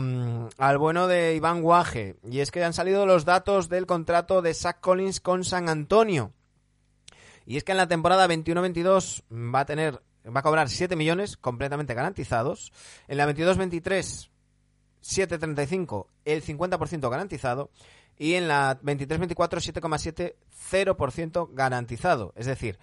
al 0.58 0.78
bueno 0.78 1.06
de 1.06 1.34
Iván 1.34 1.62
Guaje, 1.62 2.16
y 2.22 2.40
es 2.40 2.50
que 2.50 2.64
han 2.64 2.72
salido 2.72 3.06
los 3.06 3.24
datos 3.24 3.68
del 3.68 3.86
contrato 3.86 4.42
de 4.42 4.54
Zach 4.54 4.80
Collins 4.80 5.20
con 5.20 5.44
San 5.44 5.68
Antonio. 5.68 6.32
Y 7.44 7.56
es 7.56 7.64
que 7.64 7.72
en 7.72 7.78
la 7.78 7.88
temporada 7.88 8.26
21-22 8.26 9.22
va 9.54 9.60
a 9.60 9.66
tener, 9.66 10.02
va 10.24 10.40
a 10.40 10.42
cobrar 10.42 10.68
7 10.68 10.96
millones 10.96 11.36
completamente 11.36 11.94
garantizados. 11.94 12.72
En 13.06 13.18
la 13.18 13.26
22-23, 13.32 14.28
7.35, 15.02 16.06
el 16.24 16.42
50% 16.42 17.08
garantizado. 17.08 17.70
Y 18.18 18.34
en 18.34 18.48
la 18.48 18.80
23-24, 18.80 19.34
7,7, 19.36 20.34
0% 20.70 21.48
garantizado. 21.52 22.32
Es 22.36 22.46
decir, 22.46 22.78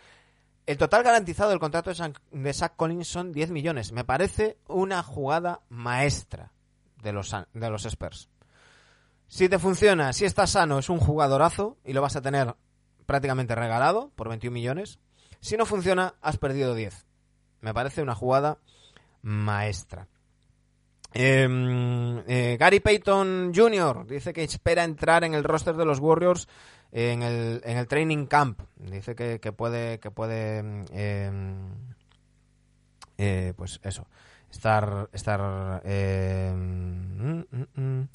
el 0.65 0.77
total 0.77 1.03
garantizado 1.03 1.49
del 1.49 1.59
contrato 1.59 1.89
de, 1.89 1.95
San- 2.53 2.75
Collins 2.75 3.07
son 3.07 3.31
10 3.31 3.51
millones. 3.51 3.91
Me 3.91 4.05
parece 4.05 4.57
una 4.67 5.01
jugada 5.03 5.61
maestra 5.69 6.51
de 7.01 7.11
los, 7.13 7.35
de 7.53 7.69
los 7.69 7.85
Spurs. 7.85 8.29
Si 9.27 9.49
te 9.49 9.57
funciona, 9.59 10.13
si 10.13 10.25
estás 10.25 10.51
sano, 10.51 10.77
es 10.79 10.89
un 10.89 10.99
jugadorazo 10.99 11.77
y 11.83 11.93
lo 11.93 12.01
vas 12.01 12.15
a 12.15 12.21
tener 12.21 12.55
prácticamente 13.05 13.55
regalado 13.55 14.11
por 14.15 14.29
21 14.29 14.53
millones. 14.53 14.99
Si 15.39 15.57
no 15.57 15.65
funciona, 15.65 16.13
has 16.21 16.37
perdido 16.37 16.75
10. 16.75 17.05
Me 17.61 17.73
parece 17.73 18.01
una 18.03 18.15
jugada 18.15 18.59
maestra. 19.21 20.07
Eh, 21.13 22.23
eh, 22.27 22.57
Gary 22.59 22.79
Payton 22.79 23.51
Jr. 23.53 24.07
dice 24.07 24.33
que 24.33 24.43
espera 24.43 24.83
entrar 24.83 25.23
en 25.23 25.33
el 25.33 25.43
roster 25.43 25.75
de 25.75 25.85
los 25.85 25.99
Warriors 25.99 26.47
en 26.91 27.23
el, 27.23 27.61
en 27.63 27.77
el 27.77 27.87
training 27.87 28.25
camp. 28.25 28.61
Dice 28.77 29.15
que, 29.15 29.39
que 29.39 29.51
puede, 29.51 29.99
que 29.99 30.11
puede, 30.11 30.63
mm, 30.63 30.85
eh, 30.91 31.31
eh, 33.17 33.53
pues 33.55 33.79
eso, 33.83 34.07
estar, 34.51 35.09
estar, 35.11 35.81
mm, 35.83 37.43
mm, 37.51 37.65
mm. 37.75 38.07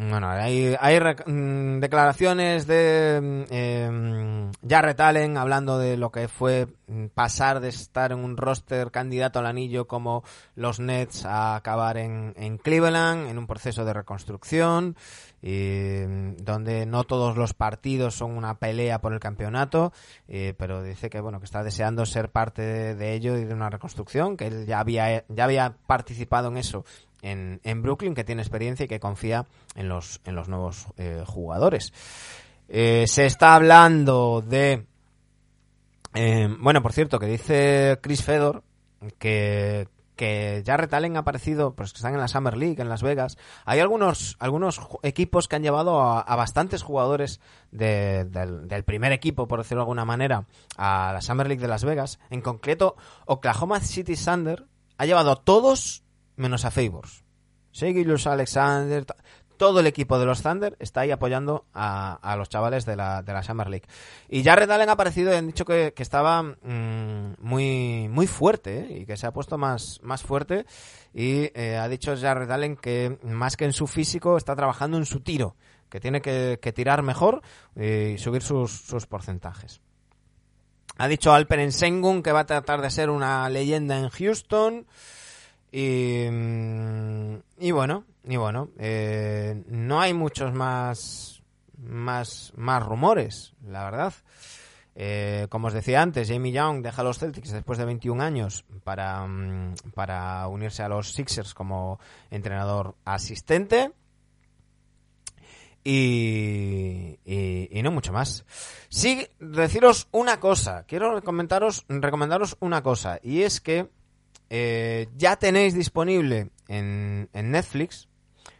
Bueno, 0.00 0.28
hay, 0.28 0.76
hay 0.78 1.00
mm, 1.00 1.80
declaraciones 1.80 2.68
de 2.68 3.46
eh, 3.50 4.50
Jarrett 4.68 5.00
Allen 5.00 5.36
hablando 5.36 5.76
de 5.76 5.96
lo 5.96 6.12
que 6.12 6.28
fue 6.28 6.68
mm, 6.86 7.06
pasar 7.06 7.58
de 7.58 7.70
estar 7.70 8.12
en 8.12 8.20
un 8.20 8.36
roster 8.36 8.92
candidato 8.92 9.40
al 9.40 9.46
anillo 9.46 9.88
como 9.88 10.22
los 10.54 10.78
Nets 10.78 11.24
a 11.24 11.56
acabar 11.56 11.96
en, 11.96 12.32
Cleveland 12.62 13.28
en 13.28 13.38
un 13.38 13.48
proceso 13.48 13.84
de 13.84 13.92
reconstrucción 13.92 14.94
donde 15.40 16.84
no 16.86 17.04
todos 17.04 17.36
los 17.36 17.54
partidos 17.54 18.14
son 18.14 18.36
una 18.36 18.58
pelea 18.58 19.00
por 19.00 19.12
el 19.12 19.20
campeonato, 19.20 19.92
eh, 20.26 20.52
pero 20.58 20.82
dice 20.82 21.10
que 21.10 21.20
bueno 21.20 21.38
que 21.38 21.44
está 21.44 21.62
deseando 21.62 22.04
ser 22.06 22.30
parte 22.30 22.62
de, 22.62 22.94
de 22.96 23.14
ello 23.14 23.36
y 23.36 23.44
de 23.44 23.54
una 23.54 23.70
reconstrucción, 23.70 24.36
que 24.36 24.48
él 24.48 24.66
ya 24.66 24.80
había 24.80 25.24
ya 25.28 25.44
había 25.44 25.76
participado 25.86 26.48
en 26.48 26.56
eso 26.56 26.84
en, 27.22 27.60
en 27.64 27.82
Brooklyn, 27.82 28.14
que 28.14 28.24
tiene 28.24 28.42
experiencia 28.42 28.84
y 28.84 28.88
que 28.88 29.00
confía 29.00 29.46
en 29.74 29.88
los, 29.88 30.20
en 30.24 30.34
los 30.34 30.48
nuevos 30.48 30.86
eh, 30.96 31.24
jugadores. 31.26 31.92
Eh, 32.68 33.06
se 33.06 33.26
está 33.26 33.54
hablando 33.54 34.42
de... 34.46 34.86
eh, 36.14 36.48
bueno, 36.58 36.82
por 36.82 36.92
cierto, 36.92 37.18
que 37.18 37.26
dice 37.26 37.98
Chris 38.02 38.22
Fedor 38.22 38.62
que, 39.18 39.88
que 40.16 40.62
Jarrett 40.66 40.92
Allen 40.92 41.16
ha 41.16 41.20
aparecido, 41.20 41.74
pues 41.74 41.92
que 41.92 41.98
están 41.98 42.14
en 42.14 42.20
la 42.20 42.28
Summer 42.28 42.56
League, 42.56 42.82
en 42.82 42.88
Las 42.88 43.02
Vegas. 43.02 43.38
Hay 43.64 43.80
algunos, 43.80 44.36
algunos 44.40 44.80
equipos 45.02 45.48
que 45.48 45.56
han 45.56 45.62
llevado 45.62 46.00
a, 46.02 46.36
bastantes 46.36 46.82
jugadores 46.82 47.40
de- 47.70 48.24
del, 48.24 48.68
del 48.68 48.84
primer 48.84 49.12
equipo, 49.12 49.46
por 49.48 49.60
decirlo 49.60 49.80
de 49.80 49.84
alguna 49.84 50.04
manera, 50.04 50.44
a 50.76 51.12
la 51.12 51.20
Summer 51.20 51.46
League 51.46 51.62
de 51.62 51.68
Las 51.68 51.84
Vegas. 51.84 52.18
En 52.30 52.42
concreto, 52.42 52.96
Oklahoma 53.26 53.80
City 53.80 54.14
Thunder 54.16 54.66
ha 54.98 55.06
llevado 55.06 55.30
a 55.30 55.36
todos 55.42 56.02
menos 56.38 56.64
a 56.64 56.70
Favors. 56.70 57.24
Shea 57.72 57.92
Gilgeous 57.92 58.26
Alexander, 58.26 59.04
todo 59.58 59.80
el 59.80 59.86
equipo 59.86 60.18
de 60.18 60.24
los 60.24 60.42
Thunder 60.42 60.76
está 60.78 61.02
ahí 61.02 61.10
apoyando 61.10 61.66
a, 61.74 62.14
a 62.14 62.36
los 62.36 62.48
chavales 62.48 62.86
de 62.86 62.96
la, 62.96 63.22
de 63.22 63.32
la 63.32 63.42
Summer 63.42 63.68
League. 63.68 63.86
Y 64.28 64.42
Jared 64.42 64.70
Allen 64.70 64.88
ha 64.88 64.92
aparecido 64.92 65.32
y 65.32 65.36
han 65.36 65.46
dicho 65.46 65.66
que, 65.66 65.92
estaba 65.96 66.42
mm, 66.42 67.34
muy, 67.40 68.08
muy 68.08 68.26
fuerte 68.26 68.78
¿eh? 68.78 69.00
y 69.00 69.06
que 69.06 69.16
se 69.16 69.26
ha 69.26 69.32
puesto 69.32 69.58
más, 69.58 70.00
más 70.02 70.22
fuerte. 70.22 70.64
Y 71.12 71.50
eh, 71.54 71.76
ha 71.76 71.88
dicho 71.88 72.16
Jared 72.16 72.50
Allen 72.50 72.76
que 72.76 73.18
más 73.22 73.56
que 73.56 73.66
en 73.66 73.72
su 73.72 73.86
físico 73.86 74.38
está 74.38 74.56
trabajando 74.56 74.96
en 74.96 75.04
su 75.04 75.20
tiro, 75.20 75.56
que 75.90 76.00
tiene 76.00 76.22
que, 76.22 76.58
que 76.62 76.72
tirar 76.72 77.02
mejor 77.02 77.42
eh, 77.76 78.12
y 78.14 78.18
subir 78.18 78.42
sus, 78.42 78.70
sus 78.70 79.06
porcentajes. 79.06 79.80
Ha 80.96 81.06
dicho 81.08 81.32
Alperen 81.32 81.72
Sengun 81.72 82.22
que 82.22 82.32
va 82.32 82.40
a 82.40 82.46
tratar 82.46 82.80
de 82.80 82.90
ser 82.90 83.10
una 83.10 83.48
leyenda 83.50 83.98
en 83.98 84.08
Houston. 84.08 84.86
Y, 85.70 86.26
mm, 86.30 87.34
y 87.58 87.70
bueno, 87.72 88.04
y 88.24 88.36
bueno, 88.36 88.70
eh, 88.78 89.62
no 89.68 90.00
hay 90.00 90.14
muchos 90.14 90.52
más, 90.52 91.42
más, 91.78 92.52
más 92.56 92.82
rumores, 92.82 93.54
la 93.66 93.84
verdad. 93.84 94.14
Eh, 95.00 95.46
como 95.50 95.68
os 95.68 95.74
decía 95.74 96.02
antes, 96.02 96.28
Jamie 96.28 96.50
Young 96.50 96.82
deja 96.82 97.04
los 97.04 97.18
Celtics 97.18 97.52
después 97.52 97.78
de 97.78 97.84
21 97.84 98.20
años 98.20 98.64
para, 98.82 99.24
mm, 99.26 99.74
para 99.94 100.48
unirse 100.48 100.82
a 100.82 100.88
los 100.88 101.12
Sixers 101.12 101.54
como 101.54 102.00
entrenador 102.30 102.96
asistente. 103.04 103.92
Y, 105.84 107.18
y, 107.24 107.68
y 107.70 107.82
no 107.82 107.92
mucho 107.92 108.12
más. 108.12 108.44
Sí, 108.88 109.26
deciros 109.38 110.08
una 110.10 110.40
cosa. 110.40 110.84
Quiero 110.84 111.14
recomendaros, 111.14 111.84
recomendaros 111.88 112.56
una 112.60 112.82
cosa. 112.82 113.20
Y 113.22 113.42
es 113.42 113.60
que 113.60 113.88
eh, 114.50 115.08
ya 115.16 115.36
tenéis 115.36 115.74
disponible 115.74 116.50
en, 116.68 117.28
en 117.32 117.50
Netflix. 117.50 118.08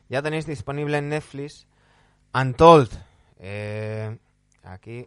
Ya 0.09 0.23
tenéis 0.23 0.47
disponible 0.47 0.98
en 0.98 1.09
Netflix 1.09 1.66
Untold. 2.32 2.90
Eh, 3.39 4.19
aquí 4.62 5.06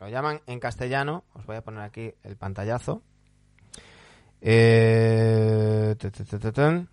lo 0.00 0.08
llaman 0.08 0.40
en 0.46 0.60
castellano. 0.60 1.24
Os 1.34 1.46
voy 1.46 1.56
a 1.56 1.62
poner 1.62 1.82
aquí 1.82 2.12
el 2.22 2.36
pantallazo. 2.36 3.02
Eh, 4.40 5.96
tu, 5.98 6.10
tu, 6.10 6.24
tu, 6.24 6.38
tu, 6.38 6.52
tun. 6.52 6.88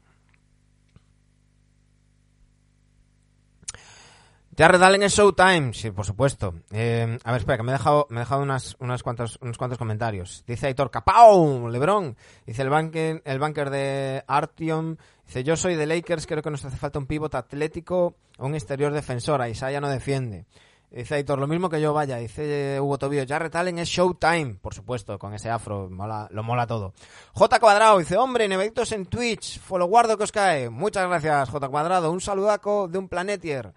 Jared 4.55 4.81
Allen 4.83 5.03
es 5.03 5.15
Showtime, 5.15 5.73
sí, 5.73 5.89
por 5.89 6.05
supuesto. 6.05 6.53
Eh, 6.71 7.17
a 7.23 7.31
ver, 7.31 7.41
espera, 7.41 7.57
que 7.57 7.63
me 7.63 7.71
he 7.71 7.73
dejado, 7.73 8.05
me 8.09 8.17
he 8.17 8.19
dejado 8.19 8.43
unas, 8.43 8.75
unas 8.79 9.01
cuantos, 9.01 9.39
unos 9.41 9.57
cuantos 9.57 9.79
comentarios. 9.79 10.43
Dice 10.45 10.67
Aitor 10.67 10.91
Capau, 10.91 11.67
Lebron. 11.69 12.15
Dice 12.45 12.61
el 12.61 12.69
banker, 12.69 13.23
el 13.25 13.39
banker 13.39 13.69
de 13.71 14.23
Artyom. 14.27 14.97
Dice, 15.25 15.43
yo 15.43 15.55
soy 15.55 15.75
de 15.75 15.87
Lakers, 15.87 16.27
creo 16.27 16.43
que 16.43 16.51
nos 16.51 16.63
hace 16.65 16.77
falta 16.77 16.99
un 16.99 17.07
pívot 17.07 17.33
atlético 17.33 18.15
o 18.37 18.45
un 18.45 18.53
exterior 18.53 18.93
defensor. 18.93 19.41
A 19.41 19.49
Isaiah 19.49 19.81
no 19.81 19.89
defiende. 19.89 20.45
Dice 20.91 21.15
Aitor, 21.15 21.39
lo 21.39 21.47
mismo 21.47 21.69
que 21.69 21.81
yo, 21.81 21.91
vaya. 21.91 22.17
Dice 22.17 22.79
Hugo 22.79 22.99
Tobío, 22.99 23.25
Jared 23.27 23.55
Allen 23.55 23.79
es 23.79 23.89
Showtime. 23.89 24.59
Por 24.61 24.75
supuesto, 24.75 25.17
con 25.17 25.33
ese 25.33 25.49
afro, 25.49 25.89
mola, 25.89 26.27
lo 26.29 26.43
mola 26.43 26.67
todo. 26.67 26.93
J 27.33 27.59
Cuadrado 27.59 27.97
dice, 27.97 28.17
hombre, 28.17 28.47
nevaditos 28.47 28.91
en 28.91 29.07
Twitch, 29.07 29.59
follow 29.59 29.87
guardo 29.87 30.15
que 30.15 30.25
os 30.25 30.31
cae. 30.31 30.69
Muchas 30.69 31.07
gracias, 31.07 31.49
J 31.49 31.69
Cuadrado. 31.69 32.11
Un 32.11 32.21
saludaco 32.21 32.87
de 32.87 32.99
un 32.99 33.09
planetier. 33.09 33.73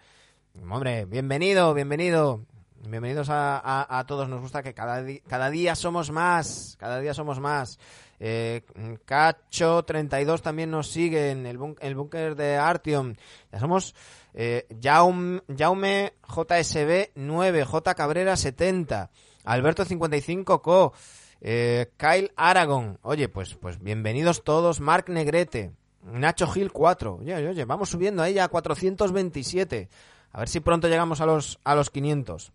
Hombre, 0.62 1.04
bienvenido, 1.04 1.74
bienvenido. 1.74 2.44
Bienvenidos 2.88 3.28
a, 3.30 4.04
todos. 4.06 4.28
Nos 4.28 4.40
gusta 4.40 4.62
que 4.62 4.74
cada, 4.74 5.04
cada 5.26 5.50
día 5.50 5.74
somos 5.74 6.10
más. 6.10 6.76
Cada 6.78 7.00
día 7.00 7.14
somos 7.14 7.40
más. 7.40 7.78
Eh, 8.20 8.62
Cacho32 9.06 10.40
también 10.40 10.70
nos 10.70 10.88
sigue 10.88 11.30
en 11.30 11.46
el, 11.46 11.58
bún- 11.58 11.76
el 11.80 11.94
búnker 11.94 12.34
de 12.36 12.56
Artyom. 12.56 13.14
Ya 13.52 13.60
somos 13.60 13.94
eh, 14.34 14.66
Jaume, 14.82 15.42
Jaume 15.56 16.14
JSB 16.28 17.10
9, 17.14 17.64
J 17.64 17.94
Cabrera 17.94 18.36
70, 18.36 19.10
Alberto 19.44 19.84
55 19.84 20.62
Co, 20.62 20.92
eh, 21.40 21.90
Kyle 21.96 22.32
Aragon. 22.36 22.98
Oye, 23.02 23.28
pues, 23.28 23.54
pues 23.54 23.78
bienvenidos 23.80 24.44
todos. 24.44 24.80
Mark 24.80 25.08
Negrete, 25.08 25.72
Nacho 26.04 26.46
Gil 26.46 26.72
4. 26.72 27.16
Oye, 27.16 27.48
oye, 27.48 27.64
vamos 27.64 27.90
subiendo 27.90 28.22
ahí 28.22 28.38
a 28.38 28.48
427. 28.48 29.88
A 30.36 30.40
ver 30.40 30.50
si 30.50 30.60
pronto 30.60 30.86
llegamos 30.86 31.22
a 31.22 31.26
los, 31.26 31.58
a 31.64 31.74
los 31.74 31.88
500. 31.88 32.52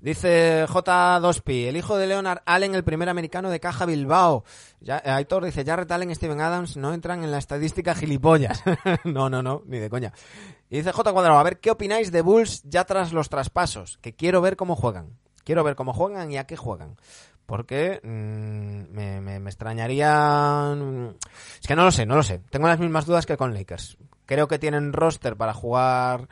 Dice 0.00 0.66
J2P, 0.68 1.68
el 1.68 1.76
hijo 1.78 1.96
de 1.96 2.06
Leonard 2.06 2.42
Allen, 2.44 2.74
el 2.74 2.84
primer 2.84 3.08
americano 3.08 3.48
de 3.48 3.58
Caja 3.58 3.86
Bilbao. 3.86 4.44
Ya, 4.80 4.98
eh, 5.02 5.10
Aitor 5.10 5.46
dice, 5.46 5.64
Jarrett 5.64 5.90
Allen 5.90 6.10
y 6.10 6.14
Steven 6.14 6.40
Adams 6.42 6.76
no 6.76 6.92
entran 6.92 7.24
en 7.24 7.30
la 7.30 7.38
estadística 7.38 7.94
gilipollas. 7.94 8.62
no, 9.04 9.30
no, 9.30 9.42
no, 9.42 9.62
ni 9.66 9.78
de 9.78 9.88
coña. 9.88 10.12
Y 10.68 10.76
dice 10.78 10.92
J 10.92 11.12
Cuadrado, 11.12 11.38
a 11.38 11.42
ver, 11.42 11.58
¿qué 11.58 11.70
opináis 11.70 12.12
de 12.12 12.20
Bulls 12.20 12.62
ya 12.64 12.84
tras 12.84 13.14
los 13.14 13.30
traspasos? 13.30 13.96
Que 14.02 14.14
quiero 14.14 14.42
ver 14.42 14.56
cómo 14.56 14.76
juegan. 14.76 15.16
Quiero 15.42 15.64
ver 15.64 15.74
cómo 15.76 15.94
juegan 15.94 16.30
y 16.30 16.36
a 16.36 16.44
qué 16.46 16.56
juegan. 16.58 16.96
Porque 17.46 18.00
mm, 18.02 18.92
me, 18.94 19.20
me- 19.22 19.40
me 19.40 19.48
extrañaría... 19.50 20.74
mm, 20.76 21.08
Es 21.62 21.66
que 21.66 21.74
no 21.76 21.84
lo 21.84 21.90
sé, 21.90 22.04
no 22.04 22.16
lo 22.16 22.22
sé. 22.22 22.40
Tengo 22.50 22.68
las 22.68 22.78
mismas 22.78 23.06
dudas 23.06 23.24
que 23.24 23.38
con 23.38 23.54
Lakers. 23.54 23.96
Creo 24.26 24.48
que 24.48 24.58
tienen 24.58 24.92
roster 24.92 25.36
para 25.36 25.54
jugar 25.54 26.28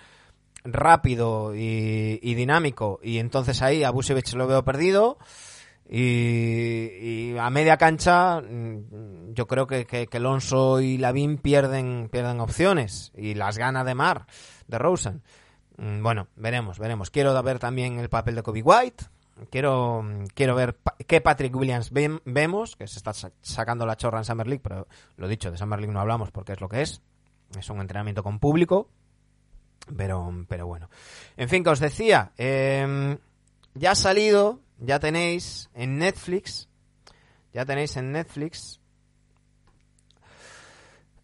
rápido 0.64 1.54
y, 1.54 2.18
dinámico 2.34 2.98
y 3.02 3.18
entonces 3.18 3.60
ahí 3.62 3.84
a 3.84 3.90
Busevich 3.90 4.32
lo 4.34 4.46
veo 4.46 4.64
perdido 4.64 5.18
y, 5.88 7.36
a 7.38 7.50
media 7.50 7.76
cancha 7.76 8.40
mm, 8.40 9.32
yo 9.34 9.46
creo 9.46 9.66
que, 9.66 9.84
que, 9.86 10.06
que 10.06 10.16
Alonso 10.16 10.80
y 10.80 10.98
Lavín 10.98 11.38
pierden, 11.38 12.08
pierden 12.10 12.40
opciones 12.40 13.12
y 13.16 13.34
las 13.34 13.58
gana 13.58 13.84
de 13.84 13.94
Mar, 13.94 14.26
de 14.66 14.78
Rosen. 14.78 15.22
Mm, 15.76 16.02
Bueno, 16.02 16.28
veremos, 16.36 16.78
veremos. 16.78 17.10
Quiero 17.10 17.40
ver 17.42 17.58
también 17.58 17.98
el 17.98 18.08
papel 18.08 18.34
de 18.36 18.42
Kobe 18.42 18.62
White. 18.62 19.04
Quiero, 19.50 20.04
quiero 20.34 20.54
ver 20.54 20.76
pa- 20.76 20.94
qué 21.06 21.20
Patrick 21.20 21.54
Williams 21.56 21.90
vemos, 21.92 22.76
que 22.76 22.86
se 22.86 22.98
está 22.98 23.12
sa- 23.12 23.32
sacando 23.42 23.84
la 23.84 23.96
chorra 23.96 24.18
en 24.18 24.24
Summer 24.24 24.46
League, 24.46 24.62
pero 24.62 24.86
lo 25.16 25.26
dicho, 25.26 25.50
de 25.50 25.58
Summer 25.58 25.80
League 25.80 25.92
no 25.92 26.00
hablamos 26.00 26.30
porque 26.30 26.52
es 26.52 26.60
lo 26.60 26.68
que 26.68 26.82
es. 26.82 27.02
Es 27.58 27.70
un 27.70 27.80
entrenamiento 27.80 28.22
con 28.22 28.38
público. 28.38 28.88
Pero, 29.96 30.46
pero 30.48 30.66
bueno. 30.66 30.88
En 31.36 31.48
fin, 31.48 31.62
que 31.62 31.70
os 31.70 31.80
decía, 31.80 32.32
em, 32.36 33.18
ya 33.74 33.90
ha 33.92 33.94
salido, 33.94 34.60
ya 34.78 34.98
tenéis 34.98 35.68
en 35.74 35.98
Netflix, 35.98 36.68
ya 37.52 37.66
tenéis 37.66 37.96
en 37.96 38.12
Netflix, 38.12 38.80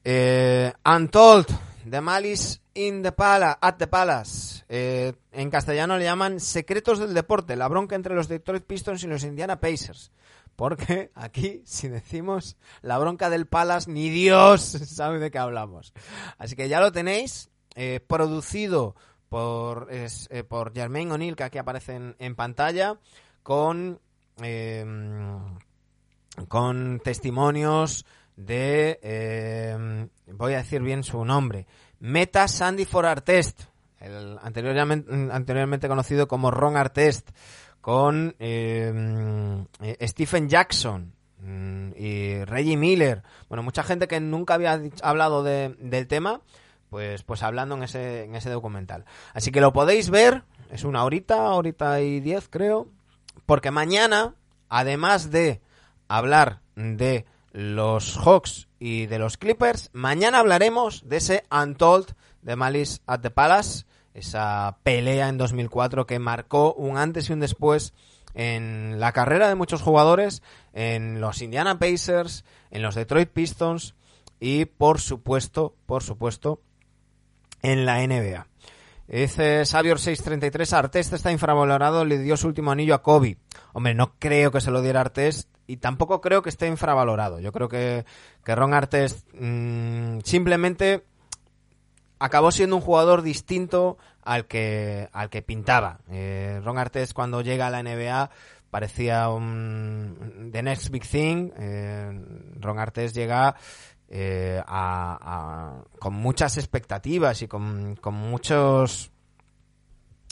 eh, 0.05 0.73
Untold, 0.85 1.47
The 1.89 2.01
Malice 2.01 2.61
in 2.75 3.03
the 3.03 3.13
Palace, 3.13 3.59
at 3.61 3.77
the 3.77 3.87
Palace. 3.87 4.65
Eh, 4.69 5.13
en 5.33 5.51
castellano 5.51 5.97
le 5.97 6.05
llaman 6.05 6.39
Secretos 6.39 6.99
del 6.99 7.15
Deporte, 7.15 7.57
la 7.57 7.69
bronca 7.69 7.97
entre 7.97 8.15
los 8.15 8.29
Detroit 8.29 8.65
Pistons 8.65 9.03
y 9.05 9.07
los 9.07 9.25
Indiana 9.25 9.59
Pacers. 9.59 10.13
Porque 10.57 11.11
aquí, 11.15 11.63
si 11.65 11.89
decimos 11.89 12.57
la 12.83 12.99
bronca 12.99 13.31
del 13.31 13.47
Palace, 13.47 13.91
ni 13.91 14.11
Dios 14.11 14.63
sabe 14.87 15.19
de 15.19 15.31
qué 15.31 15.39
hablamos. 15.39 15.93
Así 16.39 16.57
que 16.57 16.69
ya 16.69 16.81
lo 16.81 16.93
tenéis, 16.93 17.51
eh, 17.75 18.01
producido 18.07 18.95
por, 19.31 19.89
es, 19.91 20.29
eh, 20.31 20.45
por 20.45 20.75
Jermaine 20.75 21.13
O'Neill, 21.13 21.37
que 21.37 21.45
aquí 21.45 21.59
aparece 21.59 21.95
en, 21.95 22.17
en 22.19 22.35
pantalla, 22.35 22.99
con, 23.43 24.01
eh, 24.43 24.85
con 26.49 27.01
testimonios 27.01 28.05
de, 28.37 28.99
eh, 29.03 30.09
voy 30.27 30.55
a 30.55 30.59
decir 30.59 30.83
bien 30.83 31.05
su 31.05 31.25
nombre, 31.25 31.67
Meta 32.01 32.49
Sandy 32.49 32.85
for 32.85 33.07
Artest, 33.07 33.63
anteriormente, 34.43 35.13
anteriormente 35.31 35.89
conocido 35.89 36.27
como 36.27 36.51
Ron 36.51 36.77
Artest, 36.77 37.31
con 37.81 38.35
eh, 38.39 39.65
eh, 39.83 40.09
Stephen 40.09 40.49
Jackson 40.49 41.13
mm, 41.41 41.91
y 41.97 42.45
Reggie 42.45 42.77
Miller. 42.77 43.23
Bueno, 43.49 43.63
mucha 43.63 43.83
gente 43.83 44.09
que 44.09 44.21
nunca 44.21 44.55
había 44.55 44.81
hablado 45.03 45.43
de- 45.43 45.75
del 45.79 46.07
tema, 46.07 46.41
pues, 46.91 47.23
pues 47.23 47.43
hablando 47.43 47.77
en 47.77 47.83
ese, 47.85 48.25
en 48.25 48.35
ese 48.35 48.51
documental. 48.51 49.05
Así 49.33 49.51
que 49.51 49.61
lo 49.61 49.73
podéis 49.73 50.11
ver, 50.11 50.43
es 50.71 50.85
una 50.85 51.05
horita, 51.05 51.51
horita 51.53 52.01
y 52.01 52.21
diez 52.21 52.49
creo, 52.49 52.89
porque 53.47 53.71
mañana, 53.71 54.35
además 54.69 55.31
de 55.31 55.61
hablar 56.09 56.61
de 56.75 57.25
los 57.53 58.17
Hawks 58.19 58.69
y 58.79 59.07
de 59.07 59.19
los 59.19 59.37
Clippers, 59.37 59.91
mañana 59.93 60.39
hablaremos 60.39 61.09
de 61.09 61.17
ese 61.17 61.45
Untold 61.51 62.15
de 62.43 62.57
Malice 62.57 63.01
at 63.07 63.21
the 63.21 63.31
Palace, 63.31 63.85
esa 64.15 64.79
pelea 64.83 65.29
en 65.29 65.39
2004 65.39 66.07
que 66.07 66.19
marcó 66.19 66.75
un 66.75 66.99
antes 66.99 67.29
y 67.29 67.33
un 67.33 67.41
después 67.41 67.95
en 68.35 69.01
la 69.01 69.13
carrera 69.13 69.49
de 69.49 69.55
muchos 69.55 69.83
jugadores, 69.83 70.43
en 70.73 71.21
los 71.21 71.43
Indiana 71.43 71.79
Pacers, 71.79 72.45
en 72.71 72.83
los 72.83 72.95
Detroit 72.95 73.31
Pistons 73.31 73.95
y 74.39 74.65
por 74.65 75.01
supuesto, 75.01 75.75
por 75.87 76.03
supuesto, 76.03 76.61
en 77.63 77.87
la 77.87 78.07
NBA. 78.07 78.47
Dice 79.09 79.65
Xavier 79.65 79.99
633, 79.99 80.73
Artest 80.73 81.13
está 81.13 81.33
infravalorado, 81.33 82.05
le 82.05 82.19
dio 82.19 82.37
su 82.37 82.47
último 82.47 82.71
anillo 82.71 82.95
a 82.95 83.03
Kobe. 83.03 83.39
Hombre, 83.73 83.93
no 83.95 84.15
creo 84.21 84.53
que 84.53 84.61
se 84.61 84.71
lo 84.71 84.83
diera 84.83 85.01
Artest 85.01 85.49
y 85.67 85.79
tampoco 85.79 86.21
creo 86.21 86.43
que 86.43 86.49
esté 86.49 86.69
infravalorado. 86.69 87.41
Yo 87.41 87.51
creo 87.51 87.69
que, 87.69 88.05
que 88.45 88.55
Ron 88.55 88.73
Artest 88.73 89.27
mm, 89.35 90.21
simplemente 90.23 91.05
acabó 92.21 92.53
siendo 92.53 92.77
un 92.77 92.83
jugador 92.83 93.23
distinto 93.23 93.99
al 94.23 94.47
que, 94.47 95.09
al 95.13 95.29
que 95.31 95.43
pintaba. 95.43 95.99
Eh, 96.11 96.61
Ron 96.63 96.79
Artest 96.79 97.13
cuando 97.13 97.41
llega 97.41 97.67
a 97.67 97.71
la 97.71 97.83
NBA 97.83 98.31
parecía 98.71 99.29
un 99.31 100.51
the 100.53 100.63
next 100.63 100.91
big 100.91 101.05
thing. 101.05 101.51
Eh, 101.57 102.25
Ron 102.61 102.79
Artest 102.79 103.17
llega 103.17 103.57
eh, 104.09 104.63
a- 104.67 105.19
a- 105.21 105.99
con 105.99 106.15
muchas 106.15 106.57
expectativas 106.57 107.43
y 107.43 107.49
con, 107.49 107.97
con 107.97 108.15
muchos 108.15 109.11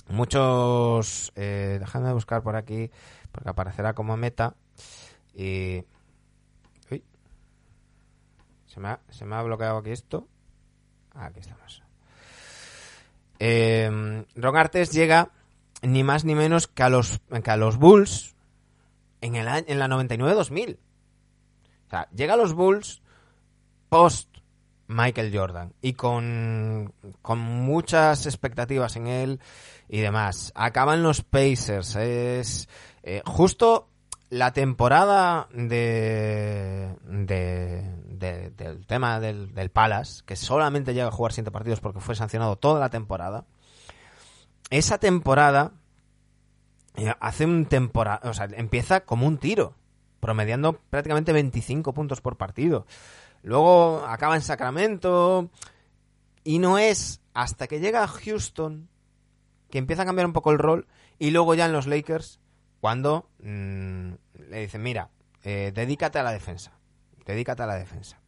muchos 0.09 1.33
eh, 1.37 1.77
déjame 1.81 2.13
buscar 2.13 2.43
por 2.43 2.57
aquí 2.57 2.91
porque 3.31 3.51
aparecerá 3.51 3.93
como 3.95 4.17
meta 4.17 4.55
y 5.35 5.85
uy, 6.91 7.05
se 8.67 8.81
me 8.81 8.89
ha, 8.89 9.01
se 9.11 9.25
me 9.27 9.37
ha 9.37 9.43
bloqueado 9.43 9.79
aquí 9.79 9.91
esto 9.91 10.27
aquí 11.19 11.41
estamos 11.41 11.83
eh, 13.39 14.25
Ron 14.35 14.57
Artest 14.57 14.93
llega 14.93 15.31
ni 15.83 16.03
más 16.03 16.25
ni 16.25 16.35
menos 16.35 16.67
que 16.67 16.83
a 16.83 16.89
los 16.89 17.21
que 17.43 17.51
a 17.51 17.57
los 17.57 17.77
Bulls 17.77 18.35
en 19.21 19.37
el 19.37 19.47
en 19.67 19.79
la 19.79 19.87
99-2000 19.89 20.77
o 20.77 21.91
sea 21.91 22.09
llega 22.11 22.35
a 22.35 22.37
los 22.37 22.55
Bulls 22.55 23.01
post 23.89 24.29
Michael 24.91 25.37
Jordan 25.37 25.75
y 25.83 25.93
con, 25.93 26.95
con 27.21 27.39
muchas 27.39 28.25
expectativas 28.25 28.97
en 28.97 29.07
él 29.07 29.39
y 29.87 30.01
demás. 30.01 30.51
Acaban 30.55 31.03
los 31.03 31.21
Pacers. 31.23 31.95
Es 31.97 32.71
eh, 33.03 33.21
justo 33.27 33.91
la 34.31 34.55
temporada 34.55 35.47
de, 35.53 36.95
de- 37.03 37.85
de- 38.19 38.51
del 38.51 38.87
tema 38.87 39.21
del, 39.21 39.55
del 39.55 39.71
Palace, 39.71 40.23
que 40.27 40.37
solamente 40.37 40.95
llega 40.95 41.09
a 41.09 41.13
jugar 41.13 41.33
siete 41.33 41.51
partidos 41.51 41.81
porque 41.81 42.01
fue 42.01 42.15
sancionado 42.15 42.57
toda 42.57 42.81
la 42.81 42.89
temporada. 42.91 43.45
Esa 44.71 44.99
temporada 44.99 45.73
eh, 46.97 47.15
hace 47.21 47.45
un 47.47 47.67
temporada, 47.67 48.21
empieza 48.57 49.01
como 49.01 49.27
un 49.27 49.39
tiro, 49.39 49.75
promediando 50.21 50.75
prácticamente 50.91 51.33
25 51.33 51.95
puntos 51.95 52.21
por 52.21 52.37
partido. 52.37 52.87
Luego 53.43 54.05
acaba 54.07 54.35
en 54.35 54.43
Sacramento. 54.43 55.49
Y 56.45 56.59
no 56.61 56.79
es 56.79 57.21
hasta 57.35 57.67
que 57.67 57.79
llega 57.79 58.03
a 58.03 58.09
Houston 58.09 58.89
que 59.71 59.79
empieza 59.79 60.03
a 60.03 60.07
cambiar 60.07 60.27
un 60.27 60.33
poco 60.33 60.51
el 60.51 60.59
rol. 60.59 60.87
Y 61.19 61.31
luego 61.31 61.55
ya 61.55 61.67
en 61.67 61.73
los 61.73 61.87
Lakers, 61.87 62.41
cuando 62.81 63.29
mm, 63.43 64.13
le 64.51 64.61
dicen, 64.61 64.83
mira, 64.83 65.11
eh, 65.45 65.73
dedícate 65.75 66.19
a 66.19 66.23
la 66.23 66.33
defensa. 66.33 66.73
Dedícate 67.29 67.63
a 67.63 67.67
la 67.67 67.77
defensa. 67.77 68.19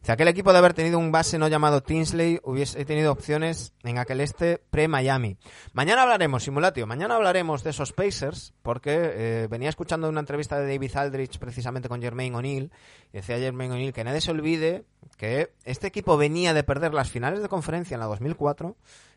Dice, 0.00 0.12
aquel 0.12 0.28
equipo 0.28 0.52
de 0.52 0.58
haber 0.58 0.74
tenido 0.74 0.98
un 0.98 1.10
base 1.10 1.38
no 1.38 1.48
llamado 1.48 1.82
Tinsley 1.82 2.38
hubiese 2.44 2.84
tenido 2.84 3.10
opciones 3.10 3.72
en 3.84 3.96
aquel 3.96 4.20
este 4.20 4.58
pre-Miami. 4.58 5.38
Mañana 5.72 6.02
hablaremos, 6.02 6.44
Simulatio, 6.44 6.86
mañana 6.86 7.14
hablaremos 7.14 7.64
de 7.64 7.70
esos 7.70 7.94
Pacers, 7.94 8.52
porque 8.62 8.92
eh, 8.92 9.48
venía 9.50 9.70
escuchando 9.70 10.10
una 10.10 10.20
entrevista 10.20 10.58
de 10.60 10.70
David 10.70 10.94
Aldrich 10.94 11.38
precisamente 11.38 11.88
con 11.88 12.02
Jermaine 12.02 12.36
O'Neal, 12.36 12.70
y 13.14 13.16
decía 13.16 13.38
Jermaine 13.38 13.72
O'Neal 13.72 13.94
que 13.94 14.04
nadie 14.04 14.20
se 14.20 14.30
olvide 14.30 14.84
que 15.16 15.54
este 15.64 15.86
equipo 15.86 16.18
venía 16.18 16.52
de 16.52 16.64
perder 16.64 16.92
las 16.92 17.10
finales 17.10 17.40
de 17.40 17.48
conferencia 17.48 17.94
en 17.94 18.00
la 18.00 18.06
2004 18.06 18.76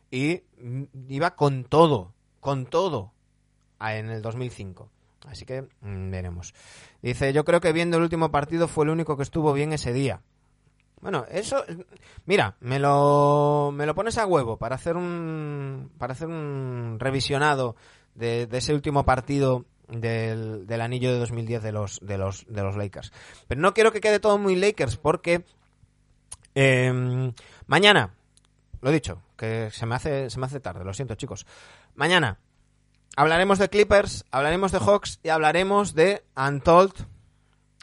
y 0.10 0.44
iba 1.10 1.36
con 1.36 1.66
todo, 1.66 2.14
con 2.40 2.66
todo 2.66 3.12
en 3.82 4.10
el 4.10 4.22
2005. 4.22 4.90
Así 5.30 5.46
que 5.46 5.64
mm, 5.82 6.12
veremos. 6.12 6.54
Dice, 7.02 7.34
yo 7.34 7.46
creo 7.46 7.62
que 7.62 7.74
viendo 7.74 7.98
el 7.98 8.04
último 8.04 8.32
partido 8.32 8.68
fue 8.68 8.86
el 8.86 8.92
único 8.92 9.18
que 9.18 9.24
estuvo 9.24 9.54
bien 9.54 9.74
ese 9.74 9.94
día. 9.94 10.22
Bueno, 11.00 11.26
eso, 11.30 11.64
mira, 12.26 12.56
me 12.60 12.80
lo, 12.80 13.72
me 13.74 13.86
lo 13.86 13.94
pones 13.94 14.18
a 14.18 14.26
huevo 14.26 14.58
para 14.58 14.76
hacer 14.76 14.98
un, 14.98 15.92
para 15.98 16.14
hacer 16.14 16.28
un 16.28 16.98
revisionado 17.00 17.76
de, 18.16 18.48
ese 18.52 18.74
último 18.74 19.06
partido 19.06 19.66
del, 19.88 20.66
del 20.66 20.82
anillo 20.82 21.14
de 21.14 21.20
2010 21.20 21.62
de 21.62 21.72
los, 21.72 22.00
de 22.02 22.18
los, 22.18 22.46
de 22.48 22.64
los 22.64 22.76
Lakers. 22.76 23.14
Pero 23.48 23.62
no 23.62 23.76
quiero 23.76 23.92
que 23.92 24.02
quede 24.02 24.20
todo 24.20 24.40
muy 24.40 24.56
Lakers 24.56 24.98
porque 24.98 25.46
eh, 26.56 27.32
mañana 27.68 28.18
lo 28.82 28.92
dicho, 28.92 29.22
que 29.36 29.70
se 29.72 29.86
me 29.86 29.96
hace, 29.96 30.30
se 30.30 30.40
me 30.40 30.46
hace 30.46 30.60
tarde, 30.60 30.86
lo 30.86 30.94
siento 30.94 31.16
chicos. 31.16 31.46
Mañana 31.96 32.38
hablaremos 33.18 33.58
de 33.58 33.68
Clippers, 33.68 34.26
hablaremos 34.30 34.72
de 34.72 34.80
Hawks 34.80 35.20
y 35.24 35.30
hablaremos 35.30 35.96
de 35.96 36.24
Untold, 36.36 36.94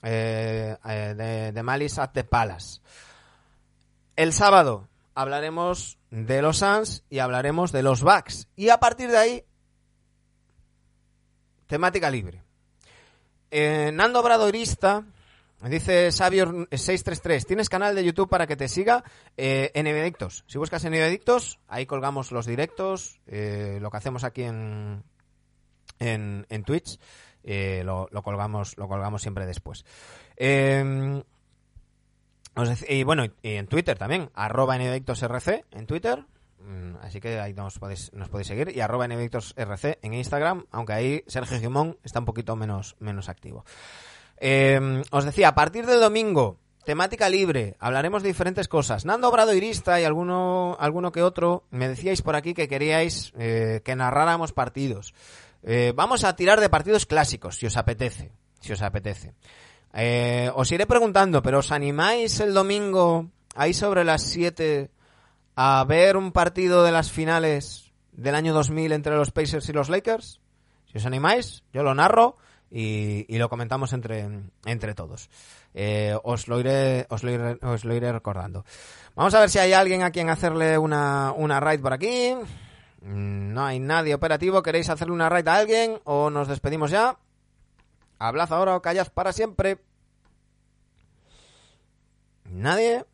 eh, 0.03 0.77
eh, 0.85 1.53
de, 1.53 1.63
Malice 1.63 2.01
at 2.01 2.13
the 2.13 2.23
Palace. 2.23 2.81
El 4.15 4.33
sábado 4.33 4.89
hablaremos 5.15 5.99
de 6.11 6.41
los 6.41 6.59
Suns 6.59 7.05
y 7.11 7.19
hablaremos 7.19 7.73
de 7.73 7.83
los 7.83 8.03
Bucks. 8.03 8.47
Y 8.55 8.69
a 8.69 8.79
partir 8.79 9.11
de 9.11 9.19
ahí, 9.19 9.45
temática 11.67 12.11
libre. 12.11 12.45
Eh, 13.51 13.91
Nando 13.93 14.23
Bradoirista 14.23 15.05
dice 15.63 16.13
Sabio 16.13 16.69
633, 16.71 17.45
¿tienes 17.45 17.69
canal 17.69 17.97
de 17.97 18.05
YouTube 18.05 18.29
para 18.29 18.47
que 18.47 18.57
te 18.57 18.69
siga? 18.69 19.03
Eh, 19.37 19.73
NBDictos. 19.75 20.45
Si 20.47 20.59
buscas 20.59 20.85
NBDictos, 20.85 21.59
ahí 21.67 21.87
colgamos 21.87 22.31
los 22.31 22.47
directos, 22.47 23.21
eh, 23.27 23.79
lo 23.81 23.91
que 23.91 23.97
hacemos 23.97 24.23
aquí 24.23 24.45
en, 24.45 25.03
en, 25.99 26.47
en 26.49 26.65
Twitch, 26.65 26.99
eh, 27.43 27.83
lo, 27.85 28.09
lo 28.11 28.23
colgamos, 28.23 28.77
lo 28.79 28.89
colgamos 28.89 29.23
siempre 29.23 29.47
después. 29.47 29.85
Eh, 30.37 31.23
y 32.89 33.03
bueno, 33.03 33.25
y 33.25 33.33
en 33.43 33.67
Twitter 33.67 33.99
también, 33.99 34.31
arroba 34.35 34.79
NBDictosRC 34.79 35.65
en 35.73 35.87
Twitter. 35.87 36.25
Mm, 36.61 36.97
Así 37.03 37.21
que 37.21 37.41
ahí 37.41 37.53
nos 37.53 37.79
podéis, 37.79 38.13
nos 38.13 38.29
podéis 38.29 38.49
seguir. 38.49 38.75
Y 38.75 38.81
arroba 38.81 39.09
NBDictosRC 39.09 39.99
en 40.03 40.15
Instagram, 40.15 40.67
aunque 40.71 40.93
ahí 40.93 41.25
Sergio 41.27 41.59
Gimón 41.59 41.99
está 42.05 42.21
un 42.21 42.25
poquito 42.25 42.55
menos, 42.57 42.97
menos 43.01 43.29
activo. 43.29 43.65
Eh, 44.39 45.03
os 45.11 45.25
decía, 45.25 45.49
a 45.49 45.55
partir 45.55 45.87
del 45.87 46.01
domingo, 46.01 46.59
temática 46.85 47.29
libre, 47.29 47.77
hablaremos 47.81 48.23
de 48.23 48.29
diferentes 48.29 48.69
cosas. 48.69 49.05
Nando 49.05 49.31
Bradoirista 49.31 50.01
y 50.01 50.05
alguno, 50.05 50.77
alguno 50.79 51.13
que 51.13 51.23
otro 51.23 51.65
me 51.71 51.89
decíais 51.89 52.23
por 52.23 52.37
aquí 52.37 52.55
que 52.55 52.69
queríais 52.69 53.33
eh, 53.37 53.81
que 53.85 53.97
narráramos 53.97 54.53
partidos. 54.53 55.13
Eh, 55.67 55.93
vamos 55.97 56.25
a 56.25 56.37
tirar 56.37 56.61
de 56.61 56.69
partidos 56.69 57.07
clásicos, 57.07 57.57
si 57.57 57.67
os 57.67 57.77
apetece. 57.77 58.33
Si 58.61 58.73
os 58.73 58.83
apetece. 58.83 59.35
Eh, 59.95 60.51
os 60.55 60.71
iré 60.73 60.87
preguntando, 60.87 61.43
pero 61.43 61.61
¿os 61.61 61.73
animáis 61.73 62.41
el 62.41 62.53
domingo, 62.53 63.31
ahí 63.55 63.73
sobre 63.73 64.05
las 64.05 64.23
7, 64.23 64.91
a 65.57 65.85
ver 65.89 66.17
un 66.17 66.33
partido 66.33 66.83
de 66.85 66.93
las 66.93 67.11
finales 67.11 67.93
del 68.13 68.35
año 68.35 68.53
2000 68.53 68.93
entre 68.93 69.17
los 69.17 69.31
Pacers 69.31 69.69
y 69.69 69.73
los 69.73 69.89
Lakers? 69.89 70.41
Si 70.91 70.99
os 70.99 71.07
animáis, 71.07 71.63
yo 71.73 71.83
lo 71.83 71.95
narro 71.95 72.37
y, 72.71 73.39
lo 73.39 73.49
comentamos 73.49 73.93
entre, 73.93 74.29
entre 74.65 74.95
todos. 74.95 75.31
Eh, 75.73 76.17
os, 76.25 76.49
lo 76.49 76.61
iré, 76.61 77.07
os, 77.09 77.23
lo 77.23 77.31
iré, 77.31 77.59
os 77.63 77.85
lo 77.85 77.95
iré 77.95 78.13
recordando. 78.13 78.65
Vamos 79.15 79.35
a 79.35 79.41
ver 79.41 79.51
si 79.51 79.59
hay 79.59 79.73
alguien 79.73 80.03
a 80.03 80.11
quien 80.11 80.29
hacerle 80.29 80.77
una, 80.77 81.33
una 81.33 81.61
raid 81.61 81.81
por 81.81 81.93
aquí. 81.93 82.35
No 83.05 83.65
hay 83.67 83.79
nadie 83.81 84.15
operativo. 84.15 84.63
¿Queréis 84.63 84.89
hacerle 84.89 85.13
una 85.15 85.29
raid 85.29 85.47
a 85.49 85.57
alguien 85.57 86.01
o 86.05 86.31
nos 86.31 86.49
despedimos 86.49 86.91
ya? 86.91 87.17
Hablad 88.19 88.53
ahora 88.53 88.77
o 88.77 88.83
callad 88.83 89.09
para 89.13 89.33
siempre. 89.33 89.79
Nadie. 92.51 93.05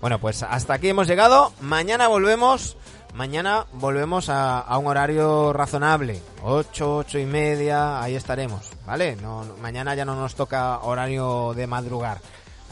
Bueno, 0.00 0.18
pues 0.20 0.42
hasta 0.42 0.74
aquí 0.74 0.88
hemos 0.90 1.06
llegado. 1.08 1.52
Mañana 1.60 2.08
volvemos. 2.08 2.76
Mañana 3.14 3.66
volvemos 3.72 4.28
a, 4.28 4.60
a 4.60 4.78
un 4.78 4.86
horario 4.86 5.52
razonable. 5.52 6.20
8, 6.42 6.96
8 6.98 7.18
y 7.18 7.24
media, 7.26 8.00
ahí 8.00 8.14
estaremos. 8.14 8.70
¿Vale? 8.86 9.16
No- 9.16 9.44
mañana 9.60 9.94
ya 9.94 10.04
no 10.04 10.14
nos 10.14 10.34
toca 10.34 10.78
horario 10.80 11.52
de 11.54 11.66
madrugar. 11.66 12.20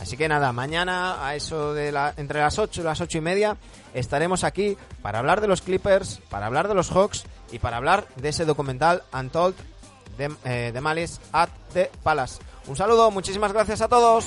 Así 0.01 0.17
que 0.17 0.29
nada, 0.29 0.53
mañana 0.53 1.27
a 1.27 1.35
eso 1.35 1.73
de 1.73 1.91
la, 1.91 2.13
entre 2.17 2.41
las 2.41 2.59
8 2.59 2.81
y 2.81 2.85
las 2.85 3.01
8 3.01 3.19
y 3.19 3.21
media 3.21 3.57
estaremos 3.95 4.45
aquí 4.45 4.77
para 5.03 5.19
hablar 5.19 5.41
de 5.41 5.49
los 5.49 5.63
Clippers, 5.63 6.21
para 6.29 6.47
hablar 6.47 6.69
de 6.69 6.75
los 6.75 6.91
Hawks 6.91 7.25
y 7.51 7.59
para 7.59 7.79
hablar 7.79 8.07
de 8.17 8.29
ese 8.29 8.45
documental 8.45 9.03
Untold 9.13 9.55
de, 10.19 10.35
eh, 10.45 10.71
de 10.73 10.81
Malice 10.81 11.21
at 11.33 11.49
the 11.73 11.91
Palace. 12.03 12.41
Un 12.67 12.77
saludo, 12.77 13.11
muchísimas 13.11 13.53
gracias 13.53 13.81
a 13.81 13.89
todos. 13.89 14.27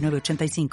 906985. 0.00 0.68